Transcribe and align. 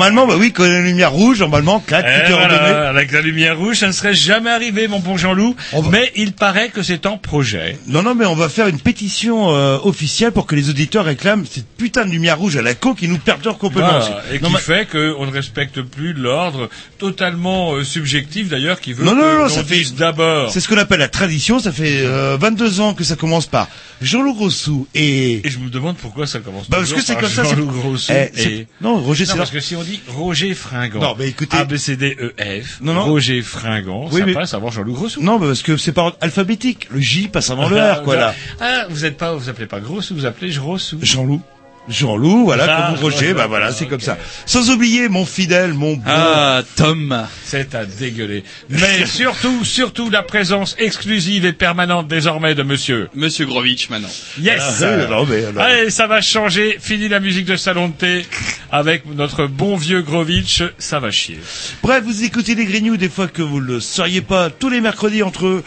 Normalement, 0.00 0.26
bah 0.26 0.36
oui, 0.38 0.50
quand 0.50 0.64
il 0.64 0.70
y 0.72 0.74
a 0.74 0.78
la 0.78 0.86
lumière 0.86 1.12
rouge, 1.12 1.40
normalement, 1.40 1.78
clac, 1.78 2.06
Eh 2.08 2.32
voilà, 2.32 2.54
ordonné. 2.54 2.72
avec 2.88 3.12
la 3.12 3.20
lumière 3.20 3.58
rouge, 3.58 3.80
ça 3.80 3.86
ne 3.86 3.92
serait 3.92 4.14
jamais 4.14 4.48
arrivé, 4.48 4.88
mon 4.88 4.98
bon 4.98 5.18
Jean-Loup. 5.18 5.54
Va- 5.74 5.80
Mais 5.90 6.10
il 6.16 6.32
paraît 6.32 6.70
que 6.70 6.82
c'est 6.82 7.04
en 7.04 7.18
projet. 7.18 7.76
Non, 7.86 8.02
non, 8.02 8.14
mais 8.14 8.24
on 8.24 8.34
va 8.34 8.48
faire 8.48 8.66
une 8.68 8.80
pétition 8.80 9.54
euh, 9.54 9.76
officielle 9.82 10.32
pour 10.32 10.46
que 10.46 10.54
les 10.54 10.70
auditeurs 10.70 11.04
réclament 11.04 11.44
cette 11.44 11.66
putain 11.76 12.06
de 12.06 12.10
lumière 12.10 12.38
rouge 12.38 12.56
à 12.56 12.62
la 12.62 12.72
con 12.74 12.94
qui 12.94 13.08
nous 13.08 13.18
perturbe 13.18 13.58
complètement. 13.58 13.90
Voilà, 14.00 14.22
et 14.32 14.38
Non, 14.38 14.48
qui 14.48 14.54
mais- 14.54 14.60
fait 14.60 14.88
qu'on 14.90 15.26
ne 15.26 15.30
respecte 15.30 15.82
plus 15.82 16.14
l'ordre 16.14 16.70
totalement 16.98 17.74
euh, 17.74 17.84
subjectif 17.84 18.48
d'ailleurs 18.48 18.80
qui 18.80 18.94
veut 18.94 19.04
Non, 19.04 19.14
non, 19.14 19.20
que 19.20 19.26
non, 19.26 19.42
l'on 19.42 19.48
ça 19.50 19.64
fait- 19.64 19.94
d'abord. 19.98 20.50
C'est 20.50 20.60
ce 20.60 20.68
qu'on 20.68 20.78
appelle 20.78 21.00
la 21.00 21.08
tradition. 21.08 21.58
Ça 21.58 21.72
fait 21.72 22.00
euh, 22.06 22.38
22 22.40 22.80
ans 22.80 22.94
que 22.94 23.04
ça 23.04 23.16
commence 23.16 23.46
par 23.46 23.68
Jean-Loup 24.00 24.34
Grossou 24.34 24.86
et... 24.94 25.46
Et 25.46 25.50
je 25.50 25.58
me 25.58 25.68
demande 25.70 25.96
pourquoi 25.96 26.26
ça 26.26 26.40
commence 26.40 26.68
Bah, 26.70 26.78
parce 26.78 26.92
que 26.92 27.00
c'est 27.02 27.12
par 27.14 27.22
comme 27.22 27.30
ça, 27.32 27.44
Jean-Loup 27.44 27.66
Grosso 27.66 28.12
Eh, 28.12 28.42
et... 28.42 28.66
Non, 28.80 28.96
Roger, 28.98 29.24
Non, 29.24 29.30
c'est 29.32 29.36
parce 29.38 29.50
que 29.50 29.60
si 29.60 29.76
on 29.76 29.82
dit 29.82 30.00
Roger 30.08 30.54
Fringant, 30.54 31.00
Non, 31.00 31.14
mais 31.18 31.28
écoutez- 31.28 31.56
A, 31.56 31.64
B, 31.64 31.76
C, 31.76 31.96
D, 31.96 32.16
E, 32.20 32.34
F, 32.62 32.80
Non, 32.80 32.94
non. 32.94 33.04
Roger 33.04 33.42
Fringant, 33.42 34.08
Oui, 34.10 34.20
ça 34.20 34.26
mais- 34.26 34.32
passe 34.34 34.54
avant 34.54 34.70
Jean-Loup 34.70 34.94
Grosso. 34.94 35.20
Non, 35.20 35.38
bah, 35.38 35.46
parce 35.48 35.62
que 35.62 35.76
c'est 35.76 35.92
par 35.92 36.06
ordre 36.06 36.18
alphabétique. 36.20 36.88
Le 36.90 37.00
J 37.00 37.28
passe 37.28 37.50
avant 37.50 37.68
le 37.68 37.76
R, 37.78 38.02
quoi, 38.02 38.16
là. 38.16 38.34
Ah, 38.60 38.86
vous 38.88 39.04
êtes 39.04 39.16
pas, 39.18 39.34
vous 39.34 39.48
appelez 39.48 39.66
pas 39.66 39.80
Grosso, 39.80 40.14
vous 40.14 40.24
appelez 40.26 40.50
Grosso. 40.52 40.96
Jean-Loup. 41.02 41.42
Jean-Loup, 41.90 42.44
voilà, 42.44 42.66
Ah, 42.68 42.90
comme 42.92 43.02
Roger, 43.02 43.28
ouais, 43.28 43.34
bah 43.34 43.46
voilà, 43.46 43.72
c'est 43.72 43.86
comme 43.86 44.00
ça. 44.00 44.16
Sans 44.46 44.70
oublier 44.70 45.08
mon 45.08 45.26
fidèle, 45.26 45.74
mon 45.74 45.94
bon... 45.94 46.02
Ah, 46.06 46.62
Tom. 46.76 47.26
C'est 47.44 47.74
à 47.74 47.84
dégueuler. 47.84 48.44
Mais 48.68 49.04
surtout, 49.06 49.64
surtout 49.64 50.08
la 50.08 50.22
présence 50.22 50.76
exclusive 50.78 51.44
et 51.44 51.52
permanente 51.52 52.06
désormais 52.08 52.54
de 52.54 52.62
monsieur. 52.62 53.08
Monsieur 53.14 53.46
Grovitch, 53.46 53.88
maintenant. 53.90 54.08
Yes! 54.40 54.82
Ah, 54.82 54.96
non, 55.08 55.26
mais 55.26 55.44
alors- 55.44 55.62
Allez, 55.62 55.90
ça 55.90 56.06
va 56.06 56.20
changer. 56.20 56.78
Fini 56.80 57.08
la 57.08 57.20
musique 57.20 57.46
de 57.46 57.56
salon 57.56 57.88
de 57.88 57.92
thé 57.94 58.26
avec 58.70 59.04
notre 59.06 59.46
bon 59.46 59.76
vieux 59.76 60.02
Grovitch. 60.02 60.62
Ça 60.78 61.00
va 61.00 61.10
chier. 61.10 61.38
Bref, 61.82 62.04
vous 62.04 62.22
écoutez 62.24 62.54
les 62.54 62.64
Grignoux 62.66 62.96
des 62.96 63.08
fois 63.08 63.26
que 63.28 63.42
vous 63.42 63.60
ne 63.60 63.66
le 63.66 63.80
seriez 63.80 64.20
pas 64.20 64.48
tous 64.50 64.68
les 64.70 64.80
mercredis 64.80 65.22
entre 65.22 65.62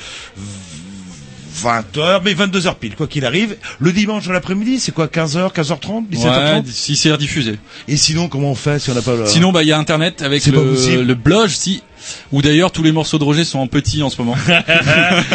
20h, 1.54 2.22
mais 2.24 2.34
22h 2.34 2.76
pile, 2.76 2.96
quoi 2.96 3.08
qu'il 3.08 3.26
arrive. 3.26 3.56
Le 3.80 3.92
dimanche 3.92 4.26
dans 4.26 4.34
l'après-midi, 4.34 4.80
c'est 4.80 4.92
quoi, 4.92 5.08
15h, 5.08 5.54
15h30, 5.54 6.10
17h30? 6.12 6.56
Ouais, 6.56 6.64
si 6.68 6.96
c'est 6.96 7.12
rediffusé. 7.12 7.58
Et 7.88 7.98
sinon, 7.98 8.28
comment 8.28 8.52
on 8.52 8.56
fait 8.56 8.80
si 8.80 8.90
on 8.90 8.94
n'a 8.96 9.02
pas 9.02 9.16
le... 9.16 9.26
Sinon, 9.26 9.52
bah, 9.52 9.64
il 9.64 9.70
y 9.70 9.72
a 9.72 9.78
Internet 9.78 10.22
avec 10.22 10.46
le, 10.48 11.04
le 11.04 11.16
blog, 11.16 11.50
si. 11.50 11.84
Où 12.32 12.42
d'ailleurs 12.42 12.72
tous 12.72 12.84
les 12.84 12.92
morceaux 12.92 13.18
de 13.18 13.24
Roger 13.24 13.44
sont 13.44 13.60
en 13.60 13.68
petit 13.68 14.02
en 14.04 14.10
ce 14.10 14.22
moment. 14.22 14.36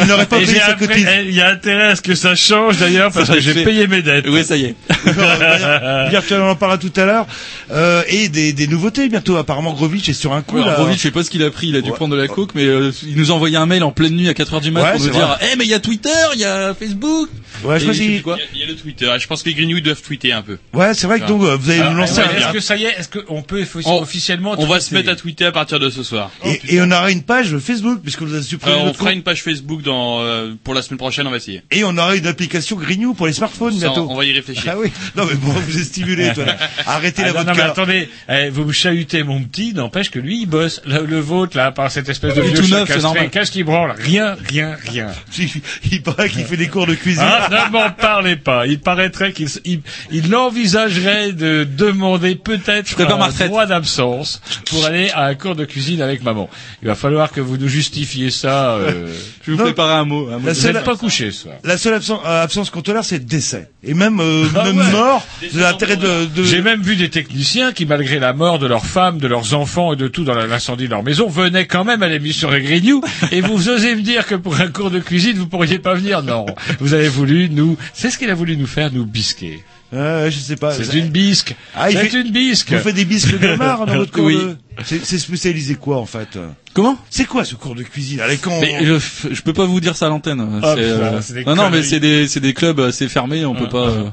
il 0.00 0.06
n'aurait 0.06 0.26
pas 0.26 0.38
payé 0.38 0.58
sa 0.58 0.74
cotise. 0.74 1.06
eh, 1.08 1.24
Il 1.28 1.34
y 1.34 1.40
a 1.40 1.48
intérêt 1.48 1.88
à 1.88 1.96
ce 1.96 2.02
que 2.02 2.14
ça 2.14 2.34
change 2.34 2.78
d'ailleurs 2.78 3.12
parce 3.12 3.28
que 3.30 3.40
j'ai 3.40 3.62
payé 3.64 3.86
mes 3.86 4.02
dettes. 4.02 4.26
oui, 4.28 4.44
ça 4.44 4.56
y 4.56 4.64
est. 4.66 4.74
Virtuel, 6.10 6.40
on 6.42 6.50
en 6.50 6.56
parlera 6.56 6.78
tout 6.78 6.92
à 6.96 7.04
l'heure. 7.04 7.26
Euh, 7.70 8.02
et 8.08 8.28
des, 8.28 8.52
des 8.52 8.66
nouveautés 8.66 9.08
bientôt. 9.08 9.36
Apparemment, 9.36 9.72
Grovitch 9.72 10.08
est 10.08 10.12
sur 10.14 10.32
un 10.32 10.42
coup, 10.42 10.56
Ouais, 10.56 10.60
là. 10.62 10.68
alors, 10.68 10.80
Grovitch, 10.80 10.98
je 10.98 11.02
sais 11.02 11.10
pas 11.10 11.22
ce 11.24 11.30
qu'il 11.30 11.42
a 11.42 11.50
pris, 11.50 11.68
il 11.68 11.76
a 11.76 11.80
dû 11.80 11.90
Ouais. 11.90 11.96
prendre 11.96 12.14
de 12.16 12.20
la 12.20 12.28
coke, 12.28 12.50
mais 12.54 12.64
euh, 12.64 12.90
il 13.06 13.16
nous 13.16 13.30
a 13.30 13.34
envoyé 13.34 13.56
un 13.56 13.66
mail 13.66 13.82
en 13.84 13.92
pleine 13.92 14.14
nuit 14.14 14.28
à 14.28 14.32
4h 14.32 14.60
du 14.60 14.70
mat 14.70 14.82
Ouais, 14.82 14.92
pour 14.92 15.00
nous 15.00 15.10
dire. 15.10 15.38
Eh 15.52 15.56
mais 15.56 15.64
il 15.64 15.70
y 15.70 15.74
a 15.74 15.80
Twitter, 15.80 16.08
il 16.34 16.40
y 16.40 16.44
a 16.44 16.74
Facebook 16.74 17.28
Ouais, 17.64 17.80
je 17.80 17.86
sais 17.92 17.98
qu'il-. 17.98 18.22
Il 18.54 18.60
y 18.60 18.62
a 18.62 18.66
le 18.66 18.76
Twitter. 18.76 19.10
Je 19.18 19.26
pense 19.26 19.42
que 19.42 19.48
les 19.48 19.54
Greenwood 19.54 19.82
doivent 19.82 20.02
tweeter 20.02 20.32
un 20.32 20.42
peu. 20.42 20.58
Ouais, 20.74 20.94
c'est 20.94 21.06
vrai 21.06 21.20
que 21.20 21.26
donc, 21.26 21.42
euh, 21.42 21.56
vous 21.56 21.70
allez 21.70 21.80
nous 21.80 21.96
lancer 21.96 22.20
ouais, 22.20 22.26
un... 22.34 22.38
Est-ce 22.38 22.52
que 22.52 22.60
ça 22.60 22.76
y 22.76 22.84
est 22.84 22.94
Est-ce 22.98 23.08
qu'on 23.08 23.42
peut 23.42 23.64
officiellement 23.86 24.54
On 24.58 24.66
va 24.66 24.80
se 24.80 24.94
mettre 24.94 25.10
à 25.10 25.16
tweeter 25.16 25.46
à 25.46 25.52
partir 25.52 25.80
de 25.80 25.90
ce 25.90 26.02
soir. 26.02 26.30
Et, 26.44 26.57
et 26.68 26.80
on 26.80 26.90
aura 26.90 27.10
une 27.10 27.22
page 27.22 27.56
Facebook, 27.58 28.00
puisque 28.02 28.22
vous 28.22 28.34
avez 28.34 28.42
supprimé 28.42 28.74
Alors, 28.74 28.86
on 28.86 28.92
fera 28.94 29.06
compte. 29.06 29.14
une 29.16 29.22
page 29.22 29.42
Facebook 29.42 29.82
dans 29.82 30.20
euh, 30.20 30.54
pour 30.64 30.74
la 30.74 30.82
semaine 30.82 30.98
prochaine. 30.98 31.26
On 31.26 31.30
va 31.30 31.36
essayer. 31.36 31.62
Et 31.70 31.84
on 31.84 31.96
aura 31.96 32.16
une 32.16 32.26
application 32.26 32.76
Grignou 32.76 33.14
pour 33.14 33.26
les 33.26 33.32
smartphones 33.32 33.72
Ça, 33.74 33.86
bientôt. 33.86 34.06
on 34.10 34.14
va 34.16 34.24
y 34.24 34.32
réfléchir. 34.32 34.72
Ah 34.74 34.78
oui. 34.78 34.90
Non 35.16 35.24
mais 35.26 35.34
bon, 35.34 35.50
vous 35.52 35.78
êtes 35.78 35.84
stimulé, 35.84 36.32
toi. 36.34 36.44
Arrêtez 36.86 37.22
Ah 37.24 37.32
la 37.32 37.32
non, 37.32 37.44
non, 37.44 37.52
mais 37.54 37.62
attendez, 37.62 38.08
eh, 38.28 38.48
vous 38.50 38.64
me 38.64 38.72
chahutez 38.72 39.22
mon 39.22 39.42
petit, 39.42 39.72
n'empêche 39.74 40.10
que 40.10 40.18
lui 40.18 40.42
il 40.42 40.46
bosse. 40.46 40.80
Le, 40.86 41.04
le 41.06 41.20
vôtre 41.20 41.56
là, 41.56 41.70
par 41.72 41.90
cette 41.90 42.08
espèce 42.08 42.34
de 42.34 42.42
vieux 42.42 42.54
tout 42.62 42.68
neuf, 42.68 42.88
c'est 42.90 43.02
normal. 43.02 43.30
qu'est-ce 43.30 43.50
qu'il 43.50 43.64
branle 43.64 43.94
Rien, 43.98 44.36
rien, 44.48 44.76
rien. 44.88 45.08
Il, 45.38 45.48
il 45.92 46.02
paraît 46.02 46.28
qu'il 46.28 46.44
fait 46.44 46.56
des 46.56 46.68
cours 46.68 46.86
de 46.86 46.94
cuisine. 46.94 47.22
Ah, 47.24 47.48
ne 47.50 47.72
m'en 47.72 47.90
parlez 47.90 48.36
pas. 48.36 48.66
Il 48.66 48.80
paraîtrait 48.80 49.32
qu'il 49.32 49.48
il, 49.64 49.80
il 50.10 50.34
envisagerait 50.34 51.32
de 51.32 51.64
demander 51.64 52.34
peut-être 52.34 53.00
un 53.00 53.46
droit 53.46 53.66
d'absence 53.66 54.40
pour 54.66 54.84
aller 54.84 55.10
à 55.10 55.24
un 55.26 55.34
cours 55.34 55.54
de 55.56 55.64
cuisine 55.64 56.02
avec 56.02 56.22
maman. 56.22 56.47
Il 56.82 56.88
va 56.88 56.94
falloir 56.94 57.30
que 57.32 57.40
vous 57.40 57.56
nous 57.56 57.68
justifiez 57.68 58.30
ça. 58.30 58.72
euh, 58.76 59.12
Je 59.42 59.50
vais 59.52 59.56
vous 59.56 59.62
préparer 59.64 59.94
un 59.94 60.04
mot. 60.04 60.28
Un 60.28 60.38
mot 60.38 60.46
La 60.46 60.52
vous 60.52 60.66
n'êtes 60.66 60.84
pas 60.84 60.96
couché 60.96 61.30
ce 61.30 61.42
soir. 61.42 61.54
La 61.64 61.76
seule 61.78 61.94
absence, 61.94 62.20
euh, 62.26 62.42
absence 62.42 62.70
tolère, 62.84 63.04
c'est 63.04 63.24
décès. 63.24 63.70
Et 63.82 63.94
même, 63.94 64.20
euh, 64.20 64.46
Ah 64.54 64.64
même 64.64 64.78
ouais. 64.78 64.90
mort, 64.90 65.26
de 65.52 65.60
l'intérêt 65.60 65.96
de, 65.96 66.26
de... 66.26 66.44
J'ai 66.44 66.60
même 66.62 66.82
vu 66.82 66.96
des 66.96 67.10
techniciens 67.10 67.72
qui, 67.72 67.86
malgré 67.86 68.18
la 68.18 68.32
mort 68.32 68.58
de 68.58 68.66
leurs 68.66 68.86
femmes, 68.86 69.18
de 69.18 69.26
leurs 69.28 69.54
enfants 69.54 69.92
et 69.92 69.96
de 69.96 70.08
tout 70.08 70.24
dans 70.24 70.34
l'incendie 70.34 70.84
de 70.84 70.90
leur 70.90 71.02
maison, 71.02 71.28
venaient 71.28 71.66
quand 71.66 71.84
même 71.84 72.02
à 72.02 72.08
l'émission 72.08 72.50
Les 72.50 72.60
Grignoux. 72.62 73.02
et 73.32 73.40
vous 73.40 73.68
osez 73.68 73.94
me 73.94 74.02
dire 74.02 74.26
que 74.26 74.34
pour 74.34 74.60
un 74.60 74.68
cours 74.68 74.90
de 74.90 74.98
cuisine, 75.00 75.36
vous 75.36 75.46
pourriez 75.46 75.78
pas 75.78 75.94
venir 75.94 76.22
Non. 76.22 76.46
Vous 76.80 76.94
avez 76.94 77.08
voulu 77.08 77.48
nous... 77.50 77.76
C'est 77.94 78.10
ce 78.10 78.18
qu'il 78.18 78.30
a 78.30 78.34
voulu 78.34 78.56
nous 78.56 78.66
faire, 78.66 78.92
nous 78.92 79.04
bisquer. 79.06 79.62
Euh, 79.94 80.30
je 80.30 80.38
sais 80.38 80.56
pas. 80.56 80.72
C'est 80.74 80.98
une 80.98 81.08
bisque. 81.08 81.54
Ah, 81.74 81.90
il 81.90 81.96
C'est 81.96 82.08
fait- 82.10 82.20
une 82.20 82.30
bisque. 82.30 82.72
Vous 82.72 82.78
faites 82.78 82.94
des 82.94 83.06
bisques 83.06 83.38
de 83.38 83.54
mar 83.54 83.86
dans 83.86 83.96
votre 83.96 84.12
cours 84.12 84.24
Oui. 84.26 84.36
de... 84.36 84.56
C'est 84.84 85.04
c'est 85.04 85.18
spécialisé 85.18 85.74
quoi, 85.74 85.96
en 85.96 86.06
fait? 86.06 86.38
Comment? 86.74 86.96
C'est 87.10 87.24
quoi 87.24 87.44
ce 87.44 87.54
cours 87.56 87.74
de 87.74 87.82
cuisine? 87.82 88.20
Allez, 88.20 88.36
quand... 88.36 88.60
mais 88.60 88.84
je, 88.84 88.94
je 89.32 89.40
peux 89.42 89.52
pas 89.54 89.64
vous 89.64 89.80
dire 89.80 89.96
ça 89.96 90.06
à 90.06 90.08
l'antenne. 90.10 90.60
Ah, 90.62 90.74
euh, 90.78 91.18
non, 91.46 91.56
non, 91.56 91.70
mais 91.70 91.82
c'est 91.82 91.98
des, 91.98 92.28
c'est 92.28 92.38
des 92.38 92.52
clubs 92.54 92.78
assez 92.80 93.08
fermés, 93.08 93.44
on 93.44 93.54
peut 93.56 93.68
pas. 93.68 93.88
euh, 93.88 94.04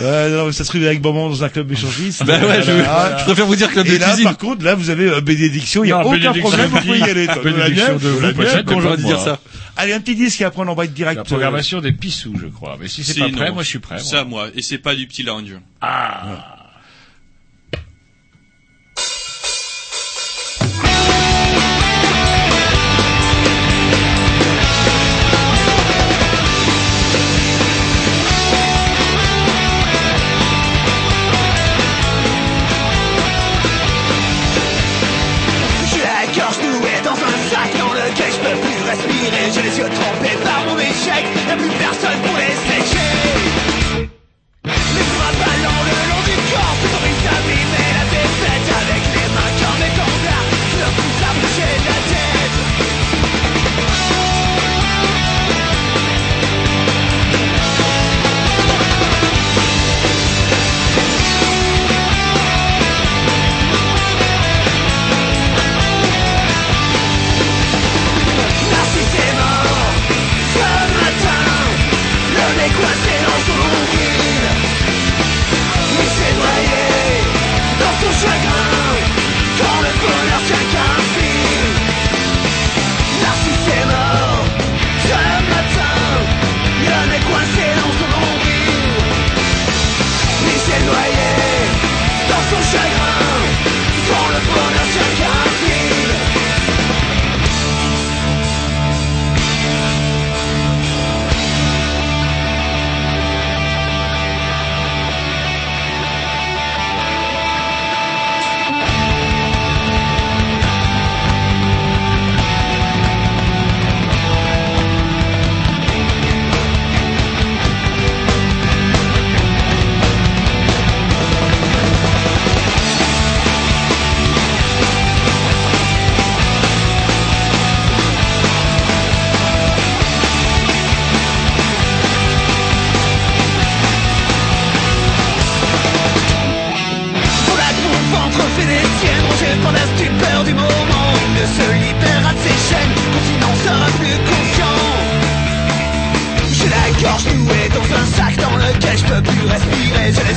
Euh, 0.00 0.36
non, 0.38 0.46
mais 0.46 0.52
ça 0.52 0.64
se 0.64 0.70
trouve 0.70 0.82
avec 0.84 1.02
Maman 1.04 1.28
dans 1.28 1.44
un 1.44 1.48
club 1.50 1.70
échangiste. 1.70 2.24
Bah 2.24 2.38
ouais, 2.40 2.62
je, 2.66 2.72
Ah, 2.88 3.16
je 3.18 3.24
préfère 3.24 3.46
vous 3.46 3.54
dire 3.54 3.70
club 3.70 3.86
Et 3.86 3.92
de 3.94 3.98
là, 3.98 4.06
cuisine. 4.08 4.24
par 4.24 4.38
contre, 4.38 4.64
là, 4.64 4.74
vous 4.74 4.88
avez 4.90 5.08
euh, 5.10 5.20
bénédiction, 5.20 5.84
il 5.84 5.88
n'y 5.88 5.92
a 5.92 6.02
Non, 6.02 6.10
aucun 6.14 6.32
problème, 6.32 6.70
vous 6.70 6.78
pouvez 6.80 6.98
y 6.98 7.02
aller. 7.02 7.26
Bénédiction 7.44 7.96
de 7.96 8.08
vous, 8.08 8.32
peut-être, 8.32 8.64
quand 8.64 8.80
de 8.80 8.96
dire 8.96 9.20
ça. 9.20 9.38
Allez, 9.76 9.92
un 9.92 10.00
petit 10.00 10.14
disque 10.14 10.40
et 10.40 10.44
après 10.44 10.62
on 10.62 10.68
envoie 10.68 10.86
direct. 10.86 11.16
La 11.16 11.24
programmation 11.24 11.80
des 11.80 11.92
pissous, 11.92 12.36
je 12.40 12.46
crois. 12.46 12.76
Mais 12.80 12.88
si 12.88 13.04
c'est 13.04 13.18
pas 13.18 13.28
prêt, 13.28 13.48
non. 13.48 13.54
moi 13.54 13.62
je 13.62 13.68
suis 13.68 13.78
prêt. 13.78 13.96
moi. 13.96 14.04
Ça, 14.04 14.24
moi. 14.24 14.48
Et 14.54 14.62
c'est 14.62 14.78
pas 14.78 14.94
du 14.94 15.06
petit 15.06 15.22
lounge. 15.22 15.56
Ah. 15.80 16.59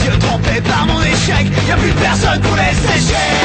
Yeux 0.06 0.18
trempés 0.20 0.62
par 0.62 0.86
mon 0.88 1.02
échec. 1.02 1.48
Y'a 1.68 1.76
plus 1.76 1.94
personne 1.94 2.42
pour 2.42 2.56
les 2.56 2.74
sécher 2.74 3.43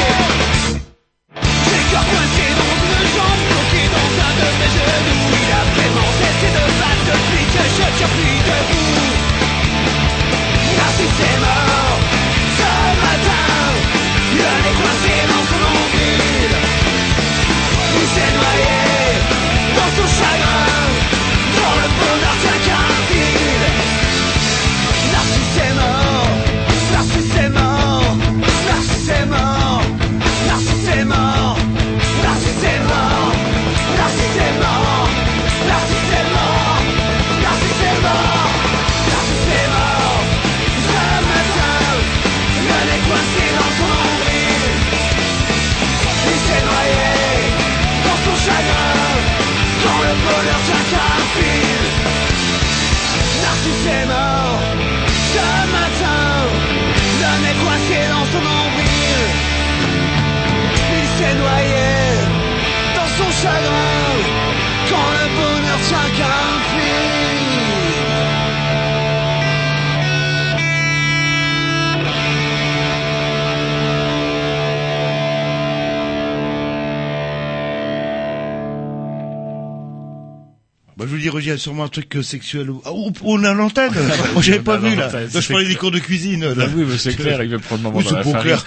sûrement 81.59 81.83
un 81.83 81.87
truc 81.89 82.15
euh, 82.15 82.23
sexuel. 82.23 82.71
ou- 82.71 82.81
ou- 82.89 83.11
on 83.23 83.43
a 83.43 83.53
l'antenne. 83.53 83.93
Moi, 84.33 84.41
j'avais 84.41 84.59
pas 84.59 84.77
vu, 84.77 84.95
là. 84.95 85.09
je 85.27 85.47
parlais 85.51 85.67
des 85.67 85.75
cours 85.75 85.91
de 85.91 85.99
cuisine, 85.99 86.45
là. 86.53 86.65
Ah 86.67 86.71
oui, 86.75 86.85
mais 86.87 86.97
c'est 86.97 87.13
clair, 87.15 87.43
il 87.43 87.49
veut 87.49 87.59
prendre 87.59 87.83
le 87.83 87.89
moment 87.91 88.01
dans 88.01 88.15
la 88.17 88.23
farine. 88.23 88.57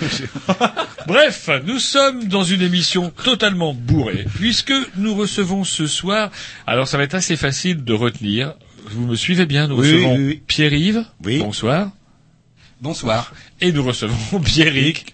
Bref, 1.08 1.50
nous 1.66 1.78
sommes 1.80 2.28
dans 2.28 2.44
une 2.44 2.62
émission 2.62 3.10
totalement 3.24 3.74
bourrée, 3.74 4.24
puisque 4.36 4.72
nous 4.96 5.14
recevons 5.14 5.64
ce 5.64 5.86
soir, 5.88 6.30
alors 6.66 6.86
ça 6.86 6.96
va 6.96 7.02
être 7.04 7.14
assez 7.14 7.36
facile 7.36 7.82
de 7.82 7.92
retenir, 7.92 8.54
vous 8.90 9.06
me 9.06 9.16
suivez 9.16 9.46
bien, 9.46 9.66
nous 9.66 9.76
Oui, 9.80 9.92
recevons 9.92 10.16
oui, 10.16 10.24
oui. 10.26 10.42
Pierre-Yves, 10.46 11.04
Oui. 11.24 11.38
bonsoir, 11.38 11.90
Bonsoir. 12.80 13.32
et 13.60 13.72
nous 13.72 13.82
recevons 13.84 14.40
Pierrick. 14.44 15.12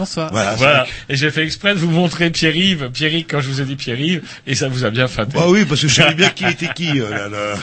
Bonsoir. 0.00 0.30
Voilà. 0.32 0.54
Voilà, 0.54 0.86
et 1.10 1.16
j'ai 1.16 1.30
fait 1.30 1.44
exprès 1.44 1.74
de 1.74 1.78
vous 1.78 1.90
montrer 1.90 2.30
Pierre-Yves, 2.30 2.88
Pierrick 2.90 3.30
quand 3.30 3.40
je 3.42 3.48
vous 3.48 3.60
ai 3.60 3.64
dit 3.66 3.76
Pierre-Yves, 3.76 4.22
et 4.46 4.54
ça 4.54 4.68
vous 4.68 4.84
a 4.86 4.90
bien 4.90 5.08
faté. 5.08 5.32
Bah 5.34 5.44
oui, 5.48 5.66
parce 5.66 5.82
que 5.82 5.88
je 5.88 5.94
savais 5.94 6.14
bien 6.14 6.30
qui 6.30 6.44
était 6.48 6.72
qui, 6.74 6.98
euh, 7.00 7.10
là, 7.10 7.28
là. 7.28 7.54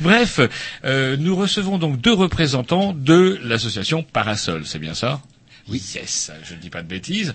Bref, 0.00 0.40
euh, 0.84 1.16
nous 1.18 1.36
recevons 1.36 1.78
donc 1.78 2.00
deux 2.00 2.12
représentants 2.12 2.92
de 2.96 3.38
l'association 3.44 4.02
Parasol, 4.02 4.62
c'est 4.66 4.80
bien 4.80 4.94
ça? 4.94 5.20
Oui. 5.68 5.82
Yes, 5.94 6.30
je 6.48 6.54
ne 6.54 6.60
dis 6.60 6.70
pas 6.70 6.82
de 6.82 6.88
bêtises. 6.88 7.32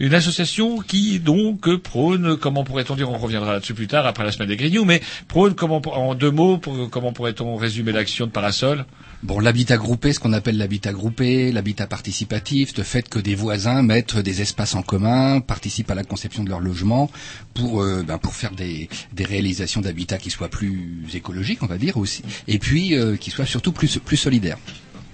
Une 0.00 0.12
association 0.14 0.78
qui 0.80 1.18
donc 1.20 1.76
prône, 1.78 2.36
comment 2.36 2.62
pourrait-on 2.64 2.94
dire, 2.94 3.10
on 3.10 3.16
reviendra 3.18 3.52
là-dessus 3.54 3.72
plus 3.74 3.86
tard 3.86 4.06
après 4.06 4.24
la 4.24 4.32
semaine 4.32 4.48
des 4.48 4.56
Grignoux, 4.56 4.84
mais 4.84 5.00
prône, 5.28 5.54
comment, 5.54 5.80
en 5.86 6.14
deux 6.14 6.30
mots, 6.30 6.58
pour- 6.58 6.88
comment 6.90 7.12
pourrait-on 7.12 7.56
résumer 7.56 7.92
l'action 7.92 8.26
de 8.26 8.30
Parasol? 8.30 8.84
Bon, 9.22 9.40
l'habitat 9.40 9.76
groupé, 9.76 10.12
ce 10.12 10.20
qu'on 10.20 10.32
appelle 10.32 10.58
l'habitat 10.58 10.92
groupé, 10.92 11.50
l'habitat 11.50 11.86
participatif, 11.86 12.76
le 12.76 12.82
fait 12.82 13.08
que 13.08 13.18
des 13.18 13.34
voisins 13.34 13.82
mettent 13.82 14.18
des 14.18 14.42
espaces 14.42 14.74
en 14.74 14.82
commun, 14.82 15.40
participent 15.40 15.90
à 15.90 15.94
la 15.94 16.04
conception 16.04 16.44
de 16.44 16.50
leur 16.50 16.60
logement 16.60 17.10
pour 17.54 17.82
euh, 17.82 18.02
ben, 18.02 18.18
pour 18.18 18.34
faire 18.34 18.52
des, 18.52 18.88
des 19.12 19.24
réalisations 19.24 19.80
d'habitat 19.80 20.18
qui 20.18 20.30
soient 20.30 20.48
plus 20.50 21.06
écologiques, 21.14 21.62
on 21.62 21.66
va 21.66 21.78
dire 21.78 21.96
aussi, 21.96 22.22
et 22.48 22.58
puis 22.58 22.94
euh, 22.94 23.16
qui 23.16 23.30
soient 23.30 23.46
surtout 23.46 23.72
plus 23.72 23.98
plus 23.98 24.16
solidaires. 24.18 24.58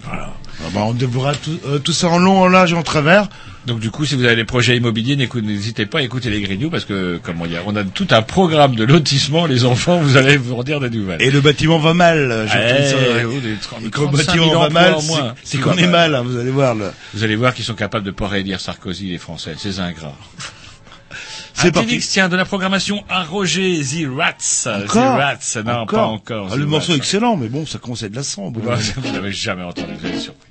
Voilà. 0.03 0.33
Ah 0.63 0.67
bah, 0.73 0.81
on 0.85 0.93
dévoilera 0.93 1.33
tout, 1.35 1.57
euh, 1.65 1.79
tout 1.79 1.93
ça 1.93 2.07
en 2.09 2.19
long, 2.19 2.39
en 2.39 2.47
large 2.47 2.73
et 2.73 2.75
en 2.75 2.83
travers. 2.83 3.27
Donc 3.65 3.79
du 3.79 3.91
coup, 3.91 4.05
si 4.05 4.15
vous 4.15 4.23
avez 4.25 4.35
des 4.35 4.43
projets 4.45 4.75
immobiliers, 4.77 5.15
n'hésitez 5.15 5.85
pas 5.85 5.99
à 5.99 6.01
écouter 6.01 6.29
les 6.31 6.41
Grignoux 6.41 6.69
parce 6.71 6.85
que 6.85 7.19
comme 7.23 7.41
on, 7.41 7.45
a, 7.45 7.59
on 7.67 7.75
a 7.75 7.83
tout 7.83 8.07
un 8.11 8.21
programme 8.23 8.75
de 8.75 8.83
lotissement, 8.83 9.45
les 9.45 9.65
enfants, 9.65 9.99
vous 9.99 10.17
allez 10.17 10.37
vous 10.37 10.55
redire 10.55 10.79
des 10.79 10.89
nouvelles. 10.89 11.21
Et 11.21 11.29
le 11.31 11.41
bâtiment 11.41 11.77
va 11.79 11.93
mal. 11.93 12.45
Eh, 12.45 12.49
ça. 12.49 12.95
des 12.97 13.55
30 13.61 13.83
Et 13.85 13.89
quand 13.91 14.01
le 14.03 14.17
35 14.23 14.33
000 14.33 14.45
bâtiment 14.45 14.59
va 14.61 14.69
mal, 14.69 14.95
c'est- 14.99 15.13
c'est 15.43 15.57
qu'on 15.59 15.73
est 15.77 15.87
mal. 15.87 16.15
hein, 16.15 16.23
vous 16.25 16.37
allez 16.37 16.49
voir. 16.51 16.73
le- 16.75 16.91
Vous 17.13 17.23
allez 17.23 17.35
voir 17.35 17.53
qu'ils 17.53 17.65
sont 17.65 17.75
capables 17.75 18.05
de 18.05 18.11
pas 18.11 18.27
réélire 18.27 18.59
Sarkozy, 18.59 19.09
les 19.09 19.19
Français. 19.19 19.53
Ces 19.57 19.79
ingrats. 19.79 20.15
C'est 21.61 21.71
parti. 21.71 21.99
Tiens, 21.99 22.29
de 22.29 22.35
la 22.35 22.45
programmation 22.45 23.03
à 23.09 23.23
Roger 23.23 23.79
The 23.79 24.07
Rats. 24.15 24.83
Encore 24.83 24.87
The 24.87 25.19
Rats, 25.19 25.63
non, 25.63 25.85
pas 25.85 26.05
encore. 26.05 26.49
Ah, 26.51 26.55
le 26.55 26.65
morceau 26.65 26.93
est 26.93 26.97
excellent, 26.97 27.37
mais 27.37 27.47
bon, 27.47 27.65
ça 27.65 27.79
commence 27.79 28.03
à 28.03 28.07
être 28.07 28.15
lassant. 28.15 28.51
Vous 28.53 28.61
l'avez 29.13 29.31
jamais 29.31 29.63
entendu, 29.63 29.93
vous 29.99 30.07
êtes 30.07 30.19
surpris. 30.19 30.50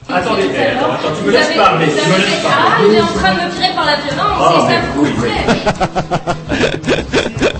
Attendez, 0.13 0.43
attends, 0.43 0.91
attends, 0.93 1.15
tu 1.17 1.23
me 1.25 1.31
laisses 1.31 1.55
parler, 1.55 1.85
tu 1.87 2.09
me 2.09 2.17
laisses 2.17 2.45
Ah, 2.45 2.49
parler. 2.69 2.87
il 2.89 2.95
est 2.95 3.01
en 3.01 3.05
train 3.07 3.33
de 3.33 3.39
me 3.39 3.51
tirer 3.55 3.73
par 3.75 3.85
la 3.85 3.95
violence, 3.95 4.39
Ah, 4.39 4.53
et 4.57 4.61
ça 4.71 4.79
vous 4.95 5.05
plaît. 5.21 5.45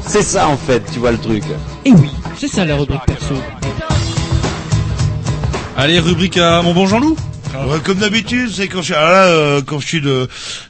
C'est 0.08 0.24
ça 0.24 0.48
en 0.50 0.58
fait, 0.58 0.84
tu 0.92 1.00
vois 1.00 1.12
le 1.12 1.18
truc. 1.18 1.44
Et 1.86 1.92
oui, 1.92 2.12
c'est 2.38 2.48
ça 2.50 2.66
la 2.66 2.76
rubrique 2.76 3.06
perso. 3.06 3.36
Allez, 5.78 6.00
rubrique 6.00 6.38
à 6.38 6.62
mon 6.62 6.74
bon 6.74 6.86
Jean-Loup. 6.88 7.16
Ouais, 7.68 7.80
comme 7.84 7.98
d'habitude, 8.00 8.50
c'est 8.54 8.68
quand 8.68 8.80
je 8.80 8.86
suis, 8.86 8.94
ah 8.96 9.12
là, 9.12 9.24
euh, 9.26 9.62
quand 9.66 9.80
je 9.80 9.88
suis 9.88 10.02
de, 10.02 10.28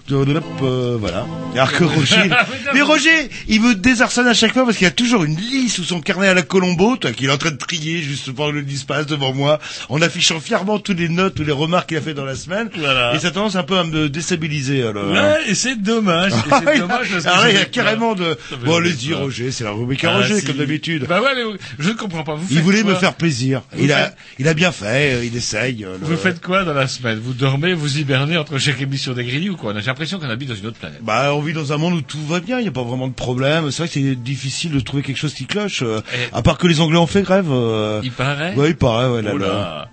de, 0.09 0.23
de- 0.25 0.41
euh, 0.63 0.97
voilà. 0.99 1.25
Alors 1.53 1.71
que 1.73 1.83
Roger, 1.83 2.29
mais 2.73 2.81
Roger, 2.81 3.29
il 3.47 3.61
me 3.61 3.75
désarçonne 3.75 4.27
à 4.27 4.33
chaque 4.33 4.53
fois 4.53 4.63
parce 4.65 4.77
qu'il 4.77 4.87
a 4.87 4.91
toujours 4.91 5.23
une 5.25 5.35
liste 5.35 5.75
sous 5.75 5.83
son 5.83 5.99
carnet 6.01 6.27
à 6.27 6.33
la 6.33 6.41
Colombo, 6.43 6.95
toi, 6.97 7.11
qu'il 7.11 7.27
est 7.27 7.31
en 7.31 7.37
train 7.37 7.51
de 7.51 7.57
trier 7.57 8.01
juste 8.01 8.31
pendant 8.31 8.51
que 8.51 8.55
le 8.57 8.65
passe 8.87 9.05
devant 9.05 9.33
moi, 9.33 9.59
en 9.89 10.01
affichant 10.01 10.39
fièrement 10.39 10.79
toutes 10.79 10.97
les 10.99 11.09
notes, 11.09 11.35
toutes 11.35 11.45
les 11.45 11.51
remarques 11.51 11.89
qu'il 11.89 11.97
a 11.97 12.01
fait 12.01 12.13
dans 12.13 12.23
la 12.25 12.35
semaine. 12.35 12.69
Voilà. 12.77 13.13
Et 13.15 13.19
ça 13.19 13.27
a 13.27 13.31
tendance 13.31 13.55
un 13.57 13.63
peu 13.63 13.77
à 13.77 13.83
me 13.83 14.07
déstabiliser, 14.09 14.81
alors. 14.83 15.11
Ouais, 15.11 15.49
et 15.49 15.55
c'est 15.55 15.75
dommage. 15.81 16.31
c'est 16.31 16.77
dommage 16.79 17.09
parce 17.11 17.23
que 17.23 17.29
Alors 17.29 17.43
là, 17.43 17.49
il 17.51 17.55
y 17.57 17.61
a 17.61 17.65
carrément 17.65 18.15
de, 18.15 18.37
bon, 18.65 18.77
allez-y, 18.77 19.13
Roger, 19.13 19.51
c'est 19.51 19.63
la 19.65 19.71
rubrique 19.71 20.03
à 20.05 20.11
Ah, 20.11 20.17
Roger, 20.17 20.39
si. 20.39 20.45
comme 20.45 20.57
d'habitude. 20.57 21.05
Bah 21.07 21.21
ouais, 21.21 21.31
mais 21.35 21.43
je 21.79 21.89
ne 21.89 21.93
comprends 21.95 22.23
pas. 22.23 22.35
Vous 22.35 22.47
Il 22.49 22.61
voulait 22.61 22.81
quoi 22.81 22.93
me 22.93 22.95
faire 22.97 23.13
plaisir. 23.13 23.61
Vous 23.73 23.83
Il 23.83 23.91
a, 23.91 24.15
il 24.39 24.47
a 24.47 24.53
bien 24.53 24.71
fait, 24.71 25.13
euh, 25.15 25.25
il 25.25 25.35
essaye. 25.35 25.83
euh, 25.83 25.97
le- 25.99 26.07
Vous 26.07 26.17
faites 26.17 26.41
quoi 26.41 26.63
dans 26.63 26.73
la 26.73 26.87
semaine? 26.87 27.19
Vous 27.21 27.33
dormez, 27.33 27.73
vous 27.73 27.97
hibernez 27.97 28.37
entre 28.37 28.57
chaque 28.57 28.81
émission 28.81 29.13
des 29.13 29.25
Grignoux, 29.25 29.57
quoi? 29.57 29.73
On 29.73 29.75
a 29.75 29.81
j'ai 29.81 29.87
l'impression 29.87 30.17
qu'on 30.19 30.29
habite 30.29 30.49
dans 30.49 30.55
une 30.55 30.67
autre 30.67 30.77
planète. 30.79 31.03
Bah, 31.03 31.31
on 31.33 31.40
vit 31.41 31.53
dans 31.53 31.73
un 31.73 31.77
monde 31.77 31.93
où 31.93 32.01
tout 32.01 32.23
va 32.25 32.39
bien, 32.39 32.59
il 32.59 32.63
n'y 32.63 32.67
a 32.67 32.71
pas 32.71 32.83
vraiment 32.83 33.07
de 33.07 33.13
problème. 33.13 33.71
C'est 33.71 33.83
vrai 33.83 33.87
que 33.87 33.93
c'est 33.93 34.15
difficile 34.15 34.71
de 34.71 34.79
trouver 34.79 35.03
quelque 35.03 35.17
chose 35.17 35.33
qui 35.33 35.45
cloche, 35.45 35.81
euh, 35.83 36.01
à 36.33 36.41
part 36.41 36.57
que 36.57 36.67
les 36.67 36.79
Anglais 36.81 36.97
ont 36.97 37.07
fait 37.07 37.21
grève. 37.23 37.47
euh, 37.51 38.01
Il 38.03 38.11
paraît. 38.11 38.53
Ouais, 38.55 38.69
il 38.69 38.75
paraît, 38.77 39.09
ouais, 39.09 39.21
là, 39.21 39.33
là. 39.33 39.89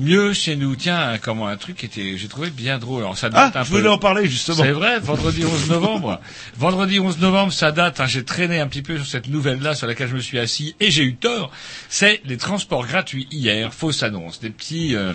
Mieux 0.00 0.32
chez 0.32 0.54
nous, 0.54 0.76
tiens, 0.76 1.18
comment 1.20 1.48
un 1.48 1.56
truc 1.56 1.76
qui 1.78 1.86
était, 1.86 2.16
j'ai 2.16 2.28
trouvé 2.28 2.50
bien 2.50 2.78
drôle. 2.78 3.02
Alors, 3.02 3.18
ça 3.18 3.26
Ah, 3.32 3.46
date 3.46 3.56
un 3.56 3.64
je 3.64 3.70
peu. 3.70 3.78
voulais 3.78 3.88
en 3.88 3.98
parler, 3.98 4.28
justement. 4.28 4.62
C'est 4.62 4.70
vrai, 4.70 5.00
vendredi 5.00 5.44
11 5.44 5.68
novembre. 5.70 6.20
vendredi 6.56 7.00
11 7.00 7.18
novembre, 7.18 7.52
ça 7.52 7.72
date, 7.72 7.98
hein, 7.98 8.06
j'ai 8.06 8.24
traîné 8.24 8.60
un 8.60 8.68
petit 8.68 8.82
peu 8.82 8.96
sur 8.96 9.06
cette 9.06 9.26
nouvelle-là 9.28 9.74
sur 9.74 9.88
laquelle 9.88 10.06
je 10.08 10.14
me 10.14 10.20
suis 10.20 10.38
assis 10.38 10.76
et 10.78 10.92
j'ai 10.92 11.02
eu 11.02 11.16
tort. 11.16 11.50
C'est 11.88 12.20
les 12.26 12.36
transports 12.36 12.86
gratuits 12.86 13.26
hier, 13.32 13.74
fausse 13.74 14.04
annonce. 14.04 14.38
Des 14.38 14.50
petits, 14.50 14.94
euh, 14.94 15.14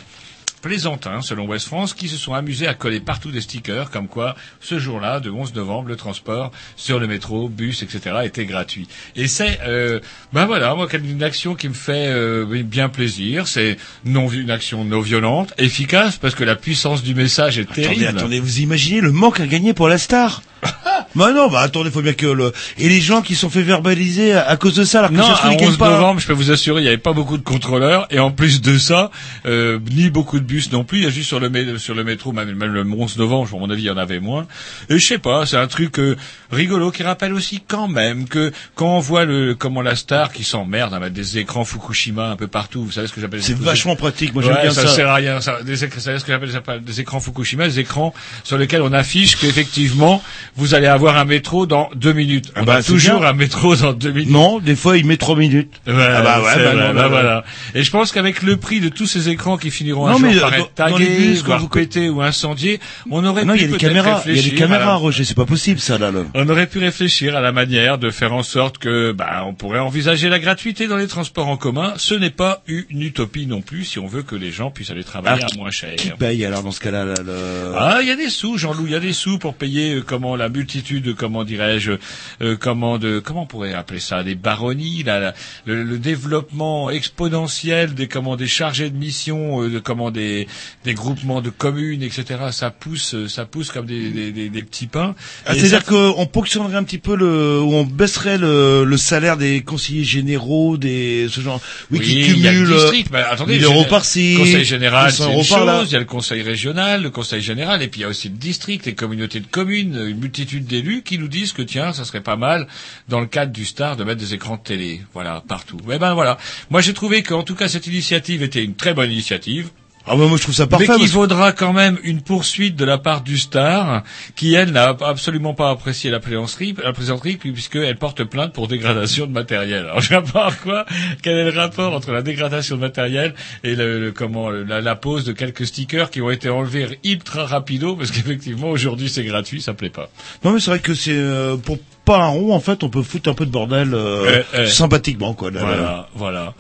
plaisantins, 0.63 1.21
selon 1.21 1.45
West 1.45 1.67
France, 1.67 1.93
qui 1.93 2.07
se 2.07 2.17
sont 2.17 2.33
amusés 2.33 2.67
à 2.67 2.73
coller 2.73 3.01
partout 3.01 3.31
des 3.31 3.41
stickers 3.41 3.91
comme 3.91 4.07
quoi 4.07 4.35
ce 4.61 4.79
jour-là, 4.79 5.19
de 5.19 5.29
11 5.29 5.53
novembre, 5.53 5.89
le 5.89 5.95
transport 5.97 6.51
sur 6.77 6.99
le 6.99 7.05
métro, 7.05 7.49
bus, 7.49 7.83
etc. 7.83 8.15
était 8.23 8.45
gratuit. 8.45 8.87
Et 9.15 9.27
c'est, 9.27 9.59
euh, 9.67 9.99
ben 10.31 10.45
voilà, 10.45 10.73
moi, 10.73 10.87
une 10.93 11.21
action 11.21 11.53
qui 11.53 11.67
me 11.67 11.73
fait 11.73 12.07
euh, 12.07 12.63
bien 12.63 12.89
plaisir. 12.89 13.47
C'est 13.47 13.77
non 14.05 14.29
une 14.29 14.49
action 14.49 14.85
non 14.85 15.01
violente, 15.01 15.53
efficace 15.57 16.17
parce 16.17 16.33
que 16.33 16.45
la 16.45 16.55
puissance 16.55 17.03
du 17.03 17.13
message 17.13 17.59
est 17.59 17.63
Attendez, 17.63 17.81
terrible. 17.81 18.17
attendez, 18.17 18.39
vous 18.39 18.59
imaginez 18.61 19.01
le 19.01 19.11
manque 19.11 19.41
à 19.41 19.47
gagner 19.47 19.73
pour 19.73 19.89
la 19.89 19.97
star? 19.97 20.41
Bah 21.15 21.31
non, 21.31 21.47
bah 21.47 21.59
attendez, 21.59 21.91
faut 21.91 22.01
bien 22.01 22.13
que 22.13 22.25
le... 22.25 22.51
Et 22.79 22.89
les 22.89 22.99
gens 22.99 23.21
qui 23.21 23.35
sont 23.35 23.51
fait 23.51 23.61
verbaliser 23.61 24.33
à, 24.33 24.47
à 24.49 24.57
cause 24.57 24.73
de 24.73 24.83
ça, 24.83 24.97
alors 24.99 25.11
que 25.11 25.15
Non, 25.15 25.25
à 25.29 25.33
trouve, 25.35 25.51
ils 25.53 25.57
gagnent 25.57 25.69
11 25.69 25.77
pas. 25.77 25.89
novembre, 25.91 26.19
je 26.19 26.25
peux 26.25 26.33
vous 26.33 26.49
assurer, 26.49 26.81
il 26.81 26.85
n'y 26.85 26.87
avait 26.87 26.97
pas 26.97 27.13
beaucoup 27.13 27.37
de 27.37 27.43
contrôleurs, 27.43 28.07
et 28.09 28.17
en 28.17 28.31
plus 28.31 28.61
de 28.63 28.79
ça, 28.79 29.11
euh, 29.45 29.77
ni 29.91 30.09
beaucoup 30.09 30.39
de 30.39 30.43
bus 30.43 30.71
non 30.71 30.83
plus. 30.83 30.99
Il 30.99 31.03
y 31.03 31.07
a 31.07 31.11
juste 31.11 31.27
sur 31.27 31.39
le 31.39 31.77
sur 31.77 31.93
le 31.93 32.03
métro, 32.03 32.31
même, 32.31 32.51
même 32.55 32.73
le 32.73 32.81
11 32.81 33.17
novembre, 33.19 33.47
à 33.53 33.59
mon 33.59 33.69
avis, 33.69 33.83
il 33.83 33.85
y 33.85 33.89
en 33.91 33.97
avait 33.97 34.19
moins. 34.19 34.47
Et 34.89 34.97
je 34.97 35.05
sais 35.05 35.19
pas, 35.19 35.45
c'est 35.45 35.57
un 35.57 35.67
truc 35.67 35.99
euh, 35.99 36.15
rigolo 36.51 36.89
qui 36.89 37.03
rappelle 37.03 37.33
aussi 37.33 37.61
quand 37.67 37.87
même 37.87 38.27
que 38.27 38.51
quand 38.73 38.95
on 38.97 38.99
voit 38.99 39.25
le 39.25 39.53
comment 39.53 39.83
la 39.83 39.95
star 39.95 40.31
qui 40.33 40.43
s'emmerde 40.43 40.95
à 40.95 40.99
mettre 40.99 41.13
des 41.13 41.37
écrans 41.37 41.63
Fukushima 41.63 42.29
un 42.31 42.35
peu 42.35 42.47
partout, 42.47 42.83
vous 42.85 42.91
savez 42.91 43.05
ce 43.07 43.13
que 43.13 43.21
j'appelle 43.21 43.43
C'est 43.43 43.55
vachement 43.55 43.95
pratique, 43.95 44.33
moi 44.33 44.41
j'aime 44.41 44.53
Ouais, 44.55 44.61
bien 44.63 44.71
ça. 44.71 44.87
ça. 44.87 44.95
sert 44.95 45.09
à 45.09 45.15
rien. 45.15 45.41
Ça, 45.41 45.61
des, 45.61 45.83
écrans- 45.83 45.97
vous 45.97 46.01
savez 46.03 46.17
ce 46.17 46.25
que 46.25 46.31
j'appelle 46.31 46.83
des 46.83 46.99
écrans 47.01 47.19
Fukushima, 47.19 47.67
des 47.67 47.77
écrans 47.79 48.15
sur 48.43 48.57
lesquels 48.57 48.81
on 48.81 48.93
affiche 48.93 49.35
qu'effectivement 49.35 50.23
vous 50.55 50.73
allez 50.75 50.87
avoir 50.87 51.17
un 51.17 51.25
métro 51.25 51.65
dans 51.65 51.89
deux 51.95 52.13
minutes. 52.13 52.51
On 52.55 52.63
bah, 52.63 52.75
a 52.75 52.83
toujours 52.83 53.19
bien. 53.19 53.29
un 53.29 53.33
métro 53.33 53.75
dans 53.75 53.93
deux 53.93 54.11
minutes. 54.11 54.29
Non, 54.29 54.59
des 54.59 54.75
fois 54.75 54.97
il 54.97 55.05
met 55.05 55.17
trois 55.17 55.35
minutes. 55.35 55.71
Ouais, 55.87 55.93
ah 55.97 56.21
bah 56.21 56.41
ouais, 56.43 56.63
bah 56.63 56.73
non, 56.73 56.93
bah 56.93 57.07
voilà. 57.07 57.43
Et 57.73 57.83
je 57.83 57.89
pense 57.91 58.11
qu'avec 58.11 58.41
le 58.43 58.57
prix 58.57 58.79
de 58.79 58.89
tous 58.89 59.07
ces 59.07 59.29
écrans 59.29 59.57
qui 59.57 59.71
finiront 59.71 60.07
Non, 60.07 60.15
un 60.17 60.19
mais 60.19 60.33
jour 60.33 60.41
par 60.41 60.51
dans- 60.51 60.57
être 60.57 60.73
tagués, 60.75 61.33
voire 61.45 61.59
vous- 61.59 61.69
pétés 61.69 62.09
ou 62.09 62.21
incendiés, 62.21 62.79
on 63.09 63.25
aurait 63.25 63.45
Non, 63.45 63.53
pu 63.53 63.59
il 63.59 63.61
y 63.61 63.65
a 63.65 63.67
des 63.67 63.71
peut-être 63.77 63.81
caméras, 63.89 64.21
il 64.25 64.29
y 64.29 64.31
a 64.31 64.33
des 64.35 64.39
réfléchir 64.41 64.59
caméras, 64.59 64.83
à 64.83 64.87
la- 64.87 64.95
Roger, 64.95 65.23
c'est 65.23 65.35
pas 65.35 65.45
possible 65.45 65.79
ça 65.79 65.97
là. 65.97 66.11
là. 66.11 66.19
on 66.35 66.47
aurait 66.49 66.67
pu 66.67 66.79
réfléchir 66.79 67.35
à 67.35 67.41
la 67.41 67.51
manière 67.51 67.97
de 67.97 68.09
faire 68.11 68.33
en 68.33 68.43
sorte 68.43 68.77
que, 68.77 69.11
bah, 69.11 69.43
on 69.47 69.53
pourrait 69.53 69.79
envisager 69.79 70.29
la 70.29 70.39
gratuité 70.39 70.87
dans 70.87 70.97
les 70.97 71.07
transports 71.07 71.47
en 71.47 71.57
commun. 71.57 71.93
Ce 71.97 72.13
n'est 72.13 72.29
pas 72.29 72.61
une 72.67 73.01
utopie 73.01 73.47
non 73.47 73.61
plus 73.61 73.85
si 73.85 73.99
on 73.99 74.07
veut 74.07 74.21
que 74.23 74.35
les 74.35 74.51
gens 74.51 74.69
puissent 74.71 74.91
aller 74.91 75.03
travailler 75.03 75.43
Ah, 75.43 75.47
à 75.53 75.57
moins 75.57 75.71
cher. 75.71 75.95
Qui 75.95 76.09
paye 76.11 76.45
alors 76.45 76.63
dans 76.63 76.71
ce 76.71 76.79
cas-là 76.79 77.05
là, 77.05 77.15
le... 77.25 77.73
Ah, 77.77 77.99
il 78.01 78.07
y 78.07 78.11
a 78.11 78.15
des 78.15 78.29
sous, 78.29 78.57
Jean-Loup, 78.57 78.83
il 78.85 78.91
y 78.91 78.95
a 78.95 78.99
des 78.99 79.13
sous 79.13 79.37
pour 79.39 79.55
payer 79.55 79.95
euh, 79.95 80.03
comment 80.05 80.35
la 80.43 80.49
multitude, 80.49 81.15
comment 81.15 81.43
dirais-je, 81.43 81.93
euh, 82.41 82.55
comment 82.59 82.97
de, 82.97 83.19
comment 83.19 83.43
on 83.43 83.45
pourrait 83.47 83.73
appeler 83.73 83.99
ça, 83.99 84.23
des 84.23 84.35
baronnies, 84.35 85.03
la- 85.03 85.19
la- 85.19 85.33
le, 85.65 85.83
le 85.83 85.97
développement 85.97 86.89
exponentiel 86.89 87.93
des 87.93 88.07
comment 88.07 88.35
des 88.35 88.47
chargés 88.47 88.89
de 88.89 88.97
mission, 88.97 89.63
euh, 89.63 89.69
de 89.69 89.79
comment 89.79 90.11
des 90.11 90.47
des 90.83 90.93
groupements 90.93 91.41
de 91.41 91.49
communes, 91.49 92.03
etc. 92.03 92.25
Ça 92.51 92.69
pousse, 92.71 93.15
euh, 93.15 93.27
ça 93.27 93.45
pousse 93.45 93.71
comme 93.71 93.85
des 93.85 94.09
des, 94.31 94.49
des, 94.49 94.63
petits 94.63 94.87
pains. 94.87 95.15
Ah, 95.45 95.53
C'est-à-dire 95.55 95.83
qu'on 95.85 96.25
ponctionnerait 96.25 96.75
un 96.75 96.83
petit 96.83 96.97
peu 96.97 97.15
le, 97.15 97.61
ou 97.61 97.73
on 97.73 97.83
baisserait 97.85 98.37
le, 98.37 98.83
le 98.83 98.97
salaire 98.97 99.37
des 99.37 99.61
conseillers 99.61 100.03
généraux, 100.03 100.77
des 100.77 101.27
ce 101.29 101.41
genre, 101.41 101.61
oui, 101.91 101.99
qui 102.01 102.19
il 102.21 102.39
y 102.39 102.47
a 102.47 102.51
le 102.51 102.57
cumulent 102.59 102.77
district, 102.79 103.09
mais 103.11 103.19
attendez, 103.19 103.53
1000 103.55 103.63
euros 103.65 103.85
par-ci, 103.85 104.35
conseil 104.37 104.65
général, 104.65 105.11
200 105.11 105.23
c'est 105.25 105.37
une 105.37 105.43
chose, 105.43 105.87
il 105.89 105.93
y 105.93 105.95
a 105.95 105.99
le 105.99 106.05
conseil 106.05 106.41
régional, 106.41 107.01
le 107.03 107.09
conseil 107.09 107.41
général, 107.41 107.81
et 107.81 107.87
puis 107.87 108.01
il 108.01 108.03
y 108.03 108.05
a 108.05 108.09
aussi 108.09 108.29
le 108.29 108.35
district, 108.35 108.85
les 108.85 108.95
communautés 108.95 109.39
de 109.39 109.47
communes, 109.47 109.95
une 110.07 110.19
multitude 110.33 110.65
d'élus 110.65 111.03
qui 111.03 111.19
nous 111.19 111.27
disent 111.27 111.53
que 111.53 111.61
tiens, 111.61 111.93
ça 111.93 112.05
serait 112.05 112.23
pas 112.23 112.37
mal, 112.37 112.67
dans 113.07 113.19
le 113.19 113.27
cadre 113.27 113.51
du 113.51 113.65
Star, 113.65 113.95
de 113.95 114.03
mettre 114.03 114.19
des 114.19 114.33
écrans 114.33 114.55
de 114.55 114.63
télé, 114.63 115.01
voilà, 115.13 115.43
partout. 115.47 115.77
Eh 115.91 115.99
ben 115.99 116.15
voilà. 116.15 116.39
Moi 116.71 116.81
j'ai 116.81 116.95
trouvé 116.95 117.21
qu'en 117.21 117.43
tout 117.43 117.53
cas 117.53 117.67
cette 117.67 117.85
initiative 117.85 118.41
était 118.41 118.63
une 118.63 118.73
très 118.73 118.95
bonne 118.95 119.11
initiative. 119.11 119.69
Ah 120.05 120.17
bah 120.17 120.27
moi 120.27 120.35
je 120.37 120.43
trouve 120.43 120.53
ça 120.53 120.67
parfait. 120.67 120.85
Mais 120.89 120.95
qui 120.97 121.07
vaudra 121.07 121.53
quand 121.53 121.71
même 121.71 121.97
une 122.03 122.21
poursuite 122.21 122.75
de 122.75 122.83
la 122.83 122.97
part 122.97 123.21
du 123.21 123.37
Star, 123.37 124.03
qui 124.35 124.53
elle 124.53 124.71
n'a 124.71 124.97
absolument 125.01 125.53
pas 125.53 125.69
apprécié 125.69 126.11
la 126.11 126.19
plaisanterie, 126.19 126.75
la 126.83 126.91
plaisanterie 126.91 127.37
puisqu'elle 127.37 127.95
porte 127.95 128.23
plainte 128.25 128.51
pour 128.51 128.67
dégradation 128.67 129.25
de 129.27 129.31
matériel. 129.31 129.83
Alors 129.85 130.01
je 130.01 130.15
vois 130.15 130.51
quoi, 130.61 130.85
quel 131.21 131.37
est 131.37 131.51
le 131.51 131.57
rapport 131.57 131.93
entre 131.93 132.11
la 132.11 132.21
dégradation 132.21 132.75
de 132.75 132.81
matériel 132.81 133.33
et 133.63 133.75
le, 133.75 133.99
le- 133.99 134.11
comment 134.11 134.49
la, 134.49 134.81
la 134.81 134.95
pose 134.97 135.23
de 135.23 135.31
quelques 135.31 135.65
stickers 135.67 136.09
qui 136.11 136.21
ont 136.21 136.29
été 136.31 136.49
enlevés 136.49 136.99
ultra 137.05 137.45
rapido, 137.45 137.95
parce 137.95 138.11
qu'effectivement 138.11 138.71
aujourd'hui 138.71 139.07
c'est 139.07 139.23
gratuit, 139.23 139.61
ça 139.61 139.73
plaît 139.73 139.89
pas. 139.89 140.09
Non 140.43 140.51
mais 140.51 140.59
c'est 140.59 140.71
vrai 140.71 140.79
que 140.79 140.95
c'est 140.95 141.11
euh, 141.15 141.55
pour 141.55 141.77
pas 142.03 142.17
un 142.17 142.27
rond 142.27 142.53
en 142.53 142.59
fait, 142.59 142.83
on 142.83 142.89
peut 142.89 143.03
foutre 143.03 143.29
un 143.29 143.33
peu 143.33 143.45
de 143.45 143.51
bordel 143.51 143.93
euh, 143.93 144.41
Eh, 144.53 144.63
eh. 144.63 144.67
sympathiquement 144.67 145.33
quoi. 145.33 145.49
là, 145.49 145.61
là. 145.61 145.67
Voilà, 145.67 146.09
voilà. 146.15 146.53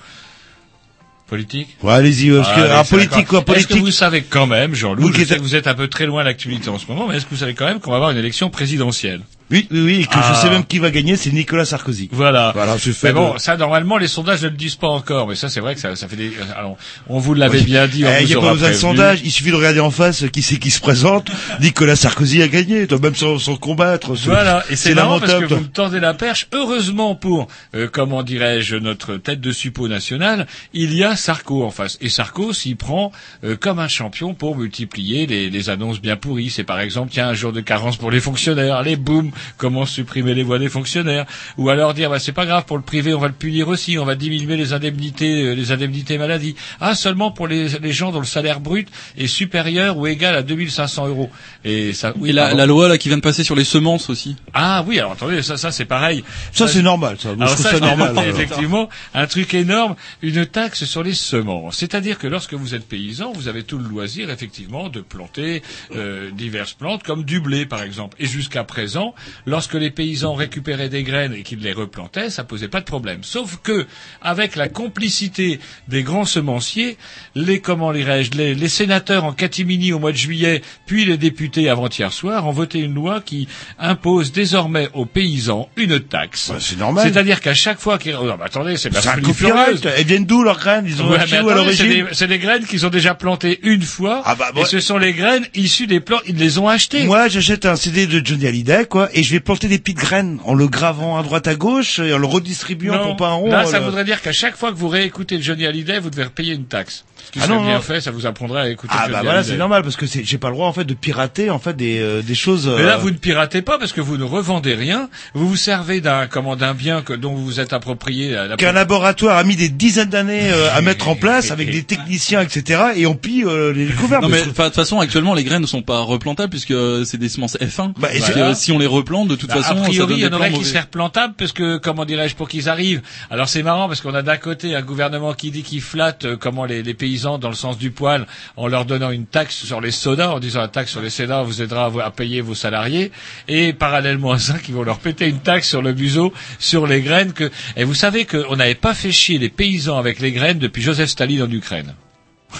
Politique? 1.33 1.75
Ouais, 1.81 1.93
allez-y. 1.93 2.29
parce 2.29 2.49
que, 2.49 2.61
Ah, 2.61 2.79
allez, 2.81 2.87
politique 2.89 3.27
quoi, 3.27 3.43
Est-ce 3.55 3.65
que 3.65 3.79
vous 3.79 3.89
savez 3.89 4.21
quand 4.21 4.45
même, 4.45 4.75
Jean-Loup, 4.75 5.01
Vous 5.11 5.19
êtes- 5.19 5.41
vous 5.41 5.55
êtes 5.55 5.65
un 5.65 5.73
peu 5.73 5.87
très 5.87 6.05
loin 6.05 6.21
de 6.21 6.27
l'actualité 6.27 6.69
en 6.69 6.77
ce 6.77 6.85
moment, 6.85 7.07
mais 7.07 7.15
est-ce 7.17 7.25
que 7.25 7.31
vous 7.31 7.37
savez 7.37 7.55
quand 7.55 7.65
même 7.65 7.79
qu'on 7.79 7.89
va 7.89 7.95
avoir 7.97 8.11
une 8.11 8.17
élection 8.19 8.51
présidentielle? 8.51 9.21
Oui, 9.51 9.67
oui, 9.71 9.81
oui, 9.81 10.01
et 10.01 10.05
que 10.05 10.13
Ah. 10.15 10.33
je 10.35 10.39
sais 10.41 10.49
même 10.49 10.65
qui 10.65 10.79
va 10.79 10.89
gagner, 10.89 11.15
c'est 11.15 11.31
Nicolas 11.31 11.65
Sarkozy. 11.65 12.09
Voilà. 12.11 12.51
Voilà, 12.55 12.77
je 12.77 12.91
fais 12.91 13.07
Mais 13.09 13.13
bon, 13.13 13.33
de- 13.33 13.39
ça 13.39 13.55
normalement 13.57 13.97
les 13.97 14.07
sondages 14.07 14.41
ne 14.41 14.47
le 14.49 14.55
disent 14.55 14.75
pas 14.75 14.87
encore, 14.87 15.27
mais 15.27 15.35
ça 15.35 15.49
c'est 15.49 15.59
vrai 15.59 15.75
que 15.75 15.81
ça, 15.81 15.95
ça 15.95 16.07
fait 16.07 16.15
des. 16.15 16.31
Alors, 16.57 16.77
on 17.09 17.19
vous 17.19 17.33
l'avait 17.33 17.61
bien 17.61 17.87
dit. 17.87 18.03
on 18.05 18.07
Eh, 18.09 18.15
vous 18.17 18.21
Il 18.23 18.27
n'y 18.27 18.33
a 18.33 18.39
pas 18.39 18.53
besoin 18.53 18.69
de 18.69 18.73
sondage, 18.75 19.21
il 19.23 19.31
suffit 19.31 19.51
de 19.51 19.55
regarder 19.55 19.79
en 19.79 19.91
face 19.91 20.25
qui 20.31 20.41
c'est 20.41 20.57
qui 20.57 20.71
se 20.71 20.79
présente. 20.81 21.29
Nicolas 21.61 21.95
Sarkozy 21.95 22.41
a 22.41 22.47
gagné, 22.47 22.87
toi 22.87 22.97
même 22.99 23.15
sans, 23.15 23.37
sans 23.37 23.55
combattre. 23.57 24.15
c'est- 24.15 24.25
Voilà, 24.29 24.63
et 24.69 24.75
c'est 24.75 24.95
marrant 24.95 25.19
parce 25.19 25.31
que 25.33 25.35
lamentable. 25.41 25.61
vous 25.61 25.67
me 25.67 25.71
tendez 25.73 25.99
la 25.99 26.13
perche. 26.13 26.47
Heureusement 26.53 27.13
pour, 27.15 27.47
euh, 27.75 27.87
comment 27.91 28.23
dirais-je, 28.23 28.75
notre 28.77 29.17
tête 29.17 29.41
de 29.41 29.51
suppôt 29.51 29.87
nationale, 29.87 30.47
il 30.73 30.93
y 30.95 31.03
a 31.03 31.15
Sarko 31.15 31.63
en 31.63 31.69
face. 31.71 31.97
Et 32.01 32.09
Sarko 32.09 32.53
s'y 32.53 32.75
prend 32.75 33.11
euh, 33.43 33.55
comme 33.55 33.79
un 33.79 33.87
champion 33.87 34.33
pour 34.33 34.55
multiplier 34.57 35.27
les, 35.27 35.49
les 35.49 35.69
annonces 35.69 36.01
bien 36.01 36.15
pourries. 36.15 36.49
C'est 36.49 36.63
par 36.63 36.79
exemple, 36.79 37.11
tiens, 37.11 37.27
un 37.27 37.33
jour 37.33 37.51
de 37.51 37.61
carence 37.61 37.97
pour 37.97 38.09
les 38.09 38.19
fonctionnaires, 38.21 38.81
les 38.81 38.95
boum, 38.95 39.31
comment 39.57 39.85
supprimer 39.85 40.33
les 40.33 40.43
voix 40.43 40.59
des 40.59 40.69
fonctionnaires, 40.69 41.25
ou 41.57 41.69
alors 41.69 41.93
dire, 41.93 42.09
bah, 42.09 42.19
c'est 42.19 42.31
pas 42.31 42.45
grave, 42.45 42.65
pour 42.65 42.77
le 42.77 42.83
privé, 42.83 43.13
on 43.13 43.19
va 43.19 43.27
le 43.27 43.33
punir 43.33 43.67
aussi, 43.67 43.97
on 43.97 44.05
va 44.05 44.15
diminuer 44.15 44.57
les 44.57 44.73
indemnités, 44.73 45.43
euh, 45.43 45.53
les 45.53 45.71
indemnités 45.71 46.17
maladie. 46.17 46.55
Ah, 46.79 46.95
seulement 46.95 47.31
pour 47.31 47.47
les, 47.47 47.67
les 47.79 47.91
gens 47.91 48.11
dont 48.11 48.19
le 48.19 48.25
salaire 48.25 48.59
brut 48.59 48.87
est 49.17 49.27
supérieur 49.27 49.97
ou 49.97 50.07
égal 50.07 50.35
à 50.35 50.41
2500 50.41 51.07
euros. 51.07 51.29
Et 51.63 51.93
ça, 51.93 52.13
oui, 52.17 52.29
Et 52.29 52.33
la, 52.33 52.65
loi 52.65 52.87
là 52.87 52.97
qui 52.97 53.09
vient 53.09 53.17
de 53.17 53.23
passer 53.23 53.43
sur 53.43 53.55
les 53.55 53.63
semences 53.63 54.09
aussi. 54.09 54.35
Ah 54.53 54.83
oui, 54.87 54.99
alors 54.99 55.13
attendez, 55.13 55.41
ça, 55.41 55.57
ça 55.57 55.71
c'est 55.71 55.85
pareil. 55.85 56.23
Ça, 56.51 56.67
c'est 56.67 56.81
normal, 56.81 57.17
ça. 57.19 57.29
Alors 57.31 57.47
je 57.47 57.53
trouve 57.53 57.65
ça, 57.65 57.79
normal, 57.79 58.09
alors. 58.09 58.23
effectivement, 58.23 58.89
un 59.13 59.27
truc 59.27 59.53
énorme, 59.53 59.95
une 60.21 60.45
taxe 60.45 60.85
sur 60.85 61.03
les 61.03 61.13
semences. 61.13 61.77
C'est-à-dire 61.77 62.17
que 62.17 62.27
lorsque 62.27 62.53
vous 62.53 62.75
êtes 62.75 62.87
paysan, 62.87 63.31
vous 63.33 63.47
avez 63.47 63.63
tout 63.63 63.77
le 63.77 63.87
loisir, 63.87 64.29
effectivement, 64.29 64.89
de 64.89 65.01
planter 65.01 65.61
euh, 65.95 66.31
diverses 66.31 66.73
plantes, 66.73 67.03
comme 67.03 67.23
du 67.23 67.39
blé, 67.39 67.65
par 67.65 67.83
exemple. 67.83 68.15
Et 68.19 68.25
jusqu'à 68.25 68.63
présent, 68.63 69.13
lorsque 69.45 69.73
les 69.73 69.91
paysans 69.91 70.33
récupéraient 70.33 70.89
des 70.89 71.03
graines 71.03 71.33
et 71.33 71.43
qu'ils 71.43 71.59
les 71.59 71.73
replantaient, 71.73 72.29
ça 72.29 72.43
posait 72.43 72.67
pas 72.67 72.79
de 72.79 72.85
problème. 72.85 73.19
Sauf 73.23 73.57
que, 73.61 73.85
avec 74.21 74.55
la 74.55 74.69
complicité 74.69 75.59
des 75.87 76.03
grands 76.03 76.25
semenciers, 76.25 76.97
les 77.35 77.59
comment 77.59 77.91
dirais-je, 77.93 78.31
les, 78.31 78.55
les 78.55 78.69
sénateurs 78.69 79.23
en 79.25 79.33
catimini 79.33 79.91
au 79.93 79.99
mois 79.99 80.11
de 80.11 80.17
juillet, 80.17 80.61
puis 80.85 81.05
les 81.05 81.17
députés 81.17 81.69
avant-hier 81.69 82.11
soir, 82.13 82.47
ont 82.47 82.51
voté 82.51 82.79
une 82.79 82.93
loi 82.93 83.21
qui 83.21 83.47
impose 83.79 84.31
désormais 84.31 84.89
aux 84.93 85.05
paysans 85.05 85.69
une 85.75 85.99
taxe. 85.99 86.49
Bah, 86.51 86.57
c'est 86.59 86.77
normal. 86.77 87.03
C'est-à-dire 87.11 87.41
qu'à 87.41 87.53
chaque 87.53 87.79
fois 87.79 87.97
qu'ils... 87.97 88.15
Oh, 88.15 88.29
attendez, 88.43 88.77
c'est 88.77 88.93
folie 88.93 89.21
copyright. 89.23 89.85
Elles 89.85 90.05
viennent 90.05 90.25
d'où 90.25 90.43
leurs 90.43 90.59
graines? 90.59 90.85
Ils 90.87 91.01
ont 91.01 91.09
Ouais, 91.09 91.17
où 91.17 91.49
à 91.49 91.53
attendez, 91.53 91.75
c'est 91.75 91.85
l'origine? 91.85 92.07
des, 92.19 92.27
des 92.27 92.39
graines 92.39 92.65
qu'ils 92.65 92.85
ont 92.85 92.89
déjà 92.89 93.13
plantées 93.15 93.59
une 93.63 93.81
fois, 93.81 94.21
Ah 94.25 94.35
bah, 94.35 94.51
et 94.55 94.59
ouais. 94.59 94.65
ce 94.65 94.79
sont 94.79 94.97
les 94.97 95.13
graines 95.13 95.45
issues 95.53 95.87
des 95.87 95.99
plants, 95.99 96.19
ils 96.25 96.35
les 96.37 96.57
ont 96.57 96.67
achetées. 96.67 97.03
Moi, 97.05 97.27
j'achète 97.27 97.65
un 97.65 97.75
CD 97.75 98.07
de 98.07 98.25
Johnny 98.25 98.47
Hallyday, 98.47 98.85
quoi, 98.89 99.09
et 99.13 99.23
je 99.23 99.31
vais 99.31 99.39
planter 99.39 99.67
des 99.67 99.79
petites 99.79 99.97
graines 99.97 100.39
en 100.45 100.53
le 100.53 100.67
gravant 100.67 101.17
à 101.17 101.23
droite 101.23 101.47
à 101.47 101.55
gauche 101.55 101.99
et 101.99 102.13
en 102.13 102.17
le 102.17 102.25
redistribuant 102.25 102.95
Non. 102.95 103.03
pour 103.07 103.15
pas 103.17 103.29
un 103.29 103.33
rond. 103.33 103.49
Là, 103.51 103.65
ça 103.65 103.79
le- 103.79 103.85
voudrait 103.85 104.03
dire 104.05 104.21
qu'à 104.21 104.31
chaque 104.33 104.55
fois 104.57 104.71
que 104.71 104.77
vous 104.77 104.87
réécoutez 104.87 105.41
Johnny 105.41 105.65
Hallyday, 105.65 105.99
vous 105.99 106.09
devez 106.09 106.25
payer 106.29 106.53
une 106.53 106.65
taxe. 106.65 107.05
Ce 107.25 107.31
qui 107.31 107.39
Ah 107.41 107.47
non, 107.47 107.63
bien 107.63 107.75
non. 107.75 107.81
fait, 107.81 108.01
ça 108.01 108.11
vous 108.11 108.25
apprendrait 108.25 108.61
à 108.61 108.69
écouter 108.69 108.93
Ah 108.97 109.07
bah 109.09 109.21
voilà, 109.23 109.43
c'est 109.43 109.57
normal 109.57 109.81
parce 109.83 109.95
que 109.95 110.05
c'est- 110.05 110.23
j'ai 110.23 110.37
pas 110.37 110.49
le 110.49 110.55
droit 110.55 110.67
en 110.67 110.73
fait 110.73 110.83
de 110.83 110.93
pirater 110.93 111.49
en 111.49 111.59
fait 111.59 111.75
des 111.75 111.99
euh, 111.99 112.21
des 112.21 112.35
choses. 112.35 112.67
Mais 112.77 112.83
là, 112.83 112.95
euh, 112.95 112.97
vous 112.97 113.11
ne 113.11 113.15
piratez 113.17 113.61
pas 113.61 113.77
parce 113.79 113.93
que 113.93 114.01
vous 114.01 114.17
ne 114.17 114.23
revendez 114.23 114.73
rien. 114.75 115.09
Vous 115.33 115.47
vous 115.47 115.55
servez 115.55 116.01
d'un 116.01 116.27
comment 116.27 116.55
d'un 116.55 116.73
bien 116.73 117.01
que, 117.01 117.13
dont 117.13 117.33
vous 117.33 117.43
vous 117.45 117.59
êtes 117.59 117.73
approprié. 117.73 118.31
la- 118.31 118.55
qu'un 118.57 118.71
laboratoire 118.73 119.37
a 119.37 119.43
mis 119.43 119.55
des 119.55 119.69
dizaines 119.69 120.09
d'années 120.09 120.51
euh, 120.51 120.69
à 120.73 120.81
mettre 120.81 121.07
en 121.07 121.15
place 121.15 121.51
avec 121.51 121.71
des 121.71 121.83
techniciens, 121.83 122.41
etc. 122.41 122.81
Et 122.95 123.05
on 123.05 123.15
pille 123.15 123.43
euh, 123.45 123.73
les 123.73 123.85
découvertes. 123.85 124.21
Non 124.23 124.29
mais 124.29 124.41
de 124.45 124.49
toute 124.51 124.73
façon 124.75 124.99
actuellement 124.99 125.33
les 125.33 125.43
graines 125.43 125.61
ne 125.61 125.67
sont 125.67 125.81
pas 125.81 125.99
replantables 125.99 126.49
puisque 126.49 126.71
euh, 126.71 127.03
c'est 127.05 127.17
des 127.17 127.29
semences 127.29 127.57
F1. 127.57 127.93
Bah, 127.97 128.09
et 128.13 128.21
euh, 128.37 128.53
si 128.53 128.71
on 128.71 128.77
les 128.79 128.85
replante 128.87 129.27
de 129.27 129.35
toute 129.35 129.49
Bah, 129.49 129.61
façon 129.61 129.77
a 129.81 129.85
priori, 129.85 130.15
il 130.15 130.19
y 130.21 130.27
en 130.27 130.33
aurait 130.33 130.51
qui 130.51 130.63
seraient 130.65 130.81
replantables 130.81 131.33
parce 131.37 131.51
que, 131.53 131.77
comment 131.77 132.05
dirais-je, 132.05 132.35
pour 132.35 132.47
qu'ils 132.49 132.69
arrivent. 132.69 133.01
Alors 133.29 133.47
c'est 133.49 133.63
marrant 133.63 133.87
parce 133.87 134.01
qu'on 134.01 134.13
a 134.13 134.21
d'un 134.21 134.37
côté 134.37 134.75
un 134.75 134.81
gouvernement 134.81 135.33
qui 135.33 135.51
dit 135.51 135.63
qu'il 135.63 135.81
flatte 135.81 136.25
euh, 136.25 136.37
comment 136.37 136.65
les, 136.65 136.83
les 136.83 136.93
dans 137.39 137.49
le 137.49 137.55
sens 137.55 137.77
du 137.77 137.91
poil 137.91 138.25
en 138.57 138.67
leur 138.67 138.85
donnant 138.85 139.11
une 139.11 139.25
taxe 139.25 139.63
sur 139.63 139.81
les 139.81 139.91
sodas, 139.91 140.29
en 140.29 140.39
disant 140.39 140.61
la 140.61 140.67
taxe 140.67 140.91
sur 140.91 141.01
les 141.01 141.09
sodas 141.09 141.43
vous 141.43 141.61
aidera 141.61 141.91
à 142.03 142.11
payer 142.11 142.41
vos 142.41 142.55
salariés, 142.55 143.11
et 143.47 143.73
parallèlement 143.73 144.31
à 144.31 144.39
ça, 144.39 144.57
qui 144.59 144.71
vont 144.71 144.83
leur 144.83 144.99
péter 144.99 145.27
une 145.27 145.39
taxe 145.39 145.67
sur 145.69 145.81
le 145.81 145.93
museau, 145.93 146.33
sur 146.59 146.87
les 146.87 147.01
graines 147.01 147.33
que. 147.33 147.51
Et 147.75 147.83
vous 147.83 147.93
savez 147.93 148.25
qu'on 148.25 148.55
n'avait 148.55 148.75
pas 148.75 148.93
fait 148.93 149.11
chier 149.11 149.37
les 149.37 149.49
paysans 149.49 149.97
avec 149.97 150.19
les 150.19 150.31
graines 150.31 150.59
depuis 150.59 150.81
Joseph 150.81 151.09
Staline 151.09 151.43
en 151.43 151.51
Ukraine. 151.51 151.93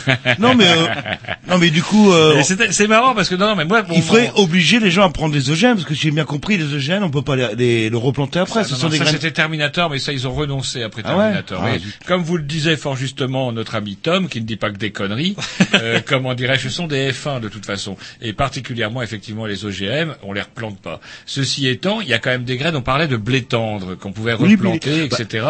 Non 0.40 0.56
mais 0.56 0.68
euh, 0.68 0.86
non 1.48 1.58
mais 1.58 1.70
du 1.70 1.82
coup 1.84 2.12
euh, 2.12 2.42
c'est 2.72 2.88
marrant 2.88 3.14
parce 3.16 3.30
que 3.30 3.36
non, 3.36 3.48
non 3.48 3.56
mais 3.56 3.66
moi, 3.66 3.82
bon, 3.84 3.94
il 3.96 4.02
faudrait 4.02 4.32
bon, 4.36 4.44
obliger 4.44 4.80
les 4.80 4.92
gens 4.92 5.04
à 5.04 5.10
prendre 5.10 5.34
des 5.34 5.50
OGM 5.50 5.74
parce 5.76 5.86
que 5.86 5.94
si 5.96 6.02
j'ai 6.04 6.12
bien 6.12 6.26
compris 6.26 6.58
les 6.58 6.74
OGM 6.74 7.04
on 7.04 7.10
peut 7.10 7.22
pas 7.22 7.36
les, 7.36 7.56
les- 7.56 7.90
le 7.90 7.98
replanter 7.98 8.40
après. 8.40 8.64
ce 8.64 8.72
non, 8.74 8.78
sont 8.78 8.86
non, 8.86 8.92
des 8.92 8.98
ça 8.98 9.04
graines. 9.06 9.16
c'était 9.16 9.32
Terminator, 9.32 9.90
mais 9.90 10.00
ça 10.00 10.12
ils 10.14 10.28
ont 10.28 10.34
renoncé 10.34 10.84
après 10.84 11.02
Ah 11.06 11.16
ouais 11.18 11.24
Terminator. 11.44 11.64
Ah, 11.64 12.06
comme 12.08 12.24
vous 12.24 12.38
le 12.38 12.44
disait 12.44 12.78
fort 12.78 12.96
justement 12.96 13.52
notre 13.52 13.76
ami 13.76 13.96
Tom, 13.96 14.28
qui 14.30 14.42
ne 14.42 14.46
dit 14.46 14.56
pas 14.58 14.70
que 14.72 14.78
des 14.78 14.92
conneries, 14.92 15.36
euh, 15.76 16.00
comment 16.06 16.34
dirais-je, 16.34 16.64
ce 16.64 16.70
sont 16.70 16.88
des 16.88 17.12
F1 17.12 17.40
de 17.40 17.50
toute 17.50 17.66
façon, 17.66 17.96
et 18.22 18.34
particulièrement 18.34 19.02
effectivement 19.02 19.46
les 19.46 19.66
OGM, 19.66 20.14
on 20.24 20.34
les 20.34 20.42
replante 20.42 20.80
pas. 20.80 21.00
Ceci 21.26 21.68
étant, 21.68 22.02
il 22.02 22.08
y 22.08 22.14
a 22.14 22.20
quand 22.20 22.30
même 22.32 22.44
des 22.44 22.58
graines. 22.58 22.76
On 22.76 22.82
parlait 22.82 23.08
de 23.08 23.18
blé 23.18 23.44
tendre 23.44 23.96
qu'on 23.96 24.12
pouvait 24.12 24.34
Oui, 24.40 24.52
replanter, 24.56 24.92
mais- 24.92 25.06
etc. 25.06 25.46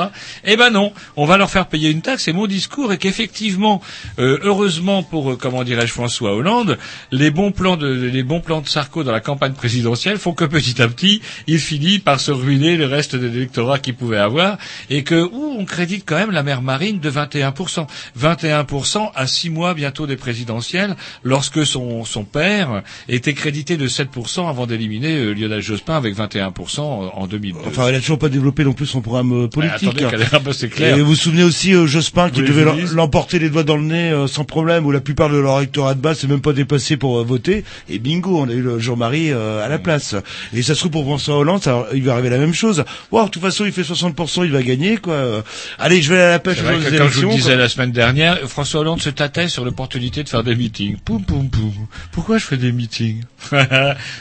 Eh 0.45 0.55
ben 0.57 0.69
non, 0.69 0.93
on 1.15 1.25
va 1.25 1.37
leur 1.37 1.49
faire 1.49 1.67
payer 1.67 1.89
une 1.89 2.01
taxe. 2.01 2.27
Et 2.27 2.33
mon 2.33 2.47
discours 2.47 2.91
est 2.93 2.97
qu'effectivement, 2.97 3.81
euh, 4.19 4.32
heureusement 4.43 5.03
pour 5.03 5.31
euh, 5.31 5.35
comment 5.35 5.63
dirais-je 5.63 5.91
François 5.91 6.33
Hollande, 6.35 6.77
les 7.11 7.31
bons 7.31 7.51
plans 7.51 7.77
de 7.77 7.87
les 7.87 8.23
bons 8.23 8.41
plans 8.41 8.61
de 8.61 8.67
Sarko 8.67 9.03
dans 9.03 9.11
la 9.11 9.19
campagne 9.19 9.53
présidentielle 9.53 10.17
font 10.17 10.33
que 10.33 10.45
petit 10.45 10.81
à 10.81 10.87
petit, 10.87 11.21
il 11.47 11.59
finit 11.59 11.99
par 11.99 12.19
se 12.19 12.31
ruiner 12.31 12.77
le 12.77 12.85
reste 12.85 13.15
de 13.15 13.27
l'électorat 13.27 13.79
qu'il 13.79 13.95
pouvait 13.95 14.17
avoir 14.17 14.57
et 14.89 15.03
que 15.03 15.23
ouh, 15.23 15.55
on 15.59 15.65
crédite 15.65 16.03
quand 16.05 16.15
même 16.15 16.31
la 16.31 16.43
mer 16.43 16.61
Marine 16.61 16.99
de 16.99 17.11
21%. 17.11 17.87
21% 18.19 19.11
à 19.15 19.27
six 19.27 19.49
mois 19.49 19.73
bientôt 19.73 20.07
des 20.07 20.17
présidentielles, 20.17 20.95
lorsque 21.23 21.65
son 21.65 22.05
son 22.05 22.23
père 22.23 22.83
était 23.09 23.33
crédité 23.33 23.77
de 23.77 23.87
7% 23.87 24.49
avant 24.49 24.65
d'éliminer 24.65 25.17
euh, 25.17 25.33
Lionel 25.33 25.61
Jospin 25.61 25.95
avec 25.95 26.15
21% 26.15 26.79
en, 26.79 27.11
en 27.15 27.27
2002. 27.27 27.59
Enfin, 27.67 27.87
elle 27.87 27.95
a 27.95 27.99
toujours 27.99 28.19
pas 28.19 28.29
développé 28.29 28.63
non 28.63 28.73
plus 28.73 28.85
son 28.85 29.01
programme 29.01 29.45
euh, 29.45 29.47
politique. 29.47 29.89
attendez, 29.89 30.25
un 30.31 30.39
peu, 30.39 30.53
c'est 30.53 30.69
clair. 30.69 30.97
Et 30.97 31.01
vous 31.01 31.07
vous 31.07 31.15
souvenez 31.15 31.43
aussi 31.43 31.73
euh, 31.73 31.87
Jospin 31.87 32.29
qui 32.29 32.41
devait 32.41 32.65
l'emporter 32.93 33.39
les 33.39 33.49
doigts 33.49 33.63
dans 33.63 33.77
le 33.77 33.83
nez 33.83 34.22
euh, 34.23 34.27
sans 34.27 34.43
problème, 34.43 34.85
où 34.85 34.91
la 34.91 35.01
plupart 35.01 35.29
de 35.29 35.37
leur 35.37 35.57
électorat 35.59 35.93
de 35.95 35.99
base 36.01 36.19
s'est 36.19 36.27
même 36.27 36.41
pas 36.41 36.53
dépassé 36.53 36.97
pour 36.97 37.19
euh, 37.19 37.23
voter. 37.23 37.63
Et 37.89 37.99
bingo, 37.99 38.37
on 38.39 38.49
a 38.49 38.53
eu 38.53 38.61
le 38.61 38.79
Jean-Marie 38.79 39.31
euh, 39.31 39.63
à 39.65 39.69
la 39.69 39.79
place. 39.79 40.15
Et 40.53 40.61
ça 40.61 40.73
se 40.75 40.79
trouve 40.79 40.91
pour 40.91 41.03
François 41.05 41.37
Hollande, 41.37 41.61
ça, 41.63 41.85
il 41.93 42.03
va 42.03 42.13
arriver 42.13 42.29
la 42.29 42.37
même 42.37 42.53
chose. 42.53 42.83
Wow, 43.11 43.25
de 43.25 43.29
toute 43.29 43.41
façon, 43.41 43.65
il 43.65 43.71
fait 43.71 43.81
60%, 43.83 44.45
il 44.45 44.51
va 44.51 44.61
gagner 44.63 44.97
quoi. 44.97 45.43
Allez, 45.79 46.01
je 46.01 46.13
vais 46.13 46.21
à 46.21 46.29
la 46.31 46.39
pêche 46.39 46.59
aux 46.59 46.63
que 46.63 46.67
comme 46.67 46.81
je 46.81 46.87
vous 46.89 46.95
élections, 46.95 47.29
le 47.29 47.35
disais 47.35 47.49
quoi. 47.51 47.55
la 47.55 47.69
semaine 47.69 47.91
dernière, 47.91 48.39
François 48.47 48.81
Hollande 48.81 49.01
se 49.01 49.09
tâtait 49.09 49.47
sur 49.47 49.65
l'opportunité 49.65 50.23
de 50.23 50.29
faire 50.29 50.43
des 50.43 50.55
meetings. 50.55 50.97
Poum, 51.03 51.23
poum, 51.23 51.49
poum. 51.49 51.71
Pourquoi 52.11 52.37
je 52.37 52.45
fais 52.45 52.57
des 52.57 52.71
meetings 52.71 53.21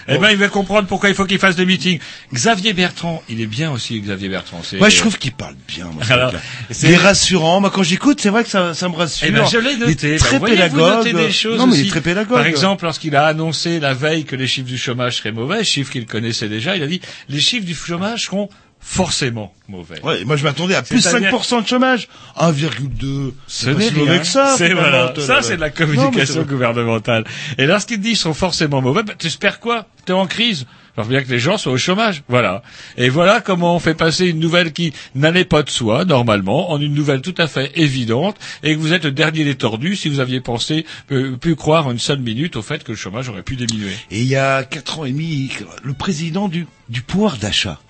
Eh 0.09 0.19
ben, 0.19 0.31
il 0.31 0.37
va 0.37 0.49
comprendre 0.49 0.87
pourquoi 0.89 1.09
il 1.09 1.15
faut 1.15 1.25
qu'il 1.25 1.39
fasse 1.39 1.57
des 1.57 1.67
meetings. 1.67 1.99
Xavier 2.33 2.73
Bertrand, 2.73 3.23
il 3.29 3.41
est 3.41 3.47
bien 3.47 3.71
aussi, 3.71 4.01
Xavier 4.01 4.29
Bertrand. 4.29 4.61
Moi, 4.79 4.89
je 4.89 4.99
trouve 4.99 5.19
qu'il 5.19 5.33
parle 5.33 5.55
bien. 5.69 5.87
Moi, 5.93 6.03
Alors, 6.11 6.33
c'est- 6.71 6.87
il 6.89 6.93
est 6.93 6.97
rassurant. 6.97 7.61
Moi, 7.61 7.71
quand 7.71 7.83
j'écoute, 7.83 8.21
c'est 8.21 8.31
vrai 8.31 8.45
que 8.45 8.51
ça, 8.51 8.75
ça 8.75 8.89
me 8.89 8.97
rassure. 8.97 9.27
Eh 9.29 9.33
ben, 9.33 9.45
je 9.47 9.59
l'ai 9.59 9.77
noté. 9.77 9.92
Très 9.97 10.39
vous 10.69 10.79
notez 10.79 11.13
des 11.13 11.31
choses 11.31 11.59
non, 11.59 11.67
mais 11.67 11.79
il 11.79 11.87
est 11.87 11.91
très 11.91 12.01
pédagogue. 12.01 12.37
Par 12.37 12.47
exemple, 12.47 12.85
lorsqu'il 12.85 13.17
a 13.17 13.27
annoncé 13.27 13.81
la 13.81 13.95
veille 13.95 14.25
que 14.25 14.37
les 14.37 14.47
chiffres 14.47 14.69
du 14.69 14.79
chômage 14.79 15.19
seraient 15.19 15.33
mauvais, 15.33 15.65
chiffres 15.65 15.93
qu'il 15.93 16.07
connaissait 16.07 16.49
déjà, 16.49 16.77
il 16.77 16.83
a 16.83 16.87
dit 16.87 17.01
les 17.29 17.41
chiffres 17.41 17.67
du 17.67 17.75
chômage 17.75 18.27
seront 18.27 18.49
forcément 18.83 19.55
mauvais. 19.69 20.01
Ouais, 20.03 20.25
moi 20.25 20.37
je 20.37 20.45
m'attendais 20.45 20.75
à 20.75 20.83
plus 20.83 21.01
C'est-à-dire- 21.01 21.31
5% 21.31 21.63
de 21.63 21.67
chômage. 21.67 22.09
1,2. 22.37 23.33
Ce 23.47 23.67
C'est 23.67 23.73
pas 23.73 23.79
n'est 23.79 23.89
si 23.89 23.95
mauvais 23.95 24.11
rien. 24.13 24.21
que 24.21 24.27
ça. 24.27 24.55
C'est 24.59 24.73
voilà. 24.75 25.15
Ça, 25.19 25.41
c'est 25.43 25.57
de 25.57 25.61
la 25.61 25.71
communication 25.71 26.43
gouvernementale. 26.43 27.25
Et 27.59 27.67
lorsqu'il 27.67 28.01
dit 28.01 28.11
ils 28.11 28.17
sont 28.17 28.35
forcément 28.35 28.83
mauvais, 28.83 29.03
bah, 29.03 29.15
t'espères 29.17 29.61
quoi? 29.61 29.87
T'es 30.05 30.13
en 30.13 30.27
crise. 30.27 30.67
Alors 30.97 31.09
bien 31.09 31.23
que 31.23 31.31
les 31.31 31.39
gens 31.39 31.57
soient 31.57 31.73
au 31.73 31.79
chômage. 31.79 32.23
Voilà. 32.29 32.63
Et 32.99 33.09
voilà 33.09 33.41
comment 33.41 33.75
on 33.77 33.79
fait 33.79 33.95
passer 33.95 34.27
une 34.27 34.41
nouvelle 34.41 34.75
qui 34.75 34.93
n'allait 35.15 35.47
pas 35.47 35.63
de 35.63 35.71
soi, 35.71 36.05
normalement, 36.05 36.71
en 36.71 36.79
une 36.79 36.93
nouvelle 36.93 37.23
tout 37.23 37.35
à 37.39 37.47
fait 37.47 37.73
évidente, 37.77 38.37
et 38.63 38.75
que 38.75 38.79
vous 38.81 38.93
êtes 38.93 39.05
le 39.05 39.11
dernier 39.13 39.45
des 39.45 39.55
tordus 39.55 39.97
si 39.97 40.11
vous 40.11 40.21
aviez 40.21 40.41
pensé, 40.41 40.85
euh, 41.11 41.37
pu 41.39 41.55
croire 41.57 41.91
une 41.91 41.99
seule 41.99 42.19
minute 42.19 42.57
au 42.57 42.63
fait 42.63 42.85
que 42.85 42.93
le 42.93 42.99
chômage 42.99 43.31
aurait 43.31 43.43
pu 43.43 43.57
diminuer. 43.57 43.93
Et 44.11 44.21
il 44.21 44.27
y 44.27 44.37
a 44.37 44.65
quatre 44.65 44.99
ans 44.99 45.05
et 45.07 45.13
demi, 45.13 45.51
le 45.83 45.95
président 45.95 46.49
du, 46.49 46.67
du 46.91 47.01
pouvoir 47.01 47.39
d'achat. 47.39 47.81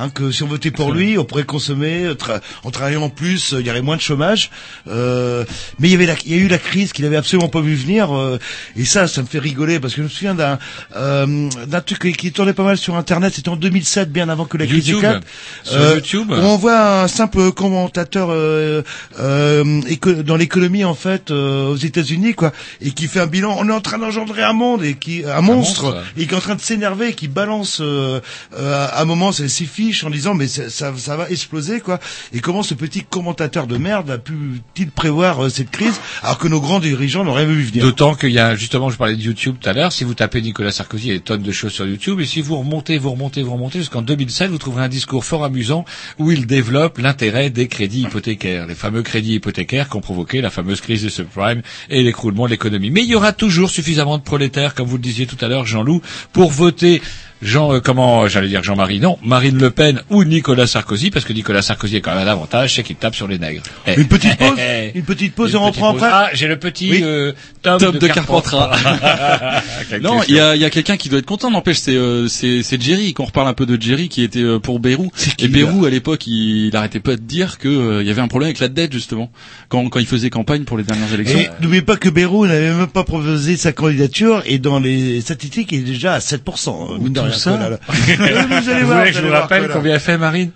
Hein, 0.00 0.08
que 0.08 0.30
si 0.30 0.42
on 0.42 0.46
votait 0.46 0.70
pour 0.70 0.92
lui, 0.92 1.18
on 1.18 1.24
pourrait 1.24 1.44
consommer, 1.44 2.04
euh, 2.06 2.14
tra- 2.14 2.40
en 2.64 2.70
travaillant 2.70 3.10
plus, 3.10 3.52
euh, 3.52 3.60
il 3.60 3.66
y 3.66 3.70
aurait 3.70 3.82
moins 3.82 3.96
de 3.96 4.00
chômage. 4.00 4.50
Euh, 4.88 5.44
mais 5.78 5.88
il 5.88 5.90
y 5.90 5.94
avait 5.94 6.06
la, 6.06 6.14
il 6.24 6.30
y 6.32 6.34
a 6.34 6.38
eu 6.38 6.48
la 6.48 6.58
crise 6.58 6.92
qu'il 6.92 7.04
avait 7.04 7.16
absolument 7.16 7.48
pas 7.48 7.60
vu 7.60 7.74
venir. 7.74 8.16
euh, 8.16 8.38
et 8.76 8.84
ça, 8.86 9.06
ça 9.08 9.20
me 9.20 9.26
fait 9.26 9.38
rigoler 9.38 9.78
parce 9.78 9.92
que 9.94 9.98
je 9.98 10.04
me 10.04 10.08
souviens 10.08 10.34
d'un 10.34 10.58
euh, 10.96 11.48
d'un 11.66 11.80
truc 11.82 11.98
qui, 12.00 12.12
qui 12.12 12.32
tournait 12.32 12.54
pas 12.54 12.62
mal 12.62 12.78
sur 12.78 12.96
Internet. 12.96 13.34
C'était 13.34 13.50
en 13.50 13.56
2007, 13.56 14.10
bien 14.10 14.28
avant 14.30 14.46
que 14.46 14.56
la 14.56 14.66
crise 14.66 14.88
YouTube. 14.88 15.04
éclate. 15.04 15.24
Sur 15.64 15.94
YouTube. 15.96 16.30
où 16.30 16.34
on 16.34 16.56
voit 16.56 17.02
un 17.02 17.08
simple 17.08 17.52
commentateur 17.52 18.28
euh, 18.30 18.82
euh, 19.18 20.22
dans 20.22 20.36
l'économie 20.36 20.84
en 20.84 20.94
fait 20.94 21.30
euh, 21.30 21.66
aux 21.72 21.76
États-Unis, 21.76 22.34
quoi, 22.34 22.52
et 22.80 22.92
qui 22.92 23.06
fait 23.06 23.20
un 23.20 23.26
bilan. 23.26 23.54
On 23.58 23.68
est 23.68 23.72
en 23.72 23.80
train 23.80 23.98
d'engendrer 23.98 24.42
un 24.42 24.52
monde 24.52 24.82
et 24.84 24.94
qui 24.94 25.24
un, 25.24 25.40
monstre, 25.40 25.84
monstre. 25.84 26.02
et 26.16 26.26
qui 26.26 26.32
est 26.34 26.36
en 26.36 26.40
train 26.40 26.54
de 26.54 26.60
s'énerver, 26.60 27.08
et 27.08 27.14
qui 27.14 27.28
balance 27.28 27.78
euh, 27.80 28.20
euh, 28.56 28.86
à 28.90 29.02
un 29.02 29.04
moment 29.04 29.32
ses 29.32 29.48
ses 29.48 29.66
en 30.04 30.10
disant 30.10 30.34
mais 30.34 30.48
ça, 30.48 30.90
va 30.90 31.30
exploser 31.30 31.80
quoi. 31.80 31.98
Et 32.32 32.40
comment 32.40 32.62
ce 32.62 32.74
petit 32.74 33.02
commentateur 33.02 33.66
de 33.66 33.76
merde 33.76 34.10
a 34.10 34.18
pu-t-il 34.18 34.90
prévoir 34.90 35.44
euh, 35.44 35.48
cette 35.48 35.70
crise 35.70 36.00
alors 36.22 36.38
que 36.38 36.48
nos 36.48 36.60
grands 36.60 36.80
dirigeants 36.80 37.24
rien 37.32 37.44
vu 37.44 37.62
venir? 37.62 37.84
D'autant 37.84 38.14
qu'il 38.14 38.30
y 38.30 38.38
a, 38.38 38.54
justement, 38.54 38.90
je 38.90 38.96
parlais 38.96 39.16
de 39.16 39.22
YouTube 39.22 39.56
tout 39.60 39.68
à 39.68 39.72
l'heure, 39.72 39.92
si 39.92 40.04
vous 40.04 40.14
tapez 40.14 40.40
Nicolas 40.40 40.72
Sarkozy, 40.72 41.06
il 41.06 41.08
y 41.08 41.14
a 41.14 41.18
des 41.18 41.24
tonnes 41.24 41.42
de 41.42 41.52
choses 41.52 41.72
sur 41.72 41.86
YouTube, 41.86 42.20
et 42.20 42.26
si 42.26 42.40
vous 42.40 42.56
remontez, 42.56 42.98
vous 42.98 43.10
remontez, 43.10 43.42
vous 43.42 43.52
remontez, 43.52 43.78
jusqu'en 43.78 44.02
2007, 44.02 44.50
vous 44.50 44.58
trouverez 44.58 44.84
un 44.84 44.88
discours 44.88 45.24
fort 45.24 45.44
amusant 45.44 45.84
où 46.18 46.30
il 46.30 46.46
développe 46.46 46.98
l'intérêt 46.98 47.50
des 47.50 47.68
crédits 47.68 48.02
hypothécaires, 48.02 48.66
les 48.66 48.74
fameux 48.74 49.02
crédits 49.02 49.34
hypothécaires 49.34 49.88
qui 49.88 49.96
ont 49.96 50.00
provoqué 50.00 50.40
la 50.40 50.50
fameuse 50.50 50.80
crise 50.80 51.02
des 51.02 51.10
subprimes 51.10 51.62
et 51.88 52.02
l'écroulement 52.02 52.46
de 52.46 52.50
l'économie. 52.50 52.90
Mais 52.90 53.02
il 53.02 53.08
y 53.08 53.14
aura 53.14 53.32
toujours 53.32 53.70
suffisamment 53.70 54.18
de 54.18 54.22
prolétaires, 54.22 54.74
comme 54.74 54.86
vous 54.86 54.96
le 54.96 55.02
disiez 55.02 55.26
tout 55.26 55.38
à 55.40 55.48
l'heure, 55.48 55.66
Jean-Loup, 55.66 56.02
pour 56.32 56.50
voter 56.50 57.02
Jean, 57.42 57.72
euh, 57.72 57.80
comment, 57.80 58.28
j'allais 58.28 58.48
dire 58.48 58.62
Jean-Marie, 58.62 59.00
non, 59.00 59.18
Marine 59.24 59.58
Le 59.58 59.70
Pen 59.70 60.02
ou 60.10 60.24
Nicolas 60.24 60.66
Sarkozy, 60.66 61.10
parce 61.10 61.24
que 61.24 61.32
Nicolas 61.32 61.62
Sarkozy 61.62 61.96
a 61.96 62.00
quand 62.00 62.14
même 62.14 62.26
un 62.28 62.30
avantage, 62.30 62.74
c'est 62.74 62.82
qu'il 62.82 62.96
tape 62.96 63.14
sur 63.14 63.26
les 63.28 63.38
nègres. 63.38 63.62
Eh, 63.86 63.94
Une 63.98 64.06
petite 64.08 64.32
eh, 64.38 64.44
pause, 64.44 64.58
eh, 64.58 64.92
une 64.98 65.04
petite 65.04 65.34
pause 65.34 65.50
une 65.50 65.56
et 65.56 65.58
on 65.58 65.68
petite 65.70 65.82
reprend 65.82 65.92
pause. 65.94 66.02
après. 66.02 66.26
Ah, 66.26 66.30
j'ai 66.34 66.48
le 66.48 66.58
petit 66.58 66.90
Oui. 66.90 67.00
euh, 67.02 67.32
Tom, 67.62 67.78
Tom 67.80 67.94
de, 67.94 67.98
de 67.98 68.06
Carpentras. 68.08 68.76
Non, 70.02 70.22
il 70.28 70.34
y 70.34 70.40
a, 70.40 70.54
il 70.54 70.60
y 70.62 70.64
a 70.64 70.70
quelqu'un 70.70 70.96
qui 70.96 71.08
doit 71.08 71.18
être 71.18 71.26
content, 71.26 71.50
n'empêche, 71.50 71.78
c'est 71.78 71.96
euh, 71.96 72.28
c'est 72.28 72.62
c'est 72.62 72.80
Jerry. 72.80 73.12
Qu'on 73.14 73.24
reparle 73.24 73.48
un 73.48 73.54
peu 73.54 73.66
de 73.66 73.80
Jerry 73.80 74.08
qui 74.08 74.22
était 74.22 74.42
euh, 74.42 74.58
pour 74.58 74.78
Bérou. 74.80 75.10
qui, 75.36 75.44
Et 75.44 75.48
Bérou 75.48 75.84
à 75.84 75.90
l'époque, 75.90 76.26
il, 76.26 76.66
il 76.66 76.76
arrêtait 76.76 77.00
pas 77.00 77.16
de 77.16 77.22
dire 77.22 77.58
que 77.58 77.68
euh, 77.68 78.02
il 78.02 78.06
y 78.06 78.10
avait 78.10 78.20
un 78.20 78.28
problème 78.28 78.48
avec 78.48 78.60
la 78.60 78.68
dette 78.68 78.92
justement 78.92 79.30
quand 79.68 79.88
quand 79.88 79.98
il 80.00 80.06
faisait 80.06 80.30
campagne 80.30 80.64
pour 80.64 80.78
les 80.78 80.84
dernières 80.84 81.12
élections. 81.12 81.38
Et 81.38 81.48
n'oubliez 81.60 81.82
pas 81.82 81.96
que 81.96 82.08
Bayrou 82.08 82.46
n'avait 82.46 82.72
même 82.72 82.86
pas 82.86 83.04
proposé 83.04 83.56
sa 83.56 83.72
candidature 83.72 84.42
et 84.46 84.58
dans 84.58 84.78
les 84.78 85.20
statistiques, 85.20 85.72
il 85.72 85.80
est 85.80 85.82
déjà 85.82 86.14
à 86.14 86.18
7%. 86.18 86.70
hein, 86.70 86.98
mine 87.00 87.12
de 87.12 87.20
tout 87.30 87.36
rien, 87.36 87.38
ça 87.38 87.50
quoi, 87.50 87.58
là, 87.60 87.68
là. 87.70 87.78
vous 88.60 88.68
allez 88.70 88.80
Vous 88.80 88.86
voir, 88.86 88.98
voulez 89.00 89.10
que 89.12 89.16
vous 89.16 89.22
je 89.22 89.26
vous 89.28 89.32
rappelle 89.32 89.68
combien 89.72 89.98
fait 89.98 90.18
Marine 90.18 90.50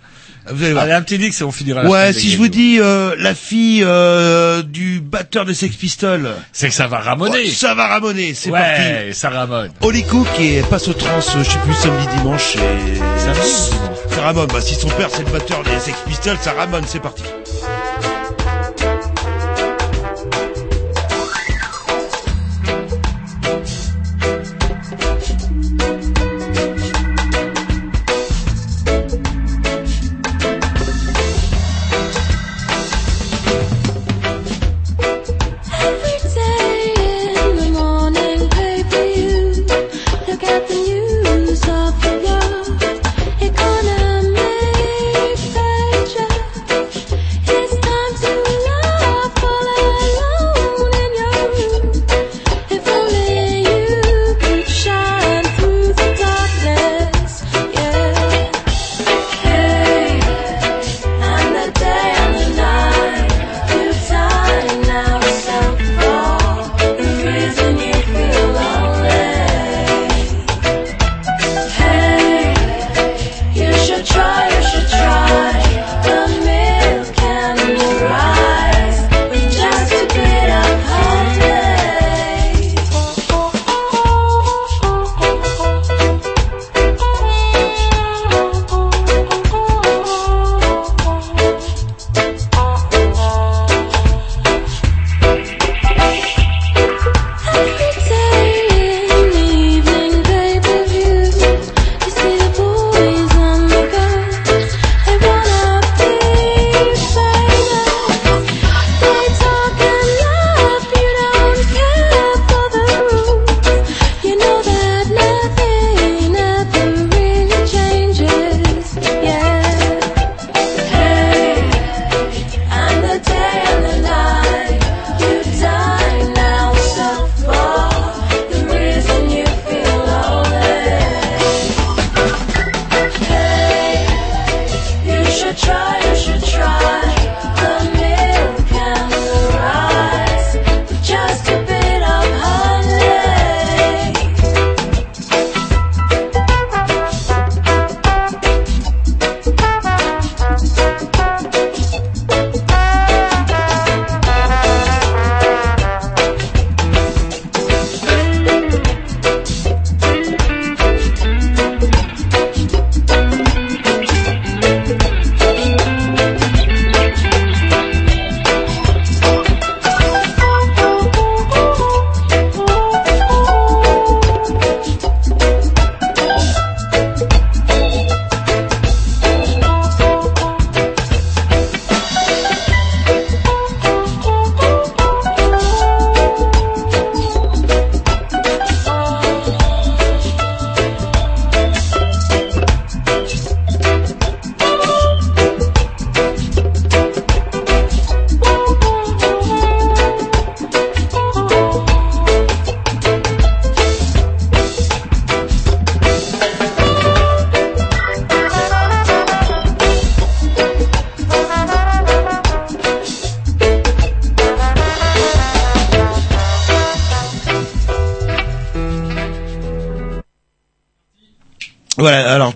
Vous 0.51 0.63
allez 0.63 0.73
voir. 0.73 0.85
Allez, 0.85 0.93
un 0.93 1.03
petit 1.03 1.19
dix 1.19 1.41
et 1.41 1.45
on 1.45 1.51
finira 1.53 1.83
la 1.83 1.89
Ouais, 1.89 2.13
si 2.13 2.31
je 2.31 2.37
vous 2.37 2.49
dis 2.49 2.79
euh, 2.81 3.15
la 3.19 3.35
fille 3.35 3.83
euh, 3.85 4.63
du 4.63 5.01
batteur 5.01 5.45
des 5.47 5.55
Sex 5.55 5.75
Pistols, 5.77 6.29
C'est 6.53 6.69
que 6.69 6.75
ça 6.75 6.87
va 6.87 6.99
ramoner. 6.99 7.45
oh, 7.47 7.51
ça 7.51 7.75
va 7.75 7.87
ramoner, 7.89 8.35
c'est 8.35 8.51
parti. 8.51 8.81
ouais, 8.81 9.11
ça 9.13 9.31
ramone. 9.31 9.71
Holly 9.81 10.05
Cook 10.05 10.29
et 10.41 10.61
passe 10.69 10.89
au 10.89 10.93
trans, 10.93 11.21
je 11.21 11.43
sais 11.43 11.59
plus 11.59 11.75
samedi 11.75 12.07
dimanche. 12.19 12.57
Et... 12.57 12.99
Ça 14.15 14.21
ramone. 14.23 14.49
Bah, 14.53 14.61
si 14.61 14.75
son 14.75 14.89
père 14.89 15.09
c'est 15.11 15.25
le 15.25 15.31
batteur 15.33 15.63
des 15.63 15.79
Sex 15.81 15.97
Pistols, 16.07 16.37
ça 16.41 16.53
ramone. 16.53 16.85
C'est 16.87 17.01
parti. 17.01 17.23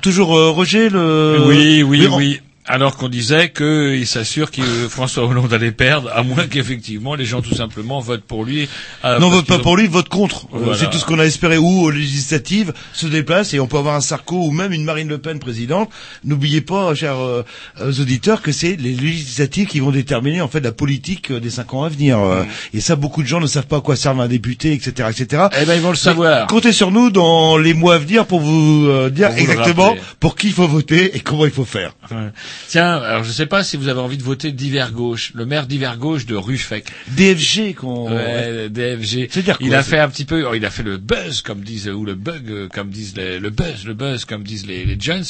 Toujours 0.09 0.35
euh, 0.39 0.49
Roger 0.51 0.89
le. 0.89 1.37
Oui, 1.47 1.83
oui, 1.83 2.07
oui. 2.11 2.41
Alors 2.71 2.97
qu'on 2.97 3.09
disait 3.09 3.51
qu'il 3.51 4.07
s'assure 4.07 4.51
que 4.51 4.61
François 4.91 5.25
Hollande 5.25 5.53
allait 5.55 5.71
perdre, 5.71 6.11
à 6.15 6.23
moins 6.23 6.47
qu'effectivement 6.47 7.15
les 7.15 7.25
gens 7.27 7.41
tout 7.43 7.55
simplement 7.55 7.99
votent 8.01 8.25
pour 8.25 8.45
lui. 8.45 8.69
euh, 9.07 9.19
Non, 9.19 9.29
parce 9.29 9.37
vote 9.41 9.47
pas 9.47 9.57
ont- 9.57 9.63
pour 9.63 9.77
lui, 9.77 9.87
vote 9.87 10.09
contre. 10.11 10.47
Voilà. 10.59 10.79
C'est 10.79 10.91
tout 10.91 10.99
ce 10.99 11.05
qu'on 11.05 11.19
a 11.19 11.25
espéré. 11.25 11.59
Ou 11.59 11.83
aux 11.83 11.91
législatives 11.91 12.73
se 12.93 13.07
déplace 13.07 13.55
et 13.55 13.61
on 13.61 13.67
peut 13.67 13.79
avoir 13.79 13.95
un 13.95 14.01
Sarko 14.01 14.37
ou 14.47 14.51
même 14.51 14.73
une 14.73 14.85
Marine 14.85 15.09
Le 15.09 15.19
Pen 15.19 15.39
présidente. 15.39 15.91
N'oubliez 16.25 16.61
pas, 16.61 16.95
chers 16.95 17.19
euh, 17.19 17.45
euh, 17.81 17.93
auditeurs, 18.01 18.43
que 18.43 18.53
c'est 18.53 18.77
les 18.77 18.93
législatives 18.95 19.67
qui 19.69 19.81
vont 19.81 19.91
déterminer 19.91 20.41
en 20.41 20.49
fait 20.49 20.61
la 20.61 20.73
politique 20.73 21.31
euh, 21.31 21.41
des 21.41 21.51
cinq 21.51 21.75
ans 21.75 21.85
à 21.85 21.89
venir. 21.89 22.19
Euh, 22.21 22.45
Et 22.75 22.81
ça, 22.81 22.97
beaucoup 22.97 23.23
de 23.23 23.29
gens 23.29 23.41
ne 23.41 23.47
savent 23.47 23.67
pas 23.67 23.79
à 23.79 23.81
quoi 23.81 23.97
servent 23.97 24.21
un 24.21 24.29
député, 24.29 24.73
etc., 24.73 25.09
etc. 25.11 25.45
Eh 25.61 25.65
ben 25.65 25.75
ils 25.75 25.81
vont 25.83 25.91
le 25.91 25.97
savoir. 25.97 26.47
Comptez 26.47 26.73
sur 26.73 26.91
nous 26.91 27.11
dans 27.11 27.57
les 27.59 27.75
mois 27.75 27.95
à 27.97 27.99
venir 27.99 28.27
pour 28.27 28.41
vous 28.41 28.87
euh, 28.87 29.11
dire 29.11 29.29
Pour 29.29 29.37
vous 29.39 29.47
le 29.47 29.51
exactement 29.53 29.97
pour 30.21 30.37
qui 30.37 30.49
il 30.49 30.53
faut 30.53 30.69
voter 30.69 31.17
et 31.17 31.21
comment 31.21 31.45
il 31.45 31.53
faut 31.53 31.65
faire. 31.65 31.93
Ouais. 32.11 32.31
Tiens, 32.69 32.97
alors 32.97 33.25
je 33.25 33.31
sais 33.31 33.47
pas 33.47 33.63
si 33.63 33.77
vous 33.77 33.89
avez 33.89 34.01
envie 34.01 34.17
de 34.17 34.23
voter 34.23 34.53
d'hiver 34.53 34.93
gauche, 34.93 35.33
le 35.35 35.47
maire 35.47 35.67
d'hiver 35.67 35.97
gauche 35.99 36.27
de 36.27 36.35
Ruffec. 36.35 36.87
DFG 37.09 37.75
qu'on. 37.75 38.11
Ouais, 38.11 38.69
DFG. 38.69 39.29
C'est 39.31 39.43
dire 39.43 39.57
il 39.61 39.69
quoi, 39.69 39.79
a 39.79 39.83
fait 39.83 39.99
un 39.99 40.09
petit 40.09 40.25
peu, 40.25 40.45
il 40.55 40.65
a 40.65 40.71
fait 40.71 40.83
le 40.83 40.97
buzz 40.97 41.43
comme 41.43 41.61
disent 41.61 41.89
ou 41.89 42.05
le 42.05 42.15
bug 42.15 42.51
euh, 42.51 42.69
comme 42.69 42.91
disent 42.91 43.17
les, 43.17 43.39
le 43.39 43.51
buzz, 43.51 43.85
le 43.85 43.95
buzz 43.95 44.25
comme 44.25 44.43
disent 44.43 44.67
les, 44.67 44.85
les 44.85 44.99
jeunes, 44.99 45.25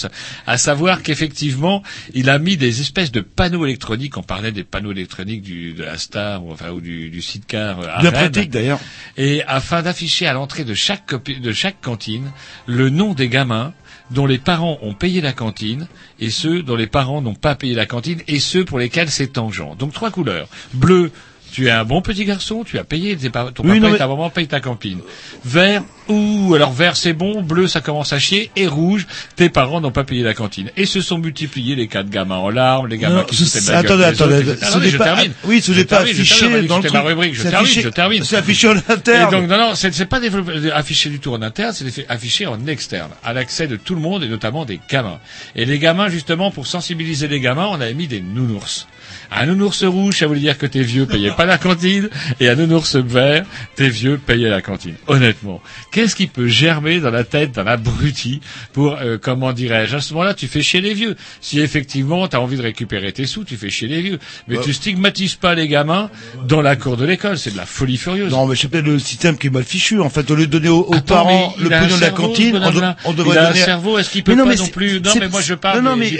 à 0.46 0.58
savoir 0.58 1.02
qu'effectivement 1.02 1.82
il 2.14 2.30
a 2.30 2.38
mis 2.38 2.56
des 2.56 2.80
espèces 2.80 3.12
de 3.12 3.20
panneaux 3.20 3.64
électroniques. 3.66 4.16
On 4.16 4.22
parlait 4.22 4.52
des 4.52 4.64
panneaux 4.64 4.92
électroniques 4.92 5.42
du, 5.42 5.72
de 5.72 5.82
la 5.84 5.98
Star, 5.98 6.44
ou, 6.44 6.52
enfin 6.52 6.70
ou 6.70 6.80
du, 6.80 7.10
du 7.10 7.22
Sidecar 7.22 7.80
euh, 7.80 7.86
à 7.92 8.00
Bien 8.00 8.10
Rennes. 8.10 8.30
pratique 8.32 8.50
d'ailleurs. 8.50 8.80
Et 9.16 9.42
afin 9.44 9.82
d'afficher 9.82 10.26
à 10.26 10.32
l'entrée 10.32 10.64
de 10.64 10.74
chaque 10.74 11.14
de 11.26 11.52
chaque 11.52 11.80
cantine 11.80 12.30
le 12.66 12.90
nom 12.90 13.14
des 13.14 13.28
gamins 13.28 13.72
dont 14.10 14.26
les 14.26 14.38
parents 14.38 14.78
ont 14.82 14.94
payé 14.94 15.20
la 15.20 15.32
cantine 15.32 15.86
et 16.18 16.30
ceux 16.30 16.62
dont 16.62 16.76
les 16.76 16.86
parents 16.86 17.20
n'ont 17.20 17.34
pas 17.34 17.54
payé 17.54 17.74
la 17.74 17.86
cantine 17.86 18.20
et 18.26 18.40
ceux 18.40 18.64
pour 18.64 18.78
lesquels 18.78 19.10
c'est 19.10 19.34
tangent. 19.34 19.76
Donc 19.78 19.92
trois 19.92 20.10
couleurs. 20.10 20.48
Bleu, 20.74 21.10
tu 21.52 21.66
es 21.66 21.70
un 21.70 21.84
bon 21.84 22.02
petit 22.02 22.24
garçon, 22.24 22.64
tu 22.64 22.78
as 22.78 22.84
payé 22.84 23.16
tes 23.16 23.30
par- 23.30 23.52
ton 23.52 23.62
Oui, 23.64 23.68
papa 23.70 23.80
non, 23.80 23.88
et 23.88 23.92
mais- 23.92 23.98
ta 23.98 24.06
maman 24.06 24.30
payent 24.30 24.46
ta 24.48 24.60
cantine. 24.60 24.98
Vert, 25.44 25.82
ou 26.08 26.52
alors 26.54 26.72
vert 26.72 26.96
c'est 26.96 27.12
bon, 27.12 27.42
bleu 27.42 27.66
ça 27.68 27.80
commence 27.80 28.12
à 28.12 28.18
chier 28.18 28.50
et 28.56 28.66
rouge, 28.66 29.06
tes 29.36 29.48
parents 29.48 29.80
n'ont 29.80 29.90
pas 29.90 30.04
payé 30.04 30.22
la 30.22 30.34
cantine. 30.34 30.70
Et 30.76 30.86
se 30.86 31.00
sont 31.00 31.18
multipliés 31.18 31.74
les 31.74 31.86
cas 31.88 32.02
de 32.02 32.10
gamins 32.10 32.36
en 32.36 32.50
larmes, 32.50 32.86
les 32.88 32.98
gamins 32.98 33.16
Non, 33.16 33.24
qui 33.24 33.36
se 33.36 33.70
la 33.70 33.78
attendez, 33.78 34.02
gueule 34.02 34.14
attendez, 34.14 34.34
autres, 34.34 34.42
etc. 34.50 34.56
ce 34.60 34.66
Attendez, 34.66 34.86
n'est 34.86 34.92
je 34.92 34.96
pas- 34.98 35.04
termine. 35.04 35.32
oui, 35.44 35.60
ce 35.62 35.72
n'est 35.72 35.84
pas 35.84 35.96
termine, 35.96 36.14
affiché 36.14 36.38
termine, 36.48 36.66
dans 36.66 36.76
le 36.78 36.82
c'était 36.82 36.92
ma 36.94 37.00
truc. 37.00 37.10
rubrique, 37.14 37.34
je 37.34 37.42
C'est 37.42 37.50
termine, 37.50 37.66
affiché- 37.68 37.82
je 37.82 37.88
termine. 37.88 38.24
c'est 38.24 38.36
affiché 38.36 38.68
en 38.68 38.76
interne. 38.88 39.28
Et 39.28 39.30
donc, 39.40 39.48
non, 39.50 39.58
non, 39.58 39.74
c'est 39.74 40.06
pas 40.06 40.20
développé- 40.20 40.70
affiché 40.72 41.10
du 41.10 41.18
tout 41.20 41.32
en 41.32 41.42
interne, 41.42 41.72
c'est 41.74 42.06
affiché 42.08 42.46
en 42.46 42.66
externe, 42.66 43.10
à 43.24 43.32
l'accès 43.32 43.66
de 43.66 43.76
tout 43.76 43.94
le 43.94 44.00
monde 44.00 44.22
et 44.24 44.28
notamment 44.28 44.64
des 44.64 44.80
gamins. 44.90 45.18
Et 45.56 45.64
les 45.64 45.78
gamins, 45.78 46.08
justement, 46.08 46.50
pour 46.50 46.66
sensibiliser 46.66 47.28
les 47.28 47.40
gamins, 47.40 47.68
on 47.70 47.80
avait 47.80 47.94
mis 47.94 48.06
des 48.08 48.20
nounours. 48.20 48.86
Un 49.30 49.46
nounours 49.46 49.84
rouge, 49.84 50.18
ça 50.18 50.26
voulait 50.26 50.40
dire 50.40 50.58
que 50.58 50.66
tes 50.66 50.82
vieux 50.82 51.06
payaient 51.06 51.32
pas 51.32 51.46
la 51.46 51.58
cantine, 51.58 52.08
et 52.40 52.48
un 52.48 52.54
nounours 52.54 52.96
vert, 52.96 53.44
tes 53.76 53.88
vieux 53.88 54.18
payaient 54.18 54.48
la 54.48 54.62
cantine. 54.62 54.94
Honnêtement, 55.06 55.60
qu'est-ce 55.92 56.16
qui 56.16 56.26
peut 56.26 56.46
germer 56.48 57.00
dans 57.00 57.10
la 57.10 57.24
tête 57.24 57.52
d'un 57.52 57.66
abruti 57.66 58.40
pour, 58.72 58.96
euh, 59.00 59.18
comment 59.20 59.52
dirais-je, 59.52 59.96
à 59.96 60.00
ce 60.00 60.12
moment-là, 60.14 60.34
tu 60.34 60.46
fais 60.46 60.62
chier 60.62 60.80
les 60.80 60.94
vieux. 60.94 61.16
Si 61.40 61.60
effectivement, 61.60 62.26
tu 62.28 62.36
as 62.36 62.40
envie 62.40 62.56
de 62.56 62.62
récupérer 62.62 63.12
tes 63.12 63.26
sous, 63.26 63.44
tu 63.44 63.56
fais 63.56 63.70
chier 63.70 63.88
les 63.88 64.00
vieux. 64.00 64.18
Mais 64.48 64.56
Bah. 64.56 64.62
tu 64.64 64.72
stigmatises 64.72 65.34
pas 65.36 65.54
les 65.54 65.68
gamins 65.68 66.10
dans 66.46 66.62
la 66.62 66.76
cour 66.76 66.96
de 66.96 67.04
l'école, 67.04 67.38
c'est 67.38 67.52
de 67.52 67.56
la 67.56 67.66
folie 67.66 67.96
furieuse. 67.96 68.32
Non, 68.32 68.46
mais 68.46 68.56
c'est 68.56 68.68
peut-être 68.68 68.86
le 68.86 68.98
système 68.98 69.36
qui 69.38 69.48
est 69.48 69.50
mal 69.50 69.64
fichu. 69.64 70.00
En 70.00 70.10
fait, 70.10 70.30
au 70.30 70.34
lieu 70.34 70.46
de 70.46 70.52
donner 70.52 70.68
aux, 70.68 70.86
aux 70.88 70.94
Attends, 70.94 71.14
parents 71.14 71.54
le 71.58 71.68
pognon 71.68 71.96
de 71.96 72.00
la 72.00 72.10
cantine, 72.10 72.60
on, 72.62 72.70
de- 72.70 72.82
on 73.04 73.12
devrait 73.12 73.36
Il 73.36 73.38
a 73.38 73.48
un 73.50 73.54
cerveau, 73.54 73.98
est-ce 73.98 74.10
qu'il 74.10 74.24
peut 74.24 74.32
Mais 74.32 74.38
non, 74.38 74.44
pas 74.44 74.50
mais 74.50 74.56
non 74.56 74.66
plus- 74.68 75.00
non, 75.00 75.12
mais 75.20 75.28
moi, 75.28 75.40
je 75.42 75.54
parle 75.54 75.78
non, 75.82 75.90
non, 75.90 75.96
mais. 75.96 76.10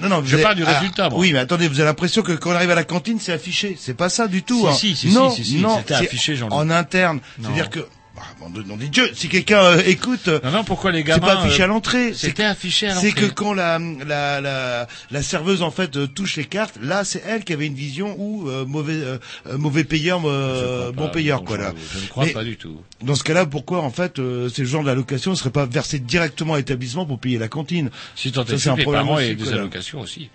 Non, 0.00 0.08
non, 0.08 0.22
Je 0.24 0.36
du 0.54 0.62
ah, 0.66 0.78
résultat, 0.78 1.08
moi. 1.08 1.18
Oui, 1.18 1.32
mais 1.32 1.38
attendez, 1.38 1.68
vous 1.68 1.80
avez 1.80 1.88
l'impression 1.88 2.21
que 2.22 2.32
quand 2.32 2.50
on 2.50 2.54
arrive 2.54 2.70
à 2.70 2.74
la 2.74 2.84
cantine, 2.84 3.18
c'est 3.20 3.32
affiché. 3.32 3.76
C'est 3.78 3.94
pas 3.94 4.08
ça 4.08 4.28
du 4.28 4.42
tout. 4.42 4.60
Si, 4.60 4.66
hein. 4.68 4.74
si, 4.74 4.96
si, 4.96 5.08
non, 5.12 5.30
si, 5.30 5.44
si, 5.44 5.50
si, 5.52 5.56
non, 5.60 5.78
c'était 5.78 5.94
c'est 5.94 6.04
affiché, 6.06 6.36
Jean-Loup. 6.36 6.54
En 6.54 6.70
interne, 6.70 7.20
Non. 7.38 7.44
c'est-à-dire 7.48 7.70
que. 7.70 7.80
Ah, 8.14 8.24
bon, 8.38 8.50
nom 8.66 8.76
des 8.76 8.88
dieux, 8.88 9.10
si 9.14 9.30
quelqu'un 9.30 9.62
euh, 9.62 9.82
écoute, 9.86 10.28
Non, 10.44 10.50
non, 10.50 10.64
pourquoi 10.64 10.92
les 10.92 10.98
c'est 10.98 11.04
gamins... 11.04 11.26
pas 11.26 11.40
affiché 11.40 11.62
euh, 11.62 11.64
à 11.64 11.66
l'entrée. 11.68 12.12
C'est 12.12 12.26
C'était 12.26 12.44
affiché 12.44 12.86
à 12.86 12.94
c'est 12.94 13.06
l'entrée. 13.08 13.28
que 13.28 13.32
quand 13.32 13.54
la, 13.54 13.78
la, 14.06 14.40
la, 14.42 14.86
la 15.10 15.22
serveuse 15.22 15.62
en 15.62 15.70
fait 15.70 15.96
euh, 15.96 16.06
touche 16.06 16.36
les 16.36 16.44
cartes, 16.44 16.74
là 16.82 17.04
c'est 17.04 17.22
elle 17.26 17.42
qui 17.42 17.54
avait 17.54 17.66
une 17.66 17.74
vision 17.74 18.14
où 18.18 18.48
euh, 18.50 18.66
mauvais 18.66 18.92
euh, 18.92 19.16
euh, 19.48 19.56
mauvais 19.56 19.82
payeur, 19.84 20.20
euh, 20.26 20.92
bon 20.92 21.08
payeur 21.08 21.38
non, 21.40 21.46
quoi 21.46 21.56
là. 21.56 21.72
Je 21.94 22.00
ne 22.00 22.06
crois 22.08 22.26
Mais 22.26 22.32
pas 22.32 22.44
du 22.44 22.58
tout. 22.58 22.76
Dans 23.02 23.14
ce 23.14 23.24
cas-là, 23.24 23.46
pourquoi 23.46 23.80
en 23.80 23.90
fait 23.90 24.18
euh, 24.18 24.50
ces 24.50 24.66
genres 24.66 24.84
d'allocations 24.84 25.30
ne 25.30 25.36
seraient 25.36 25.50
pas 25.50 25.64
versées 25.64 25.98
directement 25.98 26.52
à 26.54 26.58
l'établissement 26.58 27.06
pour 27.06 27.18
payer 27.18 27.38
la 27.38 27.48
cantine? 27.48 27.90
Si 28.14 28.30
tant 28.30 28.44
est 28.44 28.58
c'est 28.58 28.68
un 28.68 28.76
les 28.76 28.82
problème 28.82 29.08
aussi, 29.08 29.24
aient 29.24 29.34
des 29.34 29.42
quoi, 29.44 29.52
allocations 29.54 30.00
aussi. 30.00 30.28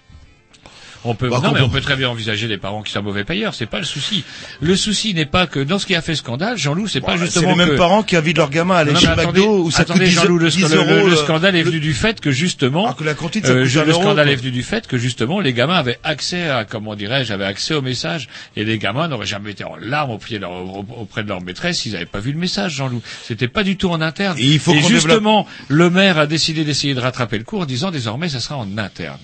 On 1.05 1.15
peut, 1.15 1.29
Bah, 1.29 1.39
non, 1.43 1.51
mais 1.53 1.61
on 1.61 1.69
peut 1.69 1.79
très 1.81 1.95
bien 1.95 2.09
envisager 2.09 2.47
les 2.47 2.57
parents 2.57 2.81
qui 2.81 2.91
sont 2.91 3.01
mauvais 3.03 3.23
payeurs. 3.23 3.53
C'est 3.53 3.65
pas 3.65 3.79
le 3.79 3.85
souci. 3.85 4.23
Le 4.61 4.75
souci 4.75 5.13
n'est 5.13 5.25
pas 5.25 5.47
que 5.47 5.59
dans 5.59 5.79
ce 5.79 5.85
qui 5.85 5.95
a 5.95 6.01
fait 6.01 6.15
scandale, 6.15 6.57
Jean-Loup, 6.57 6.87
c'est 6.87 7.01
pas 7.01 7.13
C'est 7.13 7.25
justement 7.25 7.51
les 7.51 7.55
mêmes 7.55 7.69
que- 7.69 7.75
parents 7.77 8.03
qui 8.03 8.15
invitent 8.15 8.37
leur 8.37 8.49
gamin 8.49 8.75
à 8.75 8.79
aller 8.79 8.91
Non, 8.93 8.99
chez 8.99 9.07
mais 9.07 9.13
attendez, 9.13 9.41
McDo 9.41 9.63
où 9.63 9.71
ça 9.71 9.83
attendez, 9.83 9.99
coûte 9.99 10.09
10, 10.09 10.15
Jean-Loup, 10.15 10.37
le, 10.39 10.49
10 10.49 10.63
sc- 10.65 10.69
le- 10.69 10.75
euros. 10.77 11.05
le 11.05 11.11
le- 11.11 11.15
scandale 11.17 11.55
est 11.55 11.63
venu 11.63 11.79
du 11.79 11.93
fait 11.93 12.19
que 12.19 12.31
justement, 12.31 12.85
Alors 12.85 12.95
que 12.95 13.03
la 13.03 13.13
cantine, 13.13 13.43
ça 13.43 13.51
euh, 13.51 13.63
coûte 13.65 13.85
le 13.85 13.93
scandale 13.93 14.29
est 14.29 14.35
venu 14.35 14.51
du 14.51 14.63
fait 14.63 14.87
que 14.87 14.97
justement 14.97 15.39
les 15.39 15.53
gamins 15.53 15.75
avaient 15.75 15.99
accès 16.03 16.49
à, 16.49 16.65
comment 16.65 16.95
dirais-je, 16.95 17.31
avaient 17.31 17.45
accès 17.45 17.73
au 17.73 17.81
message 17.81 18.27
et 18.55 18.63
les 18.65 18.77
gamins 18.77 19.07
n'auraient 19.07 19.25
jamais 19.25 19.51
été 19.51 19.63
en 19.63 19.75
larmes 19.79 20.11
au 20.11 20.17
pied 20.17 20.37
de 20.37 20.41
leur- 20.41 20.65
auprès 20.99 21.23
de 21.23 21.29
leur 21.29 21.41
maîtresse 21.41 21.79
s'ils 21.79 21.93
n'avaient 21.93 22.05
pas 22.05 22.19
vu 22.19 22.31
le 22.31 22.39
message, 22.39 22.73
Jean-Loup. 22.75 23.01
C'était 23.23 23.47
pas 23.47 23.63
du 23.63 23.77
tout 23.77 23.89
en 23.89 24.01
interne. 24.01 24.37
Et 24.39 24.45
il 24.45 24.59
faut 24.59 24.73
qu'on 24.73 24.87
justement, 24.87 25.47
le 25.67 25.89
maire 25.89 26.17
a 26.17 26.25
décidé 26.27 26.63
d'essayer 26.63 26.93
de 26.93 26.99
rattraper 26.99 27.37
le 27.37 27.43
coup 27.43 27.59
en 27.59 27.65
disant 27.65 27.91
désormais 27.91 28.29
ça 28.29 28.39
sera 28.39 28.57
en 28.57 28.77
interne. 28.77 29.17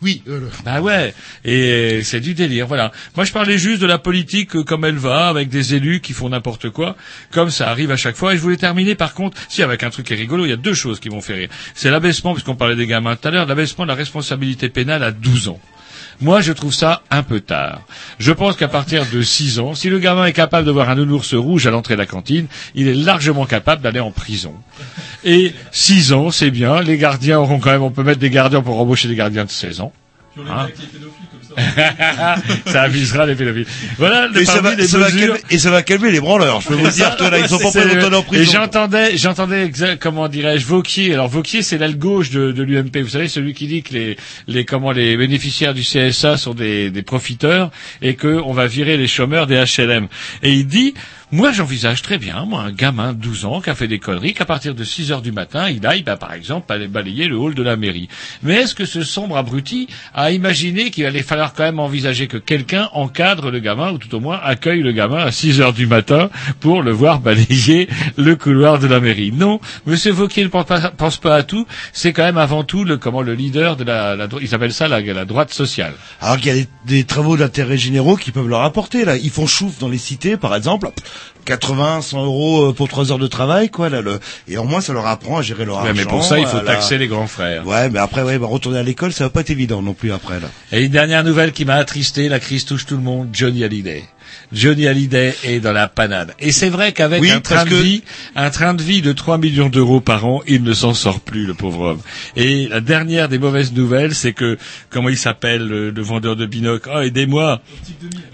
Oui, 0.00 0.22
euh, 0.28 0.48
Bah 0.64 0.80
ouais, 0.80 1.12
et 1.44 2.02
c'est 2.04 2.20
du 2.20 2.34
délire, 2.34 2.68
voilà. 2.68 2.92
Moi 3.16 3.24
je 3.24 3.32
parlais 3.32 3.58
juste 3.58 3.82
de 3.82 3.86
la 3.86 3.98
politique 3.98 4.54
euh, 4.54 4.62
comme 4.62 4.84
elle 4.84 4.96
va, 4.96 5.28
avec 5.28 5.48
des 5.48 5.74
élus 5.74 6.00
qui 6.00 6.12
font 6.12 6.28
n'importe 6.28 6.70
quoi, 6.70 6.96
comme 7.32 7.50
ça 7.50 7.68
arrive 7.68 7.90
à 7.90 7.96
chaque 7.96 8.14
fois. 8.14 8.32
Et 8.32 8.36
je 8.36 8.42
voulais 8.42 8.56
terminer 8.56 8.94
par 8.94 9.14
contre, 9.14 9.36
si 9.48 9.62
avec 9.62 9.82
un 9.82 9.90
truc 9.90 10.06
qui 10.06 10.12
est 10.12 10.16
rigolo, 10.16 10.46
il 10.46 10.50
y 10.50 10.52
a 10.52 10.56
deux 10.56 10.74
choses 10.74 11.00
qui 11.00 11.10
m'ont 11.10 11.20
fait 11.20 11.34
rire. 11.34 11.48
C'est 11.74 11.90
l'abaissement, 11.90 12.32
puisqu'on 12.32 12.54
parlait 12.54 12.76
des 12.76 12.86
gamins 12.86 13.16
tout 13.16 13.26
à 13.26 13.30
l'heure, 13.32 13.46
l'abaissement 13.46 13.84
de 13.84 13.88
la 13.88 13.96
responsabilité 13.96 14.68
pénale 14.68 15.02
à 15.02 15.10
12 15.10 15.48
ans. 15.48 15.60
Moi, 16.20 16.40
je 16.40 16.52
trouve 16.52 16.74
ça 16.74 17.02
un 17.10 17.22
peu 17.22 17.40
tard. 17.40 17.82
Je 18.18 18.32
pense 18.32 18.56
qu'à 18.56 18.66
partir 18.66 19.06
de 19.12 19.22
6 19.22 19.60
ans, 19.60 19.74
si 19.74 19.88
le 19.88 19.98
gamin 19.98 20.26
est 20.26 20.32
capable 20.32 20.66
de 20.66 20.72
voir 20.72 20.90
un 20.90 20.96
nounours 20.96 21.34
rouge 21.34 21.66
à 21.66 21.70
l'entrée 21.70 21.94
de 21.94 22.00
la 22.00 22.06
cantine, 22.06 22.46
il 22.74 22.88
est 22.88 22.94
largement 22.94 23.46
capable 23.46 23.82
d'aller 23.82 24.00
en 24.00 24.10
prison. 24.10 24.54
Et 25.24 25.54
6 25.70 26.12
ans, 26.12 26.30
c'est 26.30 26.50
bien. 26.50 26.82
Les 26.82 26.98
gardiens 26.98 27.38
auront 27.38 27.60
quand 27.60 27.70
même, 27.70 27.82
on 27.82 27.90
peut 27.90 28.02
mettre 28.02 28.20
des 28.20 28.30
gardiens 28.30 28.62
pour 28.62 28.80
embaucher 28.80 29.06
des 29.08 29.14
gardiens 29.14 29.44
de 29.44 29.50
16 29.50 29.80
ans. 29.80 29.92
Hein 30.48 30.68
ça 32.66 32.82
avisera 32.82 33.26
les 33.26 33.34
pédophiles. 33.34 33.66
Voilà 33.98 34.28
Et 34.34 34.44
ça, 34.44 34.60
va, 34.60 34.70
ça 34.86 34.98
mesures. 34.98 35.34
calmer, 35.34 35.40
et 35.50 35.58
ça 35.58 35.70
va 35.70 35.82
calmer 35.82 36.10
les 36.10 36.20
branleurs. 36.20 36.60
Je 36.60 36.68
peux 36.68 36.74
vous 36.74 36.88
dire 36.90 37.16
que 37.16 37.24
là, 37.24 37.38
ils 37.38 37.48
sont 37.48 37.58
pas 37.58 37.70
prêts 37.70 37.94
d'entendre 37.96 38.24
en 38.28 38.34
Et 38.34 38.44
j'entendais, 38.44 39.16
j'entendais 39.16 39.70
comment 40.00 40.28
dirais-je, 40.28 40.66
Vauquier. 40.66 41.14
Alors 41.14 41.28
Vauquier, 41.28 41.62
c'est 41.62 41.78
l'aile 41.78 41.98
gauche 41.98 42.30
de, 42.30 42.52
de 42.52 42.62
l'UMP. 42.62 42.96
Vous 43.02 43.10
savez, 43.10 43.28
celui 43.28 43.54
qui 43.54 43.66
dit 43.66 43.82
que 43.82 43.94
les, 43.94 44.16
les, 44.46 44.64
comment, 44.64 44.92
les 44.92 45.16
bénéficiaires 45.16 45.74
du 45.74 45.82
CSA 45.82 46.36
sont 46.36 46.54
des, 46.54 46.90
des 46.90 47.02
profiteurs 47.02 47.70
et 48.02 48.14
que 48.14 48.40
on 48.44 48.52
va 48.52 48.66
virer 48.66 48.96
les 48.96 49.08
chômeurs 49.08 49.46
des 49.46 49.56
HLM. 49.56 50.08
Et 50.42 50.52
il 50.52 50.66
dit, 50.66 50.94
moi, 51.30 51.52
j'envisage 51.52 52.00
très 52.00 52.16
bien, 52.16 52.46
moi, 52.46 52.62
un 52.62 52.72
gamin 52.72 53.12
de 53.12 53.18
12 53.18 53.44
ans 53.44 53.60
qui 53.60 53.68
a 53.68 53.74
fait 53.74 53.86
des 53.86 53.98
conneries, 53.98 54.32
qu'à 54.32 54.46
partir 54.46 54.74
de 54.74 54.82
6 54.82 55.12
heures 55.12 55.20
du 55.20 55.30
matin, 55.30 55.68
il 55.68 55.86
aille, 55.86 56.02
bah, 56.02 56.16
par 56.16 56.32
exemple, 56.32 56.66
balayer 56.88 57.28
le 57.28 57.36
hall 57.36 57.54
de 57.54 57.62
la 57.62 57.76
mairie. 57.76 58.08
Mais 58.42 58.54
est-ce 58.54 58.74
que 58.74 58.86
ce 58.86 59.02
sombre 59.02 59.36
abruti 59.36 59.88
a 60.14 60.30
imaginé 60.30 60.90
qu'il 60.90 61.04
allait 61.04 61.22
falloir 61.22 61.52
quand 61.52 61.64
même 61.64 61.80
envisager 61.80 62.28
que 62.28 62.38
quelqu'un 62.38 62.88
encadre 62.92 63.50
le 63.50 63.58
gamin, 63.58 63.92
ou 63.92 63.98
tout 63.98 64.14
au 64.14 64.20
moins 64.20 64.40
accueille 64.42 64.80
le 64.80 64.92
gamin 64.92 65.18
à 65.18 65.30
6 65.30 65.60
heures 65.60 65.74
du 65.74 65.86
matin 65.86 66.30
pour 66.60 66.82
le 66.82 66.92
voir 66.92 67.20
balayer 67.20 67.88
le 68.16 68.34
couloir 68.34 68.78
de 68.78 68.86
la 68.86 68.98
mairie? 68.98 69.30
Non, 69.30 69.60
Monsieur 69.84 70.12
Vauquier 70.12 70.44
ne 70.44 70.48
pense 70.48 71.18
pas, 71.18 71.34
à 71.34 71.42
tout. 71.42 71.66
C'est 71.92 72.14
quand 72.14 72.24
même 72.24 72.38
avant 72.38 72.64
tout 72.64 72.84
le, 72.84 72.96
comment, 72.96 73.20
le 73.20 73.34
leader 73.34 73.76
de 73.76 73.84
la, 73.84 74.16
la 74.16 74.28
ils 74.40 74.54
appellent 74.54 74.72
ça 74.72 74.88
la, 74.88 75.00
la 75.02 75.24
droite 75.26 75.52
sociale. 75.52 75.92
Alors 76.22 76.38
qu'il 76.38 76.46
y 76.46 76.50
a 76.50 76.54
des, 76.54 76.68
des 76.86 77.04
travaux 77.04 77.36
d'intérêt 77.36 77.76
généraux 77.76 78.16
qui 78.16 78.30
peuvent 78.30 78.48
leur 78.48 78.62
apporter 78.62 79.04
là. 79.04 79.16
Ils 79.18 79.30
font 79.30 79.46
chouf 79.46 79.78
dans 79.78 79.88
les 79.88 79.98
cités, 79.98 80.38
par 80.38 80.54
exemple, 80.56 80.88
80, 81.44 82.02
100 82.02 82.24
euros 82.24 82.66
euh, 82.68 82.72
pour 82.72 82.88
3 82.88 83.10
heures 83.12 83.18
de 83.18 83.26
travail, 83.26 83.70
quoi. 83.70 83.88
Là, 83.88 84.00
le... 84.02 84.20
Et 84.48 84.58
au 84.58 84.64
moins, 84.64 84.80
ça 84.80 84.92
leur 84.92 85.06
apprend 85.06 85.38
à 85.38 85.42
gérer 85.42 85.64
leur 85.64 85.76
Ouais, 85.82 85.88
argent. 85.88 85.94
mais 85.96 86.04
pour 86.04 86.22
ça, 86.24 86.38
il 86.38 86.46
faut 86.46 86.58
la- 86.58 86.62
taxer 86.64 86.98
les 86.98 87.08
grands 87.08 87.26
frères. 87.26 87.66
Ouais, 87.66 87.88
mais 87.90 87.98
après, 87.98 88.22
ouais, 88.22 88.38
bah, 88.38 88.46
retourner 88.46 88.78
à 88.78 88.82
l'école, 88.82 89.12
ça 89.12 89.24
va 89.24 89.30
pas 89.30 89.40
être 89.40 89.50
évident 89.50 89.80
non 89.80 89.94
plus 89.94 90.12
après 90.12 90.40
là. 90.40 90.48
Et 90.72 90.84
une 90.84 90.92
dernière 90.92 91.24
nouvelle 91.24 91.52
qui 91.52 91.64
m'a 91.64 91.76
attristé, 91.76 92.28
la 92.28 92.38
crise 92.40 92.64
touche 92.66 92.84
tout 92.86 92.96
le 92.96 93.02
monde, 93.02 93.28
Johnny 93.32 93.64
Hallyday. 93.64 94.04
Johnny 94.52 94.86
Hallyday 94.86 95.34
est 95.44 95.60
dans 95.60 95.72
la 95.72 95.88
panade. 95.88 96.34
Et 96.38 96.52
c'est 96.52 96.68
vrai 96.70 96.92
qu'avec 96.92 97.20
Oui, 97.20 97.30
un 97.30 97.40
train 97.40 97.64
de 97.64 97.70
que- 97.70 97.74
vie, 97.74 98.02
un 98.36 98.50
train 98.50 98.74
de 98.74 98.82
vie 98.82 99.02
de 99.02 99.12
3 99.12 99.38
millions 99.38 99.68
d'euros 99.68 100.00
par 100.00 100.24
an, 100.26 100.42
il 100.46 100.62
ne 100.62 100.72
s'en 100.72 100.94
sort 100.94 101.20
plus, 101.20 101.46
le 101.46 101.54
pauvre 101.54 101.80
homme. 101.80 102.00
Et 102.36 102.68
la 102.68 102.80
dernière 102.80 103.28
des 103.28 103.38
mauvaises 103.38 103.72
nouvelles, 103.72 104.14
c'est 104.14 104.32
que, 104.32 104.56
comment 104.90 105.08
il 105.08 105.18
s'appelle, 105.18 105.66
le, 105.66 105.90
le 105.90 106.02
vendeur 106.02 106.36
de 106.36 106.46
binocle? 106.46 106.90
Oh, 106.94 107.00
aidez-moi! 107.00 107.60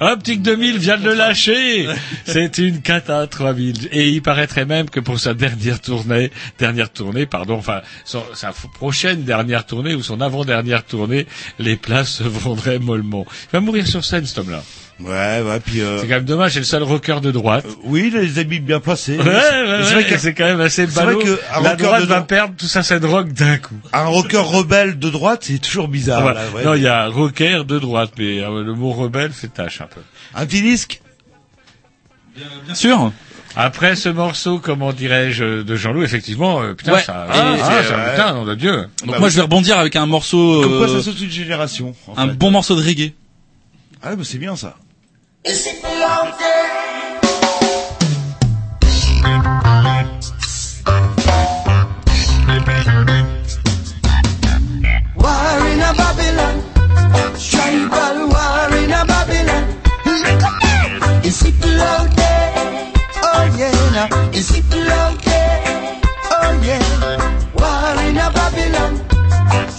Optique 0.01 0.43
2000 0.43 0.79
vient 0.79 0.99
de 0.99 1.05
le 1.05 1.15
lâcher! 1.15 1.89
C'est 2.25 2.59
une 2.59 2.81
cata 2.81 3.27
3000. 3.27 3.89
Et 3.93 4.09
il 4.11 4.23
paraîtrait 4.23 4.67
même 4.67 4.89
que 4.91 5.01
pour 5.01 5.19
sa 5.21 5.35
dernière 5.35 5.81
tournée, 5.81 6.31
dernière 6.59 6.91
tournée, 6.91 7.27
pardon, 7.27 7.55
enfin, 7.57 7.81
son- 8.05 8.25
sa 8.35 8.53
prochaine 8.53 9.25
dernière 9.25 9.67
tournée 9.67 9.95
ou 9.95 10.03
son 10.03 10.21
avant-dernière 10.21 10.85
tournée, 10.85 11.27
les 11.59 11.77
places 11.77 12.11
se 12.19 12.23
vendraient 12.25 12.79
mollement. 12.79 13.27
Il 13.29 13.53
va 13.53 13.61
mourir 13.61 13.87
sur 13.87 14.05
scène, 14.05 14.27
cet 14.27 14.39
homme-là. 14.39 14.63
Ouais, 15.01 15.43
ouais, 15.43 15.61
puis 15.65 15.81
euh, 15.81 15.99
C'est 15.99 16.07
quand 16.07 16.15
même 16.15 16.25
dommage, 16.25 16.53
c'est 16.53 16.61
le 16.61 16.65
seul 16.65 16.85
rocker 16.85 17.21
de 17.21 17.33
droite. 17.33 17.67
oui, 17.83 18.11
il 18.13 18.17
a 18.17 18.21
les 18.23 18.39
habits 18.39 18.61
bien 18.61 18.79
placés. 18.79 19.19
Ouais, 19.19 19.25
ouais, 19.25 19.81
C'est 19.83 19.93
vrai 19.95 20.07
que 20.07 20.19
c'est 20.19 20.35
quand 20.35 20.45
même 20.45 20.61
assez 20.61 20.87
c'est 20.87 20.93
vrai 21.03 21.07
ballot. 21.07 21.21
que 21.21 21.41
un 21.53 21.63
La 21.63 21.71
rocker 21.71 21.83
droite 21.85 22.01
de 22.03 22.07
va 22.07 22.15
droite- 22.15 22.27
perdre 22.29 22.55
tout 22.57 22.67
ça, 22.67 22.83
c'est 22.85 23.01
de 23.01 23.07
rock 23.07 23.33
d'un 23.33 23.59
coup. 23.59 23.75
un 23.93 24.05
rocker 24.05 24.39
rebelle 24.45 24.99
de 24.99 25.11
droite, 25.11 25.41
c'est 25.45 25.59
toujours 25.59 25.89
bizarre. 25.89 26.23
Voilà. 26.23 26.43
là, 26.45 26.51
ouais. 26.55 26.65
non, 26.65 26.75
il 26.75 26.83
y 26.83 26.87
a 26.87 27.09
rocker 27.09 27.65
de 27.65 27.79
droite, 27.81 28.13
mais 28.19 28.41
euh, 28.41 28.63
le 28.63 28.75
mot 28.75 28.93
rebelle 28.93 29.33
fait 29.33 29.49
tâche 29.49 29.81
un 29.81 29.87
peu. 29.87 30.01
Un 30.35 30.47
petit 30.47 30.63
disque? 30.63 31.01
Bien 32.37 32.75
sûr. 32.75 33.13
Après 33.57 33.95
ce 33.95 34.09
morceau, 34.09 34.59
comment 34.59 34.93
dirais-je, 34.93 35.63
de 35.63 35.77
Jean-Loup, 35.77 36.03
effectivement, 36.03 36.61
euh, 36.63 36.75
putain, 36.75 36.93
Ouais. 36.95 37.03
ça, 37.03 37.27
Et 37.29 37.37
ah, 37.37 37.55
c'est, 37.57 37.89
ça, 37.89 37.95
euh, 37.95 38.11
putain, 38.11 38.33
nom 38.35 38.45
de 38.45 38.55
Dieu. 38.57 38.73
Donc 38.73 38.89
Bah 39.13 39.19
moi 39.19 39.27
oui. 39.27 39.31
je 39.31 39.37
vais 39.37 39.43
rebondir 39.43 39.79
avec 39.79 39.95
un 39.95 40.07
morceau, 40.07 40.63
Comme 40.63 40.79
quoi 40.79 40.89
euh, 40.89 40.99
ça 40.99 41.05
saute 41.05 41.21
une 41.21 41.31
génération. 41.31 41.95
en 42.09 42.19
un 42.19 42.29
fait. 42.29 42.35
bon 42.35 42.51
morceau 42.51 42.75
de 42.75 42.83
reggae. 42.85 43.13
Ah, 44.07 44.17
bah 44.17 44.23
c'est 44.23 44.37
bien 44.37 44.55
ça. 44.55 44.75
War 55.17 55.67
in 55.73 55.81
a 55.81 55.95
Babylon, 55.95 56.57
tribal 57.39 58.29
war 58.29 58.77
in 58.77 58.93
a 58.93 59.07
Babylon. 59.07 59.65
Is 61.25 61.43
it 61.47 61.65
out 61.81 62.15
there? 62.15 62.93
Oh 63.23 63.57
yeah, 63.57 63.73
now. 63.95 64.31
is 64.33 64.51
it 64.51 64.65
out 64.87 65.19
there? 65.25 66.01
Oh 66.31 66.53
yeah, 66.63 66.85
war 67.57 67.97
in 68.05 68.19
a 68.19 68.31
Babylon, 68.37 69.01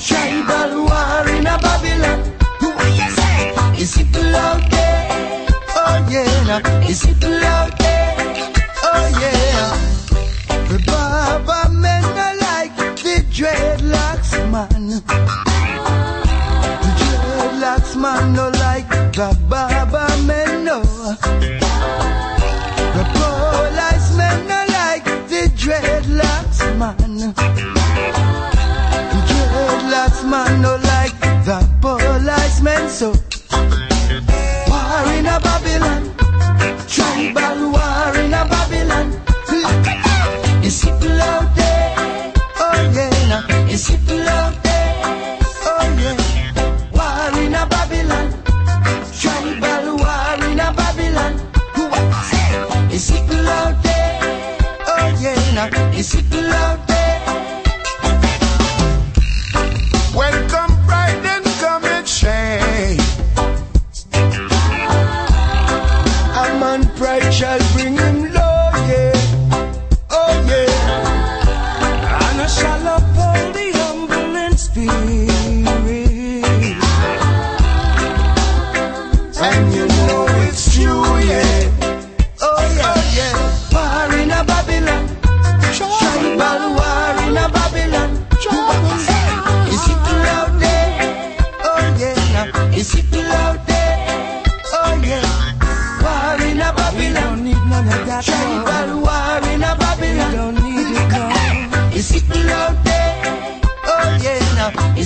tribal 0.01 0.85
war 0.85 1.27
in 1.29 1.45
a 1.45 1.59
Babylon. 1.59 2.44
Is 6.55 7.03
it 7.03 7.19
there? 7.19 7.67
Oh 8.87 9.07
yeah. 9.19 9.75
The 10.69 10.79
Baba 10.87 11.69
men 11.69 12.03
are 12.05 12.37
like 12.37 12.73
the 12.77 13.25
dreadlocks 13.29 14.31
man. 14.49 14.87
The 16.81 16.91
dreadlocks 17.01 17.95
man 17.99 18.33
no 18.33 18.47
like 18.51 18.87
the 18.89 19.37
Baba 19.49 19.74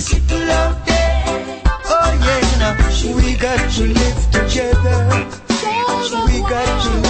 Mississippi 0.00 0.46
Love 0.46 0.82
Day. 0.86 1.60
Oh 1.84 2.18
yeah, 2.24 2.40
you 2.52 2.58
we 3.16 3.36
got 3.36 3.70
to 3.72 3.82
live 3.84 4.30
together. 4.30 4.96
We 6.24 6.40
got 6.40 6.84
to 6.84 7.09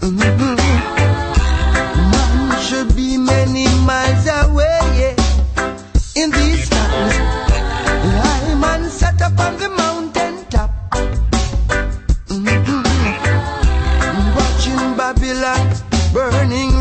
mhm, 0.00 0.56
man 2.12 2.62
should 2.62 2.94
be 2.94 3.16
many 3.18 3.66
miles 3.84 4.26
away 4.28 5.16
in 6.14 6.30
these 6.30 6.68
times. 6.68 7.14
Man 8.60 8.88
sat 8.90 9.20
up 9.22 9.38
on 9.40 9.58
the 9.58 9.68
mountain 9.70 10.44
top, 10.50 10.70
mhm, 12.28 12.64
watching 14.36 14.96
Babylon 14.96 15.66
burning 16.12 16.73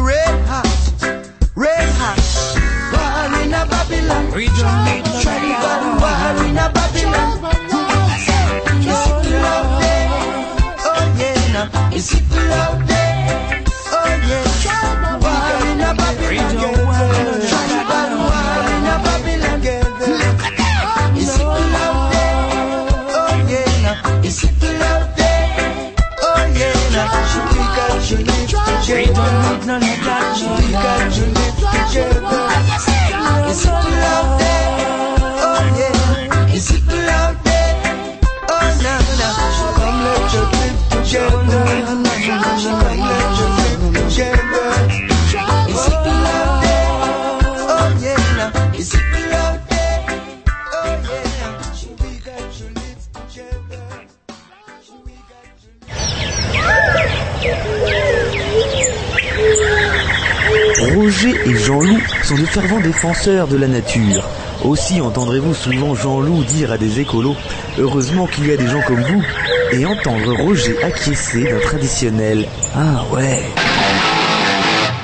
Roger 61.23 61.39
et 61.45 61.55
Jean-Loup 61.55 62.01
sont 62.23 62.35
de 62.35 62.45
fervents 62.45 62.81
défenseurs 62.81 63.47
de 63.47 63.55
la 63.55 63.67
nature. 63.67 64.27
Aussi 64.65 64.99
entendrez-vous 64.99 65.53
souvent 65.53 65.95
Jean-Loup 65.95 66.43
dire 66.43 66.71
à 66.71 66.77
des 66.77 66.99
écolos 66.99 67.35
Heureusement 67.79 68.27
qu'il 68.27 68.47
y 68.47 68.51
a 68.51 68.57
des 68.57 68.67
gens 68.67 68.81
comme 68.81 69.01
vous 69.01 69.23
et 69.71 69.85
entendre 69.85 70.33
Roger 70.43 70.83
acquiescer 70.83 71.43
d'un 71.45 71.59
traditionnel 71.59 72.45
Ah 72.75 73.03
ouais. 73.13 73.41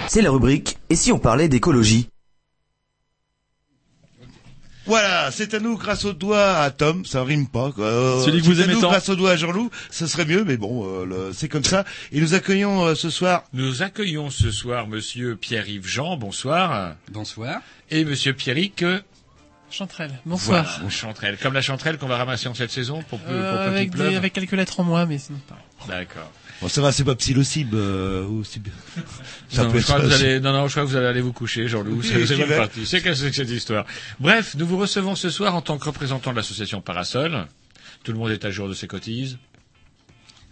C'est 0.07 0.21
la 0.21 0.31
rubrique 0.31 0.77
Et 0.89 0.95
si 0.95 1.13
on 1.13 1.19
parlait 1.19 1.47
d'écologie? 1.47 2.09
Voilà, 4.89 5.29
c'est 5.31 5.53
à 5.53 5.59
nous 5.59 5.77
grâce 5.77 6.03
au 6.05 6.13
doigt 6.13 6.57
à 6.57 6.71
Tom, 6.71 7.05
ça 7.05 7.23
rime 7.23 7.47
pas. 7.47 7.71
Quoi. 7.71 7.85
Euh, 7.85 8.25
Celui 8.25 8.41
que 8.41 8.45
vous 8.47 8.55
c'est 8.55 8.61
à 8.61 8.63
aimez 8.65 8.73
nous 8.73 8.81
tant. 8.81 8.89
grâce 8.89 9.07
au 9.09 9.15
doigt 9.15 9.31
à 9.31 9.35
Jean-Loup, 9.35 9.69
ça 9.91 10.07
serait 10.07 10.25
mieux, 10.25 10.43
mais 10.43 10.57
bon, 10.57 10.83
euh, 11.05 11.31
c'est 11.31 11.47
comme 11.47 11.63
ça. 11.63 11.85
Et 12.11 12.19
nous 12.19 12.33
accueillons 12.33 12.83
euh, 12.85 12.95
ce 12.95 13.11
soir. 13.11 13.43
Nous 13.53 13.83
accueillons 13.83 14.31
ce 14.31 14.49
soir 14.49 14.87
Monsieur 14.87 15.35
Pierre-Yves 15.35 15.85
Jean, 15.87 16.17
bonsoir. 16.17 16.95
Bonsoir. 17.11 17.61
Et 17.91 18.03
Monsieur 18.03 18.33
Pierrick. 18.33 18.81
euh, 18.83 18.99
Chanterelle, 19.71 20.19
bonsoir. 20.25 20.65
Voilà, 20.79 20.89
chanterelle. 20.89 21.37
Comme 21.39 21.53
la 21.53 21.61
chanterelle 21.61 21.99
qu'on 21.99 22.07
va 22.07 22.17
ramasser 22.17 22.47
en 22.49 22.55
cette 22.55 22.71
saison 22.71 23.03
pour, 23.03 23.19
peu, 23.19 23.29
Euh, 23.31 23.51
pour 23.51 23.59
qu'il 23.65 23.75
avec, 23.77 23.95
des- 23.95 24.15
avec 24.15 24.33
quelques 24.33 24.53
lettres 24.53 24.79
en 24.79 24.83
moins, 24.83 25.05
mais 25.05 25.19
sinon 25.19 25.37
pas. 25.47 25.59
D'accord. 25.87 26.31
Bon, 26.61 26.67
ça 26.67 26.81
va, 26.81 26.91
c'est 26.91 27.03
pas 27.05 27.15
psilocybes 27.15 27.73
euh, 27.73 28.25
ou 28.25 28.41
cyb- 28.43 28.67
Ça 29.49 29.63
non, 29.63 29.71
peut 29.71 29.79
je 29.79 29.83
crois 29.85 29.97
être 29.97 30.01
que 30.03 30.07
vous 30.07 30.13
allez, 30.13 30.39
non, 30.41 30.51
non, 30.51 30.67
je 30.67 30.71
crois 30.73 30.83
que 30.83 30.89
vous 30.89 30.95
allez 30.97 31.07
aller 31.07 31.21
vous 31.21 31.31
coucher, 31.33 31.67
Jean-Loup. 31.69 32.01
C'est 32.03 32.15
Oui, 32.17 32.27
c'est 32.27 32.33
j'y 32.35 32.39
mal 32.41 32.49
vais. 32.49 32.57
parti. 32.57 32.85
C'est 32.85 33.01
qu'est-ce 33.01 33.21
que 33.21 33.25
c'est 33.27 33.29
que 33.31 33.35
cette 33.35 33.49
histoire. 33.49 33.85
Bref, 34.19 34.55
nous 34.57 34.67
vous 34.67 34.77
recevons 34.77 35.15
ce 35.15 35.29
soir 35.29 35.55
en 35.55 35.61
tant 35.61 35.77
que 35.77 35.85
représentant 35.85 36.31
de 36.31 36.35
l'association 36.35 36.81
Parasol. 36.81 37.45
Tout 38.03 38.11
le 38.11 38.17
monde 38.17 38.31
est 38.31 38.43
à 38.45 38.51
jour 38.51 38.67
de 38.67 38.73
ses 38.73 38.87
cotises. 38.87 39.37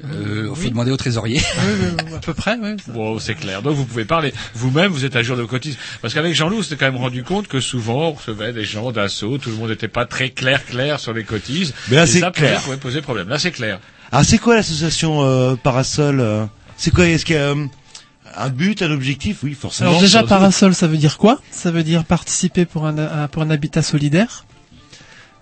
Euh, 0.05 0.53
faut 0.53 0.61
oui. 0.61 0.69
demander 0.69 0.91
au 0.91 0.97
trésorier. 0.97 1.41
Oui, 1.57 1.87
oui, 2.07 2.13
à 2.15 2.19
peu 2.19 2.33
près, 2.35 2.55
oui. 2.61 2.75
Bon, 2.89 3.17
c'est 3.17 3.33
clair. 3.33 3.63
Donc 3.63 3.75
vous 3.75 3.85
pouvez 3.85 4.05
parler. 4.05 4.31
Vous-même, 4.53 4.91
vous 4.91 5.05
êtes 5.05 5.15
à 5.15 5.23
jour 5.23 5.35
de 5.35 5.43
cotises. 5.43 5.77
Parce 6.03 6.13
qu'avec 6.13 6.35
Jean-Loup, 6.35 6.59
on 6.59 6.61
s'était 6.61 6.75
quand 6.77 6.85
même 6.91 7.01
rendu 7.01 7.23
compte 7.23 7.47
que 7.47 7.59
souvent, 7.59 8.09
on 8.09 8.13
recevait 8.13 8.53
des 8.53 8.63
gens 8.63 8.91
d'assaut, 8.91 9.39
tout 9.39 9.49
le 9.49 9.55
monde 9.55 9.69
n'était 9.71 9.87
pas 9.87 10.05
très 10.05 10.29
clair, 10.29 10.63
clair 10.65 10.99
sur 10.99 11.13
les 11.13 11.23
cotises. 11.23 11.73
Mais 11.89 11.95
là, 11.95 12.05
c'est 12.05 12.19
ça 12.19 12.29
clair. 12.31 12.61
pouvait 12.61 12.77
poser 12.77 13.01
problème. 13.01 13.27
Là, 13.27 13.39
c'est 13.39 13.51
clair. 13.51 13.79
Ah, 14.11 14.23
c'est 14.23 14.37
quoi 14.37 14.55
l'association 14.55 15.21
euh, 15.23 15.55
Parasol 15.55 16.19
euh 16.19 16.45
C'est 16.77 16.91
quoi 16.93 17.05
Est-ce 17.07 17.25
qu'il 17.25 17.35
y 17.35 17.39
a 17.39 17.49
euh, 17.49 17.65
un 18.35 18.49
but, 18.49 18.81
un 18.81 18.91
objectif? 18.91 19.43
Oui, 19.43 19.53
forcément. 19.53 19.89
Alors 19.89 20.01
déjà, 20.01 20.23
parasol, 20.23 20.73
ça 20.75 20.87
veut 20.87 20.97
dire 20.97 21.17
quoi? 21.17 21.39
Ça 21.51 21.71
veut 21.71 21.83
dire 21.83 22.05
participer 22.05 22.65
pour 22.65 22.85
un, 22.87 22.97
un- 22.97 23.27
pour 23.27 23.41
un 23.41 23.49
habitat 23.49 23.81
solidaire. 23.81 24.45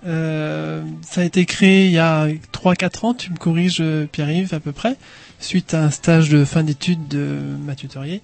Euh, 0.07 0.83
ça 1.01 1.21
a 1.21 1.23
été 1.23 1.45
créé 1.45 1.85
il 1.87 1.91
y 1.91 1.97
a 1.99 2.27
3-4 2.53 3.05
ans, 3.05 3.13
tu 3.15 3.31
me 3.31 3.37
corriges 3.37 3.77
euh, 3.81 4.05
Pierre-Yves 4.11 4.53
à 4.53 4.59
peu 4.59 4.71
près, 4.71 4.97
suite 5.39 5.73
à 5.73 5.83
un 5.83 5.89
stage 5.89 6.29
de 6.29 6.45
fin 6.45 6.61
d'études 6.63 7.07
de 7.07 7.39
Mathieu 7.65 7.87
Teurier, 7.89 8.21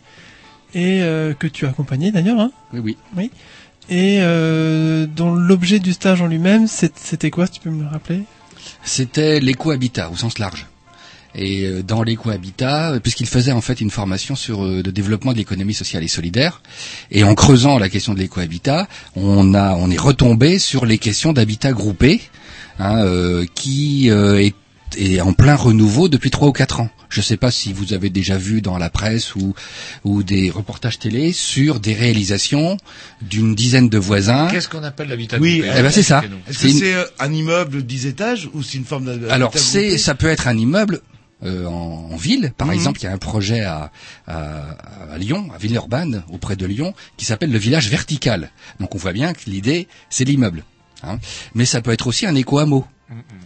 et 0.76 1.02
euh, 1.02 1.34
que 1.34 1.48
tu 1.48 1.66
as 1.66 1.70
accompagné 1.70 2.12
d'ailleurs. 2.12 2.40
Hein 2.40 2.52
Oui, 2.74 2.80
oui. 2.84 2.98
oui. 3.18 3.32
Et 3.90 4.20
euh, 4.22 5.08
dont 5.08 5.34
l'objet 5.34 5.80
du 5.80 5.92
stage 5.94 6.22
en 6.22 6.28
lui-même, 6.28 6.68
c'est- 6.68 6.98
c'était 7.00 7.32
quoi, 7.32 7.48
si 7.48 7.54
tu 7.54 7.60
peux 7.62 7.72
me 7.72 7.82
le 7.84 7.90
rappeler? 7.90 8.24
C'était 8.84 9.40
l'éco-habitat 9.40 10.10
au 10.10 10.16
sens 10.16 10.40
large. 10.40 10.68
Et 11.34 11.64
euh, 11.66 11.82
dans 11.82 12.04
l'éco-habitat, 12.04 12.92
euh, 12.92 13.00
puisqu'il 13.00 13.28
faisait 13.28 13.54
en 13.54 13.62
fait 13.62 13.80
une 13.80 13.90
formation 13.90 14.36
sur 14.36 14.64
euh, 14.66 14.82
le 14.86 14.92
développement 14.92 15.32
de 15.32 15.38
l'économie 15.38 15.74
sociale 15.74 16.04
et 16.04 16.08
solidaire, 16.10 16.62
et 17.10 17.24
en 17.24 17.36
creusant 17.36 17.78
la 17.78 17.90
question 17.90 18.14
de 18.14 18.20
l'éco-habitat, 18.20 18.88
on 19.16 19.54
on 19.56 19.92
est 19.92 20.00
retombé 20.00 20.60
sur 20.60 20.86
les 20.86 20.98
questions 20.98 21.34
d'habitat 21.34 21.72
groupé, 21.72 22.22
hein, 22.80 23.04
qui 23.56 24.10
est 24.10 25.22
en 25.22 25.34
plein 25.34 25.56
renouveau 25.56 26.10
depuis 26.10 26.32
trois 26.32 26.48
ou 26.50 26.52
quatre 26.52 26.80
ans. 26.80 26.90
Je 27.12 27.20
ne 27.20 27.24
sais 27.24 27.38
pas 27.38 27.52
si 27.52 27.74
vous 27.74 27.94
avez 27.94 28.10
déjà 28.10 28.38
vu 28.38 28.62
dans 28.62 28.78
la 28.78 28.90
presse 28.90 29.36
ou 29.36 29.54
ou 30.04 30.24
des 30.24 30.50
reportages 30.50 30.98
télé 30.98 31.34
sur 31.34 31.80
des 31.80 31.94
réalisations 31.94 32.78
d'une 33.22 33.54
dizaine 33.54 33.90
de 33.90 33.98
voisins. 33.98 34.48
Qu'est-ce 34.50 34.70
qu'on 34.70 34.84
appelle 34.84 35.10
l'habitat 35.10 35.38
Oui, 35.40 35.62
eh 35.64 35.82
ben, 35.82 35.92
c'est 35.92 36.04
ça. 36.04 36.24
Est-ce 36.48 36.60
que 36.60 36.68
une- 36.68 36.78
c'est 36.80 36.94
euh, 36.96 37.04
un 37.20 37.32
immeuble 37.34 37.76
de 37.78 37.82
10 37.82 38.06
étages 38.08 38.50
ou 38.54 38.64
c'est 38.64 38.78
une 38.78 38.86
forme 38.86 39.06
d'habitat 39.06 39.34
Alors 39.34 39.50
groupé 39.52 39.64
c'est 39.64 39.98
ça 39.98 40.16
peut 40.16 40.28
être 40.30 40.48
un 40.48 40.58
immeuble 40.58 41.02
euh, 41.44 41.66
en, 41.66 42.10
en 42.14 42.16
ville. 42.16 42.54
Par 42.58 42.68
Mhm. 42.68 42.74
exemple, 42.74 43.00
il 43.02 43.04
y 43.04 43.08
a 43.08 43.12
un 43.12 43.18
projet 43.18 43.62
à, 43.62 43.92
à, 44.28 44.78
à 45.12 45.18
Lyon, 45.18 45.50
à 45.54 45.58
Villeurbanne, 45.58 46.24
auprès 46.32 46.56
de 46.56 46.66
Lyon, 46.66 46.94
qui 47.18 47.26
s'appelle 47.26 47.52
le 47.52 47.58
village 47.60 47.90
vertical. 47.90 48.52
Donc 48.80 48.96
on 48.96 48.98
voit 48.98 49.12
bien 49.14 49.34
que 49.34 49.50
l'idée 49.50 49.88
c'est 50.10 50.24
l'immeuble. 50.24 50.64
hein. 51.04 51.18
Mais 51.56 51.66
ça 51.66 51.82
peut 51.82 51.92
être 51.92 52.08
aussi 52.08 52.26
un 52.26 52.36
éco-hameau. 52.36 52.86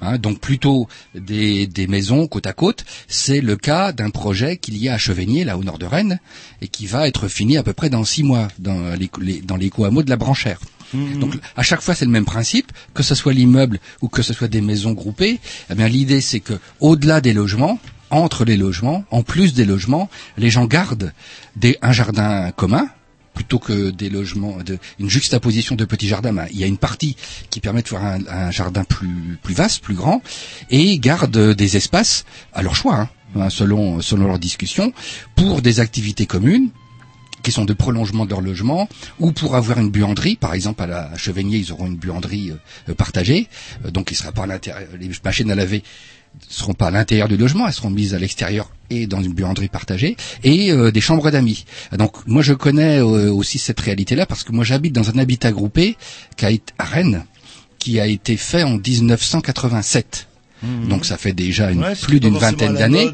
Hein, 0.01 0.18
donc 0.18 0.39
plutôt 0.39 0.88
des, 1.16 1.66
des 1.68 1.88
maisons 1.88 2.28
côte 2.28 2.45
à 2.47 2.53
côte. 2.53 2.86
C'est 3.07 3.41
le 3.41 3.55
cas 3.55 3.91
d'un 3.91 4.09
projet 4.09 4.57
qu'il 4.57 4.78
y 4.78 4.89
a 4.89 4.93
à 4.93 4.97
Chevigné, 4.97 5.43
là 5.43 5.57
au 5.57 5.63
nord 5.63 5.80
de 5.80 5.86
Rennes, 5.86 6.20
et 6.61 6.68
qui 6.68 6.86
va 6.86 7.07
être 7.07 7.28
fini 7.28 7.57
à 7.57 7.63
peu 7.63 7.74
près 7.74 7.89
dans 7.89 8.03
six 8.03 8.24
mois 8.24 8.47
dans 8.59 8.93
l'éco- 8.95 9.22
les- 9.22 9.41
dans 9.41 9.55
l'éco-hameau 9.55 10.03
de 10.03 10.09
la 10.09 10.18
Branchère. 10.18 10.59
Donc 11.20 11.34
à 11.57 11.63
chaque 11.63 11.82
fois 11.82 11.95
c'est 11.95 12.05
le 12.05 12.11
même 12.11 12.26
principe, 12.26 12.72
que 12.93 13.03
ce 13.03 13.16
soit 13.16 13.34
l'immeuble 13.34 13.80
ou 14.01 14.07
que 14.07 14.22
ce 14.22 14.34
soit 14.34 14.47
des 14.47 14.61
maisons 14.61 14.93
groupées. 14.93 15.39
Eh 15.70 15.76
bien 15.76 15.88
l'idée 15.89 16.22
c'est 16.22 16.39
que 16.39 16.53
au-delà 16.80 17.20
des 17.22 17.34
logements, 17.34 17.80
entre 18.11 18.45
les 18.45 18.55
logements, 18.55 19.03
en 19.09 19.24
plus 19.24 19.53
des 19.55 19.66
logements, 19.66 20.09
les 20.38 20.49
gens 20.51 20.66
gardent 20.66 21.11
des, 21.55 21.78
un 21.82 21.91
jardin 21.91 22.51
commun 22.51 22.88
plutôt 23.36 23.60
que 23.60 23.92
des 23.92 24.10
logements, 24.10 24.58
une 25.00 25.10
juxtaposition 25.10 25.76
de 25.76 25.86
petits 25.86 26.08
jardins. 26.08 26.34
Ben, 26.34 26.48
il 26.52 26.58
y 26.58 26.64
a 26.64 26.68
une 26.68 26.78
partie 26.78 27.16
qui 27.52 27.60
permet 27.60 27.84
de 27.84 27.88
faire 27.88 28.04
un, 28.04 28.52
jardin 28.52 28.84
plus, 28.84 29.38
plus 29.44 29.54
vaste, 29.54 29.84
plus 29.84 29.94
grand, 29.94 30.24
et 30.72 30.98
gardent 30.98 31.54
des 31.54 31.78
espaces 31.78 32.26
à 32.54 32.64
leur 32.64 32.76
choix, 32.76 33.02
hein, 33.02 33.10
hein, 33.36 33.50
selon, 33.50 34.02
selon 34.02 34.28
leur 34.28 34.40
discussion, 34.40 34.94
pour 35.36 35.62
des 35.62 35.80
activités 35.80 36.26
communes, 36.26 36.70
qui 37.44 37.52
sont 37.52 37.66
de 37.66 37.74
prolongement 37.74 38.26
de 38.26 38.32
leur 38.32 38.42
logement, 38.42 38.90
ou 39.20 39.32
pour 39.32 39.56
avoir 39.56 39.80
une 39.80 39.92
buanderie, 39.92 40.36
par 40.36 40.56
exemple 40.56 40.82
à 40.82 40.88
la 40.88 41.16
Chevigné, 41.16 41.60
ils 41.60 41.72
auront 41.72 41.86
une 41.86 41.96
buanderie 41.96 42.52
euh, 42.90 42.96
partagée, 42.96 43.48
euh, 43.86 43.92
donc 43.92 44.10
il 44.10 44.16
sera 44.16 44.32
pas 44.32 44.44
à 44.44 44.48
l'intérieur, 44.48 44.90
les 45.00 45.12
machines 45.24 45.52
à 45.52 45.56
laver 45.56 45.84
seront 46.48 46.74
pas 46.74 46.88
à 46.88 46.92
l'intérieur 46.92 47.28
du 47.28 47.38
logement, 47.38 47.68
elles 47.68 47.74
seront 47.74 47.90
mises 47.90 48.14
à 48.14 48.20
l'extérieur 48.20 48.70
et 48.90 49.08
dans 49.08 49.22
une 49.22 49.34
buanderie 49.34 49.68
partagée, 49.68 50.16
et 50.44 50.72
euh, 50.72 50.92
des 50.92 51.02
chambres 51.02 51.32
d'amis. 51.32 51.66
Donc 51.98 52.26
moi 52.28 52.42
je 52.42 52.54
connais 52.54 53.00
euh, 53.00 53.32
aussi 53.32 53.58
cette 53.58 53.80
réalité-là 53.80 54.26
parce 54.26 54.44
que 54.44 54.52
moi 54.52 54.64
j'habite 54.64 54.94
dans 54.94 55.10
un 55.10 55.18
habitat 55.18 55.52
groupé 55.52 55.98
qui 56.38 56.62
à 56.78 56.84
Rennes, 56.84 57.26
qui 57.80 58.00
a 58.00 58.08
été 58.08 58.38
fait 58.38 58.64
en 58.64 58.78
1987. 58.78 60.28
Donc 60.89 61.05
ça 61.05 61.18
fait 61.18 61.34
déjà 61.34 61.72
une, 61.72 61.82
Ouais, 61.84 61.95
plus 61.95 62.20
d'une 62.20 62.38
vingtaine 62.38 62.74
d'années. 62.76 63.11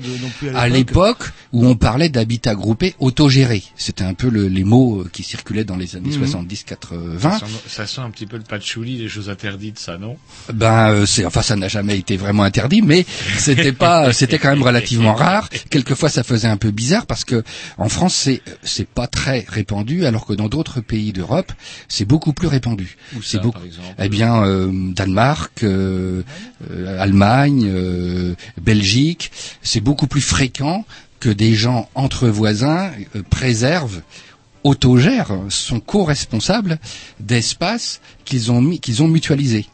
À 0.56 0.68
l'époque 0.70 1.32
où 1.54 1.66
on 1.66 1.76
parlait 1.76 2.10
d'habitat 2.10 2.56
groupé 2.56 2.96
autogéré, 3.00 3.64
c'était 3.76 4.04
un 4.04 4.14
peu 4.14 4.30
le- 4.30 4.48
les 4.48 4.64
mots 4.64 5.02
euh, 5.02 5.10
qui 5.12 5.24
circulaient 5.24 5.64
dans 5.66 5.76
les 5.76 5.96
années 5.96 6.16
Mhm. 6.16 6.26
70-80. 6.26 7.20
Ça 7.22 7.40
sent, 7.40 7.46
ça 7.68 7.88
sent 7.88 8.02
un 8.02 8.10
petit 8.10 8.26
peu 8.26 8.38
le 8.38 8.44
patchouli, 8.44 8.98
les 8.98 9.10
choses 9.10 9.30
interdites, 9.30 9.80
ça, 9.80 9.98
non? 9.98 10.18
Ben 10.54 10.90
euh, 10.92 11.06
c'est 11.06 11.26
enfin 11.26 11.42
ça 11.42 11.56
n'a 11.56 11.68
jamais 11.68 11.98
été 11.98 12.18
vraiment 12.18 12.44
interdit, 12.44 12.82
mais 12.82 13.06
c'était 13.38 13.74
pas 13.74 14.14
c'était 14.14 14.40
quand 14.40 14.50
même 14.50 14.64
relativement 14.64 15.14
rare. 15.14 15.50
Quelquefois 15.70 16.10
ça 16.10 16.24
faisait 16.24 16.48
un 16.48 16.58
peu 16.58 16.72
bizarre 16.72 17.06
parce 17.06 17.26
que 17.26 17.44
en 17.78 17.90
France 17.90 18.16
c'est 18.16 18.42
c'est 18.64 18.88
pas 18.88 19.08
très 19.08 19.46
répandu, 19.50 20.06
alors 20.06 20.26
que 20.26 20.34
dans 20.34 20.48
d'autres 20.48 20.80
pays 20.82 21.12
d'Europe 21.12 21.52
c'est 21.88 22.06
beaucoup 22.06 22.34
plus 22.34 22.48
répandu. 22.48 22.98
Où 23.16 23.22
C'est 23.22 23.38
ça, 23.38 23.44
beaucoup. 23.44 23.58
par 23.60 23.66
exemple? 23.68 23.88
Eh 24.00 24.10
bien 24.10 24.44
euh, 24.44 24.70
Danemark, 24.94 25.64
euh, 25.64 26.22
euh, 26.72 27.02
Allemagne, 27.02 27.41
euh, 27.50 28.36
Belgique, 28.62 29.32
c'est 29.62 29.82
beaucoup 29.82 30.08
plus 30.08 30.22
fréquent 30.22 30.86
que 31.20 31.30
des 31.30 31.54
gens 31.54 31.90
entre 31.96 32.28
voisins 32.28 32.92
euh, 33.16 33.24
préservent 33.30 34.02
autogèrent, 34.64 35.32
sont 35.50 35.80
co-responsables 35.80 36.80
d'espaces 37.20 38.00
qu'ils 38.26 38.52
ont 38.52 38.78
qu'ils 38.78 39.02
ont 39.02 39.08
mutualisés. 39.08 39.66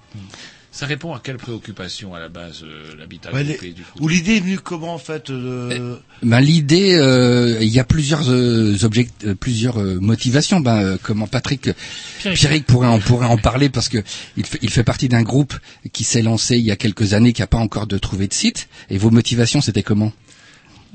Ça 0.78 0.86
répond 0.86 1.12
à 1.16 1.20
quelle 1.20 1.38
préoccupation 1.38 2.14
à 2.14 2.20
la 2.20 2.30
base, 2.30 2.62
euh, 2.64 2.96
l'habitat 3.00 3.34
Ouais, 3.34 3.44
groupé 3.44 3.66
les- 3.68 3.74
du 3.74 3.82
coup 3.82 3.98
Ou 4.00 4.08
l'idée 4.08 4.36
est 4.36 4.40
venue 4.42 4.60
comment 4.60 4.94
en 4.94 5.00
fait 5.00 5.32
euh, 5.32 5.96
Ben, 6.22 6.40
l'idée, 6.40 6.94
euh, 6.94 7.58
il 7.62 7.68
y 7.70 7.80
a 7.80 7.84
plusieurs 7.84 8.30
euh, 8.30 8.76
object- 8.84 9.26
euh, 9.26 9.34
plusieurs 9.34 9.80
euh, 9.82 9.98
motivations. 10.00 10.60
Ben, 10.60 10.78
euh, 10.84 10.98
comment 11.02 11.26
Patrick 11.26 11.72
Pierrick. 12.20 12.40
Pierrick 12.40 12.66
pourrait 12.68 12.88
en 12.90 13.00
pourrait 13.00 13.26
en 13.26 13.38
parler 13.40 13.70
parce 13.70 13.90
que 13.90 13.98
il 14.38 14.46
fait, 14.46 14.60
il 14.62 14.70
fait 14.70 14.84
partie 14.84 15.10
d'un 15.10 15.24
groupe 15.24 15.56
qui 15.94 16.04
s'est 16.04 16.22
lancé 16.22 16.58
il 16.60 16.64
y 16.66 16.70
a 16.72 16.76
quelques 16.76 17.14
années, 17.16 17.34
qui 17.34 17.42
n'a 17.42 17.48
pas 17.48 17.58
encore 17.58 17.88
de 17.88 17.98
trouvé 17.98 18.28
de 18.28 18.34
site. 18.36 18.68
Et 18.92 19.00
vos 19.00 19.10
motivations, 19.10 19.62
c'était 19.62 19.82
comment? 19.84 20.14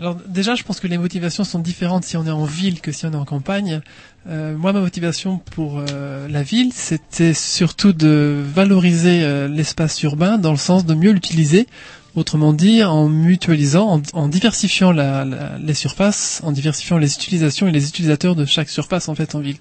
Alors 0.03 0.17
déjà, 0.27 0.57
je 0.57 0.65
pense 0.65 0.81
que 0.81 0.89
les 0.89 0.99
motivations 0.99 1.45
sont 1.45 1.61
différentes 1.61 2.03
si 2.03 2.17
on 2.17 2.27
est 2.27 2.31
en 2.33 2.45
ville 2.45 2.81
que 2.81 2.91
si 2.91 3.07
on 3.07 3.13
est 3.13 3.17
en 3.17 3.25
campagne. 3.25 3.83
Euh, 4.29 4.57
moi, 4.57 4.73
ma 4.73 4.81
motivation 4.81 5.39
pour 5.39 5.79
euh, 5.79 6.27
la 6.27 6.43
ville, 6.43 6.73
c'était 6.75 7.35
surtout 7.35 7.93
de 7.93 8.43
valoriser 8.53 9.23
euh, 9.23 9.47
l'espace 9.47 10.03
urbain 10.03 10.39
dans 10.39 10.51
le 10.51 10.57
sens 10.57 10.85
de 10.85 10.95
mieux 10.95 11.13
l'utiliser. 11.13 11.69
Autrement 12.17 12.53
dit, 12.53 12.83
en 12.83 13.09
mutualisant, 13.09 13.89
en, 13.89 14.03
en 14.13 14.27
diversifiant 14.27 14.91
la- 14.91 15.25
la- 15.25 15.57
les 15.59 15.73
surfaces, 15.73 16.41
en 16.43 16.51
diversifiant 16.51 16.99
les 16.99 17.15
utilisations 17.15 17.69
et 17.69 17.71
les 17.71 17.89
utilisateurs 17.89 18.35
de 18.35 18.45
chaque 18.45 18.71
surface 18.71 19.09
en 19.09 19.15
fait 19.15 19.37
en 19.37 19.39
ville. 19.39 19.59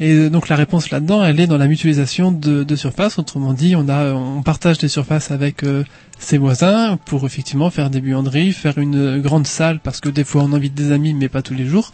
Et 0.00 0.12
euh, 0.12 0.30
donc 0.30 0.48
la 0.48 0.56
réponse 0.56 0.90
là-dedans, 0.90 1.24
elle 1.24 1.38
est 1.40 1.46
dans 1.46 1.56
la 1.58 1.68
mutualisation 1.68 2.32
de, 2.32 2.64
de 2.64 2.76
surfaces. 2.76 3.18
Autrement 3.18 3.52
dit, 3.52 3.76
on 3.76 3.88
a, 3.88 4.12
on 4.12 4.42
partage 4.42 4.78
des 4.78 4.88
surfaces 4.88 5.30
avec 5.30 5.62
euh, 5.62 5.84
ses 6.18 6.38
voisins 6.38 6.96
pour 7.04 7.24
effectivement 7.26 7.70
faire 7.70 7.90
des 7.90 8.00
buanderies, 8.00 8.52
faire 8.52 8.78
une 8.78 9.20
grande 9.20 9.46
salle 9.46 9.80
parce 9.80 10.00
que 10.00 10.08
des 10.08 10.24
fois 10.24 10.42
on 10.42 10.52
invite 10.52 10.74
des 10.74 10.90
amis, 10.92 11.14
mais 11.14 11.28
pas 11.28 11.42
tous 11.42 11.54
les 11.54 11.66
jours. 11.66 11.92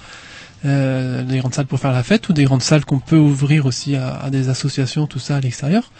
euh, 0.64 1.22
des 1.24 1.38
grandes 1.38 1.54
salles 1.54 1.66
pour 1.66 1.80
faire 1.80 1.92
la 1.92 2.02
fête 2.02 2.28
ou 2.28 2.32
des 2.32 2.44
grandes 2.44 2.62
salles 2.62 2.84
qu'on 2.84 2.98
peut 2.98 3.16
ouvrir 3.16 3.66
aussi 3.66 3.96
à, 3.96 4.14
à 4.16 4.30
des 4.30 4.48
associations, 4.48 5.06
tout 5.06 5.18
ça 5.18 5.36
à 5.36 5.40
l'extérieur. 5.40 5.90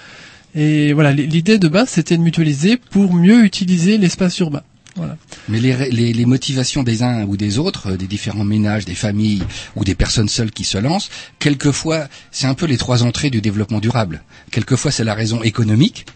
Et 0.54 0.92
voilà, 0.92 1.12
l'idée 1.12 1.58
de 1.58 1.68
base, 1.68 1.88
c'était 1.90 2.16
de 2.16 2.22
mutualiser 2.22 2.76
pour 2.76 3.14
mieux 3.14 3.44
utiliser 3.44 3.98
l'espace 3.98 4.38
urbain. 4.40 4.62
Voilà. 5.00 5.16
Mais 5.48 5.58
les, 5.60 5.74
les, 5.90 6.12
les 6.12 6.26
motivations 6.26 6.82
des 6.82 7.02
uns 7.02 7.24
ou 7.24 7.36
des 7.36 7.58
autres, 7.58 7.92
euh, 7.92 7.96
des 7.96 8.06
différents 8.06 8.44
ménages, 8.44 8.84
des 8.84 8.94
familles 8.94 9.42
ou 9.76 9.84
des 9.84 9.94
personnes 9.94 10.28
seules 10.28 10.50
qui 10.50 10.64
se 10.64 10.76
lancent, 10.78 11.08
quelquefois, 11.38 12.06
c'est 12.30 12.46
un 12.46 12.54
peu 12.54 12.66
les 12.66 12.76
trois 12.76 13.02
entrées 13.02 13.30
du 13.30 13.40
développement 13.40 13.80
durable. 13.80 14.22
Quelquefois, 14.50 14.90
c'est 14.90 15.04
la 15.04 15.14
raison 15.14 15.42
économique. 15.42 16.06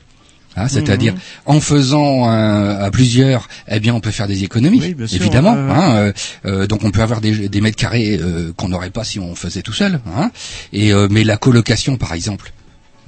hein, 0.56 0.68
C'est-à-dire, 0.68 1.14
Mhm. 1.14 1.20
en 1.56 1.60
faisant 1.60 2.28
un- 2.28 2.76
à 2.76 2.88
plusieurs, 2.92 3.48
eh 3.66 3.80
bien, 3.80 3.92
on 3.92 4.00
peut 4.00 4.12
faire 4.12 4.28
des 4.28 4.44
économies, 4.44 4.78
Oui, 4.80 4.94
bien 4.94 5.06
sûr, 5.08 5.20
évidemment. 5.20 5.50
hein, 5.56 5.96
euh, 5.96 6.12
euh, 6.46 6.66
donc, 6.68 6.84
on 6.84 6.92
peut 6.92 7.02
avoir 7.02 7.20
des, 7.20 7.48
des 7.48 7.60
mètres 7.60 7.76
carrés 7.76 8.18
euh, 8.22 8.52
qu'on 8.56 8.68
n'aurait 8.68 8.90
pas 8.90 9.02
si 9.02 9.18
on 9.18 9.34
faisait 9.34 9.62
tout 9.62 9.72
seul. 9.72 9.98
Hein, 10.16 10.30
et 10.72 10.92
euh, 10.92 11.08
mais 11.10 11.24
la 11.24 11.36
colocation, 11.38 11.96
par 11.96 12.12
exemple, 12.12 12.52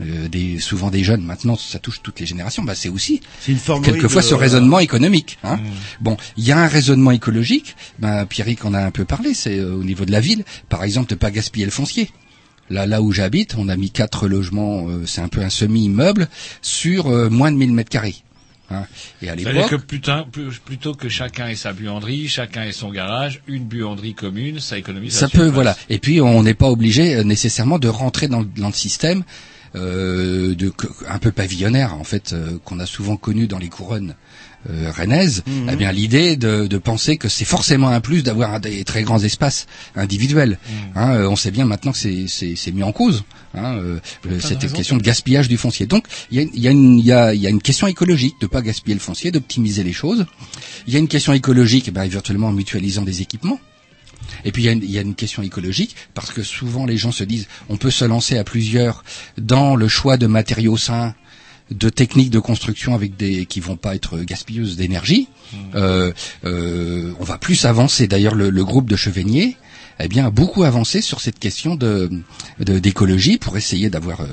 euh, 0.01 0.28
des, 0.28 0.59
souvent 0.59 0.90
des 0.90 1.03
jeunes, 1.05 1.22
maintenant, 1.24 1.57
ça 1.57 1.78
touche 1.78 2.01
toutes 2.03 2.20
les 2.20 2.26
générations. 2.26 2.62
Bah, 2.62 2.74
c'est 2.74 2.88
aussi 2.88 3.20
C'est 3.40 3.53
une 3.53 3.59
forme 3.59 3.82
quelquefois 3.82 4.22
de- 4.22 4.26
ce 4.26 4.34
raisonnement 4.34 4.78
économique. 4.78 5.38
Hein. 5.44 5.59
Bon, 6.01 6.16
il 6.36 6.44
y 6.44 6.53
a 6.53 6.59
un 6.59 6.68
raisonnement 6.68 7.11
écologique. 7.12 7.76
Ben, 7.99 8.26
Pierrick 8.26 8.64
en 8.64 8.74
a 8.74 8.80
un 8.80 8.90
peu 8.90 9.05
parlé. 9.05 9.32
C'est 9.34 9.59
euh, 9.59 9.74
au 9.74 9.84
niveau 9.84 10.05
de 10.05 10.12
la 10.12 10.20
ville, 10.20 10.44
par 10.68 10.84
exemple, 10.84 11.09
de 11.11 11.14
pas 11.14 11.30
gaspiller 11.30 11.64
le 11.64 11.70
foncier. 11.72 12.11
Là, 12.68 12.84
là 12.84 13.01
où 13.01 13.12
j'habite, 13.12 13.55
on 13.57 13.68
a 13.68 13.76
mis 13.76 13.90
quatre 13.90 14.26
logements. 14.28 14.88
euh, 14.88 15.07
c'est 15.07 15.20
un 15.20 15.28
peu 15.28 15.40
un 15.40 15.51
semi-immeuble 15.51 16.28
sur 16.62 17.07
euh, 17.07 17.30
moins 17.30 17.53
de 17.53 17.57
1000 17.57 17.72
mètres 17.72 17.90
carrés. 17.90 18.16
Hein. 18.68 18.84
Et 19.22 19.28
à 19.30 19.36
l'époque, 19.36 19.70
que 19.70 19.76
putain, 19.76 20.26
plutôt 20.64 20.92
que 20.92 21.09
chacun 21.09 21.47
ait 21.47 21.55
sa 21.55 21.72
buanderie, 21.72 22.26
chacun 22.26 22.64
ait 22.64 22.72
son 22.72 22.90
garage, 22.90 23.40
une 23.47 23.62
buanderie 23.64 24.14
commune, 24.14 24.59
ça 24.59 24.76
économise. 24.76 25.12
ça 25.12 25.28
peut, 25.28 25.36
surface. 25.38 25.55
voilà. 25.55 25.76
Et 25.88 25.99
puis, 26.01 26.20
on 26.20 26.42
n'est 26.42 26.55
pas 26.55 26.68
obligé 26.68 27.14
euh, 27.14 27.22
nécessairement 27.22 27.78
de 27.78 27.86
rentrer 27.86 28.26
dans, 28.26 28.40
le- 28.40 28.49
dans 28.57 28.66
le 28.66 28.72
système 28.74 29.22
euh, 29.75 30.55
de 30.55 30.73
un 31.09 31.19
peu 31.19 31.33
pavillonnaire, 31.33 31.95
en 31.95 32.05
fait, 32.05 32.33
euh, 32.33 32.59
qu'on 32.64 32.79
a 32.81 32.87
souvent 32.87 33.17
connu 33.17 33.47
dans 33.47 33.59
les 33.59 33.69
couronnes 33.69 34.14
euh, 34.71 34.91
rennaises. 34.91 35.43
Mhm. 35.47 35.71
Eh 35.73 35.77
bien, 35.77 35.93
l'idée 35.93 36.37
de, 36.37 36.67
de 36.67 36.79
penser 36.79 37.17
que 37.19 37.29
c'est 37.29 37.45
forcément 37.45 37.89
un 37.89 38.01
plus 38.01 38.23
d'avoir 38.23 38.61
des 38.61 38.85
très 38.85 39.03
grands 39.03 39.23
espaces 39.23 39.67
individuels. 39.95 40.59
Hein, 40.95 41.14
euh, 41.14 41.29
on 41.29 41.37
sait 41.37 41.51
bien 41.51 41.64
maintenant 41.67 41.93
que 41.93 41.99
c'est- 41.99 42.73
mis 42.73 42.83
en 42.83 42.93
cause. 42.93 43.25
Hein, 43.55 43.77
euh, 43.77 44.01
cette 44.41 44.71
question 44.73 44.97
de 44.97 45.03
gaspillage 45.03 45.49
du 45.49 45.57
foncier. 45.57 45.87
Donc, 45.87 46.07
il 46.31 46.39
y 46.39 46.41
a, 46.41 46.45
y, 46.53 46.69
a 46.69 46.73
y, 46.73 47.12
a, 47.12 47.35
il 47.35 47.41
y 47.41 47.47
a 47.47 47.51
une 47.51 47.62
question 47.62 47.87
écologique 47.87 48.35
de 48.41 48.47
pas 48.47 48.61
gaspiller 48.61 48.95
le 48.95 49.01
foncier, 49.01 49.31
d'optimiser 49.31 49.83
les 49.85 49.93
choses. 49.95 50.27
Il 50.87 50.93
y 50.93 50.97
a 50.97 50.99
une 50.99 51.09
question 51.09 51.33
écologique, 51.33 51.87
eh 51.89 51.91
ben, 51.91 52.03
éventuellement 52.03 52.49
en 52.49 52.53
mutualisant 52.53 53.03
des 53.03 53.23
équipements. 53.23 53.61
Et 54.45 54.53
puis 54.53 54.62
il 54.62 54.66
y, 54.66 54.68
a 54.68 54.72
une, 54.72 54.83
il 54.83 54.91
y 54.91 54.99
a 54.99 55.03
une 55.03 55.14
question 55.14 55.43
écologique 55.43 55.97
parce 56.14 56.33
que 56.33 56.43
souvent 56.43 56.87
les 56.87 56.97
gens 56.97 57.12
se 57.12 57.24
disent 57.24 57.49
on 57.68 57.77
peut 57.77 57.91
se 57.91 58.05
lancer 58.05 58.39
à 58.39 58.45
plusieurs 58.45 59.05
dans 59.39 59.77
le 59.77 59.89
choix 59.89 60.16
de 60.16 60.27
matériaux 60.27 60.77
sains, 60.77 61.14
de 61.70 61.89
techniques 61.89 62.31
de 62.31 62.39
construction 62.39 62.95
avec 62.95 63.16
des 63.16 63.47
qui 63.47 63.61
vont 63.61 63.77
pas 63.77 63.95
être 63.95 64.18
gaspilleuses 64.18 64.77
d'énergie. 64.77 65.29
Euh, 65.74 66.12
euh, 66.45 67.12
on 67.18 67.24
va 67.24 67.39
plus 67.39 67.64
avancer. 67.64 68.07
D'ailleurs 68.07 68.35
le, 68.35 68.51
le 68.51 68.64
groupe 68.64 68.89
de 68.89 68.97
Chevenier 68.97 69.57
eh 69.99 70.09
bien, 70.09 70.26
a 70.26 70.30
beaucoup 70.30 70.62
avancé 70.64 71.01
sur 71.01 71.20
cette 71.20 71.38
question 71.38 71.74
de 71.74 72.11
de- 72.61 72.78
d'écologie 72.78 73.38
pour 73.38 73.57
essayer 73.57 73.88
d'avoir 73.90 74.20
euh, 74.20 74.26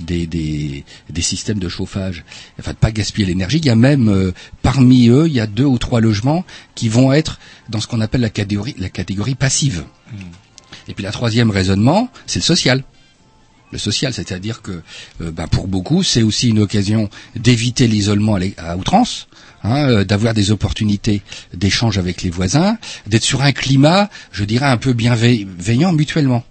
des, 0.00 0.26
des, 0.26 0.84
des 1.10 1.22
systèmes 1.22 1.58
de 1.58 1.68
chauffage, 1.68 2.24
enfin 2.58 2.72
de 2.72 2.76
pas 2.76 2.90
gaspiller 2.90 3.26
l'énergie. 3.26 3.58
Il 3.58 3.66
y 3.66 3.70
a 3.70 3.74
même 3.74 4.08
euh, 4.08 4.32
parmi 4.62 5.08
eux, 5.08 5.26
il 5.26 5.32
y 5.34 5.40
a 5.40 5.46
deux 5.46 5.64
ou 5.64 5.78
trois 5.78 6.00
logements 6.00 6.44
qui 6.74 6.88
vont 6.88 7.12
être 7.12 7.38
dans 7.68 7.80
ce 7.80 7.86
qu'on 7.86 8.00
appelle 8.00 8.22
la 8.22 8.30
catégorie 8.30 8.74
la 8.78 8.88
catégorie 8.88 9.34
passive. 9.34 9.84
Et 10.88 10.94
puis 10.94 11.04
la 11.04 11.12
troisième 11.12 11.50
raisonnement, 11.50 12.08
c'est 12.26 12.40
le 12.40 12.44
social. 12.44 12.82
Le 13.72 13.78
social, 13.78 14.12
c'est-à-dire 14.12 14.62
que 14.62 14.82
euh, 15.20 15.30
ben, 15.30 15.46
pour 15.46 15.68
beaucoup, 15.68 16.02
c'est 16.02 16.22
aussi 16.24 16.48
une 16.48 16.58
occasion 16.58 17.08
d'éviter 17.36 17.86
l'isolement 17.86 18.36
à 18.56 18.76
outrance, 18.76 19.28
hein, 19.62 19.88
euh, 19.88 20.04
d'avoir 20.04 20.34
des 20.34 20.50
opportunités 20.50 21.22
d'échange 21.54 21.98
avec 21.98 22.22
les 22.22 22.30
voisins, 22.30 22.78
d'être 23.06 23.22
sur 23.24 23.42
un 23.42 23.52
climat, 23.52 24.08
je 24.32 24.44
dirais, 24.44 24.66
un 24.66 24.76
peu 24.76 24.92
bienveillant 24.92 25.92
mutuellement. 25.92 26.44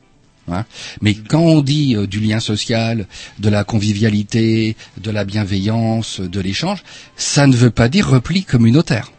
hein. 0.51 0.65
Mais 1.01 1.13
quand 1.15 1.41
on 1.41 1.61
dit 1.61 1.95
euh, 1.95 2.07
du 2.07 2.19
lien 2.19 2.39
social, 2.39 3.05
de 3.39 3.49
la 3.49 3.63
convivialité, 3.63 4.75
de 4.97 5.11
la 5.11 5.23
bienveillance, 5.25 6.19
de 6.21 6.39
l'échange, 6.39 6.83
ça 7.17 7.47
ne 7.47 7.55
veut 7.55 7.71
pas 7.71 7.89
dire 7.89 8.07
repli 8.07 8.43
communautaire. 8.43 9.11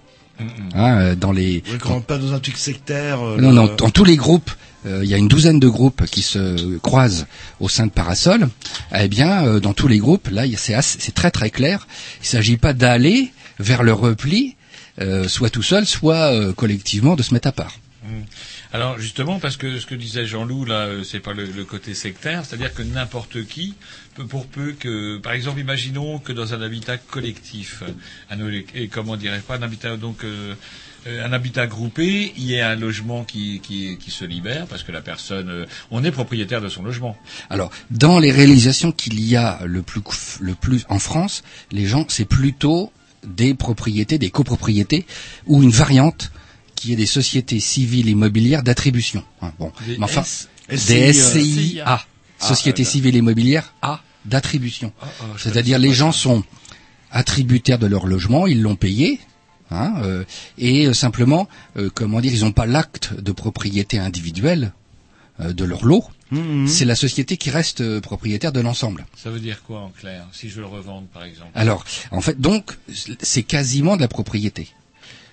Hein, 0.74 0.98
euh, 1.00 1.14
dans 1.14 1.32
les 1.32 1.62
Oui, 1.70 1.78
qu'on 1.78 1.90
rentre 1.90 2.06
pas 2.06 2.16
dans 2.16 2.32
un 2.32 2.38
truc 2.38 2.56
sectaire. 2.56 3.20
euh, 3.22 3.36
non, 3.38 3.52
non, 3.52 3.74
dans 3.76 3.90
tous 3.90 4.04
les 4.04 4.16
groupes, 4.16 4.50
euh, 4.86 5.00
il 5.04 5.10
y 5.10 5.12
a 5.12 5.18
une 5.18 5.28
douzaine 5.28 5.60
de 5.60 5.68
groupes 5.68 6.06
qui 6.06 6.22
se 6.22 6.78
croisent 6.78 7.26
au 7.60 7.68
sein 7.68 7.84
de 7.86 7.90
Parasol. 7.92 8.48
Eh 8.98 9.08
bien, 9.08 9.44
euh, 9.44 9.60
dans 9.60 9.74
tous 9.74 9.86
les 9.86 9.98
groupes, 9.98 10.28
là, 10.30 10.44
c'est 10.56 11.14
très 11.14 11.30
très 11.30 11.50
clair. 11.50 11.86
Il 12.20 12.24
ne 12.24 12.28
s'agit 12.28 12.56
pas 12.56 12.72
d'aller 12.72 13.30
vers 13.60 13.82
le 13.82 13.92
repli, 13.92 14.56
euh, 15.00 15.28
soit 15.28 15.50
tout 15.50 15.62
seul, 15.62 15.86
soit 15.86 16.32
euh, 16.32 16.52
collectivement, 16.52 17.14
de 17.14 17.22
se 17.22 17.32
mettre 17.34 17.48
à 17.48 17.52
part. 17.52 17.76
Mm. 18.02 18.22
Alors 18.72 18.98
justement, 18.98 19.38
parce 19.38 19.56
que 19.56 19.78
ce 19.78 19.86
que 19.86 19.94
disait 19.94 20.26
Jean-Loup 20.26 20.64
là, 20.64 20.86
euh, 20.86 21.04
c'est 21.04 21.20
pas 21.20 21.34
le, 21.34 21.44
le 21.44 21.64
côté 21.64 21.94
sectaire, 21.94 22.44
c'est-à-dire 22.44 22.72
que 22.72 22.82
n'importe 22.82 23.44
qui, 23.44 23.74
peut, 24.14 24.26
pour 24.26 24.46
peu 24.46 24.72
que, 24.72 25.18
par 25.18 25.32
exemple, 25.32 25.60
imaginons 25.60 26.18
que 26.18 26.32
dans 26.32 26.54
un 26.54 26.62
habitat 26.62 26.96
collectif, 26.96 27.82
un, 28.30 28.38
et 28.74 28.88
comment 28.88 29.16
dirais 29.16 29.42
pas 29.46 29.56
un 29.56 29.62
habitat 29.62 29.96
donc 29.96 30.24
euh, 30.24 30.54
euh, 31.06 31.24
un 31.24 31.32
habitat 31.32 31.66
groupé, 31.66 32.32
il 32.36 32.44
y 32.44 32.60
a 32.60 32.70
un 32.70 32.76
logement 32.76 33.24
qui, 33.24 33.60
qui, 33.60 33.96
qui 33.98 34.10
se 34.10 34.24
libère 34.24 34.66
parce 34.66 34.82
que 34.82 34.92
la 34.92 35.00
personne, 35.00 35.48
euh, 35.48 35.66
on 35.90 36.04
est 36.04 36.10
propriétaire 36.10 36.60
de 36.60 36.68
son 36.68 36.82
logement. 36.82 37.16
Alors, 37.48 37.70
dans 37.90 38.18
les 38.18 38.30
réalisations 38.32 38.92
qu'il 38.92 39.18
y 39.26 39.34
a 39.34 39.60
le 39.64 39.82
plus, 39.82 40.02
le 40.40 40.54
plus 40.54 40.84
en 40.90 40.98
France, 40.98 41.42
les 41.72 41.86
gens, 41.86 42.04
c'est 42.08 42.26
plutôt 42.26 42.92
des 43.26 43.54
propriétés, 43.54 44.18
des 44.18 44.30
copropriétés, 44.30 45.06
ou 45.46 45.62
une 45.62 45.70
variante 45.70 46.30
qui 46.74 46.92
est 46.92 46.96
des 46.96 47.06
sociétés 47.06 47.60
civiles 47.60 48.08
immobilières 48.08 48.62
d'attribution. 48.62 49.22
Hein, 49.42 49.52
bon, 49.58 49.72
Des 49.86 49.98
mais 49.98 50.04
enfin, 50.04 50.22
S- 50.22 50.48
des 50.88 51.12
SCI, 51.12 51.52
SCIA, 51.72 51.84
Ah, 51.86 52.04
Sociétés 52.38 52.82
euh, 52.84 52.86
civiles 52.86 53.16
immobilières 53.16 53.74
A 53.82 54.00
d'attribution. 54.24 54.92
Ah, 55.02 55.06
ah, 55.20 55.24
C'est-à-dire 55.38 55.78
les 55.78 55.92
gens 55.92 56.12
sont 56.12 56.42
attributaires 57.10 57.78
de 57.78 57.86
leur 57.86 58.06
logement, 58.06 58.46
ils 58.46 58.62
l'ont 58.62 58.76
payé, 58.76 59.20
hein, 59.70 59.94
euh, 60.02 60.24
et 60.58 60.86
euh, 60.86 60.94
simplement, 60.94 61.48
euh, 61.76 61.90
comment 61.94 62.20
dire, 62.20 62.32
ils 62.32 62.40
n'ont 62.44 62.52
pas 62.52 62.66
l'acte 62.66 63.12
de 63.20 63.32
propriété 63.32 63.98
individuelle 63.98 64.72
euh, 64.72 64.79
de 65.40 65.64
leur 65.64 65.84
lot. 65.84 66.04
Mhm. 66.30 66.68
C'est 66.68 66.84
la 66.84 66.94
société 66.94 67.36
qui 67.36 67.50
reste 67.50 67.80
euh, 67.80 68.00
propriétaire 68.00 68.52
de 68.52 68.60
l'ensemble. 68.60 69.06
Ça 69.16 69.30
veut 69.30 69.40
dire 69.40 69.62
quoi 69.62 69.80
en 69.80 69.88
clair 69.88 70.26
Si 70.32 70.48
je 70.48 70.60
le 70.60 70.66
revendre, 70.66 71.06
par 71.08 71.24
exemple? 71.24 71.50
Alors, 71.54 71.84
en 72.10 72.20
fait, 72.20 72.40
donc, 72.40 72.78
c'est 73.20 73.42
quasiment 73.42 73.96
de 73.96 74.02
la 74.02 74.08
propriété. 74.08 74.68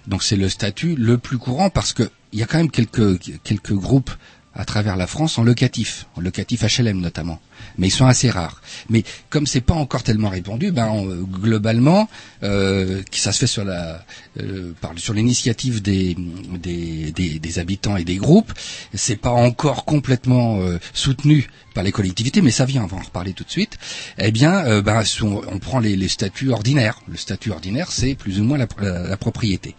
Donc, 0.07 0.23
c'est 0.23 0.37
le 0.37 0.49
statut 0.49 0.95
le 0.95 1.17
plus 1.17 1.37
courant 1.37 1.69
parce 1.69 1.93
que 1.93 2.09
il 2.33 2.39
y 2.39 2.43
a 2.43 2.45
quand 2.45 2.57
même 2.57 2.71
quelques 2.71 3.19
quelques 3.43 3.73
groupes 3.73 4.11
à 4.57 4.65
travers 4.65 4.97
la 4.97 5.07
France 5.07 5.37
en 5.37 5.43
locatif, 5.43 6.07
en 6.15 6.21
locatif 6.21 6.63
HLM 6.63 6.99
notamment, 6.99 7.39
mais 7.77 7.87
ils 7.87 7.91
sont 7.91 8.07
assez 8.07 8.29
rares. 8.29 8.61
Mais 8.89 9.03
comme 9.29 9.47
c'est 9.47 9.61
pas 9.61 9.75
encore 9.75 10.03
tellement 10.03 10.29
répandu, 10.29 10.71
ben 10.71 10.91
globalement, 11.31 12.09
euh, 12.43 13.01
ça 13.11 13.31
se 13.31 13.39
fait 13.39 13.47
sur 13.47 13.63
la 13.63 14.03
euh, 14.41 14.73
par, 14.81 14.91
sur 14.97 15.13
l'initiative 15.13 15.81
des, 15.81 16.15
des, 16.59 17.11
des 17.11 17.39
des 17.39 17.59
habitants 17.59 17.97
et 17.97 18.03
des 18.03 18.17
groupes, 18.17 18.51
c'est 18.93 19.15
pas 19.15 19.29
encore 19.31 19.85
complètement 19.85 20.59
euh, 20.61 20.79
soutenu 20.93 21.47
par 21.73 21.83
les 21.83 21.91
collectivités, 21.91 22.41
mais 22.41 22.49
ça 22.49 22.65
vient, 22.65 22.83
on 22.83 22.87
va 22.87 22.97
en 22.97 23.01
reparler 23.01 23.33
tout 23.33 23.43
de 23.43 23.51
suite. 23.51 23.77
Eh 24.17 24.31
bien, 24.31 24.65
euh, 24.65 24.81
ben, 24.81 25.03
on, 25.21 25.59
prend 25.59 25.77
les, 25.79 25.95
les 25.95 26.07
statuts 26.07 26.49
ordinaires. 26.49 26.99
Le 27.07 27.17
statut 27.17 27.51
ordinaire, 27.51 27.91
c'est 27.91 28.15
plus 28.15 28.39
ou 28.39 28.43
moins 28.43 28.57
la, 28.57 28.65
la- 28.81 29.07
la 29.07 29.17
propriété. 29.17 29.75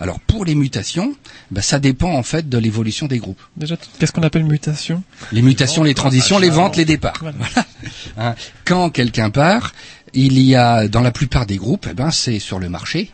Alors 0.00 0.18
pour 0.20 0.46
les 0.46 0.54
mutations, 0.54 1.14
ben, 1.50 1.60
ça 1.60 1.78
dépend 1.78 2.12
en 2.14 2.22
fait 2.22 2.48
de 2.48 2.56
l'évolution 2.56 3.06
des 3.06 3.18
groupes. 3.18 3.42
Qu'est-ce 3.98 4.12
appelle 4.22 4.44
mutation 4.44 5.02
Les 5.32 5.42
mutations, 5.42 5.82
les 5.82 5.94
transitions, 5.94 6.38
les 6.38 6.50
ventes, 6.50 6.76
les 6.76 6.84
départs. 6.84 7.14
Voilà. 7.20 7.36
Voilà. 7.38 7.66
Hein, 8.18 8.34
Quand 8.64 8.90
quelqu'un 8.90 9.30
part, 9.30 9.72
il 10.14 10.38
y 10.40 10.54
a 10.56 10.88
dans 10.88 11.00
la 11.00 11.10
plupart 11.12 11.46
des 11.46 11.56
groupes, 11.56 11.86
eh 11.90 11.94
ben 11.94 12.10
c'est 12.10 12.38
sur 12.38 12.58
le 12.58 12.68
marché. 12.68 13.10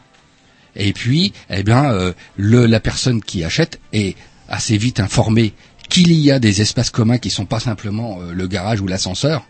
Et 0.76 0.92
puis, 0.92 1.32
eh 1.50 1.62
bien, 1.62 1.90
euh, 1.92 2.12
le, 2.36 2.66
la 2.66 2.80
personne 2.80 3.20
qui 3.22 3.42
achète 3.44 3.80
est 3.92 4.16
assez 4.48 4.76
vite 4.76 5.00
informée 5.00 5.52
qu'il 5.88 6.12
y 6.12 6.30
a 6.30 6.38
des 6.38 6.60
espaces 6.60 6.90
communs 6.90 7.18
qui 7.18 7.30
sont 7.30 7.46
pas 7.46 7.60
simplement 7.60 8.18
euh, 8.20 8.32
le 8.32 8.46
garage 8.46 8.80
ou 8.80 8.86
l'ascenseur, 8.86 9.44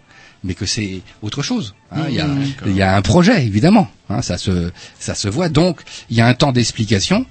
mais 0.44 0.54
que 0.54 0.64
c'est 0.66 1.00
autre 1.20 1.42
chose. 1.42 1.74
hein. 1.90 2.04
Il 2.09 2.14
y, 2.14 2.20
a, 2.20 2.26
Mmh, 2.26 2.46
il 2.66 2.76
y 2.76 2.82
a 2.82 2.94
un 2.96 3.02
projet, 3.02 3.44
évidemment. 3.44 3.90
hein, 4.09 4.22
ça 4.22 4.38
se, 4.38 4.70
ça 5.00 5.14
se 5.14 5.28
voit. 5.28 5.48
Donc, 5.48 5.80
il 6.11 6.16
y 6.16 6.20
a 6.20 6.26
un 6.26 6.34
temps 6.34 6.52
d'explication 6.52 7.26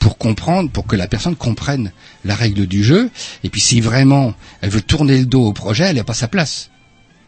pour 0.00 0.18
comprendre, 0.18 0.68
pour 0.70 0.86
que 0.86 0.96
la 0.96 1.06
personne 1.06 1.36
comprenne 1.36 1.92
la 2.24 2.34
règle 2.34 2.66
du 2.66 2.82
jeu. 2.82 3.10
Et 3.44 3.48
puis, 3.50 3.60
si 3.60 3.80
vraiment 3.80 4.34
elle 4.62 4.70
veut 4.70 4.80
tourner 4.82 5.18
le 5.18 5.26
dos 5.26 5.44
au 5.46 5.52
projet, 5.52 5.84
elle 5.84 5.96
n'a 5.96 6.04
pas 6.04 6.14
sa 6.14 6.26
place. 6.26 6.70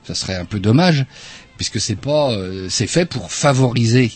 Ça 0.04 0.14
serait 0.16 0.34
un 0.34 0.44
peu 0.44 0.58
dommage, 0.58 1.04
puisque 1.56 1.78
c'est 1.80 1.94
pas, 2.00 2.32
euh, 2.32 2.66
c'est 2.68 2.88
fait 2.88 3.04
pour 3.06 3.30
favoriser 3.30 4.10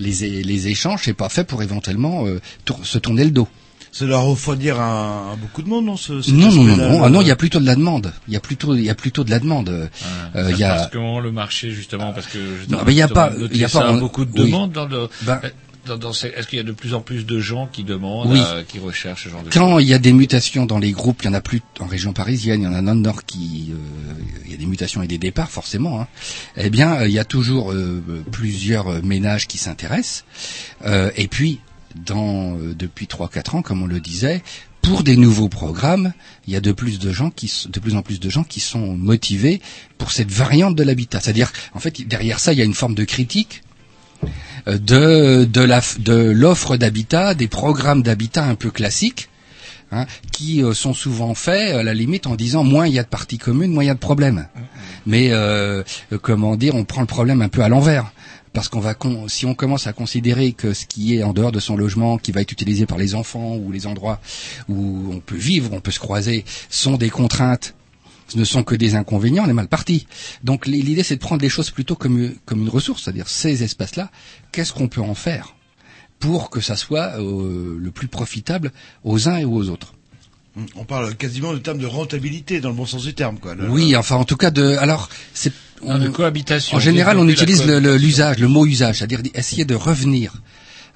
les, 0.00 0.42
les 0.42 0.68
échanges, 0.68 1.02
c'est 1.04 1.14
pas 1.14 1.28
fait 1.28 1.44
pour 1.44 1.62
éventuellement 1.62 2.26
euh, 2.26 2.40
tour- 2.64 2.80
se 2.84 2.98
tourner 2.98 3.24
le 3.24 3.30
dos. 3.30 3.46
Ça 3.92 4.06
doit 4.06 4.18
refroidir 4.20 4.80
un, 4.80 5.32
un 5.32 5.36
beaucoup 5.36 5.62
de 5.62 5.68
monde, 5.68 5.84
non 5.84 5.96
ce, 5.96 6.12
Non, 6.12 6.20
non, 6.50 6.64
non, 6.64 6.70
aspect-là, 6.72 6.88
non. 6.88 7.04
Ah 7.04 7.10
non, 7.10 7.20
il 7.22 7.26
y 7.26 7.30
a 7.32 7.36
plutôt 7.36 7.58
de 7.60 7.66
la 7.66 7.74
demande. 7.74 8.12
Il 8.28 8.34
y 8.34 8.36
a 8.36 8.40
plutôt, 8.40 8.74
il 8.76 8.84
y 8.84 8.88
a 8.90 8.94
plutôt 8.94 9.24
de 9.24 9.30
la 9.30 9.40
demande. 9.40 9.68
Euh, 9.68 9.88
Ça 10.32 10.50
il 10.50 10.56
y 10.58 10.64
a, 10.64 10.74
passe 10.74 10.88
comment 10.92 11.18
le 11.20 11.32
marché 11.32 11.70
justement 11.72 12.12
parce 12.12 12.28
que 12.28 12.38
je 12.38 12.70
Non, 12.72 12.78
mais 12.86 12.92
il 12.92 12.96
y 12.96 13.02
a 13.02 13.08
pas- 13.08 13.32
il 13.52 13.56
y 13.58 13.64
a 13.64 13.68
pas- 13.68 13.92
beaucoup 13.92 14.24
de 14.24 14.30
oui. 14.40 14.46
demandes 14.46 14.72
dans 14.72 14.86
le 14.86 15.08
Ben- 15.22 15.40
dans, 15.90 15.98
dans 15.98 16.12
ces- 16.12 16.28
est-ce 16.28 16.46
qu'il 16.46 16.56
y 16.56 16.60
a 16.60 16.64
de 16.64 16.72
plus 16.72 16.94
en 16.94 17.00
plus 17.00 17.26
de 17.26 17.38
gens 17.40 17.66
qui 17.66 17.84
demandent 17.84 18.30
Oui. 18.32 18.40
euh, 18.42 18.62
qui 18.66 18.78
recherchent 18.78 19.24
ce 19.24 19.28
genre 19.28 19.42
de 19.42 19.50
Quand 19.50 19.78
il 19.78 19.86
y 19.88 19.94
a 19.94 19.98
des 19.98 20.12
mutations 20.12 20.66
dans 20.66 20.78
les 20.78 20.92
groupes, 20.92 21.22
il 21.22 21.26
y 21.26 21.28
en 21.28 21.34
a 21.34 21.40
plus 21.40 21.60
en 21.80 21.86
région 21.86 22.12
parisienne, 22.12 22.62
il 22.62 22.64
y 22.64 22.68
en 22.68 22.74
a 22.74 22.82
dans 22.82 22.94
le 22.94 23.00
nord 23.00 23.24
qui, 23.24 23.72
euh, 23.72 24.22
il 24.46 24.50
y 24.52 24.54
a 24.54 24.56
des 24.56 24.66
mutations 24.66 25.02
et 25.02 25.06
des 25.06 25.18
départs 25.18 25.50
forcément. 25.50 26.00
Hein. 26.00 26.08
Eh 26.56 26.70
bien, 26.70 26.94
euh, 27.00 27.08
il 27.08 27.12
y 27.12 27.18
a 27.18 27.24
toujours 27.24 27.72
euh, 27.72 28.02
plusieurs 28.30 29.02
ménages 29.04 29.46
qui 29.46 29.58
s'intéressent. 29.58 30.24
Euh, 30.86 31.10
et 31.16 31.28
puis, 31.28 31.60
dans 32.06 32.56
euh, 32.56 32.74
depuis 32.74 33.06
trois 33.06 33.28
quatre 33.28 33.54
ans, 33.56 33.62
comme 33.62 33.82
on 33.82 33.86
le 33.86 34.00
disait, 34.00 34.42
pour 34.82 35.02
des 35.02 35.16
nouveaux 35.16 35.48
programmes, 35.50 36.12
il 36.46 36.54
y 36.54 36.56
a 36.56 36.60
de 36.60 36.72
plus 36.72 36.98
de 36.98 37.12
gens 37.12 37.30
qui, 37.30 37.52
de 37.68 37.80
plus 37.80 37.96
en 37.96 38.02
plus 38.02 38.18
de 38.18 38.30
gens 38.30 38.44
qui 38.44 38.60
sont 38.60 38.96
motivés 38.96 39.60
pour 39.98 40.10
cette 40.10 40.30
variante 40.30 40.74
de 40.74 40.82
l'habitat. 40.82 41.20
C'est-à-dire, 41.20 41.52
en 41.74 41.80
fait, 41.80 42.00
derrière 42.08 42.38
ça, 42.38 42.52
il 42.54 42.58
y 42.58 42.62
a 42.62 42.64
une 42.64 42.74
forme 42.74 42.94
de 42.94 43.04
critique 43.04 43.62
de 44.66 45.44
de 45.44 46.14
l'offre 46.32 46.76
d'habitat, 46.76 47.34
des 47.34 47.48
programmes 47.48 48.02
d'habitat 48.02 48.44
un 48.44 48.54
peu 48.54 48.70
classiques. 48.70 49.28
hein, 49.92 50.06
qui 50.32 50.62
euh, 50.62 50.72
sont 50.72 50.94
souvent 50.94 51.34
faits 51.34 51.74
à 51.74 51.82
la 51.82 51.94
limite 51.94 52.26
en 52.26 52.36
disant 52.36 52.64
moins 52.64 52.86
il 52.86 52.94
y 52.94 52.98
a 52.98 53.02
de 53.02 53.08
parties 53.08 53.38
communes, 53.38 53.72
moins 53.72 53.84
il 53.84 53.88
y 53.88 53.90
a 53.90 53.94
de 53.94 53.98
problèmes. 53.98 54.46
Mais 55.06 55.32
euh, 55.32 55.82
euh, 56.12 56.18
comment 56.20 56.56
dire, 56.56 56.74
on 56.74 56.84
prend 56.84 57.00
le 57.00 57.06
problème 57.06 57.42
un 57.42 57.48
peu 57.48 57.62
à 57.62 57.68
l'envers. 57.68 58.12
Parce 58.52 58.68
qu'on 58.68 58.80
va, 58.80 58.96
si 59.28 59.46
on 59.46 59.54
commence 59.54 59.86
à 59.86 59.92
considérer 59.92 60.52
que 60.52 60.74
ce 60.74 60.84
qui 60.84 61.16
est 61.16 61.22
en 61.22 61.32
dehors 61.32 61.52
de 61.52 61.60
son 61.60 61.76
logement, 61.76 62.18
qui 62.18 62.32
va 62.32 62.40
être 62.40 62.50
utilisé 62.50 62.84
par 62.84 62.98
les 62.98 63.14
enfants 63.14 63.54
ou 63.54 63.70
les 63.70 63.86
endroits 63.86 64.20
où 64.68 65.12
on 65.12 65.20
peut 65.20 65.36
vivre, 65.36 65.70
on 65.72 65.78
peut 65.80 65.92
se 65.92 66.00
croiser, 66.00 66.44
sont 66.68 66.96
des 66.96 67.10
contraintes, 67.10 67.74
ne 68.34 68.44
sont 68.44 68.62
que 68.62 68.74
des 68.74 68.94
inconvénients, 68.94 69.44
on 69.46 69.48
est 69.48 69.52
mal 69.52 69.68
parti. 69.68 70.06
Donc 70.44 70.66
l'idée, 70.66 71.02
c'est 71.02 71.16
de 71.16 71.20
prendre 71.20 71.42
les 71.42 71.48
choses 71.48 71.70
plutôt 71.70 71.94
comme, 71.96 72.32
comme 72.44 72.60
une 72.62 72.68
ressource, 72.68 73.02
c'est-à-dire 73.04 73.28
ces 73.28 73.62
espaces-là, 73.62 74.10
qu'est-ce 74.52 74.72
qu'on 74.72 74.88
peut 74.88 75.00
en 75.02 75.14
faire 75.14 75.54
pour 76.18 76.50
que 76.50 76.60
ça 76.60 76.76
soit 76.76 77.18
euh, 77.18 77.76
le 77.78 77.90
plus 77.90 78.08
profitable 78.08 78.72
aux 79.04 79.28
uns 79.28 79.36
et 79.38 79.44
aux 79.44 79.68
autres? 79.70 79.94
On 80.76 80.84
parle 80.84 81.14
quasiment 81.16 81.52
de 81.52 81.58
terme 81.58 81.78
de 81.78 81.86
rentabilité 81.86 82.60
dans 82.60 82.70
le 82.70 82.74
bon 82.74 82.84
sens 82.84 83.04
du 83.04 83.14
terme, 83.14 83.38
quoi. 83.38 83.54
Oui, 83.68 83.94
enfin 83.96 84.16
en 84.16 84.24
tout 84.24 84.36
cas 84.36 84.50
de 84.50 84.76
alors 84.78 85.08
c'est 85.32 85.52
de 85.82 86.08
cohabitation. 86.08 86.76
En 86.76 86.80
général, 86.80 87.18
on 87.18 87.28
utilise 87.28 87.60
le- 87.64 87.74
le- 87.78 87.80
cohabitation. 87.80 88.06
l'usage, 88.06 88.38
le, 88.38 88.48
mot 88.48 88.66
usage, 88.66 88.98
c'est-à-dire 88.98 89.20
essayer 89.34 89.64
de 89.64 89.74
revenir 89.74 90.34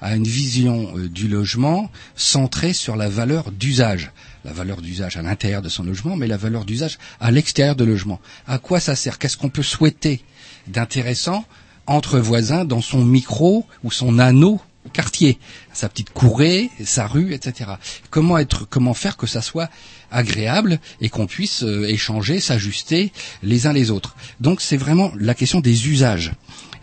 à 0.01 0.15
une 0.15 0.25
vision 0.27 0.95
euh, 0.97 1.07
du 1.09 1.27
logement 1.27 1.89
centrée 2.15 2.73
sur 2.73 2.95
la 2.97 3.09
valeur 3.09 3.51
d'usage. 3.51 4.11
La 4.45 4.53
valeur 4.53 4.81
d'usage 4.81 5.17
à 5.17 5.23
l'intérieur 5.23 5.63
de 5.63 5.69
son 5.69 5.83
logement, 5.83 6.15
mais 6.15 6.27
la 6.27 6.37
valeur 6.37 6.65
d'usage 6.65 6.99
à 7.19 7.31
l'extérieur 7.31 7.75
de 7.75 7.83
logement. 7.83 8.21
À 8.45 8.59
quoi 8.59 8.79
ça 8.79 8.95
sert? 8.95 9.17
Qu'est-ce 9.17 9.37
qu'on 9.37 9.49
peut 9.49 9.63
souhaiter 9.63 10.21
d'intéressant 10.67 11.45
entre 11.87 12.19
voisins 12.19 12.63
dans 12.63 12.81
son 12.81 13.03
micro 13.03 13.65
ou 13.83 13.91
son 13.91 14.19
anneau 14.19 14.61
quartier, 14.93 15.39
sa 15.73 15.89
petite 15.89 16.11
courée, 16.11 16.69
sa 16.83 17.07
rue, 17.07 17.33
etc. 17.33 17.71
Comment 18.11 18.37
être, 18.37 18.67
comment 18.69 18.93
faire 18.93 19.17
que 19.17 19.25
ça 19.25 19.41
soit 19.41 19.69
agréable 20.11 20.79
et 21.01 21.09
qu'on 21.09 21.25
puisse 21.25 21.63
euh, 21.63 21.87
échanger, 21.87 22.39
s'ajuster 22.39 23.11
les 23.41 23.65
uns 23.65 23.73
les 23.73 23.89
autres? 23.89 24.15
Donc 24.39 24.61
c'est 24.61 24.77
vraiment 24.77 25.11
la 25.17 25.33
question 25.33 25.59
des 25.59 25.87
usages. 25.87 26.33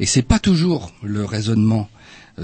Et 0.00 0.06
c'est 0.06 0.22
pas 0.22 0.40
toujours 0.40 0.92
le 1.02 1.24
raisonnement 1.24 1.88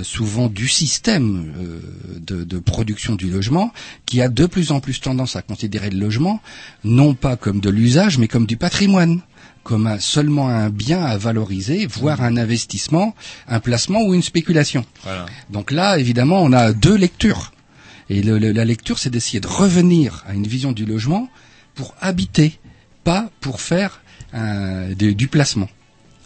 souvent 0.02 0.48
du 0.48 0.68
système 0.68 1.52
euh, 1.58 1.80
de, 2.20 2.44
de 2.44 2.58
production 2.58 3.14
du 3.14 3.30
logement 3.30 3.72
qui 4.06 4.20
a 4.20 4.28
de 4.28 4.46
plus 4.46 4.70
en 4.70 4.80
plus 4.80 5.00
tendance 5.00 5.34
à 5.36 5.42
considérer 5.42 5.90
le 5.90 5.98
logement 5.98 6.40
non 6.84 7.14
pas 7.14 7.36
comme 7.36 7.60
de 7.60 7.70
l'usage 7.70 8.18
mais 8.18 8.28
comme 8.28 8.46
du 8.46 8.56
patrimoine 8.56 9.20
comme 9.64 9.86
un- 9.86 9.98
seulement 9.98 10.48
un 10.48 10.70
bien 10.70 11.02
à 11.04 11.18
valoriser, 11.18 11.86
voire 11.86 12.22
un 12.22 12.38
investissement, 12.38 13.14
un 13.48 13.60
placement 13.60 14.00
ou 14.02 14.14
une 14.14 14.22
spéculation. 14.22 14.86
Voilà. 15.04 15.26
Donc 15.50 15.72
là, 15.72 15.98
évidemment, 15.98 16.42
on 16.42 16.52
a 16.54 16.72
deux 16.72 16.94
lectures. 16.96 17.52
Et 18.08 18.22
le- 18.22 18.38
le- 18.38 18.52
la 18.52 18.64
lecture, 18.64 18.98
c'est 18.98 19.10
d'essayer 19.10 19.40
de 19.40 19.46
revenir 19.46 20.24
à 20.26 20.32
une 20.32 20.46
vision 20.46 20.72
du 20.72 20.86
logement 20.86 21.28
pour 21.74 21.94
habiter, 22.00 22.58
pas 23.04 23.28
pour 23.40 23.60
faire 23.60 24.00
un- 24.32 24.88
de- 24.94 25.12
du 25.12 25.28
placement. 25.28 25.68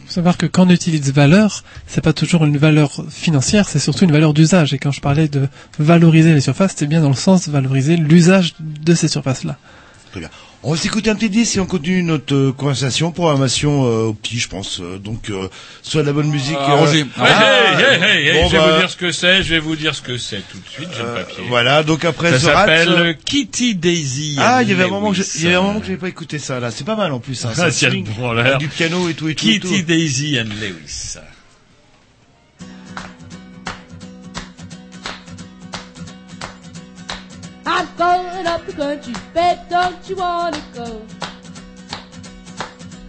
Faut 0.06 0.12
savoir 0.12 0.36
que 0.36 0.46
quand 0.46 0.66
on 0.66 0.70
utilise 0.70 1.12
valeur, 1.12 1.62
c'est 1.86 2.00
pas 2.00 2.12
toujours 2.12 2.44
une 2.44 2.56
valeur 2.56 3.04
financière, 3.10 3.68
c'est 3.68 3.78
surtout 3.78 4.04
une 4.04 4.12
valeur 4.12 4.34
d'usage. 4.34 4.74
Et 4.74 4.78
quand 4.78 4.92
je 4.92 5.00
parlais 5.00 5.28
de 5.28 5.48
valoriser 5.78 6.34
les 6.34 6.40
surfaces, 6.40 6.74
c'est 6.76 6.86
bien 6.86 7.00
dans 7.00 7.08
le 7.08 7.14
sens 7.14 7.46
de 7.46 7.52
valoriser 7.52 7.96
l'usage 7.96 8.54
de 8.60 8.94
ces 8.94 9.08
surfaces-là. 9.08 9.56
Très 10.10 10.20
bien. 10.20 10.30
On 10.64 10.70
va 10.70 10.76
s'écouter 10.76 11.10
un 11.10 11.16
petit 11.16 11.28
disque 11.28 11.56
et 11.56 11.60
on 11.60 11.66
continue 11.66 12.04
notre 12.04 12.34
euh, 12.36 12.52
conversation, 12.52 13.10
programmation 13.10 13.84
euh, 13.84 14.04
au 14.06 14.12
petit, 14.14 14.38
je 14.38 14.48
pense. 14.48 14.78
Euh, 14.80 14.96
donc, 14.96 15.28
euh, 15.28 15.48
soit 15.82 16.02
de 16.02 16.06
la 16.06 16.12
bonne 16.12 16.28
musique. 16.28 16.56
Ah, 16.56 16.74
euh, 16.74 16.76
Roger. 16.76 17.04
Ah, 17.18 17.80
hey, 17.80 17.84
hey, 17.84 18.02
hey, 18.02 18.28
hey, 18.28 18.42
bon, 18.42 18.48
je 18.48 18.52
vais 18.52 18.58
bah, 18.58 18.72
vous 18.74 18.78
dire 18.78 18.90
ce 18.90 18.96
que 18.96 19.10
c'est, 19.10 19.42
je 19.42 19.48
vais 19.54 19.58
vous 19.58 19.74
dire 19.74 19.92
ce 19.92 20.02
que 20.02 20.16
c'est 20.18 20.40
tout 20.48 20.58
de 20.58 20.68
suite, 20.68 20.88
j'ai 20.96 21.02
le 21.02 21.14
papier. 21.14 21.44
Voilà, 21.48 21.82
donc 21.82 22.04
après 22.04 22.30
ça 22.30 22.38
s'appelle 22.38 22.88
euh, 22.90 23.12
Kitty 23.12 23.74
Daisy. 23.74 24.36
Ah, 24.38 24.62
il 24.62 24.68
y 24.68 24.72
avait 24.72 24.84
un 24.84 24.88
moment 24.88 25.10
que 25.12 25.18
il 25.36 25.42
y 25.42 25.46
avait 25.48 25.56
un 25.56 25.62
moment 25.62 25.80
que 25.80 25.86
j'avais 25.86 25.98
pas 25.98 26.08
écouté 26.08 26.38
ça 26.38 26.60
là. 26.60 26.70
C'est 26.70 26.84
pas 26.86 26.96
mal 26.96 27.10
en 27.10 27.18
plus. 27.18 27.44
Hein, 27.44 27.50
Ah, 27.58 27.70
ça 27.72 27.88
l'air. 27.90 28.58
du 28.58 28.68
piano 28.68 29.08
et 29.08 29.14
tout 29.14 29.28
et 29.28 29.34
tout. 29.34 29.48
et 29.48 29.54
Kitty 29.58 29.80
tout. 29.80 29.82
Daisy 29.82 30.38
and 30.38 30.44
Lewis. 30.60 31.16
I'm 37.74 37.88
going 37.96 38.46
up 38.46 38.66
the 38.66 38.72
country, 38.74 39.14
bet 39.32 39.70
don't 39.70 40.06
you 40.06 40.16
wanna 40.16 40.62
go? 40.74 41.00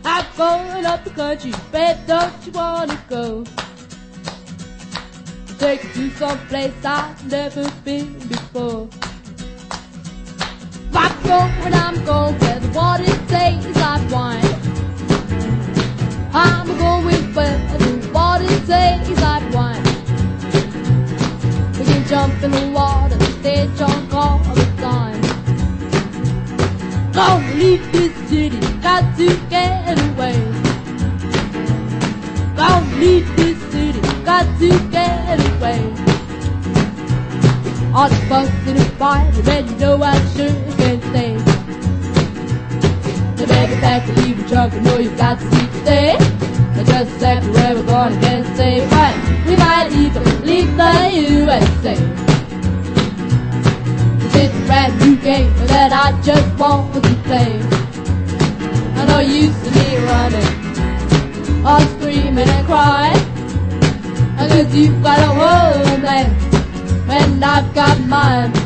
I'm 0.05 0.25
going 0.37 0.85
up 0.85 1.03
the 1.03 1.09
country, 1.09 1.51
bet 1.69 2.07
don't 2.07 2.33
you 2.45 2.53
wanna 2.53 2.97
go? 3.09 3.43
Take 5.59 5.83
you 5.83 6.09
to 6.09 6.15
some 6.15 6.39
place 6.47 6.73
I've 6.85 7.29
never 7.29 7.69
been 7.83 8.13
before. 8.19 8.87
I'm 10.93 11.15
going, 11.23 11.73
I'm 11.73 12.05
going 12.05 12.39
where 12.39 12.59
the 12.61 12.69
water 12.69 13.15
tastes 13.27 13.75
like 13.83 14.11
wine. 14.15 14.55
I'm 16.33 16.67
going 16.67 17.33
where 17.35 17.77
the 17.79 18.11
water 18.13 18.47
tastes 18.65 19.21
like 19.21 19.53
wine. 19.53 19.83
We 21.77 21.83
can 21.83 22.07
jump 22.07 22.41
in 22.41 22.51
the 22.51 22.71
water, 22.73 23.19
stay 23.41 23.67
drunk 23.75 24.02
On 37.95 38.09
the 38.09 38.25
bus 38.27 38.49
in 38.67 38.75
a 38.75 38.85
fight, 38.97 39.47
and 39.47 39.69
you 39.69 39.77
know 39.77 40.01
I 40.01 40.17
sure 40.33 40.49
can 40.77 40.99
stay. 41.09 41.37
The 43.37 43.45
baby 43.45 43.75
back 43.81 44.07
to 44.07 44.13
leave 44.19 44.37
the 44.41 44.49
truck, 44.49 44.73
and 44.73 44.83
know 44.83 44.97
you've 44.97 45.15
got 45.15 45.39
to 45.39 45.45
stay. 45.83 46.15
And 46.17 46.87
just 46.87 47.11
a 47.11 47.19
second, 47.19 47.53
where 47.53 47.75
we're 47.75 47.85
gonna 47.85 48.19
get 48.19 48.57
safe. 48.57 48.91
Right, 48.91 49.15
we 49.45 49.55
might 49.57 49.91
even 49.91 50.23
leave 50.43 50.75
the 50.75 50.93
USA. 51.13 51.93
It's 54.41 54.55
a 54.55 54.65
brand 54.65 54.99
new 54.99 55.15
game 55.17 55.53
that 55.67 55.93
I 55.93 56.19
just 56.23 56.57
want 56.57 56.95
to 56.95 56.99
play. 57.27 57.61
I 58.95 59.05
know 59.05 59.19
you 59.19 59.49
used 59.49 59.63
to 59.65 59.69
me 59.69 59.97
running, 60.09 61.63
all 61.63 61.79
screaming 61.93 62.49
and 62.49 62.65
crying. 62.65 63.21
I 64.39 64.47
guess 64.47 64.73
you've 64.73 65.03
got 65.03 65.19
a 65.19 65.27
home 65.27 66.01
there, 66.01 66.42
and 67.09 67.43
I've 67.43 67.73
got 67.73 67.99
mine. 68.07 68.62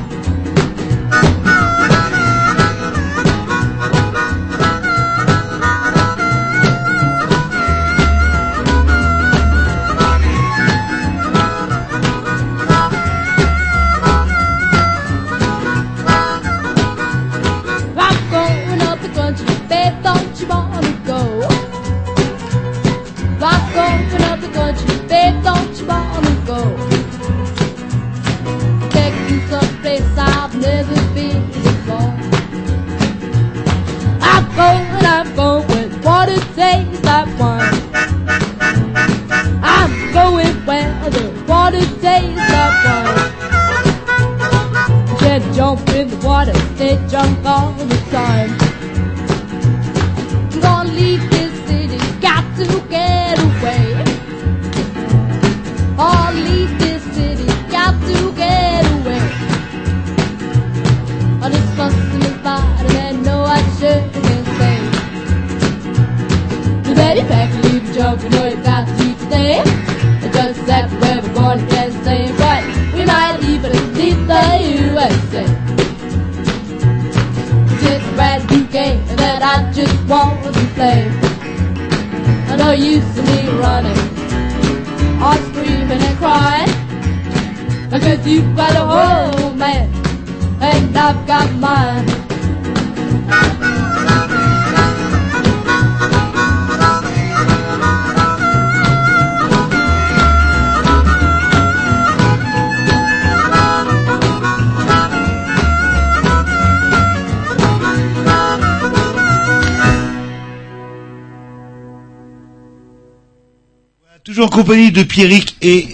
Pierrick 115.18 115.56
et... 115.64 115.88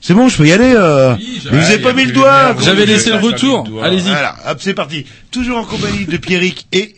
C'est 0.00 0.14
bon, 0.14 0.28
je 0.28 0.36
peux 0.36 0.46
y 0.48 0.52
aller 0.52 0.72
euh... 0.74 1.14
j'avais- 1.14 1.56
Mais 1.56 1.62
vous 1.62 1.70
avez 1.70 1.78
pas 1.78 1.92
mis 1.92 2.04
le 2.06 2.10
doigt 2.12 2.48
lumière. 2.48 2.64
J'avais 2.64 2.86
laissé 2.86 3.10
le 3.10 3.18
retour. 3.18 3.68
Allez-y. 3.84 4.00
Voilà, 4.08 4.34
hop, 4.48 4.58
c'est 4.60 4.74
parti. 4.74 5.06
Toujours 5.30 5.58
en 5.58 5.64
compagnie 5.64 6.06
de 6.06 6.16
Pierrick 6.16 6.66
et... 6.72 6.96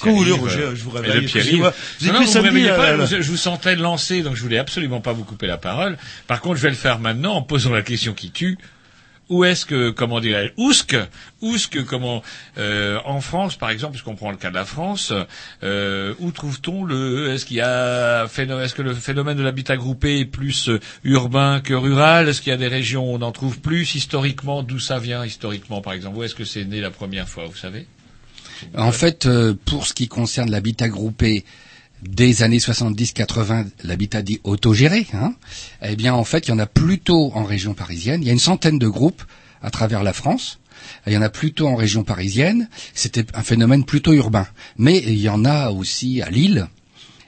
Quand 0.00 0.10
vous 0.10 0.18
voulez, 0.18 0.30
Pierre-Yves, 0.30 0.42
Roger, 0.44 0.62
euh, 0.62 0.74
je 0.76 0.82
vous 0.84 0.90
réveille. 0.90 1.26
Vous 1.26 1.36
êtes 1.38 2.12
Non, 2.12 2.20
non, 2.20 2.26
vous 2.26 2.42
me 2.42 2.76
pas, 2.76 3.06
je, 3.06 3.22
je 3.22 3.30
vous 3.30 3.36
sentais 3.36 3.74
lancer, 3.76 4.22
donc 4.22 4.34
je 4.36 4.42
voulais 4.42 4.58
absolument 4.58 5.00
pas 5.00 5.12
vous 5.12 5.24
couper 5.24 5.46
la 5.48 5.56
parole. 5.56 5.96
Par 6.26 6.40
contre, 6.40 6.56
je 6.56 6.62
vais 6.62 6.70
le 6.70 6.74
faire 6.76 6.98
maintenant 7.00 7.34
en 7.34 7.42
posant 7.42 7.70
la 7.70 7.82
question 7.82 8.12
qui 8.12 8.30
tue. 8.30 8.58
Où 9.30 9.44
est-ce 9.44 9.64
que, 9.64 9.88
comment 9.88 10.20
dirais-je, 10.20 10.52
ousque, 10.62 10.96
ousque, 11.40 11.82
comment, 11.86 12.22
euh, 12.58 12.98
en 13.06 13.22
France, 13.22 13.56
par 13.56 13.70
exemple, 13.70 13.92
puisqu'on 13.92 14.16
prend 14.16 14.30
le 14.30 14.36
cas 14.36 14.50
de 14.50 14.54
la 14.54 14.66
France, 14.66 15.14
euh, 15.62 16.12
où 16.18 16.30
trouve-t-on 16.30 16.84
le, 16.84 17.30
est-ce 17.32 17.46
qu'il 17.46 17.56
y 17.56 17.62
a, 17.62 18.26
phéno- 18.26 18.60
est-ce 18.60 18.74
que 18.74 18.82
le 18.82 18.92
phénomène 18.92 19.38
de 19.38 19.42
l'habitat 19.42 19.78
groupé 19.78 20.18
est 20.20 20.24
plus 20.26 20.68
euh, 20.68 20.78
urbain 21.04 21.60
que 21.60 21.72
rural? 21.72 22.28
Est-ce 22.28 22.42
qu'il 22.42 22.50
y 22.50 22.54
a 22.54 22.58
des 22.58 22.68
régions 22.68 23.10
où 23.10 23.14
on 23.16 23.22
en 23.22 23.32
trouve 23.32 23.60
plus 23.60 23.94
historiquement? 23.94 24.62
D'où 24.62 24.78
ça 24.78 24.98
vient 24.98 25.24
historiquement, 25.24 25.80
par 25.80 25.94
exemple? 25.94 26.18
Où 26.18 26.22
est-ce 26.22 26.34
que 26.34 26.44
c'est 26.44 26.64
né 26.66 26.82
la 26.82 26.90
première 26.90 27.28
fois, 27.28 27.46
vous 27.46 27.56
savez? 27.56 27.86
En 28.76 28.92
fait, 28.92 29.26
euh, 29.26 29.54
pour 29.64 29.86
ce 29.86 29.94
qui 29.94 30.06
concerne 30.06 30.50
l'habitat 30.50 30.88
groupé 30.88 31.44
des 32.08 32.42
années 32.42 32.58
70-80, 32.58 33.66
l'habitat 33.82 34.22
dit 34.22 34.40
autogéré, 34.44 35.06
hein, 35.14 35.34
eh 35.82 35.96
bien 35.96 36.14
en 36.14 36.24
fait, 36.24 36.46
il 36.46 36.50
y 36.50 36.54
en 36.54 36.58
a 36.58 36.66
plutôt 36.66 37.32
en 37.34 37.44
région 37.44 37.74
parisienne. 37.74 38.22
Il 38.22 38.26
y 38.26 38.30
a 38.30 38.32
une 38.32 38.38
centaine 38.38 38.78
de 38.78 38.88
groupes 38.88 39.22
à 39.62 39.70
travers 39.70 40.02
la 40.02 40.12
France. 40.12 40.58
Il 41.06 41.12
y 41.12 41.16
en 41.16 41.22
a 41.22 41.30
plutôt 41.30 41.66
en 41.66 41.76
région 41.76 42.04
parisienne. 42.04 42.68
C'était 42.94 43.24
un 43.34 43.42
phénomène 43.42 43.84
plutôt 43.84 44.12
urbain. 44.12 44.46
Mais 44.76 44.98
il 44.98 45.18
y 45.18 45.28
en 45.28 45.44
a 45.44 45.70
aussi 45.70 46.20
à 46.20 46.30
Lille. 46.30 46.68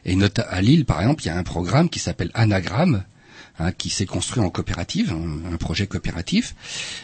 Et 0.05 0.17
à 0.49 0.63
Lille, 0.63 0.85
par 0.85 1.01
exemple, 1.01 1.23
il 1.25 1.27
y 1.27 1.31
a 1.31 1.37
un 1.37 1.43
programme 1.43 1.89
qui 1.89 1.99
s'appelle 1.99 2.31
Anagramme, 2.35 3.03
hein, 3.59 3.73
qui 3.73 3.91
s'est 3.91 4.07
construit 4.07 4.43
en 4.43 4.51
coopérative, 4.51 5.13
un, 5.51 5.57
projet 5.57 5.89
coopératif, 5.89 6.55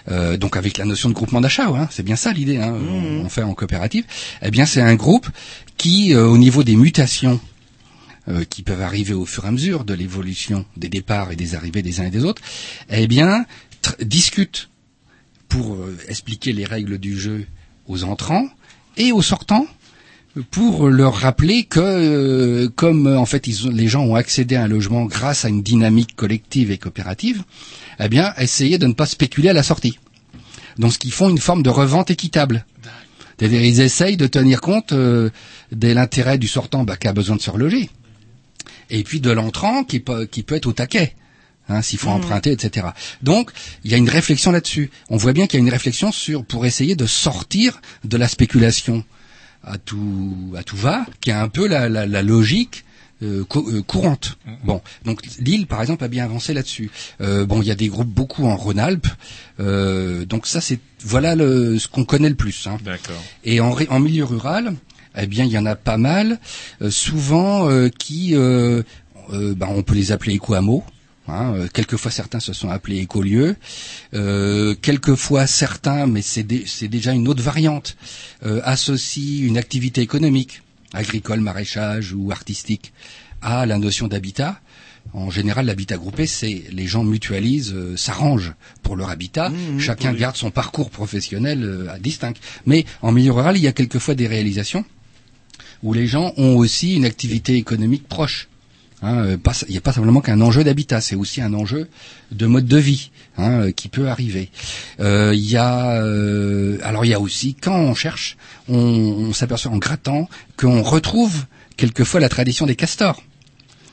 euh, 0.08 0.36
donc 0.36 0.56
avec 0.56 0.78
la 0.78 0.84
notion 0.84 1.08
de 1.08 1.14
groupement 1.14 1.40
d'achat, 1.40 1.66
hein, 1.66 1.88
c'est 1.90 2.04
bien 2.04 2.14
ça 2.14 2.32
l'idée, 2.32 2.58
hein, 2.58 2.72
on, 2.72 3.24
on 3.24 3.28
fait 3.28 3.42
en 3.42 3.54
coopérative. 3.54 4.04
Eh 4.42 4.52
bien, 4.52 4.66
c'est 4.66 4.82
un 4.82 4.94
groupe 4.94 5.28
qui, 5.76 6.14
euh, 6.14 6.26
au 6.26 6.38
niveau 6.38 6.62
des 6.62 6.76
mutations 6.76 7.40
euh, 8.28 8.44
qui 8.44 8.62
peuvent 8.62 8.80
arriver 8.82 9.14
au 9.14 9.26
fur 9.26 9.44
et 9.44 9.48
à 9.48 9.50
mesure 9.50 9.84
de 9.84 9.94
l'évolution 9.94 10.64
des 10.76 10.88
départs 10.88 11.32
et 11.32 11.36
des 11.36 11.54
arrivées 11.54 11.82
des 11.82 12.00
uns 12.00 12.04
et 12.06 12.10
des 12.10 12.24
autres, 12.24 12.42
eh 12.90 13.06
bien, 13.06 13.46
tr- 13.82 14.02
discute 14.04 14.68
pour 15.48 15.74
euh, 15.74 15.96
expliquer 16.08 16.52
les 16.52 16.64
règles 16.64 16.98
du 16.98 17.18
jeu 17.18 17.46
aux 17.86 18.04
entrants 18.04 18.48
et 18.96 19.12
aux 19.12 19.22
sortants 19.22 19.66
pour 20.50 20.88
leur 20.88 21.14
rappeler 21.14 21.64
que 21.64 21.78
euh, 21.80 22.68
comme 22.74 23.06
en 23.06 23.26
fait 23.26 23.46
ils 23.46 23.66
ont- 23.66 23.70
les 23.70 23.86
gens 23.88 24.02
ont 24.02 24.14
accédé 24.14 24.54
à 24.56 24.62
un 24.64 24.68
logement 24.68 25.04
grâce 25.04 25.44
à 25.44 25.48
une 25.50 25.62
dynamique 25.62 26.16
collective 26.16 26.70
et 26.70 26.78
coopérative, 26.78 27.42
eh 28.00 28.08
bien 28.08 28.32
essayer 28.38 28.78
de 28.78 28.86
ne 28.86 28.94
pas 28.94 29.04
spéculer 29.04 29.50
à 29.50 29.52
la 29.52 29.62
sortie. 29.62 29.98
Donc 30.78 30.94
ce 30.94 30.98
qu'ils 30.98 31.12
font 31.12 31.28
une 31.28 31.36
forme 31.38 31.62
de 31.62 31.68
revente 31.68 32.10
équitable. 32.10 32.64
C'est-à-dire 33.38 33.62
ils 33.62 33.80
essayent 33.80 34.16
de 34.16 34.26
tenir 34.26 34.60
compte 34.62 34.92
euh, 34.92 35.28
de 35.72 35.88
l'intérêt 35.88 36.38
du 36.38 36.48
sortant 36.48 36.84
bah, 36.84 36.96
qui 36.96 37.08
a 37.08 37.12
besoin 37.12 37.36
de 37.36 37.42
se 37.42 37.50
reloger, 37.50 37.90
et 38.92 39.02
puis 39.02 39.20
de 39.20 39.30
l'entrant 39.32 39.82
qui 39.82 39.98
peut, 40.00 40.26
qui 40.26 40.42
peut 40.44 40.54
être 40.54 40.66
au 40.66 40.72
taquet. 40.72 41.14
Hein, 41.68 41.80
s'il 41.80 41.98
faut 42.00 42.08
emprunter, 42.10 42.50
etc. 42.50 42.88
Donc, 43.22 43.52
il 43.84 43.92
y 43.92 43.94
a 43.94 43.96
une 43.96 44.10
réflexion 44.10 44.50
là-dessus. 44.50 44.90
On 45.10 45.16
voit 45.16 45.32
bien 45.32 45.46
qu'il 45.46 45.60
y 45.60 45.62
a 45.62 45.64
une 45.64 45.70
réflexion 45.72 46.10
sur 46.10 46.44
pour 46.44 46.66
essayer 46.66 46.96
de 46.96 47.06
sortir 47.06 47.80
de 48.02 48.16
la 48.16 48.26
spéculation 48.26 49.04
à 49.62 49.78
tout 49.78 50.52
à 50.56 50.64
tout 50.64 50.76
va, 50.76 51.06
qui 51.20 51.30
a 51.30 51.40
un 51.40 51.48
peu 51.48 51.68
la, 51.68 51.88
la, 51.88 52.04
la 52.04 52.22
logique 52.22 52.84
euh, 53.22 53.44
cou- 53.44 53.70
euh, 53.72 53.80
courante. 53.80 54.38
Bon, 54.64 54.82
donc 55.04 55.20
Lille, 55.38 55.68
par 55.68 55.80
exemple, 55.80 56.02
a 56.02 56.08
bien 56.08 56.24
avancé 56.24 56.52
là-dessus. 56.52 56.90
Euh, 57.20 57.46
bon, 57.46 57.62
il 57.62 57.68
y 57.68 57.70
a 57.70 57.76
des 57.76 57.86
groupes 57.86 58.08
beaucoup 58.12 58.44
en 58.46 58.56
Rhône-Alpes. 58.56 59.06
Euh, 59.60 60.24
donc 60.24 60.48
ça, 60.48 60.60
c'est 60.60 60.80
voilà 61.04 61.36
le, 61.36 61.78
ce 61.78 61.86
qu'on 61.86 62.04
connaît 62.04 62.28
le 62.28 62.34
plus. 62.34 62.66
Hein. 62.66 62.78
D'accord. 62.84 63.22
Et 63.44 63.60
en, 63.60 63.72
en 63.88 64.00
milieu 64.00 64.24
rural, 64.24 64.74
eh 65.16 65.26
bien, 65.26 65.44
il 65.44 65.50
y 65.52 65.58
en 65.58 65.66
a 65.66 65.76
pas 65.76 65.96
mal, 65.98 66.38
euh, 66.80 66.90
souvent 66.90 67.68
euh, 67.68 67.88
qui, 67.88 68.34
euh, 68.34 68.82
ben, 69.30 69.66
on 69.68 69.82
peut 69.82 69.94
les 69.94 70.12
appeler 70.12 70.34
éco-hameaux. 70.34 70.84
Hein, 71.28 71.54
euh, 71.54 71.68
quelquefois 71.72 72.10
certains 72.10 72.40
se 72.40 72.52
sont 72.52 72.68
appelés 72.68 72.98
écolieux, 72.98 73.54
euh, 74.14 74.74
quelquefois 74.74 75.46
certains, 75.46 76.06
mais 76.06 76.20
c'est 76.20 76.42
dé- 76.42 76.64
c'est 76.66 76.88
déjà 76.88 77.12
une 77.12 77.28
autre 77.28 77.42
variante, 77.42 77.96
euh, 78.44 78.60
associent 78.64 79.46
une 79.46 79.56
activité 79.56 80.00
économique, 80.00 80.62
agricole, 80.92 81.40
maraîchage 81.40 82.12
ou 82.12 82.32
artistique, 82.32 82.92
à 83.40 83.66
la 83.66 83.78
notion 83.78 84.08
d'habitat. 84.08 84.60
En 85.14 85.30
général, 85.30 85.66
l'habitat 85.66 85.96
groupé, 85.96 86.26
c'est 86.26 86.64
les 86.72 86.86
gens 86.88 87.04
mutualisent, 87.04 87.72
euh, 87.72 87.96
s'arrangent 87.96 88.52
pour 88.82 88.96
leur 88.96 89.08
habitat. 89.10 89.50
Chacun 89.78 90.08
pour 90.08 90.14
les- 90.14 90.20
garde 90.20 90.36
son 90.36 90.50
parcours 90.50 90.90
professionnel 90.90 91.62
euh, 91.64 91.98
distinct. 91.98 92.34
Mais 92.66 92.84
en 93.00 93.12
milieu 93.12 93.32
rural, 93.32 93.56
il 93.56 93.62
y 93.62 93.68
a 93.68 93.72
quelquefois 93.72 94.14
des 94.16 94.26
réalisations 94.26 94.84
où 95.82 95.92
les 95.92 96.06
gens 96.06 96.32
ont 96.36 96.56
aussi 96.56 96.94
une 96.96 97.04
activité 97.04 97.56
économique 97.56 98.08
proche. 98.08 98.48
Hein, 99.02 99.24
euh, 99.24 99.36
il 99.66 99.72
n'y 99.72 99.78
a 99.78 99.80
pas 99.80 99.92
simplement 99.92 100.20
qu'un 100.20 100.40
enjeu 100.40 100.62
d'habitat, 100.62 101.00
c'est 101.00 101.16
aussi 101.16 101.40
un 101.40 101.54
enjeu 101.54 101.88
de 102.30 102.46
mode 102.46 102.66
de 102.66 102.76
vie 102.76 103.10
hein, 103.36 103.62
euh, 103.62 103.70
qui 103.72 103.88
peut 103.88 104.08
arriver. 104.08 104.48
Euh, 105.00 105.32
Il 105.34 105.40
y 105.40 105.56
a, 105.56 106.00
alors 106.86 107.04
il 107.04 107.08
y 107.08 107.14
a 107.14 107.20
aussi 107.20 107.54
quand 107.54 107.76
on 107.76 107.94
cherche, 107.94 108.36
on 108.68 109.32
s'aperçoit 109.32 109.72
en 109.72 109.78
grattant 109.78 110.28
qu'on 110.56 110.82
retrouve 110.82 111.46
quelquefois 111.76 112.20
la 112.20 112.28
tradition 112.28 112.66
des 112.66 112.76
castors. 112.76 113.22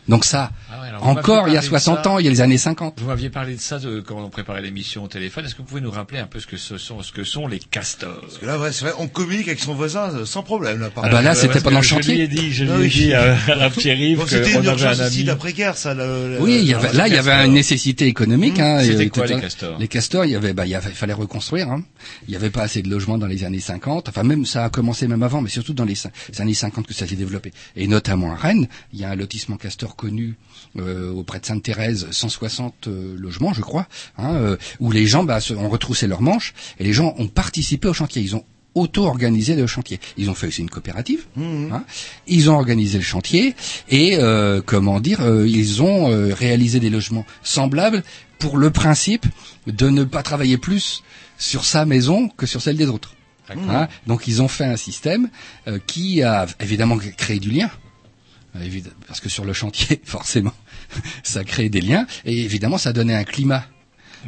Donc 0.10 0.26
ça, 0.26 0.52
Ah 0.72 0.82
ouais, 0.82 0.88
encore 1.02 1.48
il 1.48 1.54
y 1.54 1.58
a 1.58 1.60
parlé 1.60 1.60
de 1.62 1.66
60 1.66 2.04
ça. 2.04 2.10
ans, 2.10 2.20
il 2.20 2.26
y 2.26 2.28
a 2.28 2.32
les 2.32 2.42
années 2.42 2.58
50. 2.58 3.00
Vous 3.00 3.08
m'aviez 3.08 3.30
parlé 3.30 3.56
de 3.56 3.60
ça 3.62 3.80
de- 3.80 4.02
quand 4.02 4.18
on 4.22 4.30
préparait 4.30 4.62
l'émission 4.62 5.04
au 5.04 5.08
téléphone. 5.08 5.46
Est-ce 5.46 5.54
que 5.54 5.60
vous 5.60 5.68
pouvez 5.68 5.82
nous 5.82 5.92
rappeler 5.92 6.20
un 6.20 6.26
peu 6.26 6.40
ce 6.40 6.48
que 6.48 6.58
ce 6.58 6.78
sont, 6.78 7.02
ce 7.04 7.12
que 7.12 7.24
sont 7.24 7.48
les 7.48 7.60
castors? 7.60 8.20
Parce 8.22 8.38
que 8.40 8.46
là, 8.46 8.58
ouais, 8.60 8.72
c'est 8.72 8.86
vrai, 8.86 8.94
on 8.98 9.08
communique 9.08 9.48
avec 9.48 9.60
son 9.60 9.74
voisin 9.76 10.10
euh, 10.14 10.26
sans 10.26 10.44
problème. 10.44 10.80
Là, 10.82 10.90
par 10.90 11.06
Ah 11.06 11.10
bah 11.10 11.22
là, 11.22 11.36
c'était 11.36 11.62
pendant 11.62 11.78
le 11.78 11.84
Je 11.84 11.90
chantier. 11.90 12.16
lui 12.16 12.22
ai 12.24 12.28
dit, 12.28 12.52
je 12.52 12.64
lui 12.66 12.72
Ah 12.74 12.78
ai 12.78 12.82
oui. 12.82 12.90
dit 12.90 13.14
à, 13.14 13.36
à 13.62 13.70
Pierre-Yves 13.70 14.18
Bon, 14.18 14.26
c'était 14.28 14.42
qu'on 14.42 14.50
une 14.50 14.56
avait 14.58 14.68
un 14.70 14.72
urgence 14.72 15.00
aussi 15.08 15.16
ami. 15.18 15.24
d'après-guerre, 15.26 15.78
ça. 15.78 15.94
Le, 15.94 16.32
le- 16.36 16.42
Oui, 16.42 16.58
il 16.60 16.66
y 16.68 16.74
avait, 16.74 16.92
là, 16.94 17.08
il 17.08 17.14
y 17.14 17.18
avait 17.18 17.30
castors. 17.30 17.46
une 17.46 17.54
nécessité 17.54 18.06
économique. 18.08 18.58
Mmh. 18.58 18.62
Hein, 18.62 18.84
C'était 18.84 19.10
quoi, 19.10 19.26
les 19.28 19.40
castors? 19.40 19.78
Les 19.80 19.88
castors, 19.88 20.26
il 20.26 20.32
y 20.32 20.36
avait, 20.36 20.54
bah, 20.54 20.66
il 20.66 20.76
fallait 20.80 21.14
reconstruire. 21.14 21.70
Hein. 21.70 21.84
Il 22.28 22.32
n'y 22.32 22.36
avait 22.36 22.50
pas 22.50 22.64
assez 22.64 22.82
de 22.82 22.90
logements 22.90 23.18
dans 23.20 23.28
les 23.28 23.44
années 23.44 23.60
50. 23.60 24.10
Enfin, 24.10 24.24
même 24.24 24.46
ça 24.46 24.66
a 24.66 24.70
commencé 24.70 25.08
même 25.08 25.22
avant, 25.24 25.42
mais 25.42 25.50
surtout 25.50 25.74
dans 25.74 25.86
les 25.86 25.96
années 26.40 26.54
50 26.56 26.88
que 26.88 26.94
ça 26.96 27.06
s'est 27.06 27.16
développé. 27.16 27.54
Et 27.76 27.88
notamment 27.88 28.32
à 28.34 28.36
Rennes, 28.36 28.68
il 28.94 29.00
y 29.00 29.04
a 29.06 29.10
un 29.12 29.16
lotissement 29.16 29.58
castor 29.58 29.96
connu 30.00 30.36
euh, 30.78 31.12
auprès 31.12 31.40
de 31.42 31.46
Sainte-Thérèse, 31.46 32.08
160 32.10 32.88
euh, 32.88 33.16
logements, 33.18 33.54
je 33.54 33.62
crois, 33.62 33.88
hein, 34.18 34.34
euh, 34.36 34.58
où 34.80 34.92
les 34.92 35.06
gens 35.06 35.26
bah, 35.26 35.42
se, 35.42 35.54
ont 35.54 35.68
retroussé 35.68 36.08
leurs 36.08 36.22
manches 36.22 36.54
et 36.80 36.86
les 36.86 36.94
gens 36.94 37.14
ont 37.18 37.28
participé 37.28 37.90
au 37.90 37.94
chantier. 37.94 38.22
Ils 38.22 38.36
ont 38.38 38.46
auto-organisé 38.76 39.56
le 39.56 39.68
chantier. 39.68 40.00
Ils 40.18 40.30
ont 40.30 40.36
fait 40.36 40.48
aussi 40.48 40.62
une 40.62 40.70
coopérative. 40.70 41.26
hein. 41.38 41.84
Ils 42.28 42.50
ont 42.50 42.56
organisé 42.56 42.98
le 42.98 43.04
chantier 43.04 43.56
et 43.90 44.18
euh, 44.18 44.62
comment 44.66 45.02
dire, 45.02 45.22
euh, 45.22 45.48
ils 45.48 45.82
ont 45.84 46.10
euh, 46.12 46.34
réalisé 46.34 46.80
des 46.80 46.90
logements 46.90 47.26
semblables 47.44 48.04
pour 48.38 48.58
le 48.58 48.70
principe 48.70 49.26
de 49.68 49.90
ne 49.90 50.06
pas 50.06 50.24
travailler 50.24 50.58
plus 50.58 51.04
sur 51.38 51.66
sa 51.66 51.86
maison 51.86 52.30
que 52.30 52.46
sur 52.46 52.62
celle 52.62 52.78
des 52.78 52.88
autres. 52.88 53.16
Hein, 53.50 53.88
donc 54.06 54.28
ils 54.28 54.44
ont 54.44 54.48
fait 54.48 54.66
un 54.66 54.78
système 54.78 55.28
qui 55.88 56.22
a 56.22 56.46
évidemment 56.60 56.98
créé 57.18 57.40
du 57.40 57.50
lien. 57.50 57.72
Euh, 58.56 58.82
Parce 59.08 59.20
que 59.20 59.30
sur 59.30 59.46
le 59.46 59.54
chantier, 59.54 60.02
forcément, 60.06 60.54
ça 61.24 61.44
crée 61.44 61.70
des 61.70 61.82
liens. 61.82 62.08
Et 62.26 62.40
évidemment, 62.40 62.78
ça 62.78 62.94
donnait 62.94 63.16
un 63.16 63.24
climat. 63.24 63.66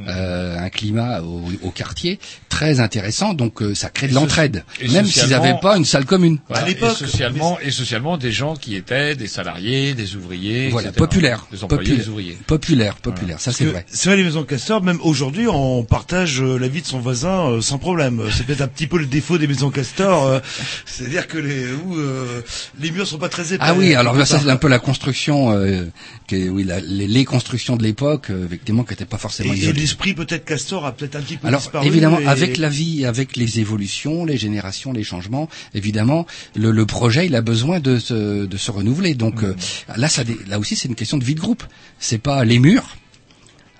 Euh, 0.07 0.57
un 0.59 0.69
climat 0.69 1.21
au, 1.21 1.43
au 1.63 1.69
quartier 1.71 2.19
très 2.49 2.79
intéressant, 2.79 3.33
donc 3.33 3.61
euh, 3.61 3.73
ça 3.75 3.89
crée 3.89 4.07
de 4.07 4.13
l'entraide, 4.13 4.63
même 4.91 5.05
s'ils 5.05 5.29
n'avaient 5.29 5.55
pas 5.61 5.77
une 5.77 5.85
salle 5.85 6.05
commune. 6.05 6.39
Voilà, 6.49 6.69
et 6.69 6.77
socialement, 6.95 7.57
et 7.61 7.71
socialement, 7.71 8.17
des 8.17 8.31
gens 8.31 8.55
qui 8.55 8.75
étaient 8.75 9.15
des 9.15 9.27
salariés, 9.27 9.93
des 9.93 10.15
ouvriers, 10.15 10.69
Voilà, 10.69 10.89
etc. 10.89 10.97
populaire, 10.97 11.47
des 11.51 11.63
employés, 11.63 11.81
populaire, 11.83 12.03
des 12.05 12.09
ouvriers. 12.09 12.37
populaire, 12.47 12.95
populaire, 12.97 13.39
ça 13.39 13.51
c'est 13.51 13.65
vrai. 13.65 13.85
C'est 13.91 14.09
vrai, 14.09 14.17
les 14.17 14.23
maisons 14.23 14.43
Castor, 14.43 14.81
même 14.83 14.99
aujourd'hui, 15.01 15.47
on 15.47 15.83
partage 15.83 16.41
euh, 16.41 16.57
la 16.57 16.67
vie 16.67 16.81
de 16.81 16.87
son 16.87 16.99
voisin 16.99 17.49
euh, 17.49 17.61
sans 17.61 17.77
problème. 17.79 18.21
C'est 18.35 18.45
peut-être 18.45 18.61
un 18.61 18.67
petit 18.67 18.87
peu 18.87 18.97
le 18.99 19.05
défaut 19.05 19.37
des 19.37 19.47
maisons 19.47 19.69
Castor, 19.71 20.25
euh, 20.27 20.39
c'est-à-dire 20.85 21.27
que 21.27 21.37
les 21.37 21.71
où, 21.71 21.97
euh, 21.97 22.41
les 22.79 22.91
murs 22.91 23.07
sont 23.07 23.17
pas 23.17 23.29
très 23.29 23.53
épais. 23.53 23.63
Ah 23.65 23.73
oui, 23.73 23.95
alors 23.95 24.15
ça 24.25 24.39
c'est 24.39 24.49
un 24.49 24.55
peu 24.57 24.67
la 24.67 24.79
construction, 24.79 25.51
euh, 25.51 25.85
que, 26.27 26.49
oui, 26.49 26.63
la- 26.63 26.79
les, 26.79 27.07
les 27.07 27.25
constructions 27.25 27.75
de 27.77 27.83
l'époque, 27.83 28.29
euh, 28.29 28.45
effectivement, 28.45 28.83
qui 28.83 28.91
n'étaient 28.91 29.05
pas 29.05 29.17
forcément 29.17 29.53
Et, 29.53 29.57
et. 29.57 29.73
L'esprit 29.81 30.13
peut-être 30.13 30.45
Castor 30.45 30.85
a 30.85 30.91
peut-être 30.93 31.15
un 31.15 31.21
petit 31.21 31.37
peu 31.37 31.47
Alors 31.47 31.59
disparu. 31.61 31.87
évidemment, 31.87 32.19
et- 32.19 32.25
avec 32.27 32.57
la 32.57 32.69
vie, 32.69 33.05
avec 33.05 33.35
les 33.35 33.59
évolutions, 33.59 34.23
les 34.25 34.37
générations, 34.37 34.93
les 34.93 35.03
changements, 35.03 35.49
évidemment, 35.73 36.25
le, 36.55 36.71
le 36.71 36.85
projet, 36.85 37.25
il 37.25 37.35
a 37.35 37.41
besoin 37.41 37.79
de 37.79 37.99
se, 37.99 38.45
de 38.45 38.57
se 38.57 38.71
renouveler. 38.71 39.13
Donc 39.15 39.43
euh, 39.43 39.55
là, 39.97 40.07
ça, 40.07 40.23
là 40.47 40.59
aussi, 40.59 40.75
c'est 40.75 40.87
une 40.87 40.95
question 40.95 41.17
de 41.17 41.23
vie 41.23 41.35
de 41.35 41.39
groupe. 41.41 41.63
C'est 41.99 42.17
pas 42.19 42.45
les 42.45 42.59
murs. 42.59 42.95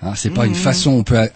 Hein, 0.02 0.14
c'est 0.16 0.30
pas 0.30 0.46
une 0.46 0.52
Mhm. 0.52 0.58
façon. 0.58 0.90
On 0.90 1.04
peut 1.04 1.18
a- 1.18 1.28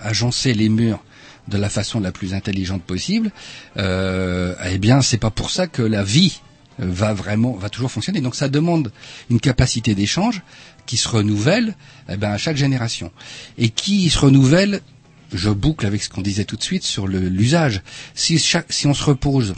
agencer 0.00 0.54
les 0.54 0.68
murs 0.68 1.02
de 1.48 1.58
la 1.58 1.68
façon 1.68 1.98
la 2.00 2.12
plus 2.12 2.34
intelligente 2.34 2.82
possible. 2.84 3.32
Euh, 3.76 4.54
eh 4.70 4.78
bien, 4.78 5.02
c'est 5.02 5.18
pas 5.18 5.30
pour 5.30 5.50
ça 5.50 5.66
que 5.66 5.82
la 5.82 6.04
vie 6.04 6.40
euh, 6.80 6.86
va 6.88 7.12
vraiment, 7.12 7.52
va 7.54 7.68
toujours 7.68 7.90
fonctionner. 7.90 8.20
Donc 8.22 8.34
ça 8.34 8.48
demande 8.48 8.92
une 9.30 9.40
capacité 9.40 9.94
d'échange 9.94 10.40
qui 10.86 10.96
se 10.96 11.08
renouvelle 11.08 11.74
eh 12.08 12.16
ben, 12.16 12.30
à 12.30 12.38
chaque 12.38 12.56
génération 12.56 13.10
et 13.58 13.68
qui 13.68 14.10
se 14.10 14.18
renouvelle 14.18 14.80
je 15.32 15.50
boucle 15.50 15.86
avec 15.86 16.02
ce 16.02 16.08
qu'on 16.08 16.20
disait 16.20 16.44
tout 16.44 16.56
de 16.56 16.62
suite 16.62 16.82
sur 16.82 17.06
l'usage. 17.06 17.82
Si, 18.14 18.38
si 18.38 18.86
on 18.86 18.94
se 18.94 19.04
repose 19.04 19.54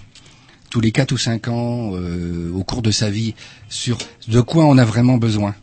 tous 0.71 0.81
les 0.81 0.93
4 0.93 1.13
ou 1.13 1.19
5 1.19 1.49
ans 1.49 1.91
euh, 1.95 2.51
au 2.53 2.65
cours 2.65 2.83
de 2.83 2.91
sa 2.91 3.11
vie 3.11 3.35
sur 3.69 3.99
de 4.29 4.41
quoi 4.41 4.67
on 4.67 4.79
a 4.79 4.85
vraiment 4.85 5.19
besoin, 5.19 5.55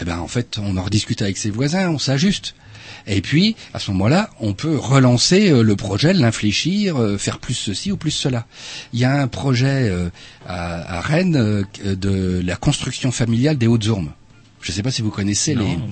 eh 0.00 0.04
ben 0.04 0.18
en 0.18 0.28
fait 0.28 0.58
on 0.58 0.76
en 0.76 0.82
rediscute 0.82 1.22
avec 1.22 1.36
ses 1.36 1.50
voisins, 1.50 1.90
on 1.90 1.98
s'ajuste. 1.98 2.54
Et 3.06 3.20
puis 3.20 3.56
à 3.74 3.78
ce 3.78 3.90
moment-là, 3.92 4.30
on 4.40 4.54
peut 4.54 4.76
relancer 4.76 5.50
euh, 5.50 5.62
le 5.62 5.76
projet, 5.76 6.12
l'infléchir, 6.12 7.00
euh, 7.00 7.18
faire 7.18 7.38
plus 7.38 7.54
ceci 7.54 7.92
ou 7.92 7.96
plus 7.96 8.10
cela. 8.10 8.46
Il 8.92 9.00
y 9.00 9.04
a 9.04 9.20
un 9.20 9.28
projet 9.28 9.88
euh, 9.88 10.10
à, 10.46 10.98
à 10.98 11.00
Rennes 11.00 11.36
euh, 11.36 11.64
de 11.94 12.40
la 12.44 12.56
construction 12.56 13.10
familiale 13.10 13.58
des 13.58 13.66
Hautes-Ormes. 13.66 14.12
Je 14.62 14.70
ne 14.70 14.74
sais 14.76 14.82
pas 14.82 14.90
si 14.92 15.02
vous 15.02 15.10
connaissez 15.10 15.54
Non, 15.54 15.64
les, 15.68 15.76
non. 15.76 15.86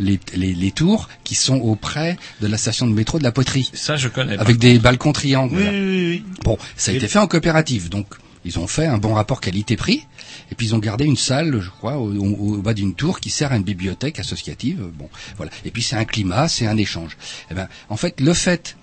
Les, 0.00 0.20
les, 0.34 0.52
les 0.54 0.70
tours 0.72 1.08
qui 1.24 1.34
sont 1.36 1.56
auprès 1.60 2.16
de 2.40 2.46
la 2.48 2.58
station 2.58 2.86
de 2.86 2.92
métro 2.92 3.18
de 3.18 3.24
la 3.24 3.32
Poterie. 3.32 3.70
Ça, 3.72 3.96
je 3.96 4.08
connais. 4.08 4.36
Avec 4.38 4.58
des 4.58 4.78
balcons 4.78 5.12
triangles. 5.12 5.56
Oui, 5.56 5.64
oui, 5.68 6.06
oui. 6.10 6.24
Bon, 6.44 6.58
ça 6.76 6.90
a 6.90 6.94
Et- 6.94 6.96
été 6.98 7.06
fait 7.08 7.18
en 7.20 7.28
coopérative, 7.28 7.88
donc 7.88 8.06
ils 8.44 8.58
ont 8.58 8.66
fait 8.66 8.86
un 8.86 8.98
bon 8.98 9.14
rapport 9.14 9.40
qualité-prix, 9.40 10.04
et 10.50 10.54
puis 10.56 10.66
ils 10.68 10.74
ont 10.74 10.78
gardé 10.78 11.04
une 11.04 11.16
salle, 11.16 11.60
je 11.60 11.70
crois, 11.70 11.98
au, 11.98 12.12
au- 12.14 12.54
au 12.56 12.62
bas 12.62 12.74
d'une 12.74 12.94
tour 12.94 13.18
qui 13.20 13.30
sert 13.30 13.52
à 13.52 13.56
une 13.56 13.62
bibliothèque 13.64 14.18
associative. 14.20 14.80
Bon, 14.98 15.08
voilà. 15.36 15.50
Et 15.64 15.70
puis 15.70 15.82
c'est 15.82 15.96
un 15.96 16.04
climat, 16.04 16.48
c'est 16.48 16.66
un 16.66 16.76
échange. 16.76 17.16
Eh 17.50 17.54
ben, 17.54 17.68
en 17.88 17.96
fait, 17.96 18.20
le 18.20 18.34
fait 18.34 18.76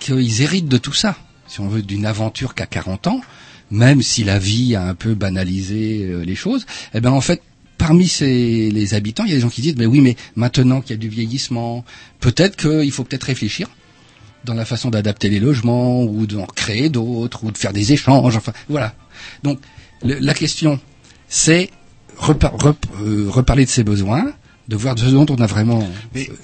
qu'ils 0.00 0.42
héritent 0.42 0.68
de 0.68 0.78
tout 0.78 0.92
ça, 0.92 1.16
si 1.46 1.60
on 1.60 1.68
veut, 1.68 1.82
d'une 1.82 2.06
aventure 2.06 2.54
qu'à 2.54 2.66
40 2.66 3.06
ans, 3.06 3.20
même 3.70 4.00
si 4.02 4.24
la 4.24 4.38
vie 4.38 4.76
a 4.76 4.84
un 4.86 4.94
peu 4.94 5.14
banalisé 5.14 6.04
euh, 6.04 6.22
les 6.24 6.34
choses, 6.34 6.64
eh 6.94 7.00
ben 7.00 7.10
en 7.10 7.20
fait, 7.20 7.42
parmi 7.78 8.06
ces, 8.08 8.70
les 8.70 8.94
habitants, 8.94 9.24
il 9.24 9.30
y 9.30 9.32
a 9.32 9.36
des 9.36 9.40
gens 9.40 9.48
qui 9.48 9.62
disent, 9.62 9.76
mais 9.76 9.86
oui, 9.86 10.00
mais 10.00 10.16
maintenant 10.36 10.80
qu'il 10.80 10.90
y 10.90 10.94
a 10.94 10.96
du 10.98 11.08
vieillissement, 11.08 11.84
peut-être 12.20 12.56
qu'il 12.56 12.90
faut 12.92 13.04
peut-être 13.04 13.24
réfléchir 13.24 13.68
dans 14.44 14.54
la 14.54 14.64
façon 14.64 14.90
d'adapter 14.90 15.28
les 15.28 15.40
logements 15.40 16.02
ou 16.04 16.26
d'en 16.26 16.44
créer 16.46 16.88
d'autres 16.90 17.44
ou 17.44 17.50
de 17.50 17.58
faire 17.58 17.72
des 17.72 17.92
échanges. 17.92 18.36
Enfin, 18.36 18.52
voilà. 18.68 18.94
Donc 19.42 19.58
le- 20.02 20.18
la 20.18 20.34
question, 20.34 20.78
c'est 21.28 21.70
rep- 22.18 22.44
euh, 23.02 23.26
reparler 23.28 23.64
de 23.64 23.70
ses 23.70 23.84
besoins, 23.84 24.32
de 24.68 24.76
voir 24.76 24.94
de 24.94 25.00
ce 25.00 25.06
dont 25.06 25.26
on 25.30 25.36
a 25.36 25.46
vraiment 25.46 25.88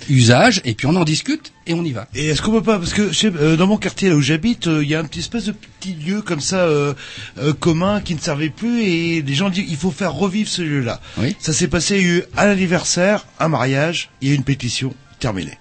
usage, 0.08 0.62
et 0.64 0.74
puis 0.74 0.86
on 0.86 0.96
en 0.96 1.04
discute 1.04 1.52
et 1.66 1.74
on 1.74 1.84
y 1.84 1.92
va. 1.92 2.08
Et 2.14 2.28
est-ce 2.28 2.40
qu'on 2.40 2.52
peut 2.52 2.62
pas 2.62 2.78
parce 2.78 2.94
que 2.94 3.12
je 3.12 3.18
sais, 3.18 3.32
euh, 3.36 3.56
dans 3.56 3.66
mon 3.66 3.76
quartier 3.76 4.08
là 4.08 4.16
où 4.16 4.22
j'habite, 4.22 4.66
euh, 4.66 4.82
il 4.82 4.88
y 4.88 4.94
a 4.94 5.00
un 5.00 5.04
petit 5.04 5.18
espèce 5.18 5.44
de 5.44 5.52
petit 5.52 5.94
lieu 5.94 6.22
comme 6.22 6.40
ça 6.40 6.60
euh, 6.60 6.94
euh, 7.38 7.52
commun 7.52 8.00
qui 8.00 8.14
ne 8.14 8.20
servait 8.20 8.48
plus 8.48 8.82
et 8.82 9.22
les 9.22 9.34
gens 9.34 9.50
disent 9.50 9.66
il 9.68 9.76
faut 9.76 9.90
faire 9.90 10.14
revivre 10.14 10.48
ce 10.48 10.62
lieu-là. 10.62 11.00
Oui. 11.18 11.36
Ça 11.38 11.52
s'est 11.52 11.68
passé 11.68 11.96
il 11.98 12.02
y 12.02 12.04
a 12.04 12.08
eu 12.16 12.22
un 12.36 12.48
anniversaire, 12.48 13.26
un 13.38 13.48
mariage, 13.48 14.10
il 14.22 14.28
y 14.28 14.30
a 14.30 14.34
eu 14.34 14.36
une 14.36 14.44
pétition 14.44 14.94
terminée. 15.18 15.58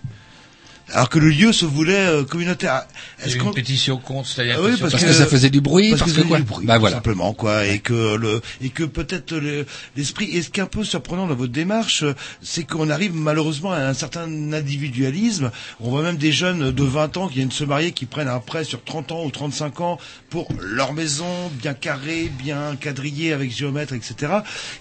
Alors 0.94 1.10
que 1.10 1.18
le 1.20 1.30
lieu 1.30 1.52
se 1.52 1.66
voulait 1.66 1.96
euh, 2.06 2.24
communautaire. 2.24 2.84
Est-ce 3.24 3.38
une 3.38 3.52
pétition 3.54 3.98
contre, 3.98 4.28
c'est-à-dire 4.30 4.58
Ah 4.60 4.64
oui, 4.64 4.78
Parce 4.80 4.94
que 4.94 5.12
ça 5.12 5.26
faisait 5.26 5.50
du 5.50 5.60
bruit, 5.60 5.90
parce, 5.90 6.02
parce 6.02 6.14
que, 6.14 6.22
quoi 6.22 6.38
du 6.38 6.44
bruit, 6.44 6.66
Bah 6.66 6.78
voilà. 6.78 6.98
simplement 6.98 7.34
quoi, 7.34 7.66
et 7.66 7.80
que 7.80 8.16
le 8.16 8.42
et 8.62 8.70
que 8.70 8.84
peut-être 8.84 9.34
le- 9.36 9.66
l'esprit. 9.98 10.26
Et 10.36 10.42
ce 10.44 10.50
qui 10.52 10.60
est 10.60 10.64
un 10.64 10.68
peu 10.68 10.84
surprenant 10.84 11.26
dans 11.26 11.34
votre 11.36 11.52
démarche, 11.52 12.04
c'est 12.42 12.64
qu'on 12.64 12.90
arrive 12.92 13.16
malheureusement 13.16 13.72
à 13.72 13.80
un 13.80 13.94
certain 13.94 14.28
individualisme. 14.54 15.50
On 15.80 15.90
voit 15.90 16.04
même 16.04 16.18
des 16.18 16.32
jeunes 16.32 16.72
de 16.72 16.84
20 16.84 17.18
ans 17.18 17.28
qui 17.28 17.36
viennent 17.36 17.52
se 17.52 17.64
marier, 17.64 17.92
qui 17.92 18.06
prennent 18.06 18.28
un 18.28 18.40
prêt 18.40 18.64
sur 18.64 18.84
30 18.84 19.12
ans 19.12 19.26
ou 19.26 19.32
35 19.32 19.82
ans 19.82 19.98
pour 20.30 20.48
leur 20.62 20.94
maison 20.94 21.26
bien 21.62 21.74
carrée, 21.74 22.32
bien 22.40 22.76
quadrillée 22.80 23.34
avec 23.34 23.56
géomètre, 23.56 23.94
etc. 23.94 24.32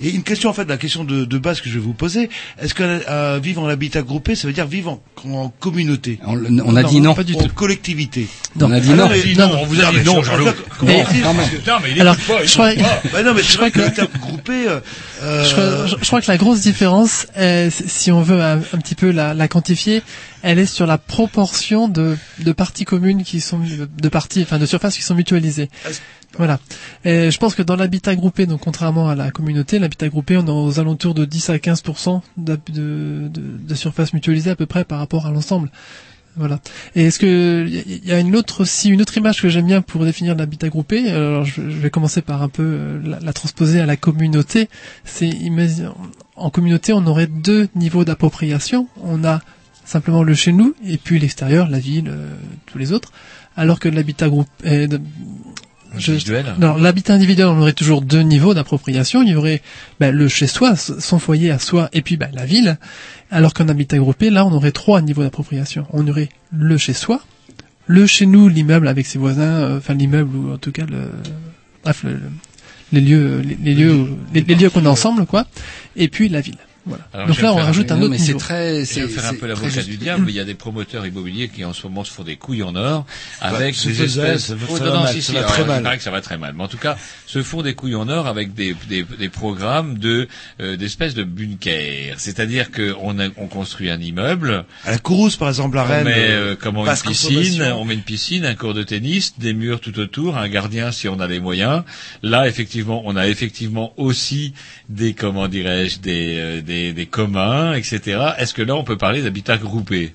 Et 0.02 0.10
une 0.10 0.24
question 0.24 0.50
en 0.50 0.52
fait, 0.52 0.68
la 0.68 0.76
question 0.76 1.04
de, 1.04 1.24
de 1.24 1.38
base 1.38 1.60
que 1.60 1.68
je 1.70 1.74
vais 1.74 1.80
vous 1.84 1.94
poser, 1.94 2.28
est-ce 2.60 2.74
que 2.74 2.82
euh, 3.08 3.38
vivre 3.42 3.62
en 3.62 3.68
habitat 3.68 4.02
groupé, 4.02 4.34
ça 4.34 4.46
veut 4.46 4.52
dire 4.52 4.66
vivre 4.66 5.00
en, 5.24 5.30
en 5.30 5.48
communauté 5.48 6.01
On, 6.26 6.36
on 6.64 6.76
a 6.76 6.82
dit 6.82 7.00
non. 7.00 7.14
Pas 7.14 7.24
du 7.24 7.34
tout. 7.36 7.48
collectivité. 7.55 8.28
On 8.61 8.70
a 8.70 8.80
dit 8.80 8.90
Ah 8.92 8.96
non. 8.96 9.09
mais 9.09 9.34
Non, 9.34 9.50
on 9.62 9.66
vous 9.66 9.80
a 9.80 9.84
non, 9.84 9.90
dit 9.92 10.05
non, 10.05 10.22
je- 10.22 10.26
Jean-Loup. 10.30 10.46
je- 10.46 10.53
comment 10.78 10.92
Mais- 10.92 11.05
on 11.09 11.12
dit, 11.12 11.20
non, 11.20 11.34
mais- 11.34 11.48
que- 11.59 11.70
Non, 11.70 11.76
mais 11.82 11.90
il 11.92 12.00
Alors, 12.00 12.16
pas, 12.16 12.42
il 12.42 12.48
je 12.48 12.53
crois. 12.55 12.70
Bah 13.12 13.22
non, 13.22 13.34
mais 13.34 13.42
je 13.42 13.57
crois 13.57 13.70
que 13.70 14.18
groupé. 14.18 14.66
euh, 14.68 14.80
euh, 15.22 15.44
je, 15.44 15.53
crois- 15.53 15.86
je- 15.86 15.96
je 16.00 16.07
crois 16.07 16.20
que 16.20 16.30
la 16.30 16.36
grosse 16.36 16.61
différence, 16.61 17.26
est, 17.36 17.70
si 17.70 18.11
on 18.12 18.22
veut 18.22 18.40
un, 18.42 18.57
un 18.59 18.78
petit 18.78 18.94
peu 18.94 19.11
la, 19.11 19.34
la 19.34 19.48
quantifier, 19.48 20.03
elle 20.42 20.59
est 20.59 20.66
sur 20.66 20.86
la 20.86 20.98
proportion 20.98 21.88
de, 21.88 22.16
de 22.40 22.53
parties 22.53 22.84
communes 22.84 23.22
qui 23.24 23.40
sont 23.40 23.61
de 23.61 24.09
parties, 24.09 24.42
enfin 24.42 24.59
de 24.59 24.66
surfaces 24.66 24.96
qui 24.96 25.03
sont 25.03 25.14
mutualisées. 25.14 25.70
Voilà. 26.39 26.59
Et 27.05 27.30
je 27.30 27.39
pense 27.39 27.55
que 27.55 27.62
dans 27.62 27.76
l'habitat 27.76 28.14
groupé, 28.14 28.47
donc 28.47 28.61
contrairement 28.61 29.09
à 29.09 29.14
la 29.14 29.30
communauté, 29.30 29.78
l'habitat 29.78 30.09
groupé, 30.09 30.37
on 30.37 30.47
est 30.47 30.51
aux 30.51 30.80
alentours 30.80 31.14
de 31.14 31.24
10 31.24 31.51
à 31.51 31.59
15 31.59 31.83
de, 32.39 32.59
de, 32.72 33.30
de, 33.33 33.74
surface 33.74 34.14
mutualisée 34.14 34.51
à 34.51 34.57
peu 34.57 34.66
près 34.66 34.85
par 34.85 34.99
rapport 34.99 35.26
à 35.26 35.30
l'ensemble. 35.30 35.70
Voilà. 36.37 36.61
Et 36.95 37.05
est-ce 37.05 37.18
que 37.18 37.66
il 37.68 38.07
y 38.07 38.12
a 38.12 38.18
une 38.18 38.35
autre 38.37 38.62
aussi 38.62 38.89
une 38.89 39.03
autre 39.03 39.18
image 39.18 39.43
que 39.43 39.51
j'aime 39.51 39.66
bien 39.66 39.83
pour 39.83 40.03
définir 40.07 40.35
l'habitat 40.35 40.70
groupé? 40.70 41.11
Alors 41.11 41.45
je, 41.45 41.61
je 41.61 41.76
vais 41.76 41.91
commencer 41.91 42.22
par 42.22 42.43
un 42.43 42.49
peu 42.49 42.62
euh, 42.62 43.01
la, 43.05 43.20
la 43.20 43.33
transposer 43.35 43.80
à 43.80 43.87
la 43.87 43.97
communauté. 43.97 44.70
C'est 45.05 45.30
en 46.37 46.49
communauté 46.49 46.95
on 46.95 47.07
aurait 47.07 47.26
deux 47.26 47.68
niveaux 47.74 48.07
d'appropriation. 48.07 48.89
On 49.03 49.24
a 49.24 49.43
simplement 49.85 50.22
le 50.22 50.35
chez 50.35 50.53
nous 50.53 50.74
et 50.87 50.97
puis 50.97 51.18
l'extérieur, 51.18 51.68
la 51.68 51.78
ville, 51.78 52.09
euh, 52.09 52.28
tous 52.64 52.78
les 52.78 52.93
autres. 52.93 53.12
Alors 53.55 53.78
que 53.78 53.91
l'habitat 53.91 54.30
groupe 54.30 54.49
je- 55.99 56.12
Individuel. 56.12 56.47
alors 56.59 56.78
l'habitat 56.78 57.14
individuel, 57.14 57.47
on 57.49 57.61
aurait 57.61 57.72
toujours 57.72 58.03
deux 58.03 58.20
niveaux 58.22 58.55
d'appropriation. 58.55 59.22
Il 59.22 59.30
y 59.30 59.34
aurait 59.34 59.62
ben, 60.01 60.14
le 60.14 60.28
chez 60.28 60.47
soi, 60.47 60.76
son 60.76 61.18
foyer 61.18 61.51
à 61.51 61.59
soi, 61.59 61.88
et 61.93 62.03
puis 62.03 62.16
ben, 62.16 62.30
la 62.34 62.45
ville. 62.45 62.78
Alors 63.30 63.55
qu'en 63.55 63.68
habitat 63.68 63.97
groupé, 63.99 64.30
là, 64.30 64.45
on 64.47 64.53
aurait 64.53 64.72
trois 64.72 65.01
niveaux 65.01 65.22
d'appropriation. 65.22 65.86
On 65.93 66.07
aurait 66.09 66.28
le 66.53 66.76
chez 66.78 66.93
soi, 66.93 67.22
le 67.86 68.07
chez 68.07 68.26
nous, 68.26 68.49
l'immeuble 68.49 68.88
avec 68.88 69.07
ses 69.07 69.18
voisins, 69.18 69.43
euh, 69.43 69.78
enfin 69.78 69.95
l'immeuble 69.95 70.36
ou 70.36 70.53
en 70.53 70.59
tout 70.59 70.72
cas 70.72 70.84
le, 70.86 71.11
bref, 71.82 72.05
le- 72.05 72.12
le- 72.14 72.20
les 72.93 73.01
lieux, 73.01 73.40
les, 73.40 73.57
les 73.62 73.74
lieux, 73.74 74.07
les, 74.34 74.43
les 74.43 74.55
lieux 74.55 74.68
qu'on 74.70 74.84
a 74.84 74.88
ensemble, 74.90 75.24
quoi. 75.26 75.47
Et 75.97 76.09
puis 76.09 76.28
la 76.28 76.40
ville. 76.43 76.59
Voilà. 76.85 77.05
Alors, 77.12 77.28
Donc 77.28 77.41
là, 77.41 77.53
on 77.55 77.59
un- 77.59 77.64
rajoute 77.64 77.93
un 77.93 78.01
autre 78.01 78.11
mais 78.11 78.18
c'est 78.18 78.26
niveau. 78.28 78.39
très, 78.41 78.80
Je 78.80 78.85
c'est 78.87 79.01
vais 79.03 79.09
faire 79.09 79.24
un 79.24 79.28
c'est 79.30 79.35
peu 79.37 79.39
très 79.41 79.49
l'avocat 79.49 79.83
du 79.83 79.97
diable, 79.97 80.24
il 80.28 80.35
y 80.35 80.41
a 80.41 80.45
des 80.45 80.55
promoteurs 80.55 81.07
immobiliers 81.07 81.49
qui 81.49 81.64
en 81.64 81.72
ce 81.72 81.85
moment 81.87 82.03
se 82.05 82.11
font 82.12 82.24
des 82.24 82.37
couilles 82.37 82.62
en 82.64 82.74
or 82.74 83.07
avec 83.41 83.74
c'est 83.76 83.91
des 83.91 84.03
espèces. 84.03 84.47
ça 84.47 84.55
Oh, 84.68 84.76
ça 84.76 84.85
non, 84.85 84.91
va 84.91 84.97
non, 84.99 85.03
mal, 85.05 85.14
si, 85.14 85.22
ça 85.22 85.26
si, 85.28 85.33
va 85.35 85.39
alors, 85.41 85.53
très 85.53 85.62
il 85.62 85.68
mal. 85.68 85.83
paraît 85.83 85.97
que 85.99 86.03
ça 86.03 86.11
va 86.11 86.20
très 86.20 86.39
mal. 86.39 86.55
Mais 86.57 86.62
en 86.64 86.68
tout 86.68 86.78
cas, 86.78 86.97
se 87.26 87.43
font 87.43 87.62
des 87.62 87.74
couilles 87.74 87.95
en 87.95 88.09
or 88.09 88.26
avec 88.26 88.55
des, 88.55 88.74
des, 88.89 89.05
des 89.05 89.28
programmes 89.28 89.99
de 89.99 90.26
euh, 90.61 90.76
d'espèces 90.76 91.14
de 91.14 91.22
bunker. 91.24 92.14
C'est-à-dire 92.18 92.70
qu'on 92.72 93.16
on 93.37 93.47
construit 93.47 93.89
un 93.91 94.01
immeuble, 94.01 94.64
À 94.85 94.91
la 94.91 94.99
Courrouze, 94.99 95.37
par 95.37 95.49
exemple, 95.49 95.78
à 95.78 95.85
on 95.85 95.87
Rennes. 95.87 96.05
met 96.05 96.14
euh, 96.30 96.53
euh, 96.53 96.57
comment 96.61 96.85
une 96.87 96.93
piscine, 97.01 97.62
on 97.76 97.85
met 97.85 97.95
une 97.95 98.01
piscine, 98.03 98.45
un 98.45 98.55
cours 98.55 98.74
de 98.74 98.83
tennis, 98.83 99.35
des 99.39 99.53
murs 99.55 99.80
tout 99.80 99.99
autour, 99.99 100.37
un 100.37 100.49
gardien 100.49 100.91
si 100.93 101.09
on 101.09 101.20
a 101.20 101.26
les 101.26 101.41
moyens. 101.41 101.83
Là, 102.22 102.49
effectivement, 102.49 103.03
on 103.05 103.14
a 103.16 103.28
effectivement 103.28 103.93
aussi 103.97 104.53
des 104.89 105.14
comment 105.14 105.49
dirais-je 105.49 106.01
des, 106.01 106.37
euh, 106.39 106.61
des 106.72 107.06
communs, 107.06 107.74
etc. 107.74 108.34
Est-ce 108.38 108.54
que 108.54 108.62
là, 108.62 108.74
on 108.74 108.84
peut 108.84 108.98
parler 108.98 109.22
d'habitat 109.22 109.58
groupé 109.58 110.12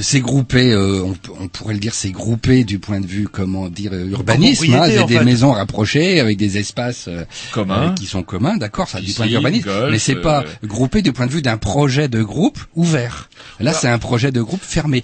c'est 0.00 0.20
groupé, 0.20 0.70
euh, 0.72 1.02
on, 1.02 1.16
on 1.40 1.48
pourrait 1.48 1.74
le 1.74 1.80
dire, 1.80 1.94
c'est 1.94 2.12
groupé 2.12 2.62
du 2.64 2.78
point 2.78 3.00
de 3.00 3.06
vue, 3.06 3.26
comment 3.26 3.68
dire, 3.68 3.90
euh, 3.92 4.08
urbanisme. 4.08 4.72
Hein, 4.74 4.84
c'est 4.86 5.04
des 5.06 5.18
fait. 5.18 5.24
maisons 5.24 5.52
rapprochées 5.52 6.20
avec 6.20 6.36
des 6.36 6.58
espaces 6.58 7.06
euh, 7.08 7.24
Communs. 7.52 7.90
euh, 7.90 7.94
qui 7.94 8.06
sont 8.06 8.22
communs, 8.22 8.56
d'accord, 8.56 8.88
ça 8.88 9.00
du 9.00 9.12
point 9.12 9.26
de 9.26 9.30
vue 9.30 9.36
urbanisme. 9.36 9.64
golf, 9.64 9.90
mais 9.90 9.98
c'est 9.98 10.14
pas 10.16 10.44
euh, 10.44 10.66
groupé 10.66 11.02
du 11.02 11.12
point 11.12 11.26
de 11.26 11.32
vue 11.32 11.42
d'un 11.42 11.56
projet 11.56 12.08
de 12.08 12.22
groupe 12.22 12.58
ouvert. 12.76 13.28
Là, 13.58 13.72
c'est 13.72 13.88
un 13.88 13.98
projet 13.98 14.30
de 14.32 14.40
groupe 14.40 14.62
fermé. 14.62 15.02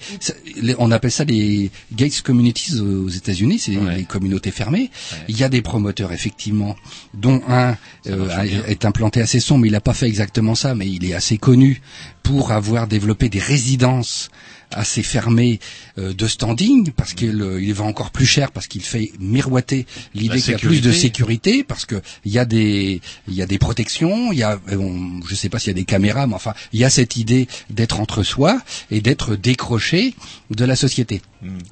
On 0.79 0.91
appelle 0.93 1.11
ça 1.11 1.25
les 1.25 1.71
gates 1.93 2.23
communities 2.23 2.81
aux 2.81 3.09
États-Unis, 3.09 3.59
c'est 3.59 3.73
les 3.97 4.05
communautés 4.05 4.51
fermées. 4.51 4.91
Il 5.29 5.37
y 5.39 5.43
a 5.45 5.49
des 5.49 5.63
promoteurs 5.63 6.13
effectivement, 6.13 6.77
dont 7.15 7.43
un 7.49 7.77
euh, 8.09 8.29
est 8.69 8.85
implanté 8.85 9.21
assez 9.21 9.41
sombre, 9.41 9.63
mais 9.63 9.69
il 9.69 9.73
n'a 9.73 9.81
pas 9.81 9.95
fait 9.95 10.07
exactement 10.07 10.55
ça, 10.55 10.75
mais 10.75 10.87
il 10.89 11.05
est 11.05 11.15
assez 11.15 11.39
connu 11.39 11.81
pour 12.23 12.53
avoir 12.53 12.87
développé 12.87 13.29
des 13.29 13.39
résidences 13.39 14.31
assez 14.73 15.03
fermées 15.03 15.61
euh, 15.99 16.13
de 16.13 16.27
standing 16.27 16.91
parce 16.93 17.15
qu'il 17.15 17.41
euh, 17.41 17.61
il 17.63 17.73
va 17.75 17.85
encore 17.85 18.11
plus 18.11 18.27
cher 18.27 18.51
parce 18.53 18.67
qu'il 18.67 18.83
fait 18.83 19.13
miroiter 19.21 19.87
l'idée 20.15 20.41
qu'il 20.41 20.53
y 20.53 20.55
a 20.55 20.59
plus 20.59 20.81
de 20.81 20.91
sécurité. 20.93 21.65
parce 21.65 21.87
que 21.87 22.03
il 22.25 22.33
y 22.33 22.39
a 22.39 22.45
des 22.45 23.01
il 23.29 23.35
y 23.35 23.43
a 23.43 23.47
des 23.47 23.59
protections 23.59 24.33
il 24.33 24.39
y 24.39 24.43
a 24.43 24.59
euh, 24.71 24.77
on- 24.77 25.21
je 25.27 25.35
sais 25.35 25.49
pas 25.49 25.59
s'il 25.59 25.69
y 25.69 25.71
a 25.71 25.75
des 25.75 25.85
caméras 25.85 26.27
mais 26.27 26.35
enfin 26.35 26.55
il 26.73 26.81
y 26.81 26.85
a 26.85 26.91
cette 26.91 27.17
idée 27.17 27.49
d'être 27.71 28.01
entre 28.01 28.23
soi 28.23 28.61
et 28.91 29.01
d'être 29.01 29.37
décroché 29.37 30.15
de 30.51 30.65
la 30.65 30.77
société. 30.77 31.23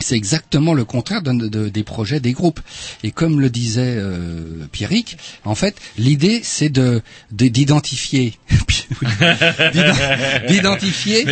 C'est 0.00 0.16
exactement 0.16 0.74
le 0.74 0.84
contraire 0.84 1.22
d'un- 1.22 1.34
de- 1.34 1.68
des 1.68 1.82
projets 1.84 2.20
des 2.20 2.32
groupes. 2.32 2.60
Et 3.02 3.10
comme 3.10 3.40
le 3.40 3.50
disait 3.50 3.94
euh, 3.96 4.66
Pierrick 4.70 5.16
en 5.44 5.54
fait 5.54 5.74
l'idée 5.98 6.40
c'est 6.44 6.68
de 6.68 7.02
de- 7.32 7.48
d'identifier. 7.48 8.34
D'ident- 9.72 10.46
d'identifier 10.48 11.24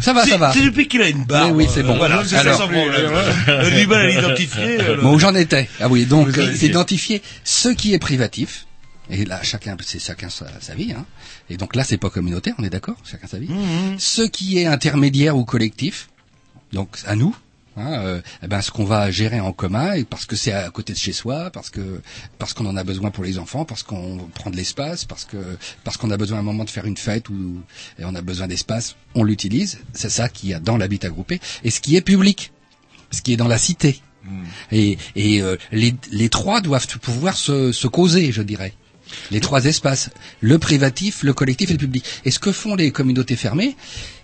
ça 0.00 0.12
va, 0.12 0.26
ça 0.26 0.36
va. 0.36 0.52
C'est 0.52 0.62
depuis 0.62 0.88
qu'il 0.88 1.02
a 1.02 1.08
une 1.08 1.24
barbe. 1.24 1.56
Oui, 1.56 1.64
oui, 1.64 1.70
c'est 1.72 1.82
bon. 1.82 1.96
Voilà, 1.96 2.22
c'est 2.24 2.34
ça 2.36 2.40
Alors- 2.40 2.58
sans 2.58 2.68
problème. 2.68 3.10
Du 3.76 3.86
mal 3.86 4.00
à 4.00 4.06
l'identifier. 4.08 4.78
Bon, 5.02 5.14
où 5.14 5.18
j'en 5.18 5.34
étais. 5.34 5.68
Ah 5.80 5.88
oui, 5.88 6.06
donc 6.06 6.36
euh, 6.38 6.54
identifier 6.62 7.22
ce 7.44 7.68
qui 7.68 7.94
est 7.94 7.98
privatif. 7.98 8.66
Et 9.10 9.24
là, 9.24 9.40
chacun, 9.42 9.74
c'est 9.82 9.98
chacun 9.98 10.28
sa, 10.28 10.46
sa 10.60 10.74
vie. 10.74 10.92
Hein. 10.92 11.06
Et 11.48 11.56
donc 11.56 11.74
là, 11.74 11.82
c'est 11.84 11.96
pas 11.96 12.10
communautaire, 12.10 12.54
on 12.58 12.64
est 12.64 12.70
d'accord 12.70 12.96
Chacun 13.10 13.26
sa 13.26 13.38
vie. 13.38 13.48
Ce 13.98 14.22
qui 14.22 14.58
est 14.58 14.66
intermédiaire 14.66 15.36
ou 15.36 15.44
collectif, 15.44 16.08
donc 16.72 16.88
à 17.06 17.16
nous. 17.16 17.34
Hein, 17.78 17.92
euh, 18.04 18.20
eh 18.42 18.48
ben, 18.48 18.60
ce 18.60 18.72
qu'on 18.72 18.84
va 18.84 19.10
gérer 19.12 19.38
en 19.38 19.52
commun, 19.52 19.92
et 19.92 20.04
parce 20.04 20.26
que 20.26 20.34
c'est 20.34 20.52
à 20.52 20.68
côté 20.70 20.92
de 20.92 20.98
chez 20.98 21.12
soi, 21.12 21.50
parce 21.50 21.70
que 21.70 22.00
parce 22.38 22.52
qu'on 22.52 22.66
en 22.66 22.76
a 22.76 22.82
besoin 22.82 23.10
pour 23.12 23.22
les 23.22 23.38
enfants, 23.38 23.64
parce 23.64 23.84
qu'on 23.84 24.28
prend 24.34 24.50
de 24.50 24.56
l'espace, 24.56 25.04
parce 25.04 25.24
que 25.24 25.36
parce 25.84 25.96
qu'on 25.96 26.10
a 26.10 26.16
besoin 26.16 26.38
à 26.38 26.40
un 26.40 26.44
moment 26.44 26.64
de 26.64 26.70
faire 26.70 26.86
une 26.86 26.96
fête 26.96 27.28
ou 27.28 27.60
et 27.98 28.04
on 28.04 28.14
a 28.16 28.22
besoin 28.22 28.48
d'espace, 28.48 28.96
on 29.14 29.22
l'utilise. 29.22 29.78
C'est 29.92 30.10
ça 30.10 30.28
qu'il 30.28 30.48
y 30.48 30.54
a 30.54 30.60
dans 30.60 30.76
l'habitat 30.76 31.08
groupé. 31.08 31.40
Et 31.62 31.70
ce 31.70 31.80
qui 31.80 31.94
est 31.94 32.00
public, 32.00 32.52
ce 33.12 33.22
qui 33.22 33.32
est 33.32 33.36
dans 33.36 33.48
la 33.48 33.58
cité. 33.58 34.00
Et, 34.72 34.98
et 35.16 35.40
euh, 35.40 35.56
les, 35.72 35.94
les 36.10 36.28
trois 36.28 36.60
doivent 36.60 36.86
pouvoir 36.98 37.34
se, 37.36 37.72
se 37.72 37.86
causer, 37.86 38.30
je 38.30 38.42
dirais. 38.42 38.74
Les 39.30 39.40
trois 39.40 39.64
espaces, 39.64 40.10
le 40.40 40.58
privatif, 40.58 41.22
le 41.22 41.32
collectif 41.32 41.70
et 41.70 41.74
le 41.74 41.78
public. 41.78 42.04
Et 42.26 42.30
ce 42.30 42.38
que 42.38 42.52
font 42.52 42.74
les 42.74 42.90
communautés 42.90 43.36
fermées, 43.36 43.74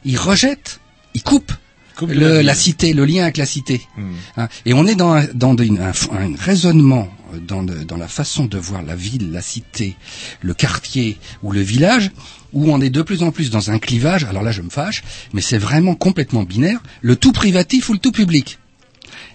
ils 0.05 0.19
rejettent, 0.19 0.81
ils 1.15 1.23
coupent 1.23 1.55
le- 2.03 2.41
la 2.43 2.55
cité, 2.55 2.93
le 2.93 3.05
lien 3.05 3.23
avec 3.23 3.37
la 3.37 3.47
cité. 3.47 3.83
Hmm. 3.97 4.13
Hein. 4.37 4.49
Et 4.67 4.75
on 4.75 4.87
est 4.87 4.95
dans, 4.95 5.13
un, 5.15 5.25
dans 5.35 5.57
une- 5.57 5.79
un, 5.81 5.91
un 6.13 6.35
raisonnement 6.39 7.09
euh, 7.33 7.39
dans, 7.39 7.63
le- 7.63 7.85
dans 7.85 7.97
la 7.97 8.09
façon 8.09 8.47
de 8.47 8.59
voir 8.59 8.83
la 8.83 8.97
ville, 8.97 9.31
la 9.33 9.43
cité, 9.43 9.97
le 10.43 10.55
quartier 10.55 11.19
ou 11.43 11.53
le 11.53 11.61
village, 11.61 12.11
où 12.53 12.71
on 12.73 12.81
est 12.81 12.91
de 12.91 13.03
plus 13.03 13.23
en 13.23 13.31
plus 13.33 13.51
dans 13.51 13.71
un 13.71 13.79
clivage. 13.79 14.25
Alors 14.25 14.43
là, 14.43 14.53
je 14.53 14.63
me 14.63 14.71
fâche, 14.71 15.03
mais 15.33 15.41
c'est 15.41 15.59
vraiment 15.59 15.95
complètement 15.95 16.43
binaire. 16.45 16.81
Le 17.03 17.17
tout 17.17 17.33
privatif 17.33 17.89
ou 17.89 17.93
le 17.95 17.99
tout 17.99 18.13
public. 18.13 18.59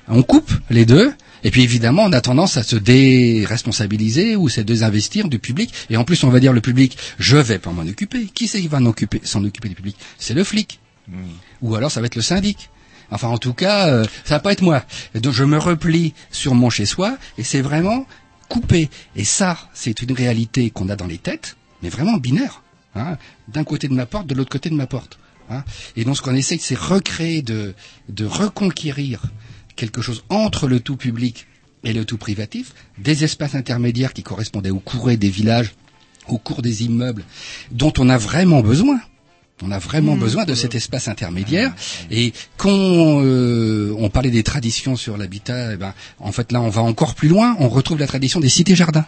On 0.07 0.23
coupe 0.23 0.51
les 0.69 0.85
deux. 0.85 1.13
Et 1.43 1.51
puis 1.51 1.61
évidemment, 1.63 2.03
on 2.03 2.11
a 2.11 2.19
tendance 2.19 2.57
à 2.57 2.63
se 2.63 2.75
déresponsabiliser 2.75 4.35
ou 4.35 4.49
se 4.49 4.61
désinvestir 4.61 5.29
du 5.29 5.39
public. 5.39 5.73
Et 5.89 5.95
en 5.97 6.03
plus, 6.03 6.23
on 6.23 6.29
va 6.29 6.39
dire 6.39 6.51
le 6.53 6.61
public, 6.61 6.97
je 7.17 7.37
vais 7.37 7.59
pas 7.59 7.71
m'en 7.71 7.83
occuper. 7.83 8.25
Qui 8.33 8.47
c'est 8.47 8.59
qui 8.61 8.67
va 8.67 8.79
s'en 8.79 8.85
occuper, 8.87 9.21
s'en 9.23 9.43
occuper 9.45 9.69
du 9.69 9.75
public? 9.75 9.95
C'est 10.17 10.33
le 10.33 10.43
flic. 10.43 10.79
Ou 11.61 11.75
alors 11.75 11.91
ça 11.91 12.01
va 12.01 12.07
être 12.07 12.15
le 12.15 12.21
syndic. 12.21 12.69
Enfin, 13.11 13.27
en 13.27 13.37
tout 13.37 13.53
cas, 13.53 13.87
euh, 13.87 14.05
ça 14.23 14.35
va 14.35 14.39
pas 14.39 14.51
être 14.51 14.61
moi. 14.61 14.83
Donc 15.15 15.33
je 15.33 15.43
me 15.43 15.57
replie 15.57 16.13
sur 16.31 16.53
mon 16.53 16.69
chez-soi 16.69 17.17
et 17.37 17.43
c'est 17.43 17.61
vraiment 17.61 18.05
coupé. 18.49 18.89
Et 19.15 19.23
ça, 19.23 19.57
c'est 19.73 20.01
une 20.01 20.11
réalité 20.11 20.69
qu'on 20.69 20.89
a 20.89 20.95
dans 20.95 21.07
les 21.07 21.17
têtes, 21.17 21.55
mais 21.81 21.89
vraiment 21.89 22.17
binaire. 22.17 22.63
Hein. 22.95 23.17
D'un 23.47 23.63
côté 23.63 23.87
de 23.87 23.93
ma 23.93 24.05
porte, 24.05 24.27
de 24.27 24.35
l'autre 24.35 24.51
côté 24.51 24.69
de 24.69 24.75
ma 24.75 24.87
porte. 24.87 25.19
Hein. 25.49 25.63
Et 25.95 26.03
donc 26.03 26.17
ce 26.17 26.21
qu'on 26.21 26.35
essaye, 26.35 26.59
c'est 26.59 26.77
recréer, 26.77 27.41
de, 27.41 27.73
reconquérir 28.21 29.21
quelque 29.75 30.01
chose 30.01 30.23
entre 30.29 30.67
le 30.67 30.79
tout 30.79 30.97
public 30.97 31.47
et 31.83 31.93
le 31.93 32.03
tout 32.03 32.17
privatif, 32.17 32.73
des 32.97 33.23
espaces 33.23 33.55
intermédiaires 33.55 34.13
qui 34.13 34.23
correspondaient 34.23 34.69
au 34.69 34.79
courant 34.79 35.13
des 35.13 35.29
villages, 35.29 35.73
au 36.27 36.37
cours 36.37 36.61
des 36.61 36.83
immeubles, 36.83 37.23
dont 37.71 37.93
on 37.97 38.09
a 38.09 38.17
vraiment 38.17 38.61
besoin. 38.61 38.99
On 39.61 39.71
a 39.71 39.79
vraiment 39.79 40.15
besoin 40.15 40.45
de 40.45 40.55
cet 40.55 40.73
espace 40.75 41.07
intermédiaire. 41.07 41.73
Et 42.11 42.33
quand 42.57 42.69
euh, 43.23 43.93
on 43.97 44.09
parlait 44.09 44.29
des 44.31 44.43
traditions 44.43 44.95
sur 44.95 45.17
l'habitat, 45.17 45.73
eh 45.73 45.77
ben, 45.77 45.93
en 46.19 46.31
fait 46.31 46.51
là, 46.51 46.61
on 46.61 46.69
va 46.69 46.81
encore 46.81 47.13
plus 47.15 47.27
loin. 47.27 47.55
On 47.59 47.67
retrouve 47.69 47.99
la 47.99 48.07
tradition 48.07 48.39
des 48.39 48.49
cités-jardins 48.49 49.05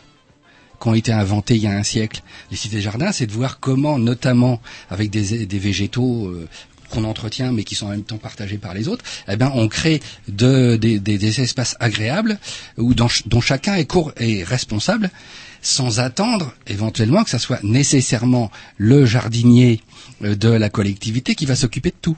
qui 0.81 0.87
ont 0.87 0.93
été 0.95 1.11
inventées 1.13 1.55
il 1.55 1.61
y 1.61 1.67
a 1.67 1.71
un 1.77 1.83
siècle. 1.83 2.21
Les 2.49 2.57
cités-jardins, 2.57 3.11
c'est 3.11 3.27
de 3.27 3.31
voir 3.31 3.59
comment, 3.59 3.97
notamment 3.99 4.59
avec 4.89 5.09
des, 5.09 5.45
des 5.45 5.59
végétaux 5.59 6.27
euh, 6.27 6.47
qu'on 6.89 7.03
entretient 7.05 7.51
mais 7.53 7.63
qui 7.63 7.75
sont 7.75 7.85
en 7.85 7.89
même 7.91 8.03
temps 8.03 8.17
partagés 8.17 8.57
par 8.57 8.73
les 8.73 8.87
autres, 8.89 9.05
eh 9.29 9.37
ben 9.37 9.51
on 9.55 9.67
crée 9.69 10.01
de, 10.27 10.75
des, 10.75 11.41
espaces 11.41 11.77
agréables 11.79 12.37
où 12.77 12.93
dans 12.93 13.07
dont 13.27 13.39
chacun 13.39 13.75
est, 13.75 13.85
cour- 13.85 14.11
est 14.17 14.43
responsable 14.43 15.09
sans 15.61 15.99
attendre 16.01 16.53
éventuellement 16.67 17.23
que 17.23 17.29
ça 17.29 17.39
soit 17.39 17.63
nécessairement 17.63 18.51
le 18.77 19.05
jardinier 19.05 19.81
de 20.21 20.49
la 20.49 20.69
collectivité 20.69 21.35
qui 21.35 21.45
va 21.45 21.55
s'occuper 21.55 21.89
de 21.89 21.95
tout. 22.01 22.17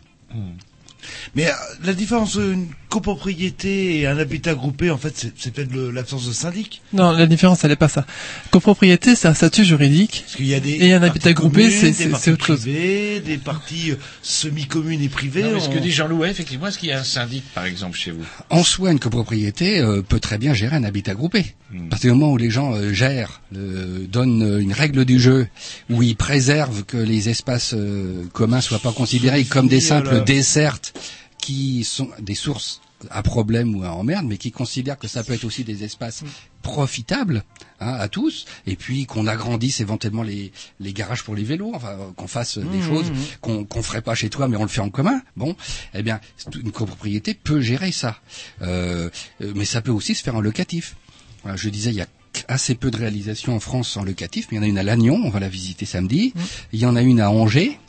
Mais 1.36 1.48
euh, 1.48 1.54
la 1.84 1.94
différence 1.94 2.36
une 2.36 2.68
copropriété 2.94 4.00
et 4.00 4.08
un 4.08 4.18
habitat 4.18 4.54
groupé, 4.54 4.90
en 4.92 4.98
fait, 4.98 5.14
c'est- 5.18 5.34
c'est 5.38 5.52
peut-être 5.52 5.74
l'absence 5.76 6.28
de 6.28 6.32
syndic. 6.34 6.82
Non, 6.94 7.12
la 7.12 7.26
différence, 7.26 7.64
elle 7.64 7.72
n'est 7.72 7.76
pas 7.76 7.88
ça. 7.90 8.06
Copropriété, 8.52 9.16
c'est 9.16 9.28
un 9.28 9.34
statut 9.34 9.66
juridique. 9.66 10.22
Parce 10.26 10.36
qu'il 10.36 10.46
y 10.48 10.54
a 10.54 10.60
des 10.60 10.74
et 10.74 10.94
un 10.94 11.02
habitat 11.04 11.34
groupé, 11.34 11.70
c'est 11.70 12.32
autre 12.32 12.46
chose. 12.46 12.64
des 12.64 13.40
parties 13.44 13.92
euh, 13.92 13.96
semi-communes 14.22 15.02
et 15.02 15.10
privées. 15.10 15.44
Non, 15.44 15.52
mais 15.54 15.60
ce 15.60 15.70
que 15.70 15.78
on- 15.78 15.82
dit 15.82 15.92
Jean-Louis, 15.92 16.30
effectivement, 16.30 16.68
est-ce 16.68 16.78
qu'il 16.78 16.90
y 16.90 16.92
a 16.92 17.00
un 17.00 17.04
syndic, 17.04 17.44
par 17.56 17.66
exemple, 17.66 17.98
chez 17.98 18.12
vous? 18.12 18.26
En 18.50 18.64
soi, 18.64 18.92
une 18.92 19.00
copropriété 19.00 19.80
euh, 19.80 20.02
peut 20.02 20.20
très 20.20 20.38
bien 20.38 20.54
gérer 20.54 20.76
un 20.76 20.84
habitat 20.84 21.14
groupé. 21.16 21.46
Parce 21.90 22.04
que 22.04 22.10
au 22.10 22.14
moment 22.16 22.32
où 22.34 22.38
les 22.38 22.52
gens 22.52 22.74
euh, 22.76 22.94
gèrent, 22.94 23.42
euh, 23.56 24.06
donnent 24.08 24.44
euh, 24.44 24.60
une 24.62 24.74
règle 24.74 25.06
du 25.06 25.20
jeu, 25.20 25.48
où 25.90 26.04
ils 26.04 26.16
préservent 26.16 26.84
que 26.84 26.98
les 26.98 27.30
espaces 27.30 27.74
euh, 27.74 28.26
communs 28.32 28.62
soient 28.62 28.78
pas 28.78 28.92
considérés 28.92 29.44
comme 29.46 29.68
des 29.68 29.82
simples 29.82 30.24
dessertes 30.24 30.94
qui 31.40 31.84
sont 31.84 32.10
des 32.22 32.36
sources 32.36 32.80
à 33.10 33.24
problème 33.24 33.76
ou 33.76 33.84
à 33.84 33.92
emmerde, 33.92 34.26
mais 34.26 34.38
qui 34.38 34.52
considèrent 34.52 35.00
que 35.00 35.08
ça 35.08 35.24
peut 35.24 35.34
être 35.34 35.44
aussi 35.46 35.64
des 35.64 35.84
espaces 35.84 36.24
profitables 36.62 37.44
hein, 37.80 37.94
à 37.94 38.08
tous, 38.08 38.46
et 38.68 38.76
puis 38.76 39.06
qu'on 39.06 39.28
agrandisse 39.28 39.82
éventuellement 39.82 40.24
les, 40.24 40.52
les 40.80 40.94
garages 40.94 41.24
pour 41.24 41.36
les 41.36 41.44
vélos, 41.44 41.72
enfin 41.74 41.90
euh, 41.90 42.12
qu'on 42.16 42.28
fasse 42.28 42.58
des 42.58 42.84
Mmh, 42.84 42.88
choses 42.88 43.12
mmh. 43.12 43.16
qu'on 43.42 43.66
qu'on 43.66 43.84
ferait 43.84 44.02
pas 44.02 44.16
chez 44.16 44.30
toi, 44.30 44.48
mais 44.48 44.58
on 44.58 44.64
le 44.64 44.68
fait 44.70 44.82
en 44.82 44.90
commun. 44.90 45.22
Bon, 45.36 45.56
eh 45.94 46.04
bien, 46.04 46.20
une 46.56 46.72
copropriété 46.72 47.34
peut 47.34 47.62
gérer 47.62 47.92
ça, 47.92 48.20
Euh, 48.62 49.10
euh, 49.42 49.54
mais 49.56 49.66
ça 49.66 49.82
peut 49.82 49.92
aussi 49.92 50.16
se 50.16 50.24
faire 50.24 50.36
en 50.36 50.42
locatif. 50.42 50.96
Voilà, 51.44 51.58
je 51.58 51.70
disais, 51.70 51.90
il 51.92 51.98
y 51.98 52.02
a 52.02 52.08
assez 52.48 52.76
peu 52.76 52.90
de 52.92 52.98
réalisations 52.98 53.56
en 53.56 53.60
France 53.60 53.96
en 53.98 54.04
locatif, 54.04 54.48
mais 54.52 54.58
il 54.58 54.60
y 54.60 54.64
en 54.64 54.64
a 54.64 54.68
une 54.68 54.78
à 54.78 54.84
Lannion, 54.84 55.20
on 55.24 55.30
va 55.30 55.40
la 55.40 55.50
visiter 55.50 55.86
samedi. 55.86 56.34
Il 56.72 56.80
y 56.80 56.86
en 56.86 56.96
a 56.96 57.02
une 57.02 57.20
à 57.20 57.30
Angers. 57.30 57.80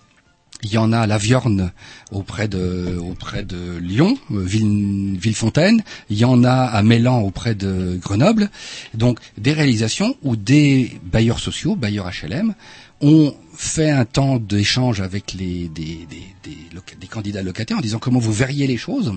Il 0.65 0.73
y 0.73 0.79
en 0.79 0.93
a 0.93 1.01
à 1.01 1.07
La 1.07 1.19
Viorne 1.19 1.73
auprès 2.11 2.49
de 2.49 2.97
auprès 2.99 3.43
de 3.43 3.77
Lyon, 3.79 4.17
euh, 4.33 4.43
Ville, 4.43 5.17
Villefontaine. 5.19 5.83
Il 6.11 6.17
y 6.19 6.25
en 6.25 6.43
a 6.43 6.53
à 6.55 6.83
Mélan 6.83 7.21
auprès 7.21 7.55
de 7.55 7.99
Grenoble. 8.03 8.51
Donc 8.95 9.21
des 9.39 9.53
réalisations 9.53 10.17
où 10.23 10.37
des 10.37 10.99
bailleurs 11.05 11.39
sociaux, 11.39 11.77
bailleurs 11.77 12.11
HLM, 12.11 12.55
ont 13.03 13.35
fait 13.55 13.91
un 13.91 14.05
temps 14.07 14.39
d'échange 14.39 15.01
avec 15.01 15.35
les 15.35 15.69
des, 15.69 16.07
des, 16.09 16.27
des, 16.43 16.57
des 17.01 17.07
candidats 17.07 17.43
locataires 17.43 17.79
en 17.79 17.83
disant 17.83 17.99
comment 17.99 18.19
vous 18.19 18.33
verriez 18.33 18.67
les 18.67 18.79
choses. 18.79 19.13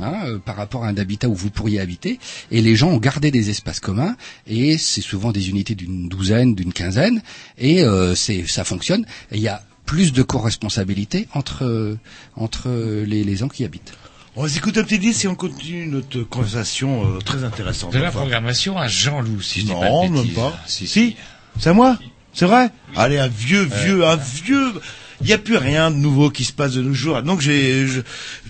hein, 0.00 0.14
euh, 0.26 0.38
par 0.38 0.56
rapport 0.56 0.84
à 0.84 0.88
un 0.88 0.96
habitat 0.96 1.28
où 1.28 1.34
vous 1.34 1.50
pourriez 1.50 1.80
habiter, 1.80 2.18
et 2.50 2.62
les 2.62 2.76
gens 2.76 2.90
ont 2.90 2.98
gardé 2.98 3.30
des 3.30 3.50
espaces 3.50 3.80
communs, 3.80 4.16
et 4.46 4.78
c'est 4.78 5.00
souvent 5.00 5.32
des 5.32 5.50
unités 5.50 5.74
d'une 5.74 6.08
douzaine, 6.08 6.54
d'une 6.54 6.72
quinzaine, 6.72 7.22
et 7.58 7.82
euh, 7.84 8.14
c'est 8.14 8.46
ça 8.46 8.64
fonctionne. 8.64 9.06
Il 9.32 9.40
y 9.40 9.48
a 9.48 9.62
plus 9.86 10.12
de 10.12 10.22
co-responsabilité 10.22 11.28
entre 11.34 11.96
entre 12.36 12.68
les, 13.06 13.24
les 13.24 13.36
gens 13.36 13.48
qui 13.48 13.64
habitent. 13.64 13.92
On 14.36 14.42
va 14.42 14.48
s'écouter 14.48 14.80
un 14.80 14.84
petit 14.84 14.98
disque 14.98 15.24
et 15.24 15.28
on 15.28 15.36
continue 15.36 15.86
notre 15.86 16.22
conversation 16.22 17.06
euh, 17.06 17.18
très 17.20 17.44
intéressante. 17.44 17.92
De 17.92 17.98
la 18.00 18.08
Enfin, 18.08 18.18
programmation 18.20 18.76
à 18.76 18.88
Jean-Loup, 18.88 19.40
si 19.40 19.60
je 19.60 19.66
dis 19.66 19.70
Non, 19.72 19.80
pas 20.02 20.08
de 20.08 20.12
même 20.12 20.28
pas. 20.34 20.58
Si, 20.66 20.86
Si, 20.88 21.16
c'est 21.60 21.70
à 21.70 21.72
moi 21.72 21.96
C'est 22.32 22.46
vrai 22.46 22.70
Allez, 22.96 23.18
un 23.18 23.28
vieux, 23.28 23.62
vieux, 23.84 24.04
un 24.04 24.16
vieux... 24.16 24.72
Il 25.20 25.28
n'y 25.28 25.32
a 25.32 25.38
plus 25.38 25.56
rien 25.56 25.92
de 25.92 25.96
nouveau 25.96 26.28
qui 26.30 26.44
se 26.44 26.52
passe 26.52 26.72
de 26.72 26.82
nos 26.82 26.92
jours. 26.92 27.22
Donc 27.22 27.40
j'ai, 27.40 27.86
je- 27.86 28.00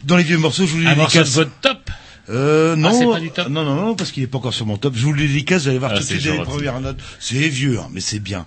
dans 0.05 0.16
les 0.16 0.22
vieux 0.24 0.39
morceaux, 0.39 0.64
je 0.66 0.72
vous 0.72 0.80
les 0.80 0.87
Un 0.87 0.95
morceau 0.95 1.18
de 1.18 1.24
dédicace. 1.24 1.35
votre 1.35 1.51
top 1.61 1.91
Euh, 2.30 2.74
non, 2.76 2.89
Ah, 2.91 2.95
c'est 2.99 3.05
pas 3.07 3.20
du 3.20 3.30
top 3.30 3.49
non, 3.51 3.64
non, 3.64 3.74
non, 3.74 3.95
parce 3.95 4.11
qu'il 4.11 4.22
est 4.22 4.26
pas 4.26 4.39
encore 4.39 4.55
sur 4.55 4.64
mon 4.64 4.78
top. 4.78 4.95
Je 4.97 5.05
vous 5.05 5.12
le 5.12 5.20
dédicace, 5.20 5.64
vous 5.64 5.68
allez 5.68 5.78
voir 5.78 5.91
Ah, 5.95 5.99
tout 5.99 6.03
de 6.05 6.09
suite 6.09 6.24
les 6.24 6.39
premières 6.39 6.80
notes. 6.80 6.99
C'est 7.20 7.35
vieux, 7.51 7.78
hein, 7.78 7.89
mais 7.93 8.01
c'est 8.01 8.18
bien. 8.20 8.47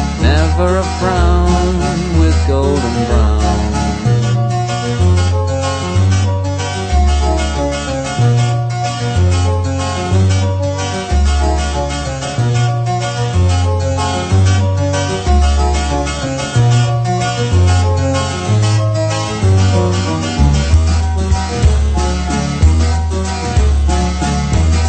never 0.21 0.77
a 0.77 0.83
frown 0.99 2.19
with 2.19 2.47
golden 2.47 3.05
brown 3.05 3.41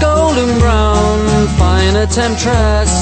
golden 0.00 0.58
brown, 0.58 1.46
fine 1.58 1.96
a 1.96 2.06
temptress. 2.06 3.01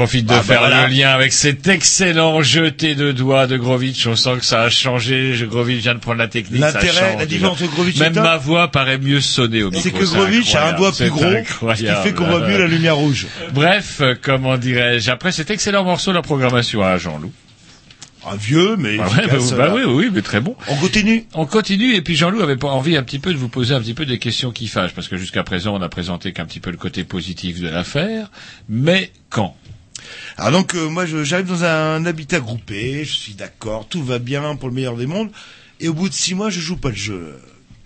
profite 0.00 0.24
de 0.24 0.32
Ah, 0.32 0.36
bah 0.38 0.42
faire 0.42 0.60
voilà. 0.60 0.86
le 0.88 0.94
lien 0.94 1.10
avec 1.10 1.30
cet 1.30 1.68
excellent 1.68 2.40
jeté 2.40 2.94
de 2.94 3.12
doigts 3.12 3.46
de 3.46 3.58
Grovitch. 3.58 4.06
On 4.06 4.16
sent 4.16 4.36
que 4.38 4.44
ça 4.46 4.62
a 4.62 4.70
changé. 4.70 5.34
Grovitch 5.46 5.82
vient 5.82 5.94
de 5.94 6.00
prendre 6.00 6.16
la 6.18 6.28
technique. 6.28 6.60
L'intérêt, 6.62 7.16
la 7.18 7.26
différence 7.26 7.62
Grovitch 7.62 7.96
et 7.96 8.00
Même 8.00 8.14
ma 8.14 8.38
voix 8.38 8.68
paraît 8.68 8.96
mieux 8.96 9.20
sonner 9.20 9.62
au 9.62 9.70
micro. 9.70 9.82
C'est 9.82 9.90
que 9.92 10.04
Grovitch 10.04 10.54
a 10.54 10.68
un 10.68 10.72
doigt 10.72 10.92
plus 10.92 11.10
gros, 11.10 11.20
ce 11.22 11.74
qui 11.76 11.86
fait 12.02 12.14
qu'on 12.14 12.24
voit 12.24 12.48
mieux 12.48 12.56
la 12.58 12.66
lumière 12.66 12.96
rouge. 12.96 13.26
Bref, 13.52 14.00
comment 14.22 14.56
dirais-je, 14.56 15.10
après 15.10 15.32
cet 15.32 15.50
excellent 15.50 15.84
morceau, 15.84 16.12
la 16.12 16.22
programmation 16.22 16.82
à 16.82 16.96
Jean-Loup. 16.96 17.32
Un 18.26 18.36
vieux, 18.36 18.76
mais 18.76 18.96
Ah 19.00 19.06
ouais, 19.08 19.26
bah, 19.28 19.36
bah 19.56 19.66
là. 19.68 19.74
oui, 19.74 19.82
oui, 19.86 20.10
mais 20.12 20.20
très 20.22 20.40
bon. 20.40 20.54
On 20.68 20.76
continue. 20.76 21.24
On 21.34 21.46
continue 21.46 21.94
et 21.94 22.02
puis 22.02 22.16
Jean-Loup 22.16 22.42
avait 22.42 22.56
pas 22.56 22.68
envie 22.68 22.96
un 22.96 23.02
petit 23.02 23.18
peu 23.18 23.32
de 23.32 23.38
vous 23.38 23.48
poser 23.48 23.74
un 23.74 23.80
petit 23.80 23.94
peu 23.94 24.04
des 24.06 24.18
questions 24.18 24.50
qui 24.50 24.66
fâchent 24.66 24.92
parce 24.94 25.08
que 25.08 25.16
jusqu'à 25.16 25.42
présent 25.42 25.74
on 25.74 25.80
a 25.82 25.88
présenté 25.88 26.32
qu'un 26.32 26.44
petit 26.44 26.60
peu 26.60 26.70
le 26.70 26.76
côté 26.76 27.04
positif 27.04 27.60
de 27.60 27.68
l'affaire. 27.68 28.30
Mais 28.68 29.10
quand? 29.30 29.56
Alors 30.40 30.52
donc 30.52 30.74
euh, 30.74 30.88
moi 30.88 31.04
j'arrive 31.04 31.48
dans 31.48 31.64
un 31.64 32.06
habitat 32.06 32.40
groupé, 32.40 33.04
je 33.04 33.14
suis 33.14 33.34
d'accord, 33.34 33.86
tout 33.86 34.02
va 34.02 34.18
bien 34.18 34.56
pour 34.56 34.70
le 34.70 34.74
meilleur 34.74 34.96
des 34.96 35.04
mondes, 35.04 35.30
et 35.80 35.88
au 35.88 35.92
bout 35.92 36.08
de 36.08 36.14
six 36.14 36.34
mois 36.34 36.48
je 36.48 36.60
joue 36.60 36.78
pas 36.78 36.88
le 36.88 36.94
jeu. 36.94 37.38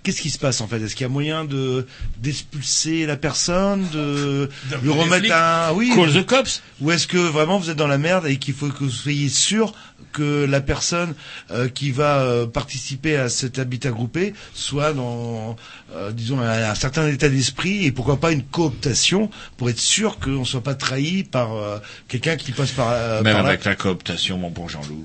Qu'est-ce 0.04 0.20
qui 0.20 0.30
se 0.30 0.38
passe 0.38 0.60
en 0.60 0.68
fait? 0.68 0.80
Est-ce 0.82 0.94
qu'il 0.94 1.02
y 1.04 1.06
a 1.06 1.08
moyen 1.08 1.44
de 1.44 1.86
d'expulser 2.22 3.06
la 3.06 3.16
personne, 3.16 3.88
de 3.92 4.48
lui 4.82 4.90
remettre 4.90 5.32
un 5.32 5.72
oui 5.72 5.90
Call 5.94 6.12
the 6.12 6.24
cops 6.26 6.62
Ou 6.82 6.90
est-ce 6.92 7.06
que 7.06 7.16
vraiment 7.16 7.58
vous 7.58 7.70
êtes 7.70 7.76
dans 7.76 7.86
la 7.88 7.98
merde 7.98 8.26
et 8.26 8.36
qu'il 8.36 8.54
faut 8.54 8.68
que 8.68 8.84
vous 8.84 8.90
soyez 8.90 9.28
sûr 9.30 9.72
que 10.12 10.44
la 10.44 10.60
personne 10.60 11.14
euh, 11.50 11.68
qui 11.68 11.90
va 11.90 12.18
euh, 12.18 12.46
participer 12.46 13.16
à 13.16 13.28
cet 13.28 13.58
habitat 13.58 13.90
groupé 13.90 14.34
soit 14.52 14.92
dans 14.92 15.56
euh, 15.94 16.12
disons 16.12 16.38
un, 16.38 16.70
un 16.70 16.74
certain 16.74 17.08
état 17.08 17.28
d'esprit 17.28 17.84
et 17.86 17.90
pourquoi 17.90 18.20
pas 18.20 18.30
une 18.30 18.44
cooptation 18.44 19.30
pour 19.56 19.70
être 19.70 19.80
sûr 19.80 20.18
qu'on 20.20 20.40
ne 20.40 20.44
soit 20.44 20.62
pas 20.62 20.74
trahi 20.74 21.24
par 21.24 21.54
euh, 21.54 21.78
quelqu'un 22.08 22.36
qui 22.36 22.52
passe 22.52 22.70
par, 22.72 22.90
euh, 22.90 23.22
Même 23.22 23.32
par 23.34 23.42
là. 23.42 23.48
avec 23.48 23.64
la 23.64 23.74
cooptation, 23.74 24.38
mon 24.38 24.50
bon 24.50 24.68
Jean-Loup. 24.68 25.04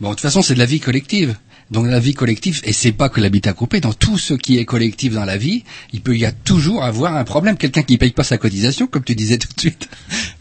Bon, 0.00 0.10
de 0.10 0.14
toute 0.14 0.20
façon, 0.22 0.42
c'est 0.42 0.54
de 0.54 0.58
la 0.60 0.66
vie 0.66 0.80
collective. 0.80 1.34
Donc 1.70 1.86
la 1.86 2.00
vie 2.00 2.14
collective, 2.14 2.60
et 2.64 2.72
c'est 2.72 2.92
pas 2.92 3.10
que 3.10 3.20
l'habitat 3.20 3.52
groupé, 3.52 3.80
dans 3.80 3.92
tout 3.92 4.16
ce 4.16 4.32
qui 4.32 4.56
est 4.56 4.64
collectif 4.64 5.12
dans 5.12 5.26
la 5.26 5.36
vie, 5.36 5.64
il 5.92 6.00
peut 6.00 6.16
y 6.16 6.24
a 6.24 6.32
toujours 6.32 6.82
avoir 6.82 7.14
un 7.14 7.24
problème. 7.24 7.58
Quelqu'un 7.58 7.82
qui 7.82 7.98
paye 7.98 8.12
pas 8.12 8.24
sa 8.24 8.38
cotisation, 8.38 8.86
comme 8.86 9.04
tu 9.04 9.14
disais 9.14 9.36
tout 9.36 9.48
de 9.54 9.60
suite. 9.60 9.86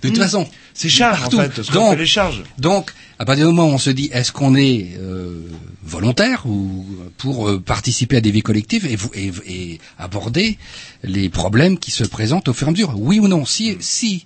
De 0.02 0.08
toute 0.08 0.18
Mm. 0.18 0.22
façon, 0.22 0.48
C'est 0.74 0.88
charge, 0.88 1.24
en 1.26 1.30
fait, 1.30 1.64
ce 1.64 1.72
donc, 1.74 1.98
les 1.98 2.06
charges. 2.06 2.44
donc, 2.58 2.94
à 3.20 3.26
partir 3.26 3.46
du 3.48 3.54
moment 3.54 3.70
où 3.70 3.74
on 3.74 3.78
se 3.78 3.90
dit, 3.90 4.10
est-ce 4.14 4.32
qu'on 4.32 4.56
est 4.56 4.92
euh, 5.00 5.42
volontaires 5.84 6.46
ou 6.46 6.86
pour 7.18 7.50
euh, 7.50 7.60
participer 7.60 8.18
à 8.18 8.22
des 8.22 8.32
vies 8.32 8.42
collectives 8.44 8.86
et, 8.86 8.96
vous- 8.96 9.12
et- 9.14 9.32
et 9.48 9.80
aborder 9.98 10.58
les 11.04 11.28
problèmes 11.30 11.78
qui 11.78 11.92
se 11.92 12.06
présentent 12.06 12.48
au 12.48 12.54
fur 12.54 12.68
et 12.68 12.70
à 12.70 12.72
mesure? 12.72 12.94
Oui 12.96 13.20
ou 13.20 13.28
non? 13.28 13.44
Si, 13.46 13.76
si 13.82 14.26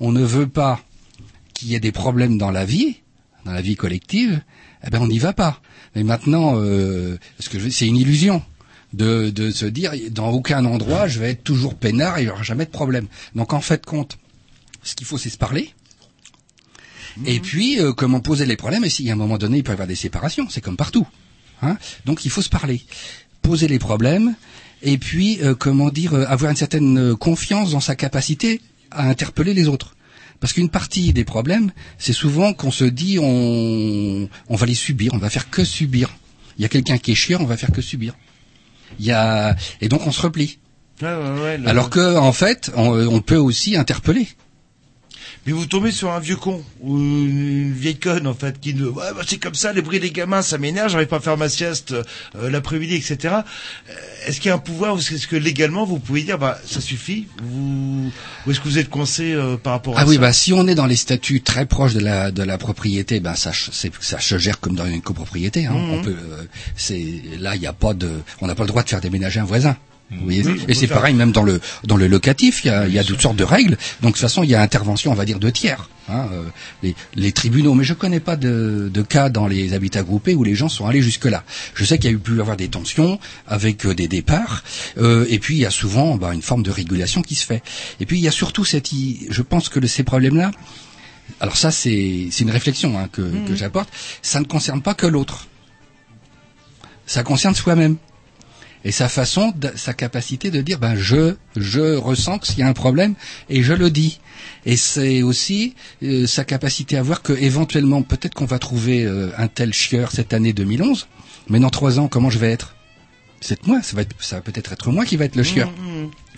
on 0.00 0.12
ne 0.12 0.22
veut 0.22 0.48
pas 0.48 0.80
qu'il 1.54 1.68
y 1.68 1.74
ait 1.76 1.80
des 1.80 1.92
problèmes 1.92 2.36
dans 2.36 2.50
la 2.50 2.66
vie, 2.66 2.96
dans 3.46 3.52
la 3.52 3.62
vie 3.62 3.76
collective, 3.76 4.42
eh 4.86 4.90
ben 4.90 5.00
on 5.00 5.06
n'y 5.06 5.18
va 5.18 5.32
pas. 5.32 5.62
Mais 5.94 6.04
maintenant, 6.04 6.54
euh, 6.56 7.18
ce 7.38 7.48
que 7.48 7.70
c'est 7.70 7.86
une 7.86 7.96
illusion 7.96 8.42
de, 8.92 9.30
de 9.30 9.50
se 9.50 9.66
dire 9.66 9.92
dans 10.10 10.30
aucun 10.30 10.64
endroit 10.64 11.08
je 11.08 11.18
vais 11.18 11.30
être 11.30 11.44
toujours 11.44 11.74
peinard 11.74 12.18
et 12.18 12.22
il 12.22 12.24
n'y 12.24 12.30
aura 12.30 12.42
jamais 12.42 12.64
de 12.64 12.70
problème. 12.70 13.06
Donc 13.34 13.52
en 13.52 13.60
fait 13.60 13.84
compte, 13.84 14.18
ce 14.82 14.94
qu'il 14.94 15.06
faut 15.06 15.18
c'est 15.18 15.30
se 15.30 15.38
parler. 15.38 15.70
Et 17.26 17.40
puis 17.40 17.80
euh, 17.80 17.92
comment 17.92 18.20
poser 18.20 18.46
les 18.46 18.56
problèmes. 18.56 18.84
Et 18.84 18.90
si 18.90 19.08
à 19.10 19.12
un 19.12 19.16
moment 19.16 19.38
donné 19.38 19.58
il 19.58 19.62
peut 19.64 19.72
y 19.72 19.74
avoir 19.74 19.88
des 19.88 19.94
séparations, 19.94 20.48
c'est 20.48 20.60
comme 20.60 20.76
partout. 20.76 21.06
Hein 21.62 21.76
Donc 22.04 22.24
il 22.24 22.30
faut 22.30 22.42
se 22.42 22.48
parler, 22.48 22.82
poser 23.42 23.68
les 23.68 23.78
problèmes. 23.78 24.34
Et 24.82 24.98
puis, 24.98 25.38
euh, 25.42 25.54
comment 25.54 25.90
dire, 25.90 26.14
euh, 26.14 26.24
avoir 26.26 26.50
une 26.50 26.56
certaine 26.56 27.16
confiance 27.16 27.70
dans 27.70 27.80
sa 27.80 27.94
capacité 27.94 28.60
à 28.90 29.08
interpeller 29.08 29.54
les 29.54 29.68
autres. 29.68 29.94
Parce 30.42 30.52
qu'une 30.52 30.68
partie 30.70 31.12
des 31.12 31.24
problèmes, 31.24 31.70
c'est 31.98 32.12
souvent 32.12 32.52
qu'on 32.52 32.72
se 32.72 32.84
dit 32.84 33.18
on, 33.20 34.28
on 34.48 34.56
va 34.56 34.66
les 34.66 34.74
subir, 34.74 35.14
on 35.14 35.18
va 35.18 35.30
faire 35.30 35.48
que 35.50 35.62
subir. 35.64 36.10
Il 36.58 36.62
y 36.62 36.64
a 36.64 36.68
quelqu'un 36.68 36.98
qui 36.98 37.12
est 37.12 37.14
chiant, 37.14 37.38
on 37.40 37.46
va 37.46 37.56
faire 37.56 37.70
que 37.72 37.80
subir. 37.80 38.14
Il 38.98 39.06
y 39.06 39.12
a 39.12 39.56
et 39.80 39.88
donc 39.88 40.04
on 40.06 40.10
se 40.12 40.20
replie. 40.20 40.58
Ouais, 41.00 41.08
ouais, 41.08 41.40
ouais, 41.42 41.58
le- 41.58 41.68
Alors 41.68 41.90
que 41.90 42.16
en 42.18 42.32
fait, 42.32 42.72
on, 42.76 42.88
on 43.06 43.20
peut 43.20 43.36
aussi 43.36 43.76
interpeller. 43.76 44.26
Mais 45.44 45.52
vous 45.52 45.66
tombez 45.66 45.90
sur 45.90 46.12
un 46.12 46.20
vieux 46.20 46.36
con 46.36 46.62
ou 46.80 46.96
une 46.98 47.72
vieille 47.72 47.98
conne 47.98 48.28
en 48.28 48.34
fait 48.34 48.60
qui 48.60 48.74
ne 48.74 48.86
ouais 48.86 49.02
bah, 49.16 49.22
c'est 49.26 49.38
comme 49.38 49.56
ça 49.56 49.72
les 49.72 49.82
bruits 49.82 49.98
des 49.98 50.12
gamins 50.12 50.40
ça 50.40 50.56
m'énerve 50.56 50.88
j'arrive 50.90 51.08
pas 51.08 51.16
à 51.16 51.20
faire 51.20 51.36
ma 51.36 51.48
sieste 51.48 51.92
euh, 52.36 52.48
l'après-midi 52.48 52.94
etc. 52.94 53.16
Euh, 53.90 53.92
Est-ce 54.26 54.40
qu'il 54.40 54.50
y 54.50 54.52
a 54.52 54.54
un 54.54 54.58
pouvoir 54.58 54.94
ou 54.94 54.98
est-ce 54.98 55.26
que 55.26 55.34
légalement 55.34 55.84
vous 55.84 55.98
pouvez 55.98 56.22
dire 56.22 56.38
bah 56.38 56.58
ça 56.64 56.80
suffit 56.80 57.26
vous 57.42 58.12
ou 58.46 58.50
est-ce 58.52 58.60
que 58.60 58.68
vous 58.68 58.78
êtes 58.78 58.88
coincé 58.88 59.32
euh, 59.32 59.56
par 59.56 59.72
rapport 59.72 59.98
à 59.98 60.02
Ah 60.02 60.04
oui, 60.06 60.14
ça 60.14 60.20
bah 60.20 60.32
si 60.32 60.52
on 60.52 60.68
est 60.68 60.76
dans 60.76 60.86
les 60.86 60.94
statuts 60.96 61.40
très 61.42 61.66
proches 61.66 61.94
de 61.94 62.00
la 62.00 62.30
de 62.30 62.42
la 62.44 62.56
propriété, 62.56 63.18
ben 63.18 63.34
ça 63.34 63.50
ch- 63.52 63.70
c'est- 63.72 63.92
ça 64.00 64.20
se 64.20 64.38
gère 64.38 64.60
comme 64.60 64.76
dans 64.76 64.86
une 64.86 65.02
copropriété. 65.02 65.66
Hein. 65.66 65.72
Mhm. 65.74 65.90
On 65.90 66.02
peut, 66.02 66.10
euh, 66.16 66.42
c'est 66.76 67.04
là 67.40 67.56
il 67.56 67.62
y 67.62 67.66
a 67.66 67.72
pas 67.72 67.94
de, 67.94 68.10
on 68.40 68.46
n'a 68.46 68.54
pas 68.54 68.62
le 68.62 68.68
droit 68.68 68.84
de 68.84 68.88
faire 68.88 69.00
déménager 69.00 69.40
un 69.40 69.44
voisin. 69.44 69.76
Vous 70.16 70.24
voyez 70.24 70.44
Oui, 70.46 70.60
on 70.64 70.68
Et 70.68 70.74
c'est 70.74 70.86
pareil 70.86 71.14
même 71.14 71.32
dans 71.32 71.42
le 71.42 71.60
dans 71.84 71.96
le 71.96 72.06
locatif, 72.06 72.64
il 72.64 72.68
y 72.68 72.70
a, 72.70 72.86
il 72.86 72.94
y 72.94 72.98
a 72.98 73.04
toutes 73.04 73.20
sortes 73.20 73.36
de 73.36 73.44
règles. 73.44 73.76
Donc 74.02 74.12
de 74.12 74.16
toute 74.16 74.18
façon, 74.18 74.42
il 74.42 74.50
y 74.50 74.54
a 74.54 74.60
intervention, 74.62 75.10
on 75.10 75.14
va 75.14 75.24
dire 75.24 75.38
de 75.38 75.50
tiers. 75.50 75.88
Hein, 76.08 76.28
euh, 76.32 76.42
les, 76.82 76.96
les 77.14 77.30
tribunaux, 77.30 77.74
mais 77.74 77.84
je 77.84 77.94
connais 77.94 78.18
pas 78.18 78.34
de, 78.34 78.90
de 78.92 79.02
cas 79.02 79.28
dans 79.28 79.46
les 79.46 79.72
habitats 79.72 80.02
groupés 80.02 80.34
où 80.34 80.42
les 80.42 80.56
gens 80.56 80.68
sont 80.68 80.86
allés 80.86 81.00
jusque 81.00 81.26
là. 81.26 81.44
Je 81.74 81.84
sais 81.84 81.96
qu'il 81.96 82.10
y 82.10 82.12
a 82.12 82.16
eu 82.16 82.18
pu 82.18 82.40
avoir 82.40 82.56
des 82.56 82.68
tensions 82.68 83.20
avec 83.46 83.86
euh, 83.86 83.94
des 83.94 84.08
départs, 84.08 84.64
euh, 84.98 85.24
et 85.28 85.38
puis 85.38 85.54
il 85.54 85.60
y 85.60 85.66
a 85.66 85.70
souvent 85.70 86.16
bah, 86.16 86.34
une 86.34 86.42
forme 86.42 86.64
de 86.64 86.72
régulation 86.72 87.22
qui 87.22 87.36
se 87.36 87.46
fait. 87.46 87.62
Et 88.00 88.06
puis 88.06 88.18
il 88.18 88.22
y 88.22 88.28
a 88.28 88.32
surtout 88.32 88.64
cette, 88.64 88.90
je 88.92 89.42
pense 89.42 89.68
que 89.68 89.84
ces 89.86 90.02
problèmes-là, 90.02 90.50
alors 91.38 91.56
ça 91.56 91.70
c'est 91.70 92.28
c'est 92.32 92.42
une 92.42 92.50
réflexion 92.50 92.98
hein, 92.98 93.08
que, 93.10 93.22
que 93.46 93.54
j'apporte, 93.54 93.88
ça 94.22 94.40
ne 94.40 94.44
concerne 94.44 94.82
pas 94.82 94.94
que 94.94 95.06
l'autre, 95.06 95.46
ça 97.06 97.22
concerne 97.22 97.54
soi-même 97.54 97.96
et 98.84 98.92
sa 98.92 99.08
façon, 99.08 99.52
sa 99.76 99.94
capacité 99.94 100.50
de 100.50 100.60
dire 100.60 100.78
ben 100.78 100.96
je 100.96 101.36
je 101.56 101.96
ressens 101.96 102.38
qu'il 102.38 102.58
y 102.58 102.62
a 102.62 102.68
un 102.68 102.72
problème 102.72 103.14
et 103.48 103.62
je 103.62 103.72
le 103.72 103.90
dis. 103.90 104.20
Et 104.66 104.76
c'est 104.76 105.22
aussi 105.22 105.74
euh, 106.02 106.26
sa 106.26 106.44
capacité 106.44 106.96
à 106.96 107.02
voir 107.02 107.22
que 107.22 107.32
éventuellement 107.32 108.02
peut-être 108.02 108.34
qu'on 108.34 108.44
va 108.44 108.58
trouver 108.58 109.04
euh, 109.04 109.30
un 109.38 109.48
tel 109.48 109.72
chieur 109.72 110.10
cette 110.10 110.32
année 110.32 110.52
2011, 110.52 111.06
mais 111.48 111.60
dans 111.60 111.70
trois 111.70 111.98
ans 111.98 112.08
comment 112.08 112.30
je 112.30 112.38
vais 112.38 112.50
être? 112.50 112.74
C'est 113.40 113.66
moi, 113.66 113.82
ça 113.82 113.96
va 113.96 114.02
être, 114.02 114.14
ça 114.20 114.36
va 114.36 114.42
peut-être 114.42 114.72
être 114.72 114.90
moi 114.90 115.04
qui 115.04 115.16
va 115.16 115.24
être 115.24 115.36
le 115.36 115.42
chieur. 115.42 115.70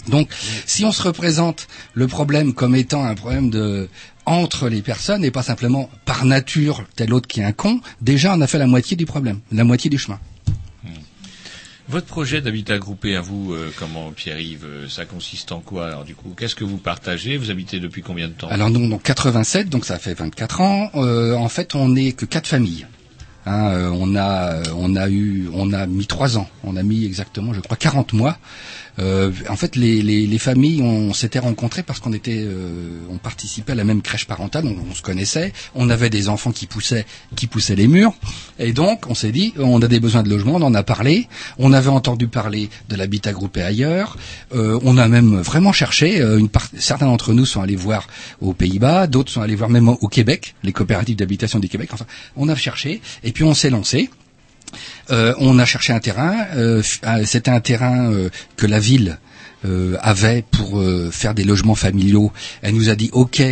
Donc, 0.08 0.28
si 0.66 0.84
on 0.84 0.92
se 0.92 1.02
représente 1.02 1.66
le 1.92 2.06
problème 2.06 2.54
comme 2.54 2.74
étant 2.74 3.04
un 3.04 3.14
problème 3.14 3.50
de 3.50 3.88
entre 4.26 4.68
les 4.70 4.80
personnes 4.80 5.22
et 5.22 5.30
pas 5.30 5.42
simplement 5.42 5.90
par 6.06 6.24
nature 6.24 6.82
tel 6.96 7.12
autre 7.12 7.28
qui 7.28 7.40
est 7.40 7.44
un 7.44 7.52
con, 7.52 7.80
déjà 8.00 8.34
on 8.34 8.40
a 8.40 8.46
fait 8.46 8.58
la 8.58 8.66
moitié 8.66 8.96
du 8.96 9.04
problème, 9.04 9.40
la 9.52 9.64
moitié 9.64 9.90
du 9.90 9.98
chemin. 9.98 10.18
Votre 11.88 12.06
projet 12.06 12.40
d'habitat 12.40 12.78
groupé 12.78 13.14
à 13.14 13.20
vous, 13.20 13.52
euh, 13.52 13.70
comment 13.78 14.10
Pierre-Yves, 14.10 14.64
euh, 14.64 14.88
ça 14.88 15.04
consiste 15.04 15.52
en 15.52 15.60
quoi 15.60 15.88
alors 15.88 16.04
du 16.04 16.14
coup? 16.14 16.34
Qu'est-ce 16.36 16.54
que 16.54 16.64
vous 16.64 16.78
partagez? 16.78 17.36
Vous 17.36 17.50
habitez 17.50 17.78
depuis 17.78 18.00
combien 18.00 18.28
de 18.28 18.32
temps? 18.32 18.48
Alors 18.48 18.70
nous, 18.70 18.88
donc 18.88 19.02
87, 19.02 19.68
donc 19.68 19.84
ça 19.84 19.98
fait 19.98 20.14
24 20.14 20.60
ans. 20.62 20.90
Euh, 20.94 21.34
en 21.34 21.48
fait, 21.50 21.74
on 21.74 21.90
n'est 21.90 22.12
que 22.12 22.24
quatre 22.24 22.46
familles. 22.46 22.86
Hein, 23.46 23.68
euh, 23.68 23.90
on 23.92 24.16
a, 24.16 24.62
on 24.74 24.96
a 24.96 25.10
eu, 25.10 25.50
on 25.52 25.74
a 25.74 25.86
mis 25.86 26.06
trois 26.06 26.38
ans. 26.38 26.48
On 26.62 26.76
a 26.76 26.82
mis 26.82 27.04
exactement, 27.04 27.52
je 27.52 27.60
crois, 27.60 27.76
40 27.76 28.14
mois. 28.14 28.38
Euh, 28.98 29.32
en 29.48 29.56
fait, 29.56 29.76
les, 29.76 30.02
les, 30.02 30.26
les 30.26 30.38
familles, 30.38 30.82
on, 30.82 31.12
s'était 31.12 31.38
rencontrés 31.38 31.82
parce 31.82 32.00
qu'on 32.00 32.12
était, 32.12 32.42
euh, 32.44 33.00
on 33.10 33.18
participait 33.18 33.72
à 33.72 33.74
la 33.74 33.84
même 33.84 34.02
crèche 34.02 34.26
parentale, 34.26 34.66
on, 34.66 34.94
se 34.94 35.02
connaissait. 35.02 35.52
On 35.74 35.90
avait 35.90 36.10
des 36.10 36.28
enfants 36.28 36.52
qui 36.52 36.66
poussaient, 36.66 37.06
qui 37.36 37.46
poussaient 37.46 37.76
les 37.76 37.88
murs, 37.88 38.14
et 38.58 38.72
donc 38.72 39.06
on 39.08 39.14
s'est 39.14 39.32
dit, 39.32 39.52
on 39.58 39.80
a 39.82 39.88
des 39.88 40.00
besoins 40.00 40.22
de 40.22 40.30
logement. 40.30 40.54
On 40.56 40.62
en 40.62 40.74
a 40.74 40.82
parlé. 40.82 41.28
On 41.58 41.72
avait 41.72 41.88
entendu 41.88 42.28
parler 42.28 42.70
de 42.88 42.96
l'habitat 42.96 43.32
groupé 43.32 43.62
ailleurs. 43.62 44.16
Euh, 44.54 44.78
on 44.82 44.96
a 44.98 45.08
même 45.08 45.40
vraiment 45.40 45.72
cherché. 45.72 46.20
euh, 46.20 46.40
certains 46.78 47.06
d'entre 47.06 47.32
nous 47.32 47.46
sont 47.46 47.62
allés 47.62 47.76
voir 47.76 48.06
aux 48.40 48.52
Pays-Bas, 48.52 49.06
d'autres 49.06 49.32
sont 49.32 49.40
allés 49.40 49.56
voir 49.56 49.70
même 49.70 49.88
au 49.88 50.08
Québec, 50.08 50.54
les 50.62 50.72
coopératives 50.72 51.16
d'habitation 51.16 51.58
du 51.58 51.68
Québec. 51.68 51.90
Enfin, 51.92 52.06
on 52.36 52.48
a 52.48 52.54
cherché, 52.54 53.00
et 53.22 53.32
puis 53.32 53.44
on 53.44 53.54
s'est 53.54 53.70
lancé. 53.70 54.10
Euh, 55.10 55.34
on 55.38 55.58
a 55.58 55.64
cherché 55.64 55.92
un 55.92 56.00
terrain. 56.00 56.46
euh, 56.54 56.82
euh, 57.04 57.22
C'était 57.24 57.50
un 57.50 57.60
terrain 57.60 58.10
euh, 58.12 58.30
que 58.56 58.66
la 58.66 58.78
ville 58.80 59.18
euh, 59.64 59.96
avait 60.00 60.44
pour 60.50 60.80
euh, 60.80 61.10
faire 61.10 61.34
des 61.34 61.44
logements 61.44 61.74
familiaux. 61.74 62.32
Elle 62.62 62.74
nous 62.74 62.88
a 62.88 62.94
dit 62.94 63.10
OK 63.12 63.42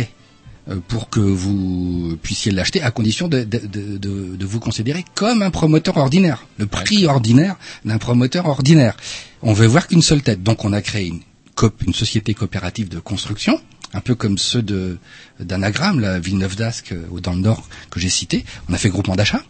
pour 0.87 1.09
que 1.09 1.19
vous 1.19 2.17
puissiez 2.23 2.49
l'acheter, 2.53 2.81
à 2.81 2.89
condition 2.89 3.27
de, 3.27 3.43
de, 3.43 3.57
de, 3.59 3.97
de- 3.97 4.35
de 4.37 4.45
vous 4.45 4.61
considérer 4.61 5.03
comme 5.13 5.41
un 5.41 5.51
promoteur 5.51 5.97
ordinaire, 5.97 6.47
le 6.57 6.67
prix 6.67 7.05
ordinaire 7.05 7.57
d'un 7.83 7.97
promoteur 7.97 8.45
ordinaire. 8.47 8.95
On 9.41 9.51
veut 9.51 9.67
voir 9.67 9.87
qu'une 9.89 10.01
seule 10.01 10.21
tête. 10.21 10.41
Donc 10.41 10.63
on 10.63 10.71
a 10.71 10.81
créé 10.81 11.07
une, 11.07 11.19
coop- 11.55 11.83
une 11.85 11.93
société 11.93 12.33
coopérative 12.33 12.87
de 12.87 12.99
construction 12.99 13.59
un 13.93 13.99
peu 13.99 14.15
comme 14.15 14.37
ceux 14.37 14.61
de 14.63 14.97
d'Anagramme, 15.39 15.99
la 15.99 16.17
Villeneuve 16.19 16.55
d'Ascq 16.55 16.95
dans 17.21 17.33
le 17.33 17.41
Nord 17.41 17.67
que 17.91 17.99
j'ai 17.99 18.09
cité. 18.09 18.45
On 18.69 18.73
a 18.73 18.77
fait 18.77 18.89
groupement 18.89 19.15
d'achat. 19.17 19.43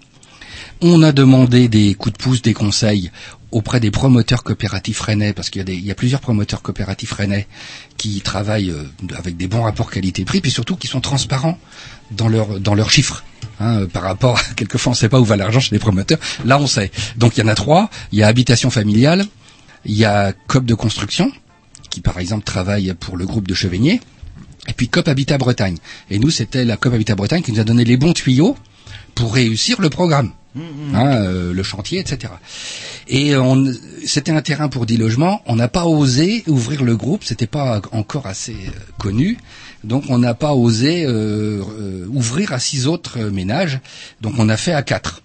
On 0.85 1.01
a 1.01 1.13
demandé 1.13 1.69
des 1.69 1.93
coups 1.93 2.17
de 2.17 2.21
pouce, 2.21 2.41
des 2.41 2.53
conseils 2.53 3.09
auprès 3.51 3.79
des 3.79 3.89
promoteurs 3.89 4.43
coopératifs 4.43 4.99
rennais, 4.99 5.31
parce 5.31 5.49
qu'il 5.49 5.59
y 5.59 5.61
a, 5.61 5.63
des- 5.63 5.93
plusieurs 5.93 6.19
promoteurs 6.19 6.61
coopératifs 6.61 7.13
rennais 7.13 7.47
qui 7.97 8.19
travaillent 8.19 8.71
euh, 8.71 8.83
avec 9.15 9.37
des 9.37 9.47
bons 9.47 9.61
rapports 9.61 9.89
qualité-prix, 9.89 10.41
puis 10.41 10.51
surtout 10.51 10.75
qui 10.75 10.87
sont 10.87 10.99
transparents 10.99 11.57
dans 12.11 12.27
leurs 12.27 12.91
chiffres. 12.91 13.23
hein, 13.61 13.81
euh, 13.81 13.87
par 13.87 14.03
rapport, 14.03 14.41
quelquefois 14.57 14.89
on 14.91 14.93
ne 14.95 14.97
sait 14.97 15.07
pas 15.07 15.21
où 15.21 15.25
va 15.25 15.37
l'argent 15.37 15.61
chez 15.61 15.73
les 15.73 15.79
promoteurs. 15.79 16.19
Là, 16.43 16.59
on 16.59 16.67
sait. 16.67 16.91
Donc 17.15 17.37
il 17.37 17.41
y 17.41 17.43
en 17.43 17.47
a 17.47 17.55
trois. 17.55 17.89
Il 18.11 18.19
y 18.19 18.23
a 18.23 18.27
habitation 18.27 18.69
familiale, 18.69 19.25
il 19.85 19.95
y 19.95 20.03
a 20.03 20.33
COP 20.47 20.65
de 20.65 20.73
construction, 20.75 21.31
qui 21.91 22.01
par 22.01 22.19
exemple 22.19 22.43
travaille 22.43 22.93
pour 22.99 23.15
le 23.15 23.25
groupe 23.25 23.47
de 23.47 23.53
Chevigné, 23.53 24.01
et 24.67 24.73
puis 24.73 24.89
COP 24.89 25.07
Habitat 25.07 25.37
Bretagne. 25.37 25.77
Et 26.09 26.19
nous, 26.19 26.29
c'était 26.31 26.65
la 26.65 26.75
COP 26.75 26.93
Habitat 26.95 27.15
Bretagne 27.15 27.41
qui 27.43 27.53
nous 27.53 27.61
a 27.61 27.63
donné 27.63 27.85
les 27.85 27.95
bons 27.97 28.13
tuyaux 28.13 28.57
pour 29.15 29.33
réussir 29.35 29.79
le 29.79 29.89
programme, 29.89 30.31
hein, 30.55 31.15
euh, 31.15 31.53
le 31.53 31.63
chantier, 31.63 31.99
etc. 31.99 32.33
Et 33.07 33.35
on, 33.35 33.65
c'était 34.05 34.31
un 34.31 34.41
terrain 34.41 34.69
pour 34.69 34.85
10 34.85 34.97
logements. 34.97 35.41
On 35.45 35.55
n'a 35.55 35.67
pas 35.67 35.85
osé 35.85 36.43
ouvrir 36.47 36.83
le 36.83 36.95
groupe, 36.95 37.23
c'était 37.23 37.47
pas 37.47 37.81
encore 37.91 38.27
assez 38.27 38.53
euh, 38.53 38.71
connu. 38.97 39.37
Donc 39.83 40.05
on 40.09 40.17
n'a 40.17 40.33
pas 40.33 40.53
osé 40.53 41.05
euh, 41.05 41.61
euh, 41.61 42.05
ouvrir 42.09 42.53
à 42.53 42.59
six 42.59 42.87
autres 42.87 43.19
ménages. 43.19 43.79
Donc 44.21 44.35
on 44.37 44.49
a 44.49 44.57
fait 44.57 44.73
à 44.73 44.81
quatre. 44.83 45.21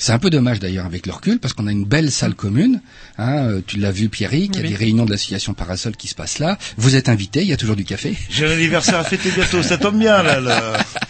C'est 0.00 0.12
un 0.12 0.18
peu 0.20 0.30
dommage 0.30 0.60
d'ailleurs 0.60 0.86
avec 0.86 1.06
le 1.06 1.12
recul 1.12 1.40
parce 1.40 1.54
qu'on 1.54 1.66
a 1.66 1.72
une 1.72 1.84
belle 1.84 2.12
salle 2.12 2.34
commune. 2.34 2.80
Hein, 3.18 3.60
tu 3.66 3.78
l'as 3.78 3.90
vu 3.90 4.08
Pierrick, 4.08 4.54
il 4.54 4.62
y 4.62 4.64
a 4.64 4.68
des 4.68 4.76
réunions 4.76 5.04
de 5.04 5.10
l'association 5.10 5.54
Parasol 5.54 5.96
qui 5.96 6.06
se 6.06 6.14
passent 6.14 6.38
là. 6.38 6.56
Vous 6.76 6.94
êtes 6.94 7.08
invités, 7.08 7.42
il 7.42 7.48
y 7.48 7.52
a 7.52 7.56
toujours 7.56 7.74
du 7.74 7.84
café. 7.84 8.16
J'ai 8.30 8.46
un 8.46 8.52
anniversaire 8.52 9.00
à 9.00 9.04
fêter 9.04 9.32
bientôt, 9.32 9.60
ça 9.60 9.76
tombe 9.76 9.98
bien 9.98 10.22
là. 10.22 10.40
là. 10.40 10.78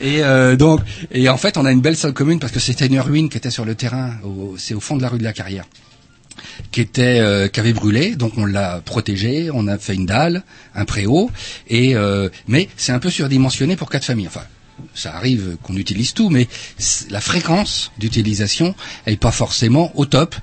Et 0.00 0.22
euh, 0.22 0.56
donc, 0.56 0.80
et 1.10 1.28
en 1.28 1.36
fait, 1.36 1.56
on 1.56 1.64
a 1.64 1.72
une 1.72 1.80
belle 1.80 1.96
salle 1.96 2.12
commune 2.12 2.38
parce 2.38 2.52
que 2.52 2.60
c'était 2.60 2.86
une 2.86 3.00
ruine 3.00 3.28
qui 3.28 3.36
était 3.36 3.50
sur 3.50 3.64
le 3.64 3.74
terrain, 3.74 4.12
c'est 4.56 4.74
au 4.74 4.80
fond 4.80 4.96
de 4.96 5.02
la 5.02 5.08
rue 5.08 5.18
de 5.18 5.24
la 5.24 5.32
Carrière, 5.32 5.64
qui 6.70 6.80
était, 6.80 7.18
euh, 7.20 7.48
qui 7.48 7.58
avait 7.58 7.72
brûlé. 7.72 8.14
Donc 8.14 8.34
on 8.36 8.46
l'a 8.46 8.80
protégé, 8.84 9.50
on 9.52 9.66
a 9.66 9.76
fait 9.78 9.94
une 9.94 10.06
dalle, 10.06 10.44
un 10.74 10.84
préau, 10.84 11.30
et 11.68 11.96
euh, 11.96 12.28
mais 12.46 12.68
c'est 12.76 12.92
un 12.92 13.00
peu 13.00 13.10
surdimensionné 13.10 13.76
pour 13.76 13.90
quatre 13.90 14.04
familles. 14.04 14.28
Enfin, 14.28 14.44
ça 14.94 15.16
arrive 15.16 15.56
qu'on 15.62 15.76
utilise 15.76 16.14
tout, 16.14 16.30
mais 16.30 16.46
la 17.10 17.20
fréquence 17.20 17.90
d'utilisation 17.98 18.76
est 19.06 19.16
pas 19.16 19.32
forcément 19.32 19.90
au 19.96 20.06
top. 20.06 20.36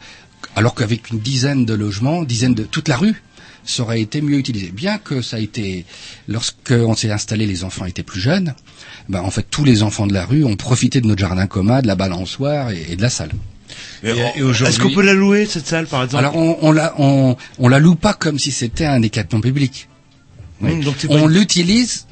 Alors 0.57 0.75
qu'avec 0.75 1.09
une 1.11 1.19
dizaine 1.19 1.65
de 1.65 1.73
logements, 1.73 2.23
dizaine 2.23 2.53
de 2.53 2.63
toute 2.63 2.87
la 2.87 2.97
rue, 2.97 3.21
ça 3.65 3.83
aurait 3.83 4.01
été 4.01 4.21
mieux 4.21 4.37
utilisé. 4.37 4.71
Bien 4.71 4.97
que 4.97 5.21
ça 5.21 5.37
a 5.37 5.39
été, 5.39 5.85
lorsqu'on 6.27 6.95
s'est 6.95 7.11
installé, 7.11 7.45
les 7.47 7.63
enfants 7.63 7.85
étaient 7.85 8.03
plus 8.03 8.19
jeunes. 8.19 8.53
Ben, 9.09 9.21
en 9.21 9.31
fait, 9.31 9.45
tous 9.49 9.63
les 9.63 9.83
enfants 9.83 10.07
de 10.07 10.13
la 10.13 10.25
rue 10.25 10.43
ont 10.43 10.55
profité 10.55 11.01
de 11.01 11.07
notre 11.07 11.19
jardin 11.21 11.47
commun, 11.47 11.81
de 11.81 11.87
la 11.87 11.95
balançoire 11.95 12.71
et, 12.71 12.85
et 12.89 12.95
de 12.95 13.01
la 13.01 13.09
salle. 13.09 13.31
Et, 14.03 14.09
et 14.35 14.43
aujourd'hui- 14.43 14.67
Est-ce 14.73 14.79
qu'on 14.79 14.93
peut 14.93 15.01
la 15.01 15.13
louer, 15.13 15.45
cette 15.45 15.67
salle, 15.67 15.87
par 15.87 16.03
exemple? 16.03 16.23
Alors 16.23 16.35
on, 16.37 16.57
on 16.61 16.71
la 16.71 16.93
on, 16.99 17.35
on 17.57 17.67
la 17.67 17.79
loue 17.79 17.95
pas 17.95 18.13
comme 18.13 18.39
si 18.39 18.51
c'était 18.51 18.85
un 18.85 18.99
décathlon 18.99 19.41
public. 19.41 19.89
Oui. 20.61 20.75
Mmh, 20.75 20.83
donc 20.83 20.95
pas 21.07 21.13
on 21.15 21.27
l'utilise 21.27 22.05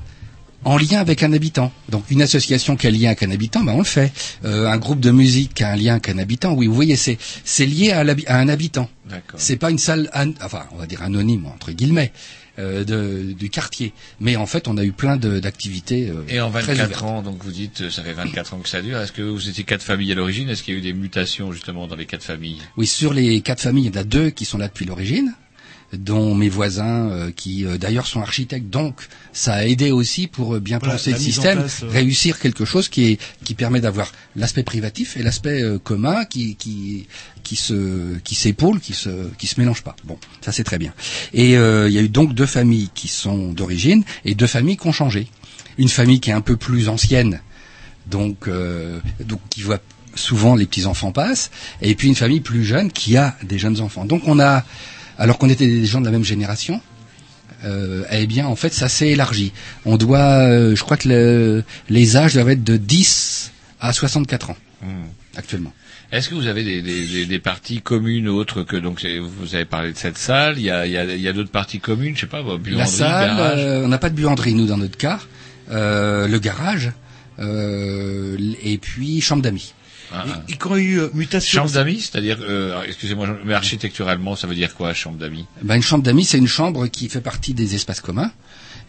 en 0.65 0.77
lien 0.77 0.99
avec 0.99 1.23
un 1.23 1.33
habitant. 1.33 1.71
Donc 1.89 2.03
une 2.09 2.21
association 2.21 2.75
qui 2.75 2.87
a 2.87 2.89
un 2.89 2.93
lien 2.93 3.07
avec 3.09 3.23
un 3.23 3.31
habitant, 3.31 3.63
ben 3.63 3.73
on 3.73 3.79
le 3.79 3.83
fait. 3.83 4.11
Euh, 4.45 4.67
un 4.67 4.77
groupe 4.77 4.99
de 4.99 5.11
musique 5.11 5.53
qui 5.53 5.63
a 5.63 5.69
un 5.71 5.75
lien 5.75 5.93
avec 5.93 6.09
un 6.09 6.17
habitant, 6.17 6.53
oui, 6.53 6.67
vous 6.67 6.73
voyez, 6.73 6.95
c'est 6.95 7.17
c'est 7.43 7.65
lié 7.65 7.91
à, 7.91 8.01
un 8.01 8.49
habitant. 8.49 8.89
D'accord. 9.09 9.39
C'est 9.39 9.57
pas 9.57 9.69
une 9.71 9.77
salle, 9.77 10.09
an- 10.13 10.33
enfin, 10.43 10.63
on 10.71 10.77
va 10.77 10.85
dire 10.87 11.01
anonyme 11.01 11.45
entre 11.47 11.71
guillemets, 11.71 12.11
euh, 12.59 12.83
de, 12.83 13.33
du 13.33 13.49
quartier. 13.49 13.93
Mais 14.19 14.35
en 14.35 14.45
fait, 14.45 14.67
on 14.67 14.77
a 14.77 14.83
eu 14.83 14.91
plein 14.91 15.17
de- 15.17 15.39
d'activités. 15.39 16.09
euh, 16.09 16.23
Et 16.29 16.39
en 16.39 16.49
très 16.51 16.61
24 16.73 16.85
ouvertes. 16.85 17.03
ans, 17.03 17.21
donc 17.21 17.43
vous 17.43 17.51
dites, 17.51 17.89
ça 17.89 18.03
fait 18.03 18.13
24 18.13 18.53
ans 18.53 18.59
que 18.59 18.69
ça 18.69 18.81
dure. 18.81 18.99
Est-ce 18.99 19.11
que 19.11 19.21
vous 19.21 19.49
étiez 19.49 19.63
quatre 19.63 19.83
familles 19.83 20.11
à 20.11 20.15
l'origine? 20.15 20.49
Est-ce 20.49 20.63
qu'il 20.63 20.73
y 20.73 20.77
a 20.77 20.79
eu 20.79 20.83
des 20.83 20.93
mutations 20.93 21.51
justement 21.51 21.87
dans 21.87 21.95
les 21.95 22.05
quatre 22.05 22.23
familles? 22.23 22.59
Oui, 22.77 22.87
sur 22.87 23.13
les 23.13 23.41
quatre 23.41 23.61
familles, 23.61 23.85
il 23.87 23.95
y 23.95 23.97
en 23.97 24.01
a 24.01 24.05
deux 24.05 24.29
qui 24.29 24.45
sont 24.45 24.57
là 24.57 24.67
depuis 24.67 24.85
l'origine, 24.85 25.33
dont 25.93 26.35
mes 26.35 26.49
voisins 26.49 27.09
euh, 27.09 27.31
qui 27.31 27.65
euh, 27.65 27.77
d'ailleurs 27.77 28.07
sont 28.07 28.21
architectes. 28.21 28.69
Donc, 28.69 28.95
ça 29.31 29.53
a 29.53 29.65
aidé 29.65 29.91
aussi 29.91 30.27
pour 30.27 30.55
euh, 30.55 30.59
bien 30.59 30.79
Voilà, 30.79 30.95
penser 30.95 31.11
le 31.11 31.17
système, 31.17 31.59
place, 31.59 31.83
euh. 31.83 31.89
réussir 31.89 32.39
quelque 32.39 32.65
chose 32.65 32.89
qui 32.89 33.05
est 33.11 33.19
qui 33.43 33.53
permet 33.53 33.79
d'avoir 33.79 34.11
l'aspect 34.35 34.63
privatif 34.63 35.17
et 35.17 35.23
l'aspect 35.23 35.61
euh, 35.61 35.79
commun 35.79 36.25
qui 36.25 36.55
qui 36.55 37.07
qui 37.43 37.55
se 37.55 38.17
qui 38.23 38.35
s'épaule, 38.35 38.79
qui 38.79 38.93
se 38.93 39.29
qui 39.37 39.47
se 39.47 39.59
mélange 39.59 39.83
pas. 39.83 39.95
Bon, 40.03 40.17
ça 40.41 40.51
c'est 40.51 40.63
très 40.63 40.79
bien. 40.79 40.93
Et 41.33 41.57
euh, 41.57 41.87
il 41.89 41.93
y 41.93 41.97
a 41.97 42.01
eu 42.01 42.09
donc 42.09 42.33
deux 42.33 42.45
familles 42.45 42.89
qui 42.93 43.07
sont 43.07 43.53
d'origine 43.53 44.03
et 44.25 44.35
deux 44.35 44.47
familles 44.47 44.77
qui 44.77 44.87
ont 44.87 44.91
changé. 44.91 45.27
Une 45.77 45.89
famille 45.89 46.19
qui 46.19 46.29
est 46.29 46.33
un 46.33 46.41
peu 46.41 46.55
plus 46.55 46.87
ancienne, 46.87 47.41
donc 48.05 48.47
euh, 48.47 48.99
donc 49.25 49.39
qui 49.49 49.61
voit 49.61 49.79
souvent 50.15 50.55
les 50.55 50.67
petits 50.67 50.85
enfants 50.85 51.11
passent, 51.11 51.49
et 51.81 51.95
puis 51.95 52.07
une 52.07 52.15
famille 52.15 52.41
plus 52.41 52.63
jeune 52.63 52.91
qui 52.91 53.17
a 53.17 53.35
des 53.43 53.57
jeunes 53.57 53.81
enfants. 53.81 54.05
Donc 54.05 54.27
on 54.27 54.39
a, 54.39 54.63
alors 55.23 55.37
qu'on 55.37 55.49
était 55.49 55.67
des 55.67 55.85
gens 55.85 56.01
de 56.01 56.05
la 56.05 56.11
même 56.11 56.23
génération, 56.25 56.81
euh, 57.65 58.03
eh 58.11 58.27
bien 58.27 58.45
en 58.45 58.55
fait 58.57 58.73
ça 58.73 58.89
s'est 58.89 59.09
élargi. 59.09 59.53
On 59.85 59.95
doit, 59.97 60.19
euh, 60.49 60.75
je 60.75 60.81
crois 60.83 60.97
que 60.97 61.07
le- 61.07 61.63
les 61.89 62.17
âges 62.17 62.33
doivent 62.33 62.49
être 62.49 62.63
de 62.63 62.77
10 62.77 63.51
à 63.79 63.93
64 63.93 64.49
ans 64.51 64.57
Hmm. 64.81 65.05
actuellement. 65.37 65.71
Est-ce 66.11 66.27
que 66.29 66.35
vous 66.35 66.47
avez 66.47 66.63
des, 66.65 66.81
des, 66.81 67.07
des, 67.07 67.25
des 67.25 67.39
parties 67.39 67.79
communes 67.81 68.27
autres 68.27 68.63
que 68.63 68.75
donc 68.75 69.03
vous 69.39 69.55
avez 69.55 69.63
parlé 69.65 69.93
de 69.93 69.97
cette 69.97 70.17
salle 70.17 70.55
Il 70.57 70.63
y 70.65 70.69
a, 70.69 70.85
il 70.85 70.91
y 70.91 70.97
a, 70.97 71.05
il 71.05 71.21
y 71.21 71.27
a 71.29 71.33
d'autres 71.33 71.49
parties 71.51 71.79
communes, 71.79 72.15
je 72.15 72.21
sais 72.21 72.27
pas, 72.27 72.41
buanderie, 72.43 72.75
La 72.75 72.85
salle, 72.85 73.29
garage. 73.37 73.59
euh, 73.59 73.85
on 73.85 73.87
n'a 73.87 73.97
pas 73.97 74.09
de 74.09 74.15
buanderie 74.15 74.53
nous 74.55 74.65
dans 74.67 74.77
notre 74.77 74.97
cas, 74.97 75.19
le 75.71 76.37
garage, 76.39 76.91
et 77.39 78.77
puis 78.77 79.21
chambre 79.21 79.41
d'amis. 79.41 79.73
Ah, 80.13 80.25
ah. 80.29 80.41
Et 80.47 80.55
quand 80.55 80.75
il 80.75 80.83
y 80.83 80.87
a 80.87 80.89
eu 80.89 80.99
euh, 80.99 81.09
mutation... 81.13 81.61
Chambre 81.61 81.73
d'amis, 81.73 82.01
c'est-à-dire, 82.01 82.37
euh, 82.41 82.83
excusez-moi, 82.87 83.27
mais 83.43 83.53
architecturalement, 83.53 84.35
ça 84.35 84.47
veut 84.47 84.55
dire 84.55 84.75
quoi, 84.75 84.93
chambre 84.93 85.17
d'amis? 85.17 85.45
Ben, 85.61 85.75
une 85.75 85.81
chambre 85.81 86.03
d'amis, 86.03 86.25
c'est 86.25 86.37
une 86.37 86.47
chambre 86.47 86.87
qui 86.87 87.09
fait 87.09 87.21
partie 87.21 87.53
des 87.53 87.75
espaces 87.75 88.01
communs 88.01 88.31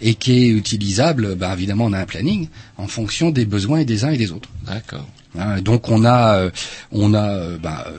et 0.01 0.15
qui 0.15 0.33
est 0.33 0.49
utilisable, 0.49 1.35
ben, 1.35 1.53
évidemment, 1.53 1.87
on 1.87 1.93
a 1.93 2.01
un 2.01 2.07
planning 2.07 2.49
en 2.77 2.87
fonction 2.87 3.31
des 3.31 3.47
besoins 3.47 3.79
et 3.79 3.85
des 3.85 4.05
uns 4.05 4.11
et 4.11 4.19
des 4.19 4.33
autres. 4.33 4.51
D'accord. 4.67 5.07
Hein, 5.39 5.61
donc 5.63 5.89
on 5.89 6.05
a, 6.05 6.37
euh, 6.37 6.51
on 6.93 7.15
a 7.15 7.29
euh, 7.29 7.59
ben, 7.59 7.85
euh, 7.89 7.99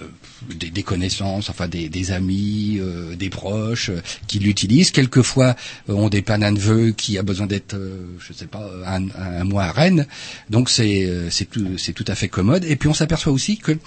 des, 0.53 0.69
des 0.69 0.83
connaissances, 0.83 1.49
enfin 1.49 1.67
des, 1.67 1.89
des 1.89 2.11
amis, 2.11 2.77
euh, 2.79 3.15
des 3.15 3.29
proches 3.29 3.89
euh, 3.89 4.01
qui 4.27 4.39
l'utilisent. 4.39 4.91
Quelquefois, 4.91 5.55
euh, 5.89 5.93
on 5.93 6.09
dépanne 6.09 6.43
un 6.43 6.51
neveu 6.51 6.91
qui 6.91 7.17
a 7.17 7.23
besoin 7.23 7.47
d'être, 7.47 7.73
euh, 7.75 8.05
je 8.19 8.33
sais 8.33 8.47
pas, 8.47 8.69
un, 8.85 9.07
un 9.09 9.43
mois 9.43 9.63
à 9.63 9.71
Rennes. 9.71 10.07
Donc 10.49 10.69
c'est 10.69 11.05
euh, 11.05 11.29
c'est 11.29 11.45
tout, 11.49 11.77
c'est 11.77 11.93
tout 11.93 12.05
à 12.07 12.15
fait 12.15 12.27
commode. 12.27 12.65
Et 12.65 12.75
puis 12.75 12.89
on 12.89 12.93
s'aperçoit 12.93 13.33
aussi 13.33 13.57
que 13.57 13.77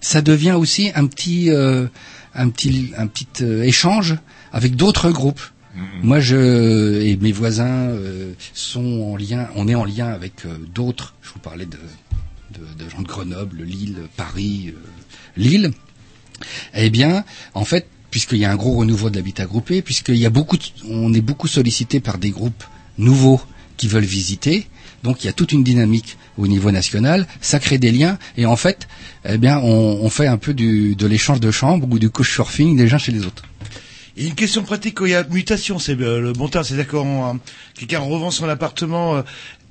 ça 0.00 0.22
devient 0.22 0.52
aussi 0.52 0.90
un 0.94 1.06
petit, 1.06 1.50
euh, 1.50 1.86
un 2.34 2.48
petit, 2.48 2.92
un 2.96 3.06
petit 3.06 3.28
euh, 3.42 3.62
échange 3.62 4.16
avec 4.52 4.76
d'autres 4.76 5.10
groupes. 5.10 5.40
Moi, 6.02 6.20
je 6.20 7.00
et 7.00 7.16
mes 7.16 7.32
voisins 7.32 7.88
euh, 7.88 8.34
sont 8.52 9.10
en 9.10 9.16
lien. 9.16 9.48
On 9.56 9.68
est 9.68 9.74
en 9.74 9.86
lien 9.86 10.08
avec 10.08 10.44
euh, 10.44 10.58
d'autres. 10.74 11.14
Je 11.22 11.30
vous 11.32 11.38
parlais 11.38 11.64
de, 11.64 11.78
de, 12.52 12.84
de 12.84 12.90
gens 12.90 13.00
de 13.00 13.08
Grenoble, 13.08 13.62
Lille, 13.62 13.96
Paris, 14.18 14.74
euh, 14.76 14.78
Lille. 15.38 15.70
Eh 16.74 16.90
bien, 16.90 17.24
en 17.54 17.64
fait, 17.64 17.86
puisqu'il 18.10 18.38
y 18.38 18.44
a 18.44 18.50
un 18.50 18.56
gros 18.56 18.74
renouveau 18.74 19.10
de 19.10 19.16
l'habitat 19.16 19.46
groupé, 19.46 19.82
puisqu'il 19.82 20.16
y 20.16 20.26
a 20.26 20.30
beaucoup, 20.30 20.56
on 20.88 21.12
est 21.14 21.20
beaucoup 21.20 21.48
sollicité 21.48 22.00
par 22.00 22.18
des 22.18 22.30
groupes 22.30 22.64
nouveaux 22.98 23.40
qui 23.76 23.88
veulent 23.88 24.04
visiter. 24.04 24.66
Donc, 25.02 25.24
il 25.24 25.26
y 25.26 25.30
a 25.30 25.32
toute 25.32 25.52
une 25.52 25.64
dynamique 25.64 26.16
au 26.38 26.46
niveau 26.46 26.70
national. 26.70 27.26
Ça 27.40 27.58
crée 27.58 27.78
des 27.78 27.90
liens 27.90 28.18
et 28.36 28.46
en 28.46 28.56
fait, 28.56 28.86
eh 29.28 29.38
bien, 29.38 29.58
on, 29.58 30.08
fait 30.10 30.26
un 30.26 30.36
peu 30.36 30.54
du, 30.54 30.94
de 30.94 31.06
l'échange 31.06 31.40
de 31.40 31.50
chambres 31.50 31.88
ou 31.90 31.98
du 31.98 32.10
couchsurfing 32.10 32.76
des 32.76 32.92
uns 32.92 32.98
chez 32.98 33.12
les 33.12 33.26
autres. 33.26 33.42
Et 34.16 34.26
une 34.26 34.34
question 34.34 34.62
pratique, 34.62 34.96
quand 34.96 35.06
il 35.06 35.12
y 35.12 35.14
a 35.14 35.24
mutation, 35.24 35.78
c'est 35.78 35.98
euh, 36.00 36.20
le 36.20 36.32
terme, 36.50 36.64
c'est-à-dire 36.64 36.86
euh, 36.94 37.34
quelqu'un 37.74 38.00
revend 38.00 38.30
son 38.30 38.48
appartement, 38.48 39.16
euh, 39.16 39.22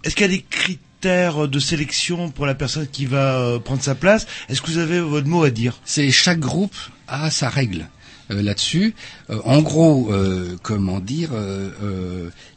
est-ce 0.03 0.15
qu'il 0.15 0.25
y 0.25 0.29
a 0.29 0.35
des 0.35 0.43
critères 0.49 0.90
de 1.03 1.59
sélection 1.59 2.29
pour 2.29 2.45
la 2.45 2.55
personne 2.55 2.87
qui 2.87 3.05
va 3.05 3.37
euh, 3.37 3.59
prendre 3.59 3.81
sa 3.81 3.95
place 3.95 4.27
Est-ce 4.49 4.61
que 4.61 4.67
vous 4.69 4.77
avez 4.77 4.99
votre 4.99 5.27
mot 5.27 5.43
à 5.43 5.49
dire? 5.49 5.79
C'est 5.83 6.11
chaque 6.11 6.39
groupe 6.39 6.75
a 7.07 7.31
sa 7.31 7.49
règle 7.49 7.87
euh, 8.29 8.41
là-dessus. 8.41 8.93
Euh, 9.29 9.39
en 9.43 9.61
gros, 9.61 10.11
euh, 10.11 10.57
comment 10.61 10.99
dire, 10.99 11.31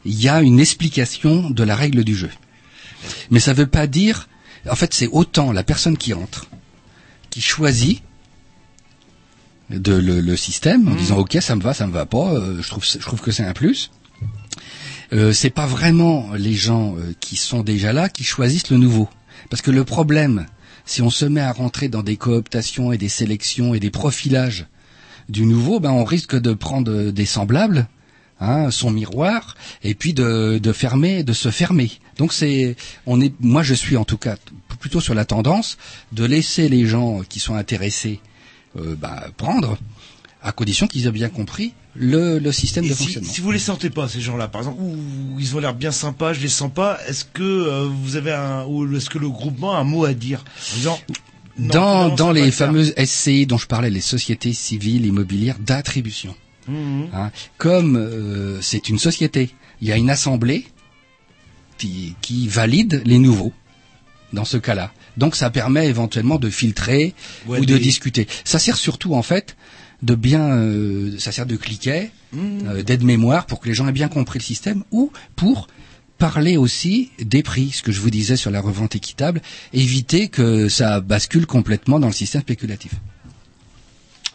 il 0.05 0.21
y 0.21 0.29
a 0.29 0.41
une 0.41 0.59
explication 0.59 1.49
de 1.49 1.63
la 1.63 1.75
règle 1.75 2.03
du 2.03 2.15
jeu. 2.15 2.29
Mais 3.31 3.39
ça 3.39 3.51
ne 3.53 3.57
veut 3.57 3.67
pas 3.67 3.87
dire, 3.87 4.27
en 4.69 4.75
fait, 4.75 4.93
c'est 4.93 5.07
autant 5.07 5.51
la 5.51 5.63
personne 5.63 5.97
qui 5.97 6.13
entre, 6.13 6.47
qui 7.29 7.41
choisit 7.41 8.01
de 9.71 9.93
le, 9.93 10.21
le 10.21 10.37
système 10.37 10.87
en 10.87 10.93
disant 10.93 11.17
ok 11.17 11.37
ça 11.41 11.55
me 11.55 11.61
va 11.63 11.73
ça 11.73 11.87
me 11.87 11.91
va 11.91 12.05
pas 12.05 12.35
je 12.61 12.67
trouve 12.67 12.85
je 12.85 12.99
trouve 12.99 13.19
que 13.19 13.31
c'est 13.31 13.43
un 13.43 13.53
plus 13.53 13.89
euh, 15.13 15.33
c'est 15.33 15.49
pas 15.49 15.65
vraiment 15.65 16.33
les 16.33 16.53
gens 16.53 16.95
euh, 16.97 17.13
qui 17.19 17.35
sont 17.35 17.63
déjà 17.63 17.93
là 17.93 18.09
qui 18.09 18.23
choisissent 18.23 18.69
le 18.69 18.77
nouveau. 18.77 19.09
Parce 19.49 19.61
que 19.61 19.71
le 19.71 19.83
problème 19.83 20.45
si 20.85 21.01
on 21.01 21.09
se 21.09 21.25
met 21.25 21.41
à 21.41 21.51
rentrer 21.51 21.89
dans 21.89 22.03
des 22.03 22.15
cooptations 22.15 22.91
et 22.91 22.97
des 22.97 23.09
sélections 23.09 23.73
et 23.73 23.79
des 23.79 23.89
profilages 23.89 24.67
du 25.29 25.45
nouveau 25.45 25.79
ben 25.79 25.91
on 25.91 26.03
risque 26.03 26.39
de 26.39 26.53
prendre 26.53 26.91
euh, 26.91 27.11
des 27.11 27.25
semblables 27.25 27.87
hein, 28.39 28.69
son 28.71 28.91
miroir 28.91 29.55
et 29.83 29.95
puis 29.95 30.13
de, 30.13 30.59
fermer 30.73 31.23
de 31.23 31.33
se 31.33 31.49
fermer. 31.49 31.91
Donc 32.17 32.33
c'est 32.33 32.75
moi 33.39 33.63
je 33.63 33.73
suis 33.73 33.97
en 33.97 34.05
tout 34.05 34.17
cas 34.17 34.37
plutôt 34.79 35.01
sur 35.01 35.15
la 35.15 35.25
tendance 35.25 35.77
de 36.11 36.25
laisser 36.25 36.69
les 36.69 36.85
gens 36.85 37.21
qui 37.27 37.39
sont 37.39 37.55
intéressés 37.55 38.19
euh, 38.77 38.95
bah, 38.95 39.27
prendre, 39.37 39.77
à 40.41 40.51
condition 40.51 40.87
qu'ils 40.87 41.07
aient 41.07 41.11
bien 41.11 41.29
compris 41.29 41.73
le, 41.95 42.39
le 42.39 42.51
système 42.51 42.83
Et 42.85 42.89
de 42.89 42.93
si, 42.93 43.03
fonctionnement. 43.03 43.31
si 43.31 43.41
vous 43.41 43.51
les 43.51 43.59
sentez 43.59 43.89
pas, 43.89 44.07
ces 44.09 44.19
gens-là, 44.21 44.47
par 44.47 44.61
exemple, 44.61 44.81
ou 44.81 44.97
ils 45.39 45.55
ont 45.55 45.59
l'air 45.59 45.73
bien 45.73 45.91
sympas, 45.91 46.33
je 46.33 46.41
les 46.41 46.49
sens 46.49 46.71
pas, 46.73 46.99
est-ce 47.07 47.23
que 47.25 47.41
euh, 47.43 47.87
vous 47.89 48.15
avez 48.17 48.33
un, 48.33 48.65
ou 48.65 48.93
est-ce 48.95 49.09
que 49.09 49.17
le 49.17 49.29
groupement 49.29 49.75
a 49.75 49.79
un 49.79 49.83
mot 49.85 50.03
à 50.05 50.13
dire 50.13 50.43
en 50.73 50.75
disant, 50.75 50.99
non, 51.57 51.67
dans 51.69 52.09
non, 52.09 52.15
dans 52.15 52.31
les 52.31 52.51
fameuses 52.51 52.93
SCI 52.97 53.45
dont 53.45 53.57
je 53.57 53.67
parlais, 53.67 53.89
les 53.89 54.01
sociétés 54.01 54.51
civiles 54.53 55.05
immobilières 55.05 55.57
d'attribution, 55.59 56.35
Mhm. 56.67 57.07
hein, 57.13 57.31
comme 57.57 57.95
euh, 57.95 58.59
c'est 58.61 58.89
une 58.89 58.99
société, 58.99 59.51
il 59.81 59.87
y 59.87 59.91
a 59.91 59.97
une 59.97 60.09
assemblée 60.09 60.65
qui, 61.77 62.15
qui 62.21 62.47
valide 62.47 63.01
les 63.05 63.19
nouveaux 63.19 63.53
dans 64.33 64.45
ce 64.45 64.57
cas-là. 64.57 64.91
Donc 65.17 65.35
ça 65.35 65.49
permet 65.49 65.87
éventuellement 65.87 66.37
de 66.39 66.49
filtrer 66.49 67.13
Ouais, 67.45 67.59
ou 67.59 67.65
de 67.65 67.73
des- 67.75 67.79
discuter. 67.79 68.27
Ça 68.43 68.59
sert 68.59 68.75
surtout 68.77 69.13
en 69.13 69.21
fait 69.21 69.55
de 70.05 70.15
bien, 70.15 70.49
euh, 70.51 71.17
ça 71.19 71.31
sert 71.31 71.45
de 71.45 71.55
cliquet, 71.55 72.11
Mhm. 72.31 72.59
euh, 72.67 72.83
d'aide-mémoire 72.83 73.45
pour 73.45 73.59
que 73.59 73.67
les 73.67 73.73
gens 73.73 73.87
aient 73.87 73.91
bien 73.91 74.07
compris 74.07 74.39
le 74.39 74.43
système 74.43 74.83
ou 74.91 75.11
pour 75.35 75.67
parler 76.17 76.55
aussi 76.57 77.11
des 77.19 77.43
prix, 77.43 77.71
ce 77.71 77.81
que 77.83 77.91
je 77.91 77.99
vous 77.99 78.09
disais 78.09 78.37
sur 78.37 78.51
la 78.51 78.61
revente 78.61 78.95
équitable, 78.95 79.41
éviter 79.73 80.29
que 80.29 80.69
ça 80.69 81.01
bascule 81.01 81.45
complètement 81.45 81.99
dans 81.99 82.07
le 82.07 82.13
système 82.13 82.41
spéculatif. 82.41 82.93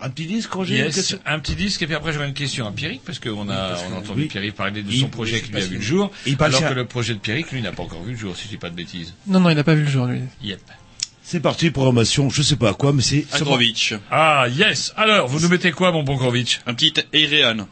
Un 0.02 0.08
petit 0.08 0.26
disque, 0.26 0.50
Roger 0.52 0.76
Yes, 0.78 1.16
un 1.26 1.38
petit 1.40 1.54
disque 1.54 1.82
et 1.82 1.86
puis 1.86 1.94
après 1.94 2.12
j'aurai 2.14 2.26
une 2.26 2.32
question 2.34 2.66
à 2.66 2.72
Pierrick 2.72 3.02
parce 3.04 3.18
qu'on 3.18 3.50
a, 3.50 3.76
on 3.90 3.94
a 3.94 3.98
entendu 3.98 4.22
oui. 4.22 4.28
Pierrick 4.28 4.54
parler 4.54 4.82
de 4.82 4.90
Il- 4.90 5.00
son 5.00 5.08
projet 5.10 5.36
je 5.36 5.42
qui 5.42 5.46
sais 5.48 5.52
lui 5.52 5.58
a 5.58 5.60
pas 5.60 5.70
vu 5.70 5.76
le 5.76 5.82
jour, 5.82 6.10
il 6.26 6.36
alors 6.42 6.68
que 6.70 6.74
le 6.74 6.86
projet 6.86 7.12
de 7.14 7.18
Pierrick 7.18 7.52
lui 7.52 7.60
n'a 7.60 7.70
pas 7.72 7.82
encore 7.82 8.02
vu 8.02 8.12
le 8.12 8.18
jour 8.18 8.34
si 8.34 8.44
je 8.44 8.48
dis 8.48 8.56
pas 8.56 8.70
de 8.70 8.76
bêtises. 8.76 9.12
Non, 9.26 9.40
non, 9.40 9.50
il 9.50 9.56
n'a 9.56 9.64
pas 9.64 9.74
vu 9.74 9.82
le 9.84 9.90
jour, 9.90 10.06
lui. 10.06 10.20
Yep. 10.42 10.58
C'est 11.30 11.38
parti, 11.38 11.70
programmation, 11.70 12.28
je 12.28 12.42
sais 12.42 12.56
pas 12.56 12.70
à 12.70 12.74
quoi, 12.74 12.92
mais 12.92 13.02
c'est... 13.02 13.24
Agrovitch. 13.30 13.94
Ah 14.10 14.46
yes. 14.50 14.92
Alors 14.96 15.28
vous 15.28 15.38
nous 15.38 15.48
mettez 15.48 15.70
quoi 15.70 15.92
mon 15.92 16.02
bon 16.02 16.16
Grovitch 16.16 16.60
Un 16.66 16.74
petit 16.74 16.92
Eirean. 17.12 17.68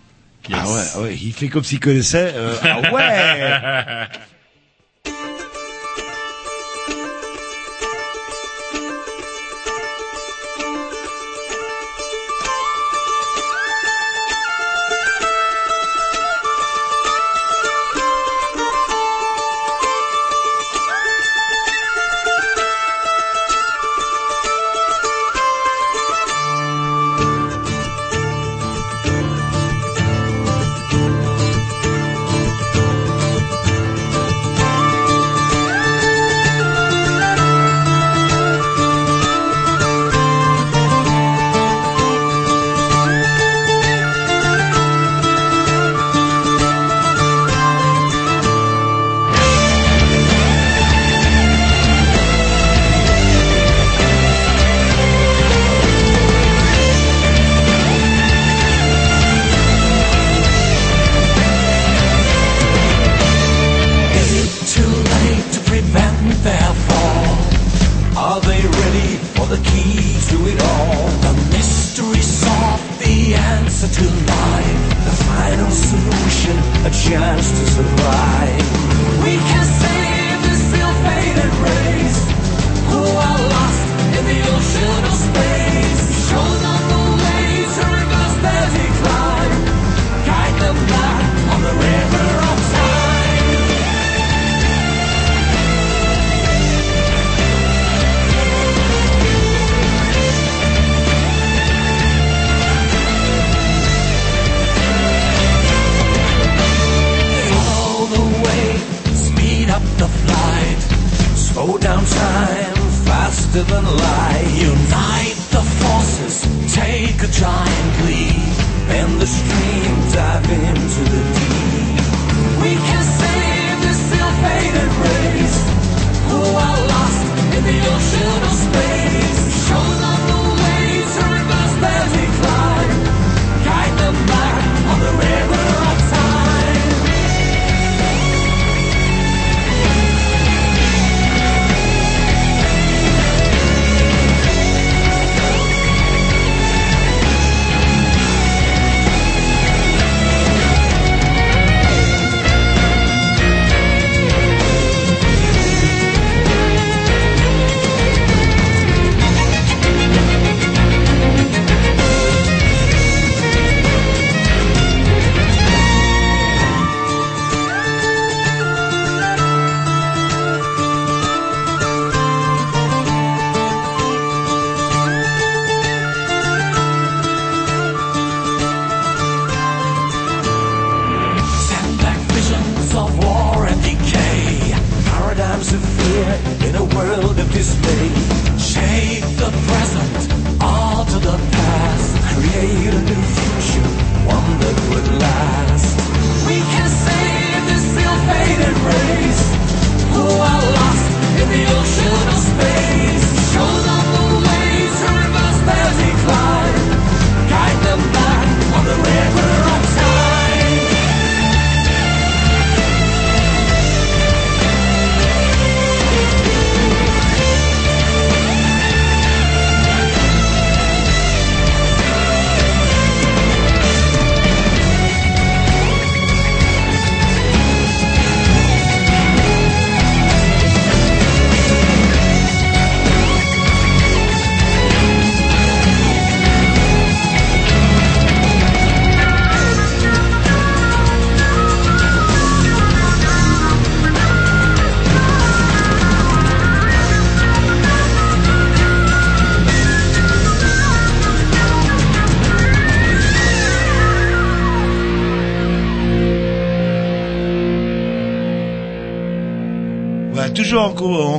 Ah 0.53 0.65
ouais, 0.71 0.83
ah 0.95 1.01
ouais, 1.01 1.19
il 1.21 1.33
fait 1.33 1.49
comme 1.49 1.65
s'il 1.65 1.81
connaissait. 1.81 2.35
euh, 2.37 2.55
ah 2.63 2.93
ouais 2.93 4.07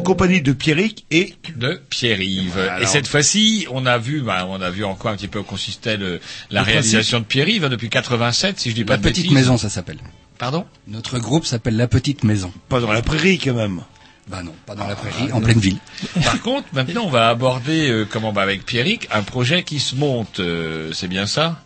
compagnie 0.09 0.41
de 0.41 0.53
Pierrick 0.53 1.05
et 1.11 1.35
de 1.55 1.79
Pierre-Yves. 1.89 2.51
Voilà, 2.53 2.81
et 2.81 2.85
cette 2.87 3.05
fois-ci, 3.07 3.67
on 3.71 3.85
a 3.85 3.97
vu, 3.99 4.21
bah, 4.21 4.47
on 4.49 4.59
a 4.59 4.71
vu 4.71 4.83
en 4.83 4.95
quoi 4.95 5.11
un 5.11 5.15
petit 5.15 5.27
peu 5.27 5.43
consistait 5.43 5.97
le, 5.97 6.19
la 6.49 6.61
Le 6.61 6.65
réalisation 6.65 7.19
de 7.19 7.25
Pierre-Yves 7.25 7.65
hein, 7.65 7.69
depuis 7.69 7.89
87, 7.89 8.59
si 8.59 8.71
je 8.71 8.75
dis 8.75 8.83
pas 8.85 8.93
La 8.93 8.97
de 8.97 9.03
Petite 9.03 9.25
bêtises. 9.25 9.35
Maison, 9.35 9.57
ça 9.57 9.69
s'appelle. 9.69 9.99
Pardon? 10.39 10.65
Notre 10.87 11.19
groupe 11.19 11.45
s'appelle 11.45 11.75
La 11.77 11.87
Petite 11.87 12.23
Maison. 12.23 12.51
Pas 12.69 12.79
dans 12.79 12.91
la 12.91 13.03
prairie, 13.03 13.37
quand 13.37 13.53
même. 13.53 13.81
Bah 14.27 14.41
non, 14.43 14.53
pas 14.65 14.73
dans 14.75 14.87
la 14.87 14.95
prairie, 14.95 15.31
en 15.31 15.41
pleine 15.41 15.59
ville. 15.59 15.77
Par 16.23 16.41
contre, 16.43 16.67
maintenant, 16.73 17.03
on 17.05 17.09
va 17.09 17.29
aborder, 17.29 17.89
euh, 17.89 18.07
comment, 18.09 18.31
bah, 18.33 18.41
avec 18.41 18.65
Pierrick, 18.65 19.07
un 19.11 19.21
projet 19.23 19.61
qui 19.63 19.79
se 19.79 19.95
monte. 19.95 20.39
euh, 20.39 20.91
c'est 20.93 21.07
bien 21.07 21.27
ça? 21.27 21.61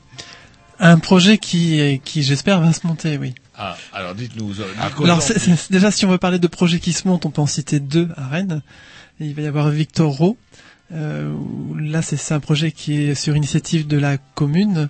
Un 0.80 0.98
projet 1.00 1.38
qui, 1.38 2.02
qui 2.04 2.24
j'espère, 2.24 2.60
va 2.60 2.74
se 2.74 2.86
monter, 2.86 3.18
oui. 3.18 3.36
Ah, 3.58 3.78
alors 3.94 4.16
dites-nous. 4.16 4.62
euh, 4.62 4.66
Alors 5.04 5.22
c'est- 5.22 5.38
c'est- 5.40 5.72
déjà, 5.72 5.92
si 5.92 6.06
on 6.06 6.10
veut 6.10 6.18
parler 6.18 6.40
de 6.40 6.48
projets 6.48 6.80
qui 6.80 6.92
se 6.94 7.08
montent, 7.08 7.26
on 7.26 7.30
peut 7.32 7.42
en 7.42 7.46
citer 7.48 7.80
deux 7.80 8.10
à 8.18 8.28
Rennes. 8.28 8.62
Et 9.20 9.26
il 9.26 9.36
va 9.36 9.42
y 9.44 9.48
avoir 9.48 9.70
Victor 9.70 10.12
Rowe. 10.12 10.36
Euh, 10.92 11.34
là, 11.80 12.02
c'est 12.02 12.34
un 12.34 12.40
projet 12.40 12.72
qui 12.72 13.04
est 13.04 13.16
sur 13.16 13.36
initiative 13.36 13.88
de 13.88 13.98
la 13.98 14.18
commune 14.18 14.90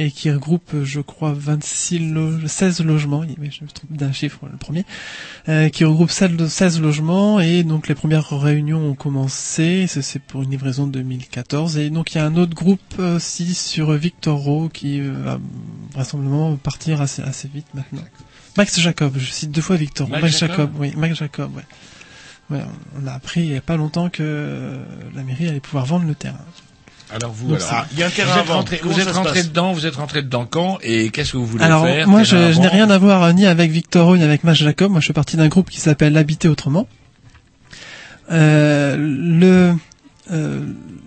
et 0.00 0.10
qui 0.10 0.30
regroupe, 0.30 0.70
je 0.84 1.00
crois, 1.00 1.32
26 1.32 1.98
lo 2.10 2.46
16 2.46 2.84
logements. 2.84 3.20
Oui, 3.20 3.50
je 3.50 3.64
me 3.64 3.68
trompe 3.68 3.92
d'un 3.92 4.12
chiffre, 4.12 4.38
le 4.50 4.56
premier. 4.56 4.84
Euh, 5.48 5.68
qui 5.70 5.84
regroupe 5.84 6.10
16 6.10 6.30
lo- 6.38 6.48
16 6.48 6.80
logements 6.80 7.40
et 7.40 7.64
donc 7.64 7.88
les 7.88 7.94
premières 7.94 8.28
réunions 8.30 8.90
ont 8.90 8.94
commencé. 8.94 9.86
C'est 9.88 10.22
pour 10.22 10.42
une 10.42 10.50
livraison 10.50 10.86
de 10.86 10.92
2014. 10.92 11.76
Et 11.78 11.90
donc 11.90 12.14
il 12.14 12.18
y 12.18 12.20
a 12.20 12.24
un 12.26 12.36
autre 12.36 12.54
groupe 12.54 12.98
aussi 12.98 13.54
sur 13.54 13.92
Victor 13.92 14.38
Rowe 14.38 14.68
qui 14.68 15.00
euh, 15.00 15.12
va 15.12 15.38
vraisemblablement 15.94 16.56
partir 16.56 17.00
assez, 17.00 17.22
assez 17.22 17.48
vite 17.52 17.66
maintenant. 17.74 18.02
Max 18.56 18.78
Jacob, 18.80 19.14
je 19.18 19.30
cite 19.30 19.50
deux 19.50 19.60
fois 19.62 19.76
Victor. 19.76 20.08
Max 20.08 20.22
Max, 20.22 20.38
Jacob 20.38 20.56
Jacob, 20.56 20.70
oui, 20.78 20.92
Max 20.96 21.16
Jacob, 21.16 21.50
ouais. 21.56 21.62
Ouais, 22.50 22.62
on 23.00 23.06
a 23.06 23.12
appris 23.12 23.40
il 23.40 23.52
y 23.52 23.56
a 23.56 23.60
pas 23.60 23.76
longtemps 23.76 24.08
que 24.08 24.22
euh, 24.22 24.82
la 25.14 25.22
mairie 25.22 25.48
allait 25.48 25.60
pouvoir 25.60 25.84
vendre 25.84 26.06
le 26.06 26.14
terrain. 26.14 26.38
Alors 27.14 27.32
vous, 27.32 27.48
Donc, 27.48 27.58
alors, 27.58 27.70
Ah, 27.72 27.86
il 27.92 27.98
y 27.98 28.02
a 28.02 28.06
un 28.06 28.08
vous 28.08 28.14
terrain 28.14 28.34
à 28.34 28.40
êtes 28.40 28.48
rentré, 28.48 28.80
vous 28.82 29.00
êtes 29.00 29.10
rentré 29.10 29.42
dedans, 29.42 29.72
vous 29.72 29.86
êtes 29.86 29.96
rentré 29.96 30.22
dedans 30.22 30.46
quand 30.48 30.78
et 30.82 31.10
qu'est-ce 31.10 31.32
que 31.32 31.36
vous 31.38 31.46
voulez 31.46 31.64
Alors 31.64 31.84
faire 31.84 32.06
moi, 32.08 32.22
terrain 32.22 32.48
je, 32.48 32.52
je 32.52 32.60
n'ai 32.60 32.68
rien 32.68 32.90
à 32.90 32.98
voir 32.98 33.22
euh, 33.22 33.32
ni 33.32 33.46
avec 33.46 33.70
Victor 33.70 34.16
ni 34.16 34.22
avec 34.22 34.44
Max 34.44 34.58
Jacob. 34.58 34.90
Moi, 34.90 35.00
je 35.00 35.06
fais 35.06 35.12
partie 35.12 35.36
d'un 35.36 35.48
groupe 35.48 35.70
qui 35.70 35.80
s'appelle 35.80 36.16
Habiter 36.16 36.48
autrement. 36.48 36.86
Euh, 38.30 38.96
le 38.98 39.74
euh, 40.30 40.60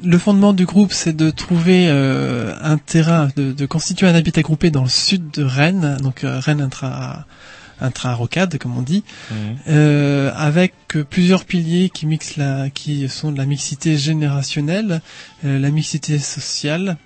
le 0.04 0.18
fondement 0.18 0.54
du 0.54 0.66
groupe, 0.66 0.94
c'est 0.94 1.16
de 1.16 1.30
trouver 1.30 1.88
euh, 1.88 2.56
un 2.64 2.78
terrain, 2.78 3.30
de, 3.36 3.52
de 3.52 3.66
constituer 3.68 4.08
un 4.08 4.16
habitat 4.16 4.42
groupé 4.42 4.72
dans 4.72 4.82
le 4.82 4.90
sud 4.90 5.30
de 5.30 5.44
Rennes, 5.44 5.98
donc 6.02 6.24
euh, 6.24 6.40
Rennes 6.40 6.62
intra 6.62 7.26
intra 7.82 8.14
rocade 8.14 8.58
comme 8.58 8.78
on 8.78 8.82
dit, 8.82 9.04
Mhm. 9.32 9.38
euh, 9.70 10.32
avec 10.36 10.74
plusieurs 11.10 11.46
piliers 11.46 11.90
qui 11.90 12.06
mixent 12.06 12.38
la, 12.38 12.70
qui 12.70 13.08
sont 13.10 13.32
de 13.32 13.38
la 13.38 13.46
mixité 13.46 13.98
générationnelle, 13.98 15.02
euh, 15.46 15.60
la 15.60 15.70
mixité 15.72 16.18
sociale. 16.20 16.98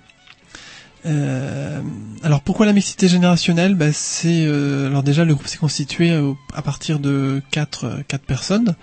Euh, 1.04 1.80
alors 2.24 2.40
pourquoi 2.40 2.66
la 2.66 2.72
mixité 2.72 3.06
générationnelle? 3.06 3.76
Bah, 3.76 3.92
c'est 3.92 4.44
euh, 4.44 4.88
alors 4.88 5.04
déjà 5.04 5.24
le 5.24 5.34
groupe 5.34 5.46
s'est 5.46 5.56
constitué 5.58 6.10
euh, 6.10 6.32
à 6.52 6.62
partir 6.62 6.98
de 6.98 7.40
quatre 7.52 8.00
quatre 8.08 8.24
personnes. 8.24 8.74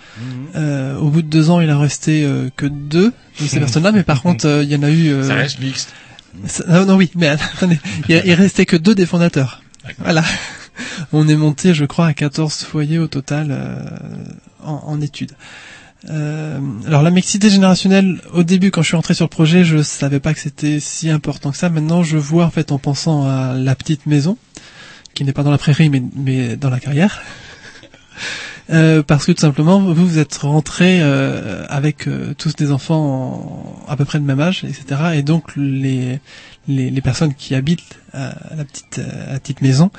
Euh, 0.56 0.98
au 1.00 1.10
bout 1.10 1.22
de 1.22 1.28
deux 1.28 1.50
ans, 1.50 1.60
il 1.60 1.70
en 1.70 1.80
restait 1.80 2.24
euh, 2.24 2.50
que 2.56 2.66
deux 2.66 3.12
de 3.42 3.46
ces 3.48 3.60
personnes-là, 3.60 3.92
mais 3.92 4.04
par 4.04 4.22
contre, 4.22 4.46
euh, 4.48 4.64
il 4.64 4.70
y 4.72 4.76
en 4.78 4.84
a 4.84 4.90
eu. 4.90 5.10
euh, 5.10 5.28
Ça 5.28 5.36
reste 5.36 5.60
mixte. 5.60 5.90
ça- 6.46 6.64
non, 6.70 6.86
non, 6.86 6.96
oui, 6.96 7.12
mais 7.16 7.28
attendez, 7.56 7.78
il, 8.08 8.22
il 8.24 8.34
restait 8.36 8.66
que 8.66 8.78
deux 8.78 8.96
des 8.96 9.06
fondateurs. 9.06 9.62
Voilà. 10.00 10.24
On 11.14 11.28
est 11.28 11.36
monté, 11.36 11.74
je 11.74 11.86
crois, 11.86 12.08
à 12.08 12.14
14 12.14 12.64
foyers 12.64 13.00
au 13.00 13.08
total 13.08 13.48
euh, 13.52 13.76
en, 14.64 14.82
en 14.86 15.02
études. 15.02 15.34
Euh, 16.10 16.60
alors 16.86 17.02
la 17.02 17.12
mixité 17.12 17.50
générationnelle, 17.50 18.20
au 18.34 18.44
début, 18.44 18.72
quand 18.72 18.82
je 18.82 18.88
suis 18.88 18.98
entré 18.98 19.14
sur 19.14 19.26
le 19.26 19.30
projet, 19.30 19.64
je 19.64 19.82
savais 19.82 20.20
pas 20.20 20.34
que 20.34 20.40
c'était 20.40 20.80
si 20.80 21.10
important 21.10 21.52
que 21.52 21.58
ça. 21.58 21.70
Maintenant, 21.70 22.04
je 22.04 22.18
vois 22.18 22.46
en 22.46 22.50
fait 22.52 22.72
en 22.72 22.78
pensant 22.78 23.26
à 23.26 23.54
la 23.54 23.74
petite 23.76 24.06
maison, 24.06 24.38
qui 25.14 25.24
n'est 25.24 25.32
pas 25.34 25.44
dans 25.44 25.52
la 25.52 25.58
prairie, 25.58 25.90
mais, 25.90 26.04
mais 26.16 26.56
dans 26.58 26.70
la 26.70 26.80
carrière. 26.80 27.22
Euh, 28.70 29.04
parce 29.04 29.26
que 29.26 29.34
tout 29.34 29.42
simplement, 29.42 29.82
vous, 29.82 29.94
vous 30.08 30.20
êtes 30.20 30.38
rentrés 30.38 31.00
euh, 31.02 31.66
avec 31.68 32.08
euh, 32.08 32.34
tous 32.38 32.56
des 32.56 32.72
enfants 32.72 33.76
en- 33.86 33.92
à 33.92 33.98
peu 33.98 34.06
près 34.06 34.20
de 34.20 34.24
même 34.24 34.40
âge, 34.40 34.64
etc. 34.64 35.02
Et 35.16 35.22
donc 35.22 35.52
les 35.58 36.22
les, 36.70 36.90
les 36.90 37.02
personnes 37.02 37.34
qui 37.34 37.56
habitent 37.56 38.00
à 38.14 38.34
la 38.56 38.64
petite 38.64 39.02
à 39.28 39.34
la 39.34 39.40
petite 39.42 39.62
maison, 39.62 39.92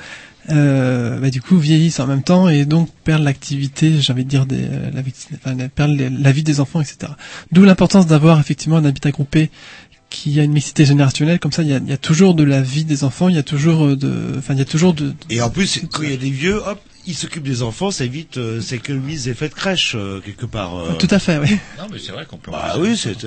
euh, 0.49 1.19
bah, 1.19 1.29
du 1.29 1.41
coup 1.41 1.57
vieillissent 1.57 1.99
en 1.99 2.07
même 2.07 2.23
temps 2.23 2.49
et 2.49 2.65
donc 2.65 2.89
perdent 3.03 3.23
l'activité, 3.23 3.99
j'ai 4.01 4.13
envie 4.13 4.25
de 4.25 4.29
dire, 4.29 4.45
des, 4.45 4.63
euh, 4.63 4.91
la, 4.93 5.01
vie- 5.01 5.13
enfin, 5.35 5.55
perdent 5.73 5.91
les- 5.97 6.09
la 6.09 6.31
vie 6.31 6.43
des 6.43 6.59
enfants, 6.59 6.81
etc. 6.81 7.11
D'où 7.51 7.63
l'importance 7.63 8.05
d'avoir 8.07 8.39
effectivement 8.39 8.77
un 8.77 8.85
habitat 8.85 9.11
groupé 9.11 9.49
qui 10.09 10.39
a 10.39 10.43
une 10.43 10.51
mixité 10.53 10.85
générationnelle, 10.85 11.39
comme 11.39 11.51
ça 11.51 11.63
il 11.63 11.69
y 11.69 11.73
a, 11.73 11.77
il 11.77 11.89
y 11.89 11.93
a 11.93 11.97
toujours 11.97 12.35
de 12.35 12.43
la 12.43 12.61
vie 12.61 12.85
des 12.85 13.03
enfants, 13.03 13.27
il 13.27 13.35
y 13.35 13.39
a 13.39 13.43
toujours 13.43 13.85
euh, 13.85 13.95
de, 13.95 14.35
enfin 14.37 14.53
il 14.53 14.59
y 14.59 14.61
a 14.61 14.65
toujours 14.65 14.93
de, 14.93 15.13
Et 15.29 15.41
en 15.41 15.49
plus, 15.49 15.81
quand 15.91 16.03
il 16.03 16.11
y 16.11 16.13
a 16.13 16.17
des 16.17 16.29
vieux, 16.29 16.57
hop, 16.65 16.79
ils 17.07 17.15
s'occupent 17.15 17.43
des 17.47 17.61
enfants, 17.63 17.91
ça 17.91 18.05
évite, 18.05 18.37
euh, 18.37 18.61
ça 18.61 18.75
économise 18.75 19.27
l'effet 19.27 19.49
de 19.49 19.53
crèche 19.53 19.93
euh, 19.95 20.21
quelque 20.21 20.45
part. 20.45 20.75
euh. 20.77 20.93
tout 20.93 21.07
à 21.11 21.19
fait, 21.19 21.37
oui. 21.39 21.57
Non, 21.77 21.85
mais 21.91 21.97
c'est 21.99 22.11
vrai 22.11 22.25
qu'on 22.25 22.37
peut. 22.37 22.51
Bah 22.51 22.75
oui, 22.79 22.95
c'est. 22.95 23.17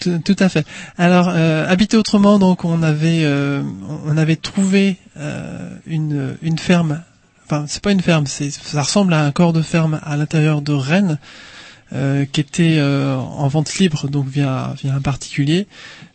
Tout, 0.00 0.36
à 0.38 0.48
fait. 0.48 0.66
Alors, 0.96 1.28
euh, 1.28 1.66
habiter 1.68 1.96
autrement, 1.96 2.38
donc 2.38 2.64
on 2.64 2.82
avait, 2.82 3.24
euh, 3.24 3.62
on 4.06 4.16
avait 4.16 4.36
trouvé 4.36 4.96
euh, 5.18 5.70
une, 5.86 6.36
une 6.42 6.58
ferme. 6.58 7.02
Enfin, 7.44 7.66
c'est 7.68 7.82
pas 7.82 7.92
une 7.92 8.00
ferme, 8.00 8.26
c'est, 8.26 8.50
ça 8.50 8.82
ressemble 8.82 9.12
à 9.12 9.24
un 9.24 9.30
corps 9.30 9.52
de 9.52 9.60
ferme 9.60 10.00
à 10.02 10.16
l'intérieur 10.16 10.62
de 10.62 10.72
Rennes, 10.72 11.18
euh, 11.92 12.24
qui 12.24 12.40
était 12.40 12.76
euh, 12.78 13.16
en 13.16 13.48
vente 13.48 13.74
libre, 13.74 14.08
donc 14.08 14.26
via 14.26 14.74
via 14.80 14.94
un 14.94 15.00
particulier. 15.00 15.66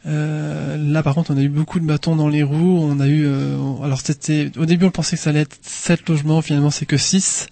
Euh, 0.07 0.77
là, 0.77 1.03
par 1.03 1.13
contre, 1.13 1.31
on 1.31 1.37
a 1.37 1.41
eu 1.41 1.49
beaucoup 1.49 1.79
de 1.79 1.85
bâtons 1.85 2.15
dans 2.15 2.29
les 2.29 2.41
roues. 2.41 2.79
On 2.81 2.99
a 2.99 3.07
eu, 3.07 3.27
alors 3.83 3.99
c'était, 4.01 4.51
au 4.57 4.65
début, 4.65 4.85
on 4.85 4.91
pensait 4.91 5.17
que 5.17 5.21
ça 5.21 5.29
allait 5.29 5.41
être 5.41 5.57
sept 5.61 6.09
logements. 6.09 6.41
Finalement, 6.41 6.71
c'est 6.71 6.85
que 6.85 6.97
six. 6.97 7.47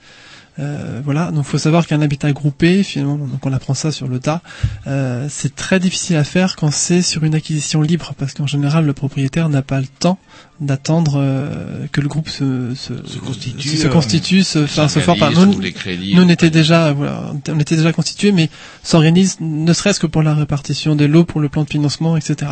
Euh, 0.60 1.02
voilà, 1.04 1.32
donc 1.32 1.46
faut 1.46 1.58
savoir 1.58 1.88
qu'un 1.88 2.02
habitat 2.02 2.32
groupé, 2.32 2.84
finalement, 2.84 3.18
donc 3.18 3.44
on 3.44 3.54
apprend 3.54 3.74
ça 3.74 3.92
sur 3.92 4.08
le 4.08 4.20
tas, 4.20 4.42
euh, 4.86 5.26
c'est 5.28 5.56
très 5.56 5.80
difficile 5.80 6.16
à 6.16 6.24
faire 6.24 6.56
quand 6.56 6.72
c'est 6.72 7.02
sur 7.02 7.24
une 7.24 7.34
acquisition 7.34 7.82
libre, 7.82 8.14
parce 8.18 8.34
qu'en 8.34 8.46
général 8.46 8.86
le 8.86 8.94
propriétaire 8.94 9.50
n'a 9.50 9.64
pas 9.64 9.80
le 9.80 9.88
temps 9.88 10.20
d'attendre 10.62 11.16
euh, 11.18 11.88
que 11.92 12.02
le 12.02 12.08
groupe 12.08 12.30
se, 12.30 12.76
se, 12.76 12.94
constitue, 13.18 13.70
se, 13.70 13.78
se 13.78 13.88
constitue, 13.88 14.44
se, 14.44 14.60
enfin, 14.60 14.88
se 14.88 15.00
forme. 15.00 15.20
nous, 15.34 15.72
crédits, 15.72 16.16
nous, 16.16 16.22
on 16.22 16.30
était 16.30 16.52
déjà, 16.52 16.94
voilà, 16.94 17.34
on 17.50 17.60
était 17.60 17.76
déjà 17.76 17.92
constitué, 17.92 18.32
mais 18.32 18.50
s'organise 18.84 19.38
ne 19.42 19.74
serait-ce 19.74 20.00
que 20.00 20.08
pour 20.08 20.22
la 20.22 20.36
répartition 20.36 20.96
des 20.96 21.08
lots, 21.08 21.24
pour 21.24 21.42
le 21.42 21.50
plan 21.50 21.64
de 21.64 21.70
financement, 21.70 22.16
etc. 22.16 22.52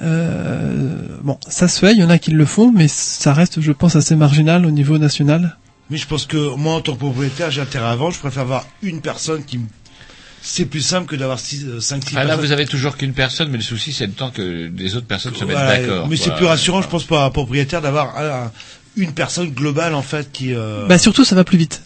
Euh, 0.00 1.18
bon, 1.22 1.38
ça 1.46 1.68
se 1.68 1.80
fait, 1.80 1.92
il 1.92 1.98
y 1.98 2.04
en 2.04 2.10
a 2.10 2.18
qui 2.18 2.30
le 2.30 2.44
font, 2.44 2.72
mais 2.72 2.88
ça 2.88 3.32
reste, 3.34 3.60
je 3.60 3.72
pense, 3.72 3.96
assez 3.96 4.16
marginal 4.16 4.64
au 4.64 4.70
niveau 4.70 4.98
national. 4.98 5.57
Mais 5.90 5.96
je 5.96 6.06
pense 6.06 6.26
que 6.26 6.54
moi, 6.56 6.74
en 6.74 6.80
tant 6.80 6.92
que 6.94 6.98
propriétaire, 6.98 7.50
j'ai 7.50 7.60
intérêt 7.62 7.86
à 7.86 7.96
vendre. 7.96 8.14
Je 8.14 8.18
préfère 8.20 8.42
avoir 8.42 8.66
une 8.82 9.00
personne 9.00 9.44
qui. 9.44 9.58
me- 9.58 9.66
C'est 10.40 10.66
plus 10.66 10.80
simple 10.82 11.06
que 11.08 11.16
d'avoir 11.16 11.40
5 11.40 11.48
six 11.50 11.64
Ah, 12.14 12.20
là, 12.20 12.26
personnes. 12.26 12.46
vous 12.46 12.52
avez 12.52 12.66
toujours 12.66 12.96
qu'une 12.96 13.12
personne, 13.12 13.48
mais 13.50 13.56
le 13.58 13.62
souci, 13.62 13.92
c'est 13.92 14.06
le 14.06 14.12
temps 14.12 14.30
que 14.30 14.70
les 14.74 14.94
autres 14.94 15.06
personnes 15.06 15.34
se 15.34 15.44
mettent 15.44 15.56
d'accord. 15.56 16.06
Mais 16.08 16.16
c'est 16.16 16.34
plus 16.36 16.46
rassurant, 16.46 16.80
je 16.80 16.88
pense, 16.88 17.04
pour 17.04 17.18
un 17.20 17.30
propriétaire 17.30 17.80
d'avoir 17.82 18.16
un- 18.16 18.52
une 18.96 19.12
personne 19.12 19.50
globale 19.50 19.94
en 19.94 20.02
fait 20.02 20.30
qui. 20.32 20.54
euh, 20.54 20.86
Bah 20.86 20.96
surtout, 20.98 21.24
ça 21.24 21.34
va 21.34 21.42
plus 21.44 21.58
vite. 21.58 21.82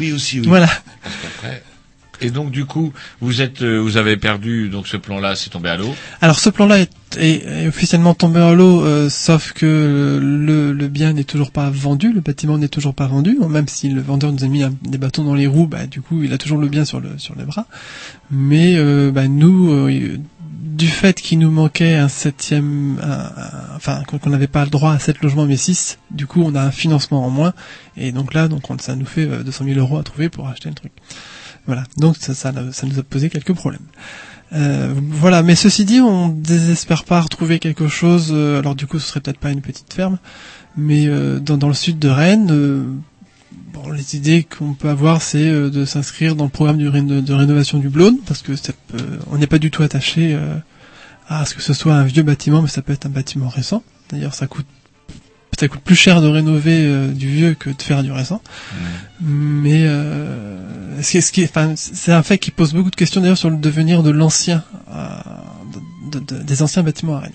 Oui 0.00 0.12
aussi. 0.12 0.40
Oui. 0.40 0.46
Voilà. 0.48 0.66
Parce 0.66 1.14
qu'après- 1.22 1.62
Et 2.20 2.30
donc, 2.30 2.50
du 2.50 2.64
coup, 2.64 2.92
vous 3.20 3.42
êtes, 3.42 3.62
euh, 3.62 3.78
vous 3.78 3.96
avez 3.96 4.16
perdu, 4.16 4.68
donc 4.68 4.86
ce 4.88 4.96
plan-là, 4.96 5.36
c'est 5.36 5.50
tombé 5.50 5.68
à 5.68 5.76
l'eau. 5.76 5.94
Alors 6.20 6.38
ce 6.38 6.50
plan-là 6.50 6.80
est, 6.80 6.90
est- 7.18 7.66
officiellement 7.68 8.14
tombé 8.14 8.40
à 8.40 8.52
l'eau, 8.54 8.82
euh, 8.84 9.08
sauf 9.08 9.52
que 9.52 10.18
le, 10.20 10.72
le 10.72 10.88
bien 10.88 11.12
n'est 11.12 11.24
toujours 11.24 11.50
pas 11.52 11.70
vendu, 11.70 12.12
le 12.12 12.20
bâtiment 12.20 12.58
n'est 12.58 12.68
toujours 12.68 12.94
pas 12.94 13.06
vendu, 13.06 13.38
même 13.48 13.68
si 13.68 13.88
le 13.88 14.00
vendeur 14.00 14.32
nous 14.32 14.42
a 14.44 14.48
mis 14.48 14.62
des 14.82 14.98
bâtons 14.98 15.22
dans 15.24 15.34
les 15.34 15.46
roues, 15.46 15.66
bah, 15.68 15.86
du 15.86 16.00
coup 16.00 16.22
il 16.22 16.32
a 16.32 16.38
toujours 16.38 16.58
le 16.58 16.68
bien 16.68 16.84
sur, 16.84 17.00
le, 17.00 17.18
sur 17.18 17.34
les 17.36 17.44
bras. 17.44 17.66
Mais 18.30 18.74
euh, 18.76 19.10
bah, 19.12 19.28
nous, 19.28 19.72
euh, 19.72 20.18
du 20.50 20.86
fait 20.88 21.20
qu'il 21.20 21.38
nous 21.40 21.50
manquait 21.50 21.94
un 21.96 22.08
septième, 22.08 22.98
enfin 23.76 24.02
qu'on 24.04 24.30
n'avait 24.30 24.46
pas 24.46 24.64
le 24.64 24.70
droit 24.70 24.92
à 24.92 24.98
sept 24.98 25.20
logements 25.22 25.44
mais 25.46 25.56
six, 25.56 25.98
du 26.12 26.26
coup 26.26 26.42
on 26.44 26.54
a 26.54 26.62
un 26.62 26.70
financement 26.70 27.24
en 27.24 27.30
moins, 27.30 27.52
et 27.96 28.12
donc 28.12 28.32
là 28.34 28.46
donc 28.48 28.70
on- 28.70 28.78
ça 28.78 28.94
nous 28.94 29.06
fait 29.06 29.26
euh, 29.26 29.42
200 29.42 29.64
000 29.64 29.78
euros 29.80 29.98
à 29.98 30.02
trouver 30.04 30.28
pour 30.28 30.46
acheter 30.48 30.68
le 30.68 30.74
truc. 30.76 30.92
Voilà, 31.68 31.84
donc 31.98 32.16
ça, 32.16 32.50
nous 32.50 32.98
a 32.98 33.02
posé 33.02 33.28
quelques 33.28 33.52
problèmes. 33.52 33.82
Euh, 34.54 34.94
voilà, 34.96 35.42
mais 35.42 35.54
ceci 35.54 35.84
dit, 35.84 36.00
on 36.00 36.30
désespère 36.30 37.04
pas 37.04 37.20
retrouver 37.20 37.58
quelque 37.58 37.88
chose. 37.88 38.30
euh, 38.32 38.58
alors 38.58 38.74
du 38.74 38.86
coup, 38.86 38.98
ce 38.98 39.06
serait 39.06 39.20
peut-être 39.20 39.38
pas 39.38 39.50
une 39.50 39.60
petite 39.60 39.92
ferme, 39.92 40.16
mais 40.78 41.06
euh, 41.06 41.38
dans, 41.40 41.68
le 41.68 41.74
sud 41.74 41.98
de 41.98 42.08
Rennes, 42.08 42.46
bon, 43.74 43.90
les 43.90 44.16
idées 44.16 44.44
qu'on 44.44 44.72
peut 44.72 44.88
avoir, 44.88 45.20
c'est 45.20 45.50
de 45.50 45.84
s'inscrire 45.84 46.36
dans 46.36 46.44
le 46.44 46.50
programme 46.50 46.78
de, 46.78 47.32
rénovation 47.34 47.78
du 47.78 47.90
Blône, 47.90 48.16
parce 48.26 48.40
que 48.40 48.52
on 49.30 49.36
n'est 49.36 49.46
pas 49.46 49.58
du 49.58 49.70
tout 49.70 49.82
attaché 49.82 50.38
à 51.28 51.44
ce 51.44 51.54
que 51.54 51.60
ce 51.60 51.74
soit 51.74 51.92
un 51.92 52.04
vieux 52.04 52.22
bâtiment, 52.22 52.62
mais 52.62 52.68
ça 52.68 52.80
peut 52.80 52.94
être 52.94 53.04
un 53.04 53.10
bâtiment 53.10 53.48
récent. 53.48 53.82
D'ailleurs, 54.10 54.32
ça 54.32 54.46
coûte 54.46 54.64
ça 55.58 55.68
coûte 55.68 55.80
plus 55.80 55.96
cher 55.96 56.20
de 56.22 56.28
rénover 56.28 56.84
euh, 56.84 57.08
du 57.12 57.28
vieux 57.28 57.54
que 57.54 57.70
de 57.70 57.82
faire 57.82 58.02
du 58.02 58.12
récent. 58.12 58.40
Mais 59.20 59.84
euh, 59.86 61.02
ce 61.02 61.10
qui 61.10 61.16
est- 61.18 61.20
ce 61.20 61.32
qui 61.32 61.42
est- 61.42 61.48
enfin, 61.48 61.74
c'est 61.76 62.12
un 62.12 62.22
fait 62.22 62.38
qui 62.38 62.50
pose 62.50 62.72
beaucoup 62.74 62.90
de 62.90 62.96
questions 62.96 63.20
d'ailleurs 63.20 63.38
sur 63.38 63.50
le 63.50 63.56
devenir 63.56 64.02
de 64.02 64.10
l'ancien, 64.10 64.64
euh, 64.92 65.08
de- 66.12 66.20
de- 66.20 66.42
des 66.42 66.62
anciens 66.62 66.82
bâtiments 66.82 67.16
à 67.16 67.20
Rennes. 67.20 67.32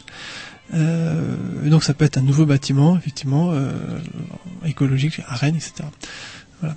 Euh, 0.73 1.35
donc 1.69 1.83
ça 1.83 1.93
peut 1.93 2.05
être 2.05 2.17
un 2.17 2.21
nouveau 2.21 2.45
bâtiment, 2.45 2.97
effectivement, 2.97 3.51
euh, 3.51 3.71
écologique 4.65 5.19
à 5.27 5.35
Rennes, 5.35 5.55
etc. 5.57 5.87
Voilà. 6.63 6.75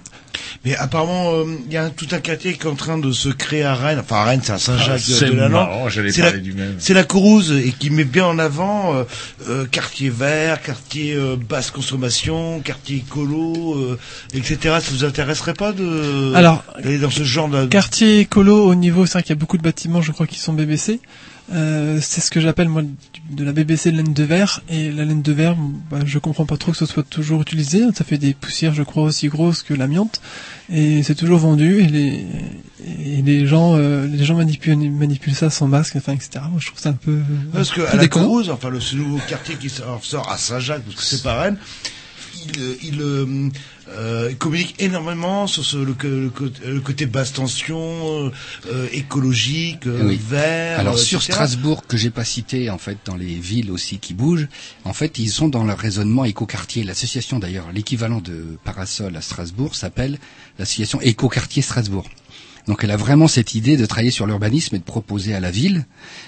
Mais 0.65 0.75
apparemment, 0.77 1.33
euh, 1.33 1.45
il 1.67 1.73
y 1.73 1.77
a 1.77 1.85
un- 1.85 1.91
tout 1.91 2.09
un 2.11 2.19
quartier 2.19 2.55
qui 2.55 2.63
est 2.63 2.67
en 2.71 2.75
train 2.75 2.99
de 2.99 3.13
se 3.13 3.29
créer 3.29 3.63
à 3.63 3.75
Rennes. 3.75 4.01
Enfin, 4.01 4.17
à 4.17 4.25
Rennes, 4.25 4.41
c'est 4.43 4.53
à 4.53 4.59
Saint-Jacques 4.59 4.97
Ah, 4.97 4.99
c'est 4.99 5.27
de, 5.27 5.31
de 5.31 5.37
la 5.37 5.43
Lande. 5.49 5.53
marrant, 5.69 5.89
j'allais 5.89 6.11
C'est 6.11 6.23
parler 6.23 6.39
la, 6.39 6.43
du 6.43 6.53
même. 6.55 6.75
c'est 6.79 6.93
la 6.95 7.05
Courrouze 7.05 7.53
et 7.53 7.73
qui 7.73 7.91
met 7.91 8.05
bien 8.05 8.27
en 8.27 8.39
avant 8.39 8.97
euh, 8.97 9.05
euh, 9.49 9.65
quartier 9.67 10.11
vert, 10.11 10.61
quartier 10.61 11.15
euh, 11.15 11.37
basse 11.37 11.71
consommation, 11.71 12.61
quartier 12.61 12.97
écolo, 12.99 13.75
euh, 13.77 13.99
etc. 14.35 14.59
Ça 14.81 14.91
vous 14.91 15.05
intéresserait 15.05 15.55
pas 15.55 15.73
de 15.73 16.33
Alors, 16.35 16.65
d'aller 16.83 16.99
dans 16.99 17.11
ce 17.11 17.23
genre 17.23 17.49
de 17.49 17.67
Quartier 17.67 18.21
écolo 18.21 18.65
au 18.67 18.75
niveau, 18.75 19.07
c'est 19.07 19.13
vrai 19.13 19.23
qu'il 19.23 19.31
y 19.31 19.39
a 19.39 19.41
beaucoup 19.41 19.59
de 19.59 19.63
bâtiments, 19.63 20.03
je 20.03 20.11
crois, 20.13 20.27
qui 20.27 20.39
sont 20.39 20.53
BBC. 20.53 21.01
Euh, 21.53 21.99
c'est 22.01 22.21
ce 22.21 22.31
que 22.31 22.41
j'appelle 22.41 22.69
moi 22.69 22.83
de 23.31 23.45
la 23.45 23.53
BBC 23.53 23.93
laine 23.93 24.13
de 24.13 24.25
verre 24.25 24.63
et 24.69 24.91
la 24.91 25.05
laine 25.05 25.23
de 25.23 25.33
verre, 25.33 25.57
bah, 25.91 25.99
je 26.05 26.19
comprends 26.19 26.45
pas 26.45 26.57
trop 26.57 26.73
que 26.73 26.79
ce 26.79 26.87
soit 26.87 27.05
toujours 27.05 27.43
utilisé. 27.43 27.85
Ça 27.95 28.05
fait 28.05 28.19
des 28.19 28.35
poussières, 28.35 28.75
je 28.75 28.83
crois, 28.83 29.05
aussi 29.05 29.29
grosses 29.29 29.63
que 29.63 29.73
l'amiante 29.73 30.21
et 30.69 31.05
c'est 31.05 31.15
toujours 31.15 31.39
vendu 31.39 31.81
et 31.81 31.87
les 31.87 32.27
et 32.85 33.23
les 33.23 33.47
gens 33.47 33.77
euh, 33.77 34.07
les 34.07 34.25
gens 34.25 34.37
manipulent 34.37 34.91
manipulent 34.91 35.35
ça 35.35 35.51
sans 35.51 35.69
masque, 35.69 35.95
enfin 35.97 36.15
etc. 36.15 36.45
Moi, 36.51 36.59
je 36.59 36.67
trouve 36.67 36.81
ça 36.81 36.89
un 36.89 36.95
peu 36.95 37.21
Parce 37.53 37.71
que 37.71 37.83
à 37.83 37.95
la. 37.95 38.09
Courrouze, 38.09 38.51
enfin 38.51 38.69
le 38.69 38.81
ce 38.81 38.97
nouveau 38.97 39.19
quartier 39.29 39.55
qui 39.57 39.69
sort, 39.69 40.29
à 40.29 40.37
Saint-Jacques, 40.37 40.83
parce 40.83 40.97
que 40.97 41.03
c'est 41.03 41.23
pas 41.23 41.41
Rennes, 41.41 41.59
il, 42.49 42.61
euh, 42.61 42.75
il, 42.83 43.51
euh, 43.89 44.29
il 44.31 44.37
communique 44.37 44.75
énormément 44.81 45.47
sur 45.47 45.65
ce, 45.65 45.77
le, 45.77 45.95
le 46.03 46.33
le 46.67 46.81
côté 46.81 47.07
basse 47.07 47.33
tension, 47.33 47.79
euh, 48.27 48.31
euh, 48.73 48.89
écologique, 48.93 49.87
euh, 49.87 50.07
Oui. 50.09 50.21
vert. 50.29 50.81
Alors 50.81 50.95
euh, 50.95 50.99
sur 50.99 51.19
etc. 51.21 51.33
Strasbourg 51.35 51.87
que 51.87 51.97
j'ai 51.97 52.11
pas 52.11 52.25
cité 52.25 52.69
en 52.71 52.79
fait 52.79 52.99
dans 53.05 53.17
les 53.17 53.35
villes 53.37 53.71
aussi 53.71 53.99
qui 53.99 54.13
bougent, 54.15 54.49
en 54.85 54.93
fait 54.93 55.19
ils 55.19 55.29
sont 55.31 55.49
dans 55.49 55.65
leur 55.65 55.79
raisonnement 55.79 56.25
écoquartier. 56.25 56.83
L'association 56.85 57.39
d'ailleurs, 57.39 57.71
l'équivalent 57.73 58.21
de 58.21 58.59
Parasol 58.65 59.17
à 59.17 59.21
Strasbourg 59.21 59.75
s'appelle 59.77 60.19
l'association 60.59 61.01
Écoquartier 61.01 61.63
Strasbourg. 61.63 62.09
Donc 62.67 62.83
elle 62.83 62.91
a 62.91 62.97
vraiment 62.97 63.29
cette 63.29 63.55
idée 63.55 63.77
de 63.77 63.87
travailler 63.87 64.11
sur 64.11 64.27
l'urbanisme 64.27 64.75
et 64.75 64.79
de 64.81 64.85
proposer 64.85 65.33
à 65.35 65.39
la 65.41 65.53
ville, 65.53 65.87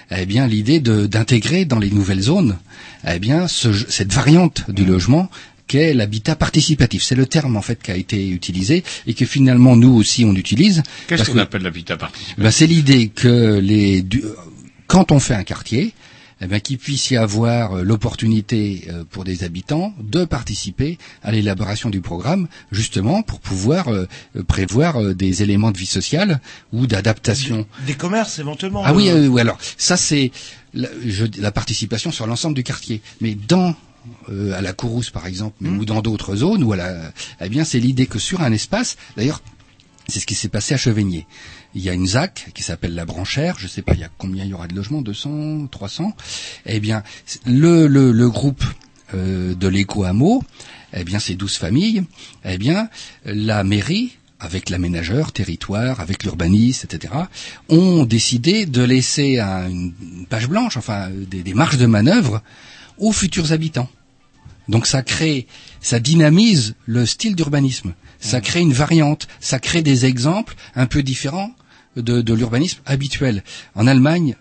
eh 0.09 0.25
bien 0.25 0.47
l'idée 0.47 0.79
d'intégrer 0.79 1.65
dans 1.65 1.79
les 1.79 1.91
nouvelles 1.91 2.21
zones, 2.21 2.57
eh 3.05 3.19
bien 3.19 3.49
ce- 3.49 3.73
cette 3.89 4.13
variante 4.13 4.71
du 4.71 4.85
logement 4.85 5.29
qu'est 5.69 5.93
l'habitat 5.93 6.35
participatif. 6.35 7.01
C'est 7.03 7.15
le 7.23 7.25
terme 7.27 7.55
en 7.55 7.61
fait 7.61 7.79
qui 7.81 7.91
a 7.91 7.95
été 7.95 8.27
utilisé 8.39 8.83
et 9.07 9.13
que 9.13 9.25
finalement 9.25 9.75
nous 9.77 9.93
aussi 9.95 10.25
on 10.25 10.33
utilise. 10.35 10.83
Qu'est-ce 11.07 11.29
qu'on 11.29 11.37
appelle 11.37 11.61
l'habitat 11.63 11.95
participatif? 11.95 12.43
Ben, 12.43 12.51
c'est 12.51 12.67
l'idée 12.67 13.07
que 13.07 13.59
les 13.71 14.01
du- 14.01 14.23
quand 14.87 15.11
on 15.11 15.19
fait 15.19 15.35
un 15.35 15.43
quartier, 15.43 15.93
eh 16.41 16.47
ben, 16.47 16.59
qu'il 16.61 16.77
puisse 16.77 17.11
y 17.11 17.17
avoir 17.17 17.73
euh, 17.73 17.83
l'opportunité 17.83 18.87
euh, 18.89 19.03
pour 19.11 19.23
des 19.25 19.43
habitants 19.43 19.93
de 20.01 20.23
participer 20.25 20.97
à 21.21 21.31
l'élaboration 21.33 21.89
du 21.89 21.99
programme, 22.01 22.47
justement 22.71 23.21
pour 23.23 23.39
pouvoir 23.41 23.89
euh, 23.89 24.07
prévoir 24.47 25.13
des 25.13 25.43
éléments 25.43 25.71
de 25.71 25.77
vie 25.77 25.85
sociale 25.99 26.39
ou 26.73 26.87
d'adaptation. 26.87 27.65
Des 27.85 27.95
commerces 27.95 28.39
éventuellement. 28.39 28.83
Ah 28.85 28.93
oui, 28.93 29.09
euh, 29.09 29.27
oui, 29.27 29.41
alors 29.41 29.57
ça 29.77 29.97
c'est 29.97 30.31
la, 30.73 30.87
je- 31.05 31.25
la 31.39 31.51
participation 31.51 32.11
sur 32.11 32.25
l'ensemble 32.25 32.55
du 32.55 32.63
quartier. 32.63 33.01
Mais 33.21 33.35
dans 33.35 33.75
euh, 34.29 34.53
à 34.57 34.61
la 34.61 34.73
Courrousse 34.73 35.09
par 35.09 35.25
exemple, 35.27 35.55
mais- 35.61 35.69
ou 35.69 35.85
dans 35.85 36.01
d'autres 36.01 36.35
zones, 36.35 36.63
ou 36.63 36.73
à 36.73 36.77
la, 36.77 37.11
eh 37.41 37.49
bien 37.49 37.63
c'est 37.63 37.79
l'idée 37.79 38.07
que 38.07 38.19
sur 38.19 38.41
un 38.41 38.51
espace, 38.51 38.97
d'ailleurs 39.17 39.41
c'est 40.07 40.19
ce 40.19 40.25
qui 40.25 40.33
s'est 40.35 40.49
passé 40.49 40.73
à 40.73 40.77
Chevigné. 40.77 41.27
Il 41.75 41.83
y 41.83 41.89
a 41.89 41.93
une 41.93 42.07
ZAC 42.07 42.51
qui 42.55 42.63
s'appelle 42.63 42.95
la 42.95 43.05
Branchère, 43.05 43.57
je 43.59 43.67
sais 43.67 43.83
pas 43.83 43.93
il 43.93 43.99
y 43.99 44.03
a 44.03 44.09
combien 44.17 44.43
il 44.43 44.49
y 44.49 44.53
aura 44.55 44.67
de 44.67 44.73
logements, 44.75 45.03
200, 45.03 45.67
300. 45.67 46.13
Eh 46.65 46.79
bien 46.79 47.03
le, 47.45 47.85
le, 47.87 48.11
le 48.11 48.29
groupe 48.29 48.63
euh, 49.13 49.53
de 49.53 49.67
l'éco-hameau, 49.67 50.43
eh 50.93 51.03
bien 51.03 51.19
c'est 51.19 51.35
12 51.35 51.57
familles, 51.57 52.03
eh 52.43 52.57
bien 52.57 52.89
la 53.25 53.63
mairie 53.63 54.15
avec 54.39 54.69
l'aménageur, 54.69 55.31
territoire, 55.33 55.99
avec 55.99 56.23
l'urbaniste, 56.23 56.85
etc., 56.85 57.13
ont 57.67 58.05
décidé 58.05 58.65
de 58.65 58.81
laisser 58.81 59.37
un- 59.37 59.69
une 59.69 59.93
page 60.29 60.47
blanche, 60.47 60.77
enfin 60.77 61.09
des, 61.11 61.43
des 61.43 61.53
marges 61.53 61.77
de 61.77 61.85
manœuvre 61.85 62.41
aux 62.99 63.11
futurs 63.11 63.51
habitants. 63.51 63.89
Donc 64.67 64.85
ça 64.85 65.01
crée, 65.01 65.47
ça 65.81 65.99
dynamise 65.99 66.75
le 66.85 67.05
style 67.05 67.35
d'urbanisme. 67.35 67.93
Ça 68.19 68.41
crée 68.41 68.59
une 68.61 68.73
variante, 68.73 69.27
ça 69.39 69.59
crée 69.59 69.81
des 69.81 70.05
exemples 70.05 70.55
un 70.75 70.85
peu 70.85 71.01
différents 71.01 71.51
de, 71.95 72.21
de 72.21 72.33
l'urbanisme 72.33 72.79
habituel. 72.85 73.43
En 73.75 73.87
Allemagne, 73.87 74.35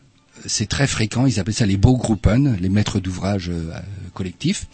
c'est 0.47 0.68
très 0.68 0.86
fréquent, 0.86 1.26
ils 1.26 1.40
appellent 1.40 1.55
ça 1.55 1.66
les 1.66 1.76
Baugruppen, 1.76 2.56
les 2.60 2.68
maîtres 2.68 3.01
d'ouvrage 3.01 3.48
euh, 3.48 3.72
collectifs. 4.14 4.66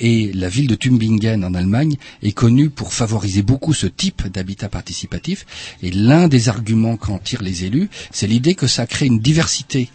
Et 0.00 0.32
la 0.32 0.48
ville 0.48 0.68
de 0.68 0.74
Tübingen 0.74 1.44
en 1.44 1.54
Allemagne 1.54 1.96
est 2.22 2.32
connue 2.32 2.70
pour 2.70 2.92
favoriser 2.92 3.42
beaucoup 3.42 3.74
ce 3.74 3.86
type 3.86 4.28
d'habitat 4.28 4.68
participatif. 4.68 5.44
Et 5.82 5.90
l'un 5.90 6.28
des 6.28 6.48
arguments 6.48 6.96
qu'en 6.96 7.18
tirent 7.18 7.42
les 7.42 7.64
élus, 7.64 7.88
c'est 8.12 8.28
l'idée 8.28 8.54
que 8.54 8.68
ça 8.68 8.86
crée 8.86 9.06
une 9.06 9.18
diversité 9.18 9.90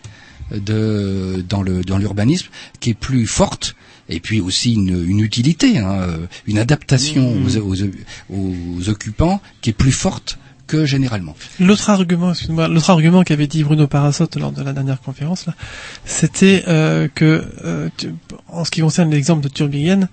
de, 0.52 1.44
dans 1.48 1.62
le 1.62 1.84
dans 1.84 1.98
l'urbanisme 1.98 2.48
qui 2.80 2.92
est 2.92 2.94
plus 2.96 3.26
forte 3.28 3.76
et 4.10 4.20
puis 4.20 4.42
aussi 4.42 4.74
une, 4.74 5.06
une 5.10 5.20
utilité, 5.22 5.80
hein, 5.80 5.92
euh, 6.02 6.18
une 6.46 6.58
adaptation 6.58 7.34
Mmh. 7.36 7.58
aux, 7.58 7.74
aux, 7.74 8.54
aux 8.80 8.90
occupants 8.90 9.42
qui 9.62 9.70
est 9.70 9.74
plus 9.74 9.92
forte 9.94 10.38
que 10.68 10.86
généralement. 10.86 11.36
L'autre 11.60 11.90
argument, 11.90 12.32
excuse-moi, 12.32 12.68
l'autre 12.68 12.90
argument 12.90 13.24
qu'avait 13.24 13.48
dit 13.48 13.64
Bruno 13.64 13.86
Parasotte 13.88 14.36
lors 14.38 14.52
de 14.52 14.62
la 14.64 14.74
dernière 14.74 15.00
conférence, 15.02 15.46
là, 15.46 15.54
c'était 16.06 16.64
euh, 16.68 17.08
que, 17.14 17.44
euh, 17.66 17.90
tu- 17.98 18.14
en 18.48 18.64
ce 18.66 18.72
qui 18.72 18.82
concerne 18.82 19.10
l'exemple 19.12 19.42
de 19.44 19.50
Turbingen, 19.50 20.08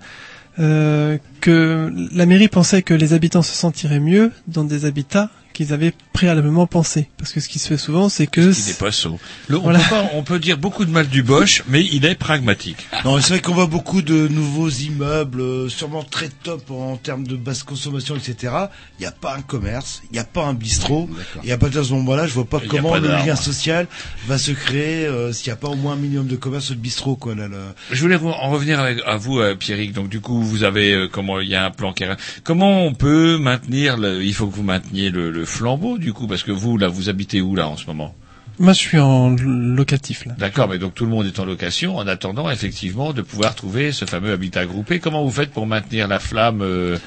euh, 0.59 1.17
que 1.39 1.91
la 2.13 2.25
mairie 2.25 2.49
pensait 2.49 2.81
que 2.81 2.93
les 2.93 3.13
habitants 3.13 3.41
se 3.41 3.53
sentiraient 3.53 4.01
mieux 4.01 4.31
dans 4.47 4.63
des 4.65 4.85
habitats 4.85 5.29
qu'ils 5.65 5.73
avaient 5.73 5.93
préalablement 6.13 6.67
pensé. 6.67 7.07
Parce 7.17 7.31
que 7.31 7.39
ce 7.39 7.47
qui 7.49 7.59
se 7.59 7.67
fait 7.67 7.77
souvent, 7.77 8.09
c'est 8.09 8.27
que... 8.27 8.41
Il 8.41 8.65
n'est 8.67 8.73
pas 8.73 8.91
sot. 8.91 9.19
Le- 9.47 9.57
on, 9.57 9.61
Voilà. 9.61 9.79
peut 9.79 9.89
pas- 9.89 10.09
on 10.13 10.23
peut 10.23 10.39
dire 10.39 10.57
beaucoup 10.57 10.85
de 10.85 10.91
mal 10.91 11.07
du 11.07 11.23
Bosch, 11.23 11.63
mais 11.67 11.83
il 11.85 12.05
est 12.05 12.15
pragmatique. 12.15 12.87
Non, 13.05 13.19
c'est 13.19 13.33
vrai 13.33 13.41
qu'on 13.41 13.53
voit 13.53 13.65
beaucoup 13.67 14.01
de 14.01 14.27
nouveaux 14.27 14.69
immeubles, 14.69 15.41
euh, 15.41 15.69
sûrement 15.69 16.03
très 16.03 16.29
top 16.43 16.69
en 16.71 16.97
termes 16.97 17.25
de 17.25 17.35
basse 17.35 17.63
consommation, 17.63 18.15
etc. 18.15 18.53
Il 18.99 19.01
n'y 19.01 19.05
a 19.05 19.11
pas 19.11 19.35
un 19.35 19.41
commerce, 19.41 20.01
il 20.11 20.13
n'y 20.13 20.19
a 20.19 20.23
pas 20.23 20.45
un 20.45 20.53
bistrot. 20.53 21.09
Et 21.43 21.51
à 21.51 21.57
partir 21.57 21.81
de 21.81 21.85
ce 21.87 21.93
moment-là, 21.93 22.27
je 22.27 22.33
vois 22.33 22.45
pas 22.45 22.59
comment 22.67 22.91
pas 22.91 22.99
le 22.99 23.07
lien 23.09 23.35
social 23.35 23.87
va 24.27 24.37
se 24.37 24.51
créer 24.51 25.05
euh, 25.05 25.31
s'il 25.33 25.47
n'y 25.47 25.53
a 25.53 25.57
pas 25.57 25.69
au 25.69 25.75
moins 25.75 25.93
un 25.93 25.97
minimum 25.97 26.27
de 26.27 26.35
commerce 26.35 26.69
ou 26.69 26.75
de 26.75 26.79
bistrot, 26.79 27.15
quoi. 27.15 27.35
Là, 27.35 27.47
là. 27.47 27.57
Je 27.91 28.01
voulais 28.01 28.15
en 28.17 28.49
revenir 28.49 28.79
avec, 28.79 28.99
à 29.05 29.17
vous, 29.17 29.39
euh, 29.39 29.55
Pierrick. 29.55 29.93
Donc, 29.93 30.09
du 30.09 30.19
coup, 30.19 30.41
vous 30.41 30.63
avez 30.63 30.93
euh, 30.93 31.07
comment 31.11 31.39
il 31.39 31.49
y 31.49 31.55
a 31.55 31.65
un 31.65 31.71
plan 31.71 31.93
qui 31.93 32.03
est- 32.03 32.09
Comment 32.43 32.85
on 32.85 32.93
peut 32.93 33.37
maintenir 33.37 33.97
le, 33.97 34.23
Il 34.23 34.33
faut 34.33 34.47
que 34.47 34.55
vous 34.55 34.63
mainteniez 34.63 35.09
le, 35.09 35.31
le 35.31 35.45
flambeau, 35.51 35.97
du 35.97 36.13
coup, 36.13 36.27
parce 36.27 36.43
que 36.43 36.51
vous, 36.51 36.77
là, 36.77 36.87
vous 36.87 37.09
habitez 37.09 37.41
où 37.41 37.55
là 37.55 37.67
en 37.67 37.77
ce 37.77 37.85
moment? 37.85 38.15
Moi, 38.59 38.73
je 38.73 38.79
suis 38.79 38.99
en 38.99 39.35
locatif, 39.39 40.25
là. 40.25 40.33
D'accord, 40.37 40.67
mais 40.67 40.77
donc 40.77 40.93
tout 40.93 41.05
le 41.05 41.11
monde 41.11 41.25
est 41.25 41.39
en 41.39 41.45
location 41.45 41.97
en 41.97 42.07
attendant 42.07 42.49
effectivement 42.49 43.13
de 43.13 43.21
pouvoir 43.21 43.55
trouver 43.55 43.91
ce 43.91 44.05
fameux 44.05 44.31
habitat 44.31 44.65
groupé. 44.65 44.99
Comment 44.99 45.23
vous 45.23 45.31
faites 45.31 45.51
pour 45.51 45.65
maintenir 45.65 46.07
la 46.07 46.19
flamme, 46.19 46.61
euh, 46.61 46.97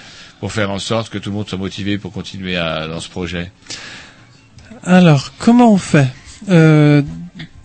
pour 0.41 0.53
faire 0.53 0.71
en 0.71 0.79
sorte 0.79 1.11
que 1.11 1.19
tout 1.19 1.31
le 1.31 1.37
monde 1.37 1.49
soit 1.49 1.59
motivé 1.59 1.99
pour 1.99 2.13
continuer 2.13 2.57
à, 2.57 2.89
dans 2.89 3.01
ce 3.01 3.09
projet? 3.09 3.53
Alors, 4.83 5.33
comment 5.39 5.73
on 5.73 5.77
fait? 5.79 6.09
Euh, 6.49 7.03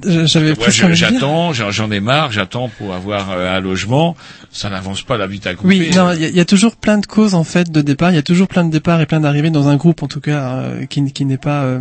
J'avais 0.06 0.54
j'attends, 0.96 1.54
j'en 1.54 1.92
ai 1.92 2.00
marre, 2.00 2.32
j'attends 2.32 2.70
pour 2.78 2.94
avoir 2.94 3.32
euh, 3.32 3.56
un 3.58 3.60
logement. 3.60 4.16
Ça 4.52 4.70
n'avance 4.70 5.02
pas 5.02 5.18
l'habitat 5.18 5.54
groupé. 5.56 5.68
Oui, 5.90 5.96
non, 5.96 6.12
il 6.14 6.22
y, 6.22 6.26
a- 6.26 6.30
il 6.30 6.36
y 6.36 6.40
a 6.40 6.46
toujours 6.46 6.76
plein 6.78 6.98
de 6.98 7.06
causes 7.06 7.36
en 7.36 7.44
fait 7.44 7.70
de 7.72 7.82
départ. 7.82 8.12
Il 8.12 8.16
y 8.16 8.20
a 8.20 8.24
toujours 8.24 8.48
plein 8.48 8.64
de 8.64 8.72
départs 8.72 9.02
et 9.02 9.06
plein 9.06 9.20
d'arrivées 9.20 9.50
dans 9.50 9.68
un 9.68 9.76
groupe, 9.76 10.02
en 10.04 10.08
tout 10.08 10.22
cas, 10.22 10.54
euh, 10.54 10.86
qui, 10.86 11.12
qui 11.12 11.26
n'est 11.26 11.38
pas, 11.38 11.64
euh, 11.64 11.80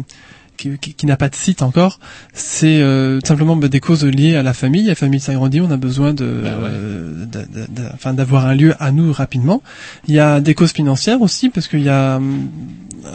qui, 0.56 0.76
qui- 0.78 0.94
qui 0.94 1.06
n'a 1.06 1.16
pas 1.16 1.28
de 1.28 1.36
site 1.36 1.62
encore. 1.62 2.00
C'est 2.34 2.80
euh, 2.82 3.20
simplement 3.24 3.54
bah, 3.54 3.68
des 3.68 3.78
causes 3.78 4.04
liées 4.04 4.34
à 4.34 4.42
la 4.42 4.52
famille. 4.52 4.82
La 4.84 4.96
famille 4.96 5.20
s'agrandit, 5.20 5.60
on 5.60 5.70
a 5.70 5.76
besoin 5.76 6.12
de, 6.12 6.24
euh, 6.24 7.24
de- 7.24 7.38
de- 7.42 7.66
de- 7.82 7.88
enfin, 7.94 8.14
d'avoir 8.14 8.46
un 8.46 8.54
lieu 8.56 8.74
à 8.80 8.90
nous 8.90 9.12
rapidement. 9.12 9.62
Il 10.08 10.14
y 10.14 10.18
a 10.18 10.40
des 10.40 10.54
causes 10.54 10.72
financières 10.72 11.22
aussi, 11.22 11.50
parce 11.50 11.68
qu'il 11.68 11.82
y 11.84 11.88
a 11.88 12.20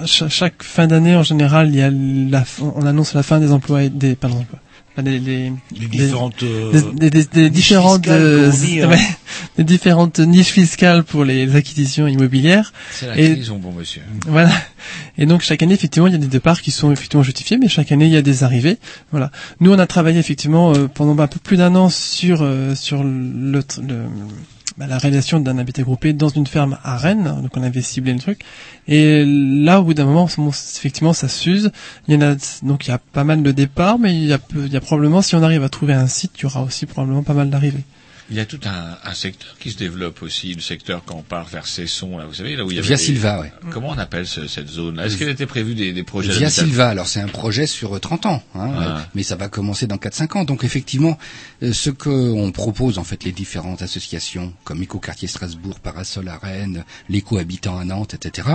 cha- 0.05 0.29
chaque 0.29 0.63
fin 0.63 0.87
d'année 0.87 1.15
en 1.17 1.23
général, 1.23 1.67
il 1.69 1.75
y 1.75 1.81
a 1.81 1.91
la, 1.91 2.45
on 2.61 2.85
annonce 2.85 3.13
la 3.13 3.23
fin 3.23 3.39
des 3.41 3.51
emplois, 3.51 3.89
des, 3.89 4.15
pardon, 4.15 4.37
emplois. 4.39 4.59
Des, 4.95 5.19
Les 5.19 5.49
des- 5.71 5.87
différentes, 5.87 6.43
euh, 6.43 6.71
des 6.93 7.09
niches 7.09 7.51
différentes 7.51 8.03
fiscales, 8.05 8.21
euh, 8.21 8.51
hein. 8.51 8.89
ouais, 9.57 9.63
différentes 9.63 10.19
niches 10.19 10.49
fiscales 10.51 11.03
pour 11.03 11.25
les 11.25 11.55
acquisitions 11.55 12.07
immobilières. 12.07 12.71
C'est 12.91 13.07
la 13.07 13.17
Et- 13.19 13.33
crise, 13.33 13.49
bon 13.49 13.71
monsieur. 13.71 14.03
Voilà. 14.27 14.51
Et 15.17 15.25
donc 15.25 15.41
chaque 15.41 15.63
année, 15.63 15.73
effectivement, 15.73 16.07
il 16.07 16.13
y 16.13 16.15
a 16.15 16.19
des 16.19 16.27
départs 16.27 16.61
qui 16.61 16.69
sont 16.69 16.91
effectivement 16.91 17.23
justifiés, 17.23 17.57
mais 17.57 17.69
chaque 17.69 17.91
année, 17.91 18.05
il 18.05 18.11
y 18.11 18.17
a 18.17 18.21
des 18.21 18.43
arrivées. 18.43 18.77
Voilà. 19.11 19.31
Nous, 19.61 19.71
on 19.73 19.79
a 19.79 19.87
travaillé 19.87 20.19
effectivement 20.19 20.73
euh, 20.75 20.87
pendant 20.87 21.17
un 21.21 21.27
peu 21.27 21.39
plus 21.39 21.57
d'un 21.57 21.73
an 21.75 21.89
sur 21.89 22.39
euh, 22.43 22.75
sur 22.75 23.03
le, 23.03 23.63
le- 23.81 24.05
bah, 24.77 24.87
la 24.87 24.97
réalisation 24.97 25.39
d'un 25.39 25.57
habitat 25.57 25.83
groupé 25.83 26.13
dans 26.13 26.29
une 26.29 26.47
ferme 26.47 26.77
à 26.83 26.97
Rennes. 26.97 27.41
Donc 27.41 27.55
on 27.55 27.63
avait 27.63 27.81
ciblé 27.81 28.13
le 28.13 28.19
truc. 28.19 28.41
Et 28.87 29.23
là, 29.25 29.79
au 29.79 29.83
bout 29.83 29.93
d'un 29.93 30.05
moment, 30.05 30.27
effectivement, 30.27 31.13
ça 31.13 31.27
s'use. 31.27 31.71
Il 32.07 32.13
y 32.13 32.17
en 32.17 32.21
a 32.21 32.35
donc 32.63 32.87
il 32.87 32.89
y 32.89 32.93
a 32.93 32.97
pas 32.97 33.23
mal 33.23 33.43
de 33.43 33.51
départs, 33.51 33.99
mais 33.99 34.15
il 34.15 34.25
y 34.25 34.33
a 34.33 34.39
il 34.55 34.71
y 34.71 34.77
a 34.77 34.81
probablement, 34.81 35.21
si 35.21 35.35
on 35.35 35.43
arrive 35.43 35.63
à 35.63 35.69
trouver 35.69 35.93
un 35.93 36.07
site, 36.07 36.31
il 36.37 36.43
y 36.43 36.45
aura 36.45 36.63
aussi 36.63 36.85
probablement 36.85 37.23
pas 37.23 37.33
mal 37.33 37.49
d'arrivées. 37.49 37.83
Il 38.29 38.37
y 38.37 38.39
a 38.39 38.45
tout 38.45 38.59
un, 38.65 38.97
un 39.03 39.13
secteur 39.13 39.55
qui 39.59 39.71
se 39.71 39.77
développe 39.77 40.21
aussi, 40.21 40.53
le 40.53 40.61
secteur 40.61 41.03
quand 41.05 41.15
on 41.15 41.21
part 41.23 41.45
vers 41.47 41.67
Cesson, 41.67 42.17
là, 42.17 42.25
vous 42.25 42.33
savez, 42.33 42.55
là 42.55 42.63
où 42.63 42.71
il 42.71 42.75
y 42.75 42.79
avait 42.79 42.87
Via 42.87 42.95
des- 42.97 43.01
Silva, 43.03 43.41
ouais. 43.41 43.51
Comment 43.71 43.89
on 43.89 43.97
appelle 43.97 44.25
ce- 44.25 44.47
cette 44.47 44.69
zone 44.69 44.99
Est-ce 44.99 45.17
qu'il 45.17 45.27
était 45.27 45.45
prévu 45.45 45.75
des, 45.75 45.91
des 45.93 46.03
projets 46.03 46.31
Via 46.31 46.49
Silva, 46.49 46.89
alors 46.89 47.07
c'est 47.07 47.19
un 47.19 47.27
projet 47.27 47.67
sur 47.67 47.95
euh, 47.95 47.99
30 47.99 48.25
ans, 48.25 48.43
hein, 48.55 48.71
Ah. 48.75 48.81
euh, 48.81 48.99
mais 49.13 49.23
ça 49.23 49.35
va 49.35 49.49
commencer 49.49 49.87
dans 49.87 49.97
4-5 49.97 50.37
ans. 50.37 50.43
Donc 50.45 50.63
effectivement, 50.63 51.17
euh, 51.63 51.73
ce 51.73 51.89
que 51.89 52.09
on 52.09 52.51
propose 52.51 52.97
en 52.97 53.03
fait 53.03 53.23
les 53.25 53.31
différentes 53.33 53.81
associations 53.81 54.53
comme 54.63 54.81
Éco-Quartier 54.81 55.27
Strasbourg, 55.27 55.79
Parasol 55.81 56.27
à 56.29 56.37
Rennes, 56.37 56.85
l'éco-habitant 57.09 57.77
à 57.77 57.83
Nantes, 57.85 58.13
etc. 58.13 58.47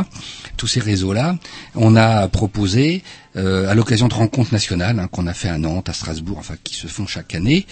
Tous 0.56 0.66
ces 0.66 0.80
réseaux-là, 0.80 1.36
on 1.74 1.94
a 1.94 2.26
proposé 2.28 3.02
euh, 3.02 3.27
à 3.38 3.74
l'occasion 3.74 4.08
de 4.08 4.14
rencontres 4.14 4.52
nationales 4.52 4.98
hein, 4.98 5.08
qu'on 5.10 5.26
a 5.26 5.34
fait 5.34 5.48
à 5.48 5.58
Nantes, 5.58 5.88
à 5.88 5.92
Strasbourg, 5.92 6.38
enfin 6.38 6.54
qui 6.64 6.74
se 6.74 6.86
font 6.86 7.06
chaque 7.06 7.34
année, 7.34 7.66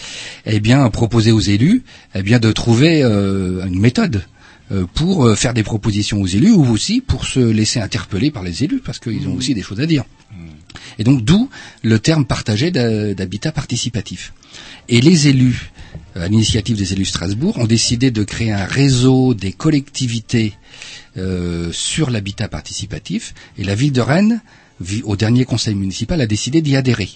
eh 0.45 0.61
bien 0.61 0.89
proposer 0.91 1.33
aux 1.33 1.41
élus, 1.41 1.83
eh 2.15 2.23
bien 2.23 2.39
de 2.39 2.53
trouver 2.53 3.03
euh, 3.03 3.67
une 3.67 3.81
méthode 3.81 4.25
euh, 4.73 4.85
pour 4.95 5.25
euh, 5.25 5.35
faire 5.35 5.55
des 5.55 5.63
propositions 5.63 6.21
aux 6.21 6.27
élus 6.27 6.53
ou 6.53 6.65
aussi 6.67 7.01
pour 7.01 7.25
se 7.25 7.41
laisser 7.41 7.81
interpeller 7.81 8.31
par 8.31 8.43
les 8.43 8.65
élus 8.65 8.81
parce 8.85 8.99
qu'ils 8.99 9.29
ont 9.29 9.35
aussi 9.35 9.55
des 9.55 9.63
choses 9.63 9.81
à 9.81 9.87
dire. 9.87 10.05
Et 10.99 11.05
donc 11.05 11.23
d'où 11.25 11.49
le 11.83 11.99
terme 11.99 12.25
partagé 12.25 12.71
d'habitat 12.71 13.53
participatif. 13.53 14.33
Et 14.89 15.01
les 15.01 15.29
élus, 15.29 15.71
euh, 16.17 16.25
à 16.25 16.29
l'initiative 16.29 16.77
des 16.77 16.93
élus 16.93 17.03
de 17.03 17.09
Strasbourg, 17.09 17.59
ont 17.59 17.67
décidé 17.67 18.11
de 18.11 18.25
créer 18.25 18.53
un 18.53 18.65
réseau 18.65 19.35
des 19.35 19.53
collectivités 19.53 20.55
euh, 21.17 21.71
sur 21.73 22.11
l'habitat 22.11 22.49
participatif. 22.49 23.35
Et 23.59 23.65
la 23.65 23.75
ville 23.75 23.93
de 23.93 24.01
Rennes, 24.01 24.41
au 25.05 25.16
dernier 25.16 25.44
conseil 25.44 25.74
municipal, 25.74 26.20
a 26.20 26.27
décidé 26.27 26.61
d'y 26.62 26.77
adhérer. 26.77 27.11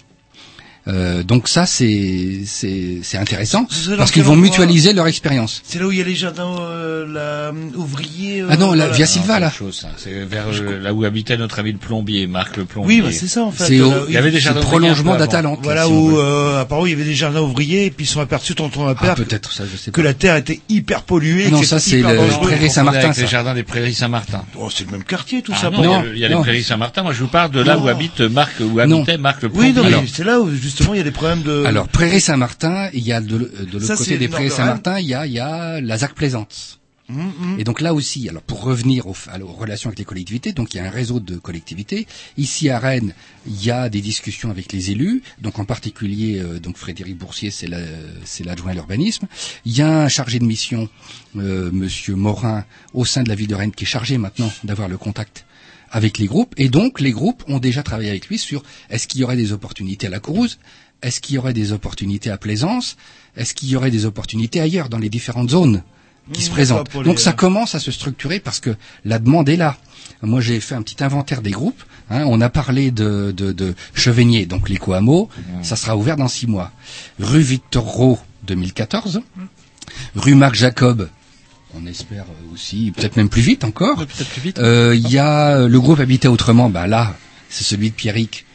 Euh, 0.87 1.21
donc 1.21 1.47
ça, 1.47 1.67
c'est 1.67 2.39
c'est 2.47 3.01
c'est 3.03 3.17
intéressant 3.19 3.67
parce 3.97 4.09
qu'ils 4.09 4.23
vont 4.23 4.31
endroit 4.31 4.47
mutualiser 4.49 4.93
leur 4.93 5.05
expérience. 5.05 5.61
C'est 5.63 5.77
là 5.77 5.85
où 5.85 5.91
il 5.91 5.99
y 5.99 6.01
a 6.01 6.03
les 6.03 6.15
jardins 6.15 6.55
euh, 6.59 7.05
la, 7.07 7.51
ouvriers. 7.77 8.41
euh, 8.41 8.47
Ah 8.49 8.57
non, 8.57 8.71
la- 8.71 8.85
voilà. 8.85 8.93
via 8.93 9.05
Silva, 9.05 9.39
là. 9.39 9.51
Chose, 9.51 9.75
ça. 9.81 9.89
C'est 9.97 10.25
vers 10.25 10.45
euh, 10.51 10.79
là 10.79 10.91
où 10.91 11.03
habitait 11.05 11.37
notre 11.37 11.59
ami 11.59 11.71
le 11.73 11.77
plombier, 11.77 12.25
Marc 12.25 12.57
le 12.57 12.65
plombier. 12.65 12.95
Oui, 12.95 13.01
bah, 13.01 13.11
c'est 13.11 13.27
ça 13.27 13.43
en 13.43 13.51
fait. 13.51 13.65
C'est 13.65 13.79
au- 13.79 13.91
Là, 13.91 13.97
Il 14.07 14.13
y 14.15 14.17
avait 14.17 14.31
des 14.31 14.37
c'est 14.37 14.45
jardins 14.45 14.61
prolongement 14.61 15.15
d'Atalante. 15.17 15.57
là, 15.59 15.63
Voilà 15.63 15.85
si 15.85 15.91
on 15.91 15.99
où 16.13 16.17
euh, 16.19 16.61
apparemment 16.61 16.87
il 16.87 16.91
y 16.91 16.93
avait 16.95 17.03
des 17.03 17.13
jardins 17.13 17.41
ouvriers 17.41 17.85
et 17.85 17.91
puis 17.91 18.05
ils 18.05 18.09
sont 18.09 18.19
aperçus 18.21 18.55
tonton 18.55 18.87
à 18.87 18.95
Ah, 18.99 19.13
peut-être 19.15 19.51
ça, 19.51 19.65
je 19.71 19.77
sais 19.77 19.91
que 19.91 20.01
la 20.01 20.15
terre 20.15 20.35
était 20.35 20.61
hyper 20.67 21.03
polluée. 21.03 21.45
Ah 21.47 21.51
non, 21.51 21.61
ça, 21.63 21.79
c'est 21.79 22.01
le. 22.01 22.39
Prairie 22.41 22.71
Saint-Martin, 22.71 23.11
les 23.15 23.27
jardins 23.27 23.53
des 23.53 23.61
Prairies 23.63 23.93
Saint-Martin. 23.93 24.43
Oh, 24.57 24.69
c'est 24.75 24.85
le 24.85 24.91
même 24.93 25.03
quartier 25.03 25.43
tout 25.43 25.53
Ah 25.55 25.61
ça. 25.61 25.69
non, 25.69 25.77
il 25.83 25.83
y 25.83 25.85
a 25.85 25.89
Non, 25.89 26.01
le- 26.01 26.13
il 26.15 26.19
y 26.21 26.25
a 26.25 26.27
les. 26.27 26.35
Prairies 26.35 26.63
Saint-Martin. 26.63 27.03
Moi, 27.03 27.13
je 27.13 27.19
vous 27.21 27.27
parle 27.27 27.51
de 27.51 27.61
là 27.61 27.77
où 27.77 27.87
habite 27.87 28.21
Marc, 28.21 28.53
où 28.61 28.79
habitait 28.79 29.19
Marc 29.19 29.43
le 29.43 29.49
plombier. 29.49 29.73
Oui, 29.75 29.91
non, 29.91 30.03
c'est 30.11 30.23
là 30.23 30.39
où 30.41 30.49
justement 30.71 30.93
il 30.93 30.97
y 30.97 31.01
a 31.01 31.03
des 31.03 31.11
problèmes 31.11 31.43
de. 31.43 31.65
Alors, 31.65 31.87
Prairie 31.87 32.21
Saint-Martin, 32.21 32.89
il 32.93 33.03
y 33.03 33.11
a 33.11 33.21
de, 33.21 33.37
l'autre 33.37 33.95
côté 33.95 34.17
des 34.17 34.27
Prairies 34.27 34.49
Saint-Martin, 34.49 34.99
il 34.99 35.07
y 35.07 35.13
a, 35.13 35.25
il 35.25 35.33
y 35.33 35.39
a 35.39 35.81
la 35.81 35.97
ZAC 35.97 36.13
Plaisance. 36.15 36.77
Hum, 37.09 37.33
hum. 37.41 37.59
Et 37.59 37.65
donc 37.65 37.81
là 37.81 37.93
aussi, 37.93 38.29
alors 38.29 38.41
pour 38.41 38.61
revenir 38.63 39.05
aux, 39.05 39.15
relations 39.57 39.89
avec 39.89 39.99
les 39.99 40.05
collectivités, 40.05 40.53
donc 40.53 40.73
il 40.73 40.77
y 40.77 40.79
a 40.79 40.85
un 40.85 40.89
réseau 40.89 41.19
de 41.19 41.35
collectivités. 41.35 42.07
Ici 42.37 42.69
à 42.69 42.79
Rennes, 42.79 43.13
il 43.45 43.61
y 43.61 43.69
a 43.69 43.89
des 43.89 43.99
discussions 43.99 44.49
avec 44.49 44.71
les 44.71 44.91
élus, 44.91 45.21
donc 45.41 45.59
en 45.59 45.65
particulier 45.65 46.39
euh, 46.39 46.59
donc 46.59 46.77
Frédéric 46.77 47.17
Boursier, 47.17 47.51
c'est 47.51 47.67
la- 47.67 47.79
c'est 48.23 48.45
l'adjoint 48.45 48.71
à 48.71 48.75
l'urbanisme. 48.75 49.27
Il 49.65 49.75
y 49.75 49.81
a 49.81 50.03
un 50.03 50.07
chargé 50.07 50.39
de 50.39 50.45
mission, 50.45 50.87
euh, 51.35 51.69
Monsieur 51.73 52.15
Morin, 52.15 52.63
au 52.93 53.03
sein 53.03 53.23
de 53.23 53.29
la 53.29 53.35
ville 53.35 53.47
de 53.47 53.55
Rennes, 53.55 53.71
qui 53.73 53.83
est 53.83 53.87
chargé 53.87 54.17
maintenant 54.17 54.51
d'avoir 54.63 54.87
le 54.87 54.97
contact 54.97 55.45
avec 55.91 56.17
les 56.17 56.25
groupes. 56.27 56.53
Et 56.57 56.69
donc 56.69 56.99
les 56.99 57.11
groupes 57.11 57.43
ont 57.47 57.59
déjà 57.59 57.83
travaillé 57.83 58.09
avec 58.09 58.27
lui 58.27 58.37
sur 58.37 58.63
est-ce 58.89 59.07
qu'il 59.07 59.21
y 59.21 59.23
aurait 59.23 59.35
des 59.37 59.51
opportunités 59.51 60.07
à 60.07 60.09
la 60.09 60.19
Courrouze, 60.19 60.57
est-ce 61.01 61.19
qu'il 61.19 61.35
y 61.35 61.37
aurait 61.37 61.53
des 61.53 61.71
opportunités 61.73 62.29
à 62.31 62.37
Plaisance, 62.37 62.95
est-ce 63.35 63.53
qu'il 63.53 63.69
y 63.69 63.75
aurait 63.75 63.91
des 63.91 64.05
opportunités 64.05 64.59
ailleurs 64.59 64.89
dans 64.89 64.99
les 64.99 65.09
différentes 65.09 65.49
zones 65.49 65.83
qui 66.33 66.41
Mmh, 66.41 66.43
se 66.45 66.49
présentent? 66.51 66.93
les- 66.93 67.03
Donc 67.03 67.19
ça 67.19 67.33
commence 67.33 67.73
à 67.75 67.79
se 67.79 67.91
structurer 67.91 68.39
parce 68.39 68.59
que 68.59 68.75
la 69.05 69.17
demande 69.19 69.49
est 69.49 69.57
là. 69.57 69.77
Moi, 70.21 70.39
j'ai 70.41 70.59
fait 70.59 70.75
un 70.75 70.81
petit 70.83 71.03
inventaire 71.03 71.41
des 71.41 71.49
groupes. 71.51 71.81
hein. 72.11 72.23
on 72.27 72.41
a 72.41 72.49
parlé 72.49 72.91
de, 72.91 73.33
de, 73.35 73.51
de 73.51 73.73
donc 74.45 74.69
les 74.69 74.77
Coamo. 74.77 75.29
Ça 75.63 75.75
sera 75.75 75.97
ouvert 75.97 76.17
dans 76.17 76.27
six 76.27 76.45
mois. 76.47 76.71
Rue 77.19 77.41
Victor 77.41 77.83
Roux, 77.85 78.19
2014. 78.45 79.21
Rue 80.15 80.35
Marc 80.35 80.55
Jacob, 80.55 81.09
On 81.73 81.85
espère 81.85 82.23
euh, 82.23 82.53
aussi, 82.53 82.91
peut-être 82.95 83.15
même 83.15 83.29
plus 83.29 83.41
vite 83.41 83.63
encore. 83.63 83.97
Peut-être 83.97 84.29
plus 84.29 84.41
vite. 84.41 84.59
Euh, 84.59 84.93
Il 84.95 85.09
y 85.09 85.17
a 85.17 85.57
euh, 85.57 85.67
le 85.67 85.79
groupe 85.79 85.99
Habiter 85.99 86.27
Autrement, 86.27 86.69
bah 86.69 86.87
là, 86.87 87.15
c'est 87.49 87.63
celui 87.63 87.89
de 87.89 87.95
Pierrick. 87.95 88.45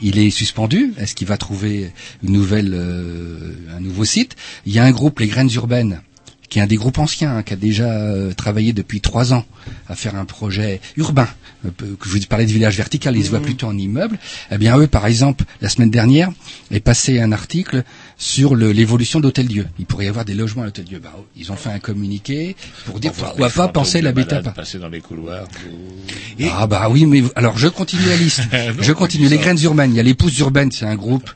Il 0.00 0.18
est 0.18 0.30
suspendu. 0.30 0.92
Est-ce 0.98 1.14
qu'il 1.14 1.28
va 1.28 1.36
trouver 1.36 1.92
une 2.22 2.32
nouvelle, 2.32 2.72
euh, 2.74 3.54
un 3.76 3.80
nouveau 3.80 4.04
site? 4.04 4.36
Il 4.66 4.72
y 4.72 4.78
a 4.78 4.84
un 4.84 4.90
groupe, 4.90 5.20
les 5.20 5.28
Graines 5.28 5.50
Urbaines, 5.54 6.00
qui 6.48 6.58
est 6.58 6.62
un 6.62 6.66
des 6.66 6.76
groupes 6.76 6.98
anciens, 6.98 7.36
hein, 7.36 7.42
qui 7.42 7.52
a 7.52 7.56
déjà 7.56 7.90
euh, 7.90 8.32
travaillé 8.32 8.72
depuis 8.72 9.00
trois 9.00 9.32
ans 9.32 9.44
à 9.88 9.94
faire 9.94 10.16
un 10.16 10.24
projet 10.24 10.80
urbain. 10.96 11.28
Euh, 11.64 11.70
que 11.98 12.08
je 12.08 12.16
vous 12.16 12.26
parlais 12.28 12.44
de 12.44 12.52
village 12.52 12.76
vertical, 12.76 13.16
ils 13.16 13.24
se 13.24 13.30
voient 13.30 13.40
plutôt 13.40 13.68
en 13.68 13.78
immeuble. 13.78 14.18
Eh 14.50 14.58
bien, 14.58 14.76
eux, 14.78 14.88
par 14.88 15.06
exemple, 15.06 15.44
la 15.60 15.68
semaine 15.68 15.90
dernière, 15.90 16.30
est 16.70 16.80
passé 16.80 17.20
un 17.20 17.32
article 17.32 17.84
sur 18.16 18.54
le- 18.54 18.72
l'évolution 18.72 19.20
d'Hôtel-Dieu. 19.20 19.66
Il 19.78 19.86
pourrait 19.86 20.06
y 20.06 20.08
avoir 20.08 20.24
des 20.24 20.34
logements 20.34 20.62
à 20.62 20.66
l'Hôtel-Dieu. 20.66 21.00
Bah, 21.02 21.12
ils 21.36 21.50
ont 21.52 21.56
fait 21.56 21.70
un 21.70 21.78
communiqué 21.78 22.56
pour 22.86 23.00
dire 23.00 23.12
pourquoi 23.12 23.50
pas 23.50 23.68
penser 23.68 24.02
malades 24.02 24.44
par- 24.44 24.54
passer 24.54 24.78
dans 24.78 24.88
les 24.88 25.00
couloirs. 25.00 25.46
ah 26.52 26.66
bah 26.66 26.88
oui, 26.90 27.06
mais 27.06 27.22
alors 27.36 27.58
je 27.58 27.68
continue 27.68 28.06
la 28.06 28.16
liste. 28.16 28.42
Non, 28.52 28.82
je 28.82 28.92
continue 28.92 29.28
les 29.28 29.38
graines 29.38 29.60
urbaines. 29.62 29.92
Il 29.92 29.96
y 29.96 30.00
a 30.00 30.04
les 30.04 30.14
pousses 30.14 30.38
urbaines, 30.38 30.70
c'est 30.72 30.86
un 30.86 30.96
groupe. 30.96 31.28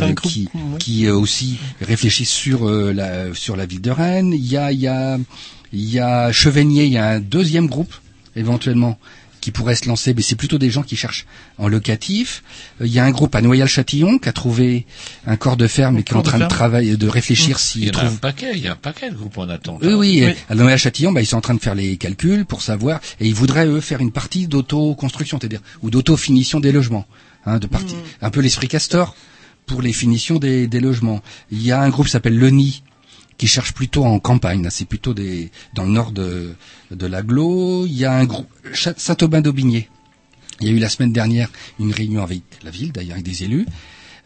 Euh, 0.00 0.12
groupe, 0.12 0.20
qui, 0.30 0.48
ouais. 0.54 0.78
qui 0.78 1.06
euh, 1.06 1.14
aussi 1.16 1.56
réfléchit 1.80 2.26
sur 2.26 2.68
euh, 2.68 2.92
la 2.92 3.32
sur 3.34 3.56
la 3.56 3.64
ville 3.64 3.80
de 3.80 3.90
Rennes. 3.90 4.34
Il 4.34 4.44
y 4.46 4.56
a 4.58 4.70
il 4.70 4.80
y 4.80 4.88
a 4.88 5.16
il 5.72 5.90
y 5.90 5.98
a 5.98 6.32
Chevenier, 6.32 6.84
il 6.84 6.92
y 6.92 6.98
a 6.98 7.08
un 7.08 7.20
deuxième 7.20 7.66
groupe 7.66 7.94
éventuellement 8.34 8.98
qui 9.46 9.52
pourrait 9.52 9.76
se 9.76 9.86
lancer, 9.86 10.12
mais 10.12 10.22
c'est 10.22 10.34
plutôt 10.34 10.58
des 10.58 10.70
gens 10.70 10.82
qui 10.82 10.96
cherchent 10.96 11.24
en 11.56 11.68
locatif. 11.68 12.42
Euh, 12.80 12.86
Il 12.88 12.92
y 12.92 12.98
a 12.98 13.04
un 13.04 13.12
groupe 13.12 13.32
à 13.36 13.40
Noyal-Châtillon 13.40 14.18
qui 14.18 14.28
a 14.28 14.32
trouvé 14.32 14.86
un 15.24 15.36
corps 15.36 15.56
de 15.56 15.68
ferme 15.68 15.98
et 15.98 16.02
qui 16.02 16.14
est 16.14 16.16
en 16.16 16.22
de 16.22 16.26
train 16.26 16.40
de 16.40 16.48
travailler, 16.48 16.96
de 16.96 17.06
réfléchir 17.06 17.58
Il 17.58 17.62
s'il 17.62 17.84
y 17.84 17.90
en 17.90 17.92
a 17.92 18.02
un 18.02 18.06
trouve 18.06 18.18
paquet, 18.18 18.50
il 18.56 18.64
y 18.64 18.66
a 18.66 18.72
un 18.72 18.74
paquet 18.74 19.08
de 19.08 19.14
groupes 19.14 19.38
en 19.38 19.48
attente. 19.48 19.78
oui, 19.84 19.94
oui, 19.94 20.22
Oui. 20.26 20.34
à 20.48 20.56
Noël-Châtillon, 20.56 21.12
bah, 21.12 21.20
ils 21.22 21.26
sont 21.26 21.36
en 21.36 21.40
train 21.40 21.54
de 21.54 21.60
faire 21.60 21.76
les 21.76 21.96
calculs 21.96 22.44
pour 22.44 22.60
savoir, 22.60 22.98
et 23.20 23.28
ils 23.28 23.36
voudraient, 23.36 23.66
eux, 23.68 23.80
faire 23.80 24.00
une 24.00 24.10
partie 24.10 24.48
d'auto-construction, 24.48 25.38
c'est-à-dire, 25.40 25.60
ou 25.80 25.90
d'auto-finition 25.90 26.58
des 26.58 26.72
logements. 26.72 27.06
Hein, 27.44 27.60
de 27.60 27.68
partie, 27.68 27.94
un 28.20 28.30
peu 28.30 28.40
l'esprit 28.40 28.66
Castor 28.66 29.14
pour 29.66 29.80
les 29.80 29.92
finitions 29.92 30.40
des, 30.40 30.66
des 30.66 30.80
logements. 30.80 31.22
Il 31.52 31.62
y 31.62 31.70
a 31.70 31.80
un 31.80 31.88
groupe 31.90 32.06
qui 32.06 32.10
s'appelle 32.10 32.36
Le 32.36 32.50
Nid, 32.50 32.82
qui 33.38 33.46
cherche 33.46 33.72
plutôt 33.74 34.04
en 34.04 34.18
campagne, 34.18 34.64
là, 34.64 34.70
c'est 34.70 34.86
plutôt 34.86 35.14
des, 35.14 35.52
dans 35.74 35.84
le 35.84 35.90
nord 35.90 36.10
de, 36.10 36.56
de 36.90 37.06
l'aglo. 37.06 37.86
Il 37.86 37.94
y 37.94 38.04
a 38.04 38.12
un 38.12 38.24
groupe, 38.24 38.48
Saint-Aubin-d'Aubigné. 38.72 39.88
Il 40.60 40.68
y 40.68 40.70
a 40.70 40.72
eu 40.72 40.78
la 40.78 40.88
semaine 40.88 41.12
dernière 41.12 41.50
une 41.78 41.92
réunion 41.92 42.22
avec 42.22 42.42
la 42.62 42.70
ville, 42.70 42.92
d'ailleurs, 42.92 43.14
avec 43.14 43.24
des 43.24 43.44
élus. 43.44 43.66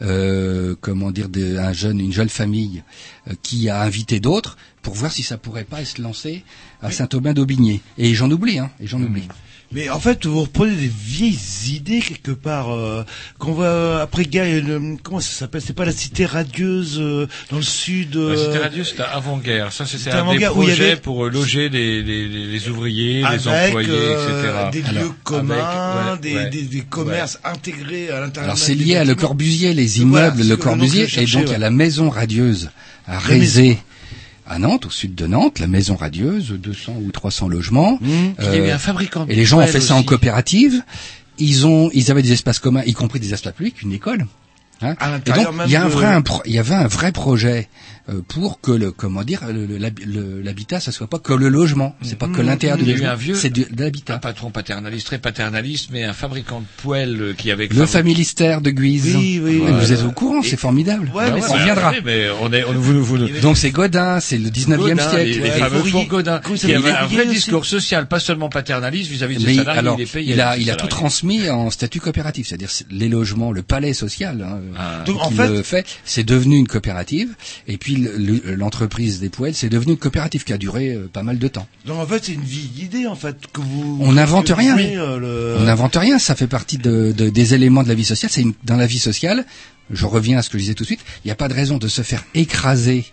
Euh, 0.02 0.76
comment 0.80 1.10
dire, 1.10 1.28
de, 1.28 1.58
un 1.58 1.74
jeune, 1.74 2.00
une 2.00 2.12
jeune 2.12 2.30
famille 2.30 2.82
euh, 3.28 3.34
qui 3.42 3.68
a 3.68 3.82
invité 3.82 4.18
d'autres 4.18 4.56
pour 4.80 4.94
voir 4.94 5.12
si 5.12 5.22
ça 5.22 5.36
pourrait 5.36 5.64
pas 5.64 5.84
se 5.84 6.00
lancer 6.00 6.42
à 6.80 6.90
Saint-Aubin-d'Aubigné. 6.90 7.82
Et 7.98 8.14
j'en 8.14 8.30
oublie, 8.30 8.58
hein, 8.58 8.70
et 8.80 8.86
j'en 8.86 9.02
oublie. 9.02 9.28
Mais 9.72 9.88
en 9.88 10.00
fait, 10.00 10.26
vous 10.26 10.40
reprenez 10.40 10.74
des 10.74 10.90
vieilles 11.04 11.38
idées 11.68 12.00
quelque 12.00 12.32
part. 12.32 12.74
Euh, 12.74 13.04
qu'on 13.38 13.52
va 13.52 14.00
après 14.02 14.24
gars, 14.24 14.44
une- 14.48 14.98
comment 15.00 15.20
ça 15.20 15.30
s'appelle 15.30 15.62
C'est 15.64 15.74
pas 15.76 15.84
la 15.84 15.92
cité 15.92 16.26
radieuse 16.26 16.98
euh, 17.00 17.28
dans 17.52 17.58
le 17.58 17.62
sud. 17.62 18.16
Euh, 18.16 18.34
C'était 18.52 18.58
radieux, 18.64 18.82
c'était 18.82 19.02
avant-guerre. 19.04 19.72
Ça, 19.72 19.86
c'était 19.86 19.98
c'était 19.98 20.10
un 20.10 20.14
des 20.14 20.20
avant-guerre 20.44 20.56
où 20.56 20.62
il 20.64 20.68
y 20.70 20.72
projets 20.72 20.92
avait- 20.92 21.00
pour 21.00 21.24
euh, 21.24 21.30
loger 21.30 21.68
les, 21.68 22.02
les, 22.02 22.26
les, 22.28 22.46
les 22.48 22.68
ouvriers, 22.68 23.22
les 23.30 23.48
employés, 23.48 23.88
euh, 23.90 24.70
etc. 24.72 24.82
des 24.92 24.98
lieux 25.00 25.10
communs, 25.22 25.54
avec- 25.54 26.12
ouais, 26.24 26.30
des, 26.30 26.34
ouais. 26.36 26.50
des, 26.50 26.62
des 26.62 26.80
commerces 26.80 27.38
intégrés 27.44 28.10
à 28.10 28.18
l'intérieur. 28.20 28.50
Alors 28.50 28.58
c'est 28.58 28.74
lié 28.74 28.96
à 28.96 29.04
Le. 29.04 29.14
Corbusier, 29.14 29.72
les 29.74 30.00
immeubles 30.00 30.42
Le 30.48 30.56
Corbusier, 30.56 31.06
et 31.16 31.26
donc 31.26 31.46
ouais. 31.48 31.54
à 31.54 31.58
la 31.58 31.70
maison 31.70 32.10
radieuse 32.10 32.70
à 33.06 33.12
La 33.12 33.18
Rézé, 33.20 33.78
à 34.50 34.58
Nantes, 34.58 34.86
au 34.86 34.90
sud 34.90 35.14
de 35.14 35.26
Nantes, 35.26 35.58
la 35.60 35.66
maison 35.68 35.94
radieuse, 35.96 36.50
200 36.50 36.96
ou 37.06 37.10
300 37.12 37.48
logements. 37.48 37.98
Mmh. 38.00 38.06
Il 38.40 38.44
y 38.44 38.48
a 38.48 38.56
eu 38.56 38.60
Euh, 38.62 38.74
un 38.74 38.78
fabricant 38.78 39.24
de 39.24 39.30
Et 39.32 39.34
les 39.36 39.44
gens 39.44 39.60
ont 39.60 39.66
fait 39.66 39.80
ça 39.80 39.94
en 39.94 40.02
coopérative. 40.02 40.82
Ils 41.38 41.66
ont, 41.66 41.88
ils 41.94 42.10
avaient 42.10 42.22
des 42.22 42.32
espaces 42.32 42.58
communs, 42.58 42.82
y 42.84 42.92
compris 42.92 43.20
des 43.20 43.32
espaces 43.32 43.54
publics, 43.54 43.80
une 43.80 43.92
école. 43.92 44.26
Hein 44.82 44.94
À 44.98 45.16
et 45.18 45.30
donc, 45.32 45.46
il 45.66 45.70
y 45.72 45.76
a 45.76 45.82
un 45.82 45.86
de- 45.86 45.90
vrai, 45.90 46.06
un 46.06 46.22
pro- 46.22 46.42
il 46.46 46.52
y 46.52 46.58
avait 46.58 46.74
un 46.74 46.86
vrai 46.86 47.12
projet 47.12 47.68
pour 48.28 48.60
que 48.60 48.72
le, 48.72 48.90
comment 48.92 49.22
dire, 49.22 49.40
l'habitat, 50.42 50.80
ça 50.80 50.92
soit 50.92 51.06
pas 51.06 51.18
que 51.18 51.32
le 51.32 51.48
logement, 51.48 51.96
c'est 52.02 52.18
pas 52.18 52.28
que 52.28 52.40
l'intérieur 52.40 52.78
Il 52.80 52.84
du 52.84 52.92
logement, 52.92 53.34
c'est 53.34 53.50
de, 53.50 53.62
de 53.64 53.82
Un 53.82 53.84
l'habitat. 53.84 54.18
patron 54.18 54.50
paternaliste, 54.50 55.06
très 55.06 55.18
paternaliste, 55.18 55.88
mais 55.92 56.04
un 56.04 56.12
fabricant 56.12 56.60
de 56.60 56.66
poêles 56.82 57.18
euh, 57.20 57.32
qui 57.34 57.50
avait... 57.50 57.68
Le 57.68 57.86
familistère 57.86 58.60
de 58.60 58.70
Guise. 58.70 59.14
Oui, 59.16 59.40
oui, 59.42 59.62
Vous 59.66 59.92
êtes 59.92 60.02
au 60.04 60.10
courant, 60.12 60.42
c'est 60.42 60.56
formidable. 60.56 61.10
Ouais, 61.14 61.24
Bah 61.26 61.32
mais 61.34 61.34
ouais, 61.34 61.40
c'est- 61.42 61.52
on 61.54 61.58
reviendra. 61.58 61.90
oui, 61.92 61.98
mais 62.04 62.26
on 62.40 62.52
est, 62.52 62.64
on, 62.64 62.72
vous, 62.72 63.04
vous, 63.04 63.16
vous, 63.16 63.40
Donc 63.40 63.56
c'est 63.56 63.70
Godin, 63.70 64.20
c'est 64.20 64.38
le 64.38 64.48
19e 64.50 64.76
Godin, 64.76 64.96
siècle. 65.10 65.16
les, 65.16 65.34
les 65.34 65.40
ouais, 65.40 65.50
fameux 65.58 66.06
Godin, 66.08 66.40
qui 66.56 66.74
avait 66.74 66.90
un 66.90 67.06
vrai 67.06 67.26
discours 67.26 67.64
social, 67.66 68.06
pas 68.08 68.20
seulement 68.20 68.48
paternaliste 68.48 69.10
vis-à-vis 69.10 69.36
des 69.38 69.44
Mais 69.46 69.54
salariés, 69.56 69.78
alors, 69.78 69.98
il 70.16 70.40
a, 70.40 70.56
il 70.56 70.70
a 70.70 70.76
tout 70.76 70.86
transmis 70.86 71.48
en 71.50 71.70
statut 71.70 72.00
coopératif, 72.00 72.48
c'est-à-dire 72.48 72.70
c'est 72.70 72.86
les 72.90 73.08
logements, 73.08 73.52
le 73.52 73.62
palais 73.62 73.92
social. 73.92 74.42
Hein, 74.42 74.60
Ah. 74.78 75.02
Donc, 75.06 75.20
en 75.22 75.28
qu'il 75.28 75.36
fait- 75.36 75.48
le 75.48 75.62
fait, 75.62 75.86
c'est 76.04 76.24
devenu 76.24 76.56
une 76.56 76.66
coopérative, 76.68 77.34
et 77.68 77.76
puis 77.78 77.99
l'entreprise 78.56 79.20
des 79.20 79.28
poêles, 79.28 79.54
c'est 79.54 79.68
devenu 79.68 79.92
une 79.92 79.98
coopérative 79.98 80.44
qui 80.44 80.52
a 80.52 80.58
duré 80.58 80.90
euh, 80.94 81.08
pas 81.12 81.22
mal 81.22 81.38
de 81.38 81.48
temps. 81.48 81.66
Donc 81.86 81.98
en 81.98 82.06
fait, 82.06 82.24
c'est 82.24 82.32
une 82.32 82.42
vieille 82.42 82.70
idée 82.84 83.06
en 83.06 83.14
fait 83.14 83.36
que 83.52 83.60
vous. 83.60 83.98
On 84.00 84.12
n'invente 84.12 84.48
rien. 84.50 84.78
euh, 84.78 85.18
le- 85.18 85.56
On 85.58 85.64
n'invente 85.64 85.96
rien, 85.96 86.18
ça 86.18 86.34
fait 86.34 86.46
partie 86.46 86.78
de, 86.78 87.12
de- 87.16 87.28
des 87.30 87.54
éléments 87.54 87.82
de 87.82 87.88
la 87.88 87.94
vie 87.94 88.04
sociale. 88.04 88.30
C'est 88.32 88.44
dans 88.64 88.76
la 88.76 88.86
vie 88.86 88.98
sociale. 88.98 89.44
Je 89.90 90.06
reviens 90.06 90.38
à 90.38 90.42
ce 90.42 90.50
que 90.50 90.58
je 90.58 90.62
disais 90.62 90.74
tout 90.74 90.84
de 90.84 90.88
suite. 90.88 91.00
Il 91.24 91.28
n'y 91.28 91.32
a 91.32 91.36
pas 91.36 91.48
de 91.48 91.54
raison 91.54 91.78
de 91.78 91.88
se 91.88 92.02
faire 92.02 92.24
écraser 92.34 93.04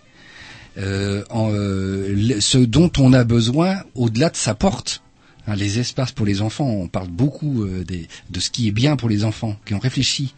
euh, 0.77 1.23
en, 1.29 1.49
ce 1.51 2.57
dont 2.57 2.91
on 2.99 3.13
a 3.13 3.23
besoin 3.23 3.77
au-delà 3.95 4.29
de 4.29 4.35
sa 4.37 4.53
porte. 4.53 5.01
Hein, 5.47 5.55
les 5.55 5.79
espaces 5.79 6.11
pour 6.11 6.25
les 6.25 6.41
enfants, 6.41 6.67
on 6.69 6.87
parle 6.87 7.07
beaucoup 7.07 7.65
des, 7.87 8.07
de 8.29 8.39
ce 8.39 8.49
qui 8.49 8.67
est 8.67 8.71
bien 8.71 8.95
pour 8.95 9.09
les 9.09 9.23
enfants, 9.23 9.55
qui 9.65 9.73
ont 9.73 9.79
réfléchi. 9.79 10.35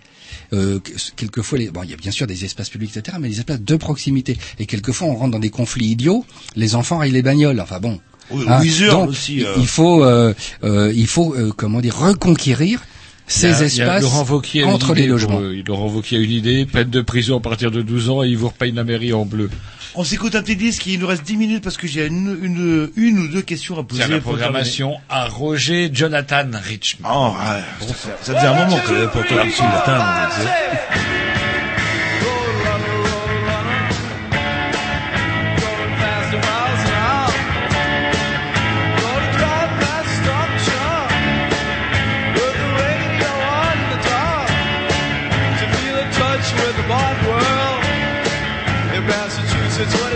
Euh, 0.53 0.79
que- 0.79 0.91
quelquefois, 1.15 1.57
les, 1.59 1.69
bon, 1.69 1.83
il 1.83 1.89
y 1.91 1.93
a 1.93 1.97
bien 1.97 2.11
sûr 2.11 2.27
des 2.27 2.45
espaces 2.45 2.69
publics, 2.69 2.95
etc., 2.95 3.17
mais 3.19 3.29
des 3.29 3.39
espaces 3.39 3.61
de 3.61 3.75
proximité. 3.75 4.37
Et 4.59 4.65
quelquefois, 4.65 5.07
on 5.07 5.15
rentre 5.15 5.31
dans 5.31 5.39
des 5.39 5.49
conflits 5.49 5.87
idiots. 5.87 6.25
Les 6.55 6.75
enfants 6.75 6.97
rayent 6.99 7.11
les 7.11 7.21
bagnoles. 7.21 7.59
Enfin 7.59 7.79
bon. 7.79 7.99
Oui, 8.31 8.45
Hein, 8.47 8.61
donc, 8.91 9.09
aussi. 9.09 9.43
euh. 9.43 9.53
Il 9.57 9.65
faut, 9.67 10.03
euh, 10.03 10.33
euh, 10.63 10.93
il 10.95 11.07
faut, 11.07 11.33
euh, 11.35 11.51
comment 11.55 11.81
dire, 11.81 11.97
reconquérir 11.97 12.81
ces 13.25 13.47
a 13.61 13.65
espaces 13.65 14.01
Laurent 14.03 14.23
entre 14.65 14.91
idée 14.91 15.01
les 15.01 15.07
pour, 15.07 15.17
logements. 15.17 15.39
euh, 15.41 15.63
Laurent 15.67 15.87
Wauquiez 15.87 16.17
a 16.17 16.21
une 16.21 16.31
idée, 16.31 16.65
peine 16.65 16.89
de 16.89 17.01
prison 17.01 17.37
à 17.37 17.41
partir 17.41 17.71
de 17.71 17.81
12 17.81 18.09
ans 18.09 18.23
et 18.23 18.27
il 18.27 18.37
vous 18.37 18.49
repaye 18.49 18.71
la 18.71 18.83
mairie 18.83 19.13
en 19.13 19.25
bleu. 19.25 19.49
On 20.01 20.05
s'écoute 20.05 20.33
un 20.35 20.41
petit 20.41 20.55
disque, 20.55 20.85
il 20.85 20.97
nous 20.97 21.07
reste 21.07 21.23
10 21.23 21.35
minutes 21.35 21.61
parce 21.61 21.75
que 21.75 21.85
j'ai 21.85 22.05
une, 22.07 22.39
une, 22.41 22.89
une 22.95 23.19
ou 23.19 23.27
deux 23.27 23.41
questions 23.41 23.77
à 23.77 23.83
poser. 23.83 24.03
C'est 24.03 24.07
la 24.07 24.21
pour 24.21 24.31
programmation 24.31 24.95
à 25.09 25.27
Roger 25.27 25.89
Jonathan 25.91 26.45
Richmond. 26.53 27.09
Oh, 27.13 27.33
ouais, 27.37 27.85
ça, 27.85 27.93
fait- 27.93 28.09
ça 28.21 28.33
faisait 28.33 28.47
un 28.47 28.53
moment 28.65 28.79
que 28.79 28.87
j'avais 28.87 29.07
pas 29.07 29.19
entendu 29.19 29.51
ce 29.51 29.61
matin. 29.61 29.99
on 29.99 31.18
it's 49.81 50.08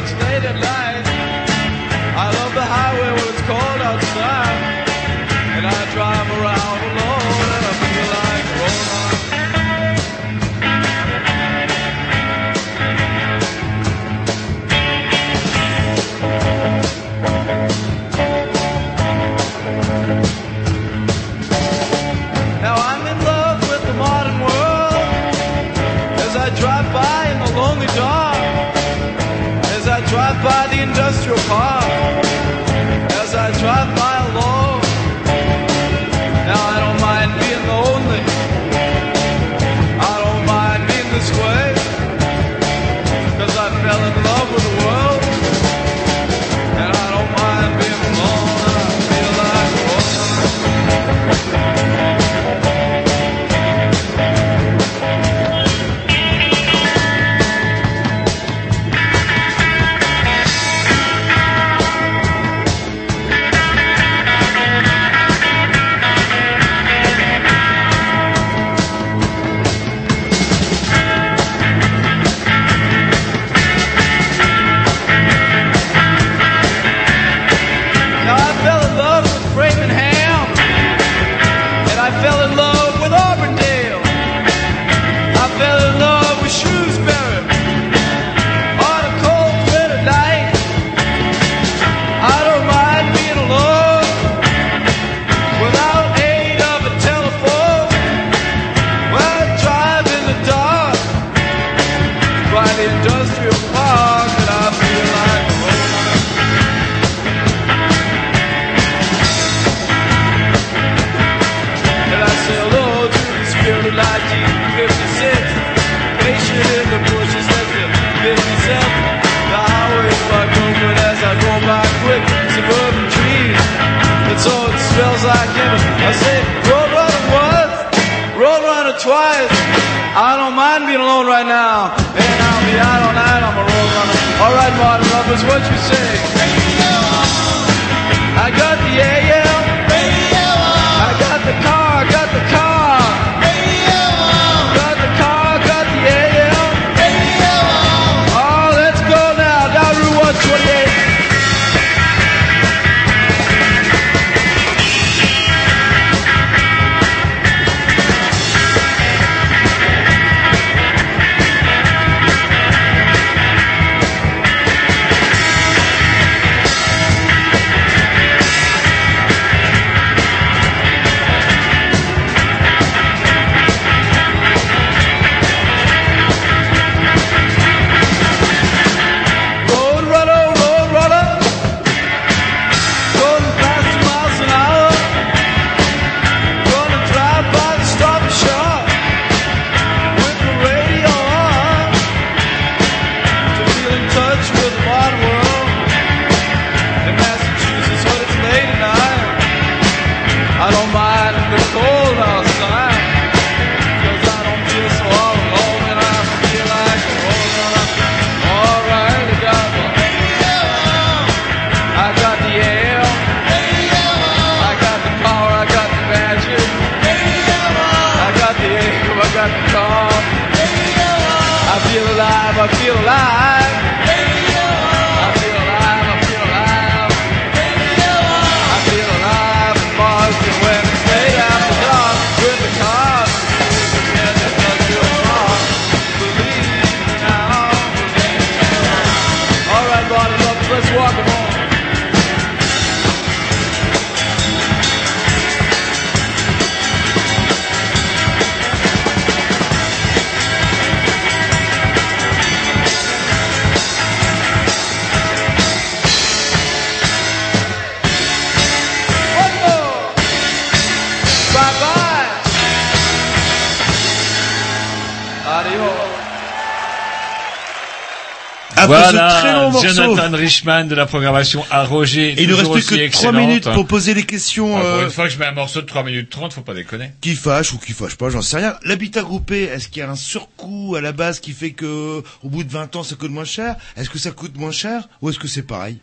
De 270.63 270.95
la 270.95 271.05
programmation 271.05 271.63
à 271.69 271.83
Roger. 271.83 272.29
Et 272.39 272.43
il 272.43 272.49
ne 272.49 272.53
reste 272.53 272.71
plus 272.71 272.81
que 272.85 272.95
3 272.95 273.03
excellente. 273.05 273.35
minutes 273.35 273.69
pour 273.71 273.85
poser 273.85 274.13
les 274.13 274.23
questions 274.23 274.69
pour 274.69 274.85
euh, 274.85 275.03
une 275.05 275.09
fois 275.11 275.27
que 275.27 275.33
je 275.33 275.37
mets 275.39 275.45
un 275.45 275.51
morceau 275.51 275.81
de 275.81 275.85
3 275.85 276.03
minutes 276.03 276.29
30, 276.29 276.53
faut 276.53 276.61
pas 276.61 276.73
déconner. 276.73 277.11
qui 277.21 277.35
fâchent 277.35 277.73
ou 277.73 277.77
qui 277.77 277.91
fâchent 277.91 278.15
pas, 278.15 278.29
j'en 278.29 278.41
sais 278.41 278.57
rien. 278.57 278.75
L'habitat 278.85 279.21
groupé, 279.23 279.63
est-ce 279.63 279.89
qu'il 279.89 279.99
y 279.99 280.03
a 280.05 280.09
un 280.09 280.15
surcoût 280.15 280.95
à 280.95 281.01
la 281.01 281.11
base 281.11 281.39
qui 281.39 281.51
fait 281.51 281.71
que 281.71 282.23
au 282.43 282.49
bout 282.49 282.63
de 282.63 282.71
20 282.71 282.95
ans 282.95 283.03
ça 283.03 283.15
coûte 283.15 283.31
moins 283.31 283.45
cher? 283.45 283.75
Est-ce 283.97 284.09
que 284.09 284.19
ça 284.19 284.31
coûte 284.31 284.57
moins 284.57 284.71
cher 284.71 285.09
ou 285.21 285.29
est-ce 285.29 285.39
que 285.39 285.47
c'est 285.47 285.63
pareil? 285.63 285.97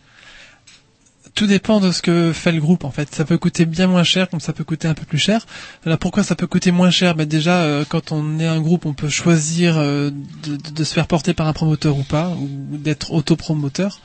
Tout 1.34 1.46
dépend 1.46 1.78
de 1.80 1.92
ce 1.92 2.02
que 2.02 2.32
fait 2.32 2.50
le 2.50 2.60
groupe 2.60 2.84
en 2.84 2.90
fait. 2.90 3.14
Ça 3.14 3.24
peut 3.24 3.38
coûter 3.38 3.64
bien 3.64 3.86
moins 3.86 4.02
cher 4.02 4.28
comme 4.28 4.40
ça 4.40 4.52
peut 4.52 4.64
coûter 4.64 4.88
un 4.88 4.94
peu 4.94 5.04
plus 5.04 5.18
cher. 5.18 5.46
Alors 5.86 5.96
pourquoi 5.98 6.24
ça 6.24 6.34
peut 6.34 6.48
coûter 6.48 6.72
moins 6.72 6.90
cher? 6.90 7.14
Ben 7.14 7.24
Déjà 7.26 7.62
euh, 7.62 7.84
quand 7.88 8.10
on 8.10 8.40
est 8.40 8.46
un 8.46 8.60
groupe 8.60 8.84
on 8.84 8.94
peut 8.94 9.08
choisir 9.08 9.78
euh, 9.78 10.10
de, 10.42 10.56
de- 10.56 10.70
de 10.70 10.84
se 10.84 10.92
faire 10.92 11.06
porter 11.06 11.32
par 11.32 11.46
un 11.46 11.52
promoteur 11.52 11.96
ou 11.96 12.02
pas, 12.02 12.30
ou 12.30 12.76
d'être 12.78 13.12
autopromoteur. 13.12 14.00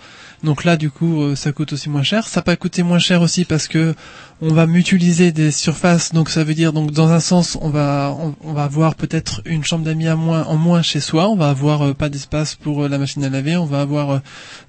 Donc 0.46 0.64
là 0.64 0.78
du 0.78 0.92
coup 0.92 1.24
euh, 1.24 1.36
ça 1.36 1.52
coûte 1.52 1.74
aussi 1.74 1.90
moins 1.90 2.04
cher. 2.04 2.28
Ça 2.28 2.42
peut 2.42 2.56
coûter 2.56 2.84
moins 2.84 3.00
cher 3.00 3.22
aussi 3.22 3.44
parce 3.44 3.68
que 3.68 3.96
on 4.42 4.54
va 4.54 4.68
mutualiser 4.68 5.32
des 5.32 5.52
surfaces. 5.52 6.14
Donc 6.14 6.30
ça 6.30 6.44
veut 6.44 6.54
dire 6.54 6.72
donc 6.72 6.92
dans 6.92 7.10
un 7.10 7.20
sens 7.20 7.58
on 7.62 7.70
va 7.70 8.16
on, 8.42 8.54
va 8.54 8.64
avoir 8.64 8.96
peut-être 8.96 9.42
une 9.46 9.64
chambre 9.64 9.84
d'amis 9.84 10.08
à 10.08 10.16
moins 10.16 10.44
en 10.44 10.56
moins 10.56 10.82
chez 10.82 11.00
soi. 11.00 11.30
On 11.30 11.36
va 11.36 11.50
avoir 11.50 11.82
euh, 11.82 11.94
pas 11.94 12.10
d'espace 12.10 12.56
pour 12.56 12.84
euh, 12.84 12.88
la 12.88 12.98
machine 12.98 13.24
à 13.24 13.30
laver. 13.30 13.58
On 13.58 13.66
va 13.66 13.82
avoir 13.82 14.22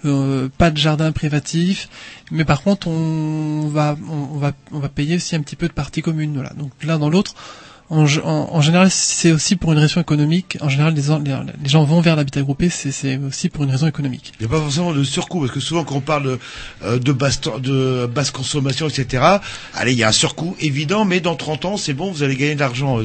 euh, 0.05 0.49
pas 0.57 0.71
de 0.71 0.79
jardin 0.79 1.13
privatif. 1.13 1.89
Mais 2.31 2.45
par 2.45 2.63
contre, 2.63 2.89
on 2.89 3.69
va, 3.69 3.97
on, 4.09 4.37
on 4.37 4.39
va, 4.39 4.53
on 4.73 4.79
va 4.79 4.89
payer 4.89 5.17
aussi 5.17 5.37
un 5.37 5.41
petit 5.41 5.57
peu 5.57 5.69
de 5.69 5.73
partie 5.73 6.01
commune. 6.03 6.35
Voilà. 6.35 6.51
Donc 6.51 6.71
l'un 6.83 6.99
dans 6.99 7.11
l'autre. 7.11 7.35
En, 7.89 8.05
en, 8.25 8.61
général, 8.61 8.91
c'est 8.91 9.31
aussi 9.31 9.55
pour 9.55 9.73
une 9.73 9.79
raison 9.79 10.01
économique. 10.01 10.59
En 10.61 10.69
général, 10.69 10.95
les, 10.95 11.11
en- 11.11 11.19
les, 11.21 11.37
les 11.63 11.69
gens 11.69 11.85
vont 11.85 12.01
vers 12.01 12.17
l'habitat 12.17 12.43
groupé, 12.43 12.69
c'est 12.69 13.19
aussi 13.19 13.49
pour 13.49 13.63
une 13.65 13.71
raison 13.71 13.87
économique. 13.87 14.33
Il 14.41 14.47
n'y 14.47 14.53
a 14.53 14.57
pas 14.57 14.63
forcément 14.63 14.93
de 14.93 15.05
surcoût 15.05 15.41
parce 15.41 15.53
que 15.53 15.61
souvent 15.61 15.85
quand 15.85 15.97
on 15.97 16.01
parle 16.01 16.25
de, 16.25 16.39
euh, 16.85 16.99
de, 16.99 17.13
basse, 17.13 17.41
de 17.41 18.07
basse 18.07 18.31
consommation, 18.33 18.89
etc. 18.89 19.23
Allez, 19.75 19.93
il 19.93 19.99
y 19.99 20.03
a 20.05 20.09
un 20.09 20.13
surcoût 20.13 20.57
évident, 20.61 21.05
mais 21.05 21.21
dans 21.21 21.37
30 21.37 21.65
ans, 21.65 21.77
c'est 21.77 21.95
bon, 21.95 22.11
vous 22.11 22.23
allez 22.25 22.37
gagner 22.37 22.55
de 22.57 22.61
l'argent. 22.61 22.99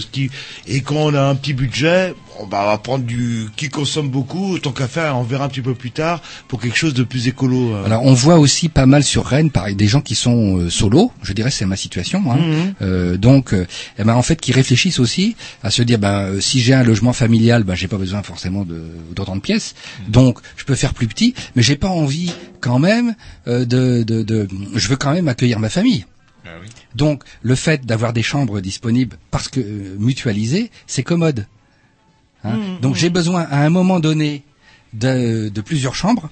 et 0.67 0.81
quand 0.81 0.95
on 0.95 1.13
a 1.13 1.21
un 1.21 1.35
petit 1.35 1.53
budget, 1.53 2.15
on 2.41 2.47
va 2.47 2.63
on 2.63 2.67
va 2.67 2.77
prendre 2.77 3.03
du 3.05 3.47
qui 3.55 3.69
consomme 3.69 4.09
beaucoup, 4.09 4.57
tant 4.59 4.71
qu'à 4.71 4.87
faire, 4.87 5.17
on 5.17 5.23
verra 5.23 5.45
un 5.45 5.49
petit 5.49 5.61
peu 5.61 5.73
plus 5.73 5.91
tard 5.91 6.21
pour 6.47 6.59
quelque 6.61 6.77
chose 6.77 6.93
de 6.93 7.03
plus 7.03 7.27
écolo. 7.27 7.73
euh. 7.75 7.85
Alors 7.85 8.03
on 8.05 8.13
voit 8.13 8.37
aussi 8.37 8.69
pas 8.69 8.85
mal 8.85 9.03
sur 9.03 9.25
Rennes, 9.25 9.51
pareil, 9.51 9.75
des 9.75 9.87
gens 9.87 10.01
qui 10.01 10.15
sont 10.15 10.57
euh, 10.57 10.69
solo. 10.69 11.11
Je 11.21 11.33
dirais 11.33 11.51
c'est 11.51 11.65
ma 11.65 11.75
situation. 11.75 12.23
Hein. 12.31 12.37
Mhm. 12.37 12.73
Euh, 12.81 13.17
donc, 13.17 13.53
euh, 13.53 13.65
eh 13.97 14.03
ben 14.03 14.15
en 14.15 14.21
fait, 14.21 14.39
qui 14.39 14.51
réfléchissent 14.51 14.99
aussi 14.99 15.35
à 15.63 15.69
se 15.71 15.81
dire, 15.81 15.99
ben 15.99 16.21
euh, 16.23 16.39
si 16.41 16.59
j'ai 16.61 16.73
un 16.73 16.83
logement 16.83 17.13
familial, 17.13 17.63
ben 17.63 17.75
j'ai 17.75 17.87
pas 17.87 17.97
besoin 17.97 18.23
forcément 18.23 18.63
de 18.65 18.81
d'autant 19.15 19.35
de 19.35 19.41
pièces. 19.41 19.75
Donc 20.07 20.39
je 20.57 20.65
peux 20.65 20.75
faire 20.75 20.93
plus 20.93 21.07
petit, 21.07 21.33
mais 21.55 21.61
j'ai 21.61 21.75
pas 21.75 21.89
envie 21.89 22.31
quand 22.59 22.79
même 22.79 23.15
euh, 23.47 23.65
de, 23.65 24.03
de, 24.03 24.21
de, 24.23 24.47
je 24.75 24.87
veux 24.87 24.95
quand 24.97 25.13
même 25.13 25.27
accueillir 25.27 25.59
ma 25.59 25.69
famille. 25.69 26.05
Donc 26.95 27.23
le 27.41 27.55
fait 27.55 27.85
d'avoir 27.85 28.13
des 28.13 28.23
chambres 28.23 28.59
disponibles 28.59 29.17
parce 29.31 29.47
que 29.47 29.59
euh, 29.61 29.95
mutualisées, 29.97 30.69
c'est 30.87 31.03
commode. 31.03 31.45
Hein. 32.43 32.55
Mhm. 32.57 32.79
Donc 32.81 32.95
j'ai 32.95 33.09
besoin 33.09 33.41
à 33.49 33.63
un 33.65 33.69
moment 33.69 33.99
donné 33.99 34.43
de, 34.93 35.49
de 35.49 35.61
plusieurs 35.61 35.95
chambres, 35.95 36.29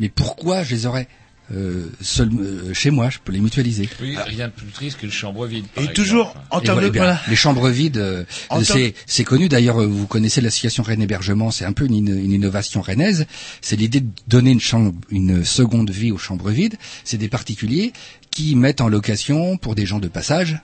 mais 0.00 0.08
pourquoi 0.08 0.64
je 0.64 0.74
les 0.74 0.86
aurais 0.86 1.08
euh, 1.54 1.88
seul, 2.00 2.30
euh, 2.40 2.72
chez 2.72 2.90
moi? 2.90 3.10
Je 3.10 3.18
peux 3.22 3.32
les 3.32 3.40
mutualiser. 3.40 3.88
Oui, 4.00 4.16
rien 4.26 4.48
de 4.48 4.52
plus 4.52 4.66
triste 4.68 4.98
qu'une 4.98 5.10
chambre 5.10 5.46
vide. 5.46 5.66
par 5.74 5.82
Et 5.84 5.86
exemple. 5.88 5.94
toujours 5.94 6.34
en 6.50 6.60
termes 6.60 6.78
voilà, 6.80 6.88
de 6.88 6.96
eh 6.96 6.98
bien, 7.00 7.18
les 7.28 7.36
chambres 7.36 7.68
vides, 7.68 7.98
euh, 7.98 8.24
c'est 8.64 8.94
c'est 9.06 9.24
connu. 9.24 9.48
D'ailleurs, 9.48 9.82
euh, 9.82 9.86
vous 9.86 10.06
connaissez 10.06 10.40
l'association 10.40 10.82
Rennes 10.82 11.02
Hébergement. 11.02 11.50
C'est 11.50 11.64
un 11.66 11.72
peu 11.72 11.84
une, 11.86 12.08
une 12.08 12.32
innovation 12.32 12.80
rennaise. 12.80 13.26
C'est 13.60 13.76
l'idée 13.76 14.00
de 14.00 14.08
donner 14.28 14.52
une 14.52 14.60
chambre, 14.60 14.92
une 15.10 15.44
seconde 15.44 15.90
vie 15.90 16.10
aux 16.12 16.18
chambres 16.18 16.50
vides. 16.50 16.76
C'est 17.04 17.18
des 17.18 17.28
particuliers 17.28 17.92
qui 18.30 18.56
mettent 18.56 18.80
en 18.80 18.88
location 18.88 19.58
pour 19.58 19.74
des 19.74 19.84
gens 19.84 19.98
de 19.98 20.08
passage 20.08 20.54
euh, 20.54 20.58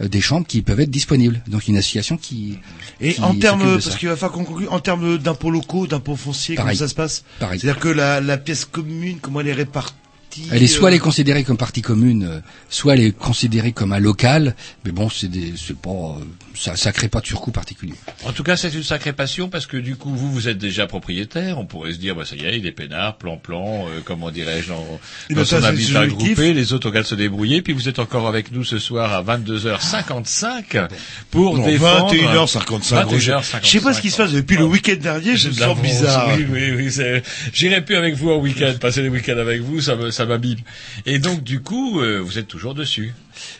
des 0.00 0.20
chambres 0.20 0.46
qui 0.46 0.62
peuvent 0.62 0.80
être 0.80 0.90
disponibles. 0.90 1.40
Donc 1.46 1.68
une 1.68 1.76
association 1.76 2.16
qui 2.16 2.58
Et 3.00 3.14
qui 3.14 3.20
en 3.20 3.34
termes, 3.34 3.62
parce 3.74 3.96
qu'il 3.96 4.08
va 4.08 4.16
falloir 4.16 4.32
qu'on 4.32 4.44
conclue, 4.44 4.68
en 4.68 4.80
termes 4.80 5.18
d'impôts 5.18 5.50
locaux, 5.50 5.86
d'impôts 5.86 6.16
fonciers, 6.16 6.56
Pareil. 6.56 6.76
comment 6.76 6.86
ça 6.86 6.88
se 6.90 6.94
passe? 6.94 7.24
C'est-à-dire 7.38 7.78
que 7.78 7.88
la, 7.88 8.20
la 8.20 8.36
pièce 8.38 8.64
commune, 8.64 9.18
comment 9.20 9.40
elle 9.40 9.48
est 9.48 9.52
répartie? 9.52 9.94
Parti. 10.42 10.48
Elle 10.52 10.62
est 10.62 10.66
soit 10.66 10.84
euh, 10.84 10.88
elle 10.88 10.94
est 10.94 10.98
considérée 11.00 11.44
comme 11.44 11.56
partie 11.56 11.82
commune, 11.82 12.24
euh, 12.24 12.40
soit 12.68 12.94
elle 12.94 13.00
est 13.00 13.16
considérée 13.16 13.72
comme 13.72 13.92
un 13.92 13.98
local. 13.98 14.54
Mais 14.84 14.92
bon, 14.92 15.08
c'est 15.08 15.28
des, 15.28 15.54
c'est 15.56 15.76
pas, 15.76 15.90
euh, 15.90 16.24
ça, 16.54 16.76
ça 16.76 16.92
crée 16.92 17.08
pas 17.08 17.20
de 17.20 17.26
surcoût 17.26 17.50
particulier. 17.50 17.94
En 18.24 18.32
tout 18.32 18.42
cas, 18.42 18.56
c'est 18.56 18.72
une 18.74 18.82
sacrée 18.82 19.12
passion 19.12 19.48
parce 19.48 19.66
que 19.66 19.76
du 19.76 19.96
coup, 19.96 20.10
vous, 20.14 20.30
vous 20.32 20.48
êtes 20.48 20.58
déjà 20.58 20.86
propriétaire. 20.86 21.58
On 21.58 21.66
pourrait 21.66 21.92
se 21.92 21.98
dire, 21.98 22.14
bah 22.14 22.24
ça 22.24 22.36
y 22.36 22.44
est, 22.44 22.58
il 22.58 22.66
est 22.66 22.72
peinard, 22.72 23.16
plan-plan, 23.18 23.86
euh, 23.88 24.00
comment 24.04 24.30
dirais-je, 24.30 24.68
dans, 24.68 25.00
Il 25.30 25.36
dans 25.36 25.42
a 25.42 25.44
son 25.44 25.62
habitat 25.62 26.06
groupé. 26.06 26.52
Les 26.54 26.72
autres 26.72 26.88
ont 26.88 26.92
qu'à 26.92 27.04
se 27.04 27.14
débrouiller. 27.14 27.62
Puis 27.62 27.72
vous 27.72 27.88
êtes 27.88 27.98
encore 27.98 28.26
avec 28.26 28.52
nous 28.52 28.64
ce 28.64 28.78
soir 28.78 29.12
à 29.12 29.22
22h55 29.22 30.88
pour 31.30 31.58
non, 31.58 31.66
défendre... 31.66 32.12
21h55. 32.14 33.04
Roger. 33.04 33.32
21h55. 33.32 33.58
Je 33.62 33.68
sais 33.68 33.80
pas 33.80 33.92
ce 33.92 34.00
qui 34.00 34.10
se 34.10 34.16
passe 34.16 34.32
depuis 34.32 34.56
le 34.56 34.64
week-end 34.64 34.96
dernier, 35.00 35.36
je 35.36 35.48
me 35.48 35.54
sens 35.54 35.78
bizarre. 35.80 36.28
Oui, 36.36 36.46
oui, 36.50 36.72
oui. 36.76 36.92
c'est- 36.92 37.22
J'irai 37.52 37.84
plus 37.84 37.96
avec 37.96 38.14
vous 38.14 38.30
en 38.30 38.38
week-end, 38.38 38.72
passer 38.80 39.02
les 39.02 39.08
week-ends 39.08 39.38
avec 39.38 39.60
vous, 39.60 39.80
ça 39.80 39.96
me, 39.96 40.10
ça 40.10 40.23
m'abîme. 40.26 40.58
Et 41.06 41.18
donc, 41.18 41.42
du 41.42 41.60
coup, 41.60 42.00
euh, 42.00 42.18
vous 42.18 42.38
êtes 42.38 42.48
toujours 42.48 42.74
dessus. 42.74 43.14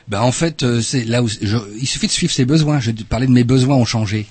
Ben 0.08 0.20
en 0.20 0.32
fait, 0.32 0.62
euh, 0.62 0.80
c'est 0.80 1.04
là 1.04 1.22
où 1.22 1.28
je, 1.28 1.56
il 1.80 1.86
suffit 1.86 2.06
de 2.06 2.12
suivre 2.12 2.32
ses 2.32 2.44
besoins. 2.44 2.80
Je 2.80 2.90
parlais 2.90 3.26
de 3.26 3.32
mes 3.32 3.44
besoins 3.44 3.76
ont 3.76 3.84
changé 3.84 4.26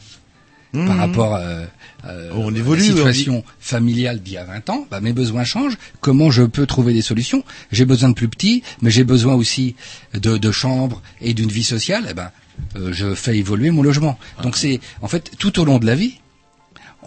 par 0.74 0.98
rapport 0.98 1.36
euh, 1.36 1.66
euh, 2.06 2.32
On 2.34 2.54
à 2.54 2.58
évolue, 2.58 2.82
la 2.82 3.04
on 3.04 3.14
situation 3.14 3.44
familiale 3.60 4.22
d'il 4.22 4.34
y 4.34 4.38
a 4.38 4.44
20 4.44 4.70
ans. 4.72 4.88
Ben, 4.90 5.02
mes 5.02 5.14
besoins 5.14 5.44
changent. 5.44 5.78
Comment 6.02 6.32
je 6.32 6.44
peux 6.44 6.66
trouver 6.66 6.94
des 6.94 7.02
solutions? 7.02 7.44
J'ai 7.72 7.86
besoin 7.86 8.10
de 8.10 8.16
plus 8.16 8.28
petits, 8.28 8.64
mais 8.82 8.90
j'ai 8.90 9.04
besoin 9.04 9.36
aussi 9.36 9.76
de, 10.14 10.38
de 10.38 10.52
chambres 10.52 11.02
et 11.22 11.34
d'une 11.34 11.52
vie 11.52 11.64
sociale. 11.64 12.08
Eh 12.10 12.14
ben, 12.14 12.32
euh, 12.76 12.92
je 12.92 13.14
fais 13.14 13.38
évoluer 13.38 13.70
mon 13.70 13.84
logement. 13.84 14.18
Donc 14.42 14.58
c'est 14.58 14.80
en 15.02 15.08
fait 15.08 15.32
tout 15.38 15.60
au 15.60 15.66
long 15.66 15.78
de 15.78 15.86
la 15.86 15.96
vie. 15.96 16.16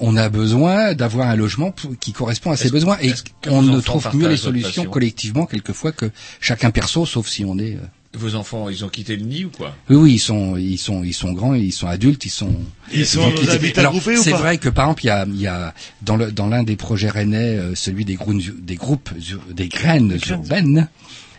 On 0.00 0.16
a 0.16 0.28
besoin 0.28 0.94
d'avoir 0.94 1.28
un 1.28 1.36
logement 1.36 1.70
pour- 1.70 1.96
qui 1.98 2.12
correspond 2.12 2.50
à 2.50 2.56
ses 2.56 2.70
besoins 2.70 2.98
et 3.00 3.12
on 3.48 3.62
ne 3.62 3.80
trouve 3.80 4.02
mieux 4.14 4.28
les 4.28 4.36
solutions 4.36 4.82
collectivement 4.90 5.46
quelquefois 5.46 5.92
que 5.92 6.10
chacun 6.40 6.70
perso, 6.70 7.06
sauf 7.06 7.28
si 7.28 7.44
on 7.44 7.58
est 7.58 7.74
euh, 7.74 7.80
Vos 8.18 8.34
enfants, 8.34 8.70
ils 8.70 8.82
ont 8.82 8.88
quitté 8.88 9.14
le 9.16 9.24
nid 9.26 9.44
ou 9.44 9.50
quoi? 9.50 9.76
Oui, 9.90 9.96
oui, 9.96 10.12
ils 10.14 10.18
sont, 10.18 10.56
ils 10.56 10.78
sont, 10.78 11.04
ils 11.04 11.12
sont 11.12 11.32
grands, 11.32 11.52
ils 11.52 11.70
sont 11.72 11.86
adultes, 11.86 12.24
ils 12.24 12.30
sont. 12.30 12.54
Ils 12.90 13.04
sont 13.06 13.20
ont 13.20 13.28
dans 13.30 13.34
quitté- 13.36 13.78
Alors, 13.78 13.92
C'est 14.22 14.30
vrai 14.32 14.56
que 14.56 14.70
par 14.70 14.86
exemple, 14.86 15.04
il 15.04 15.06
y 15.08 15.10
a, 15.10 15.26
il 15.26 15.40
y 15.40 15.46
a 15.46 15.74
dans 16.00 16.16
le 16.16 16.32
dans 16.32 16.46
l'un 16.48 16.62
des 16.62 16.76
projets 16.76 17.10
rennais, 17.10 17.56
euh, 17.58 17.74
celui 17.74 18.06
des 18.06 18.14
groupes, 18.14 18.40
des 18.64 18.76
groupes, 18.76 19.10
des 19.52 19.68
graines 19.68 20.18
urbaines. 20.30 20.88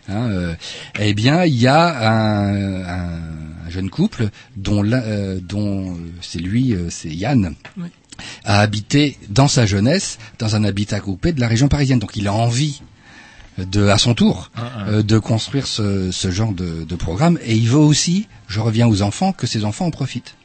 Hein, 0.09 0.29
euh, 0.29 0.53
eh 0.99 1.13
bien, 1.15 1.43
il 1.45 1.55
y 1.55 1.65
a 1.67 2.09
un, 2.11 2.84
un, 2.85 3.19
un 3.65 3.69
jeune 3.69 3.89
couple 3.89 4.29
dont 4.55 4.84
l'un- 4.84 5.01
euh, 5.01 5.39
dont 5.41 5.91
euh, 5.91 5.97
c'est 6.21 6.39
lui, 6.39 6.73
euh, 6.73 6.89
c'est 6.91 7.09
Yann. 7.09 7.55
Oui. 7.77 7.88
A 8.45 8.60
habité 8.60 9.18
dans 9.30 9.48
sa 9.48 9.65
jeunesse 9.65 10.18
dans 10.39 10.56
un 10.56 10.64
habitat 10.64 10.99
groupé 10.99 11.31
de 11.34 11.39
la 11.39 11.48
région 11.48 11.68
parisienne. 11.68 11.99
Donc 11.99 12.15
il 12.15 12.27
a 12.27 12.34
envie 12.34 12.81
de, 13.57 13.88
à 13.88 13.98
son 13.98 14.14
tour, 14.14 14.52
Ah, 14.56 14.61
ah. 14.61 14.88
euh, 14.89 15.03
de 15.03 15.18
construire 15.19 15.65
ce, 15.68 16.11
ce 16.11 16.31
genre 16.31 16.53
de, 16.53 16.84
de 16.84 16.95
programme. 16.95 17.39
Et 17.44 17.56
il 17.56 17.68
veut 17.69 17.77
aussi, 17.77 18.27
je 18.48 18.60
reviens 18.60 18.88
aux 18.88 19.02
enfants, 19.02 19.34
que 19.34 19.48
ces 19.48 19.65
enfants 19.65 19.88
en 19.88 19.91
profitent. 19.91 20.35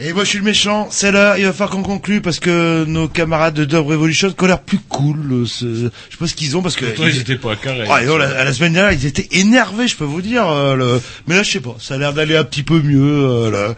Et 0.00 0.12
moi 0.12 0.22
je 0.22 0.28
suis 0.28 0.38
le 0.38 0.44
méchant, 0.44 0.86
c'est 0.92 1.10
l'heure, 1.10 1.38
il 1.38 1.44
va 1.44 1.52
falloir 1.52 1.70
qu'on 1.70 1.82
conclue 1.82 2.20
parce 2.20 2.38
que 2.38 2.84
nos 2.86 3.08
camarades 3.08 3.54
de 3.54 3.64
Dub 3.64 3.84
Revolution 3.84 4.32
ont 4.40 4.46
l'air 4.46 4.60
plus 4.60 4.78
cool. 4.88 5.18
euh, 5.32 5.44
ce- 5.44 5.64
Je 5.64 6.12
sais 6.12 6.16
pas 6.20 6.28
ce 6.28 6.34
qu'ils 6.36 6.56
ont 6.56 6.62
parce 6.62 6.76
que... 6.76 6.84
Pourtant, 6.84 7.08
ils 7.08 7.18
étaient 7.18 7.34
pas 7.34 7.56
carrés. 7.56 7.84
Ah, 7.90 8.00
et 8.00 8.06
non, 8.06 8.16
la, 8.16 8.44
la 8.44 8.52
semaine 8.52 8.74
dernière, 8.74 8.92
ils 8.92 9.06
étaient 9.06 9.26
énervés, 9.32 9.88
je 9.88 9.96
peux 9.96 10.04
vous 10.04 10.22
dire. 10.22 10.46
euh, 10.48 10.76
le... 10.76 11.00
Mais 11.26 11.34
là, 11.34 11.42
je 11.42 11.50
sais 11.50 11.58
pas, 11.58 11.74
ça 11.80 11.94
a 11.94 11.98
l'air 11.98 12.12
d'aller 12.12 12.36
un 12.36 12.44
petit 12.44 12.62
peu 12.62 12.80
mieux. 12.80 13.00
euh, 13.02 13.50
là. 13.50 13.74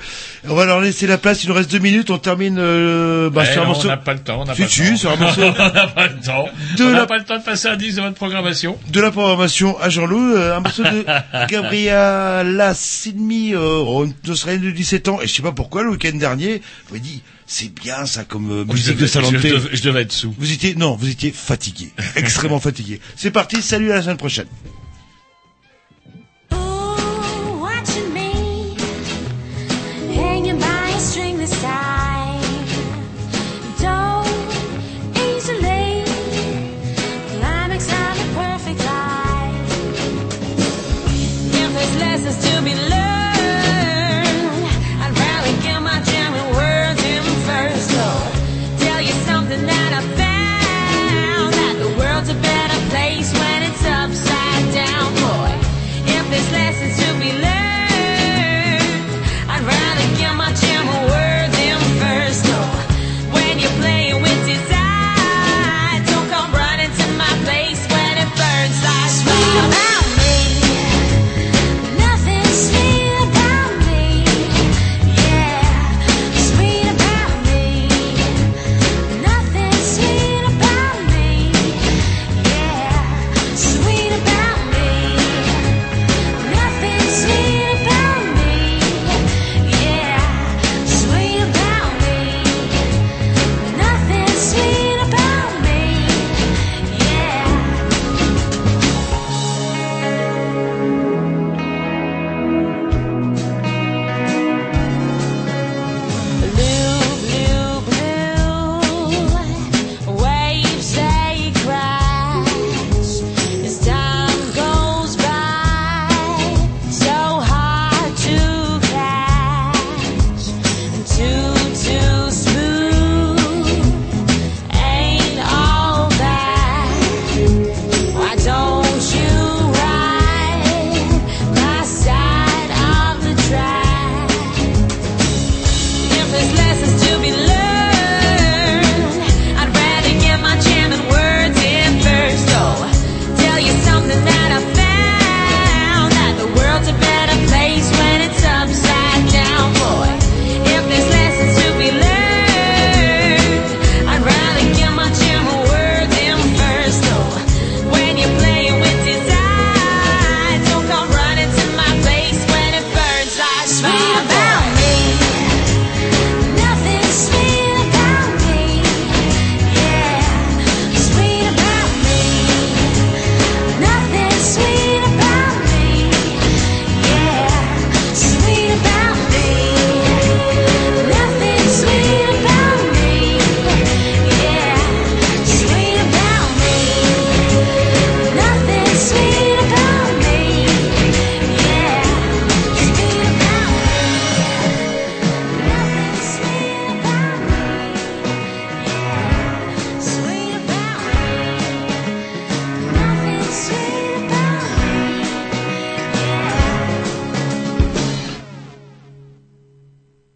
On 0.46 0.54
va 0.54 0.66
leur 0.66 0.80
laisser 0.82 1.06
la 1.06 1.16
place, 1.16 1.42
il 1.42 1.48
nous 1.48 1.54
reste 1.54 1.70
deux 1.70 1.78
minutes, 1.78 2.10
on 2.10 2.18
termine 2.18 2.58
euh, 2.58 3.30
bah, 3.30 3.44
Eh 3.48 3.52
sur 3.54 3.62
un 3.62 3.66
morceau... 3.66 3.86
On 3.88 3.90
n'a 3.90 3.96
pas 3.96 4.12
le 4.12 4.20
temps, 4.20 4.42
on 4.42 4.44
n'a 4.44 4.54
Si, 4.54 4.60
pas 4.60 4.66
le 4.66 4.96
si, 4.96 5.06
un 5.06 5.16
morceau 5.16 5.40
on 5.58 5.72
n'a 5.72 5.86
pas 5.88 6.06
le 6.08 6.20
temps. 6.22 6.44
De 6.76 6.84
on 6.84 6.90
n'a 6.90 6.98
la- 6.98 7.06
pas 7.06 7.16
le 7.16 7.24
temps 7.24 7.38
de 7.38 7.44
passer 7.44 7.68
à 7.68 7.76
10 7.76 7.96
de 7.96 8.02
votre 8.02 8.16
programmation. 8.16 8.76
de 8.92 9.00
la 9.00 9.10
programmation 9.10 9.80
à 9.80 9.88
Jean-Loup, 9.88 10.36
un 10.36 10.60
morceau 10.60 10.82
de 10.82 11.02
Gabriela 11.48 12.74
Sidmi, 12.74 13.54
euh, 13.54 14.04
une 14.04 14.30
Australienne 14.30 14.64
de 14.64 14.70
17 14.70 15.08
ans, 15.08 15.18
et 15.22 15.26
je 15.26 15.32
sais 15.34 15.40
pas 15.42 15.52
pourquoi, 15.52 15.82
le 15.82 15.90
week-end 15.92 16.09
dernier, 16.18 16.58
vous 16.88 16.94
m'avez 16.94 17.00
dit, 17.00 17.22
c'est 17.46 17.72
bien 17.72 18.06
ça 18.06 18.24
comme 18.24 18.50
euh, 18.50 18.64
musique 18.64 18.88
devais- 18.94 19.02
de 19.02 19.06
salon 19.06 19.30
je 19.30 19.36
je 19.76 19.82
devais 19.82 20.02
être 20.02 20.12
sous. 20.12 20.34
Vous 20.38 20.52
étiez, 20.52 20.74
non, 20.74 20.96
vous 20.96 21.08
étiez 21.08 21.30
fatigué, 21.32 21.90
extrêmement 22.16 22.60
fatigué. 22.60 23.00
C'est 23.16 23.30
parti, 23.30 23.62
salut 23.62 23.90
à 23.92 23.96
la 23.96 24.02
semaine 24.02 24.16
prochaine. 24.16 24.46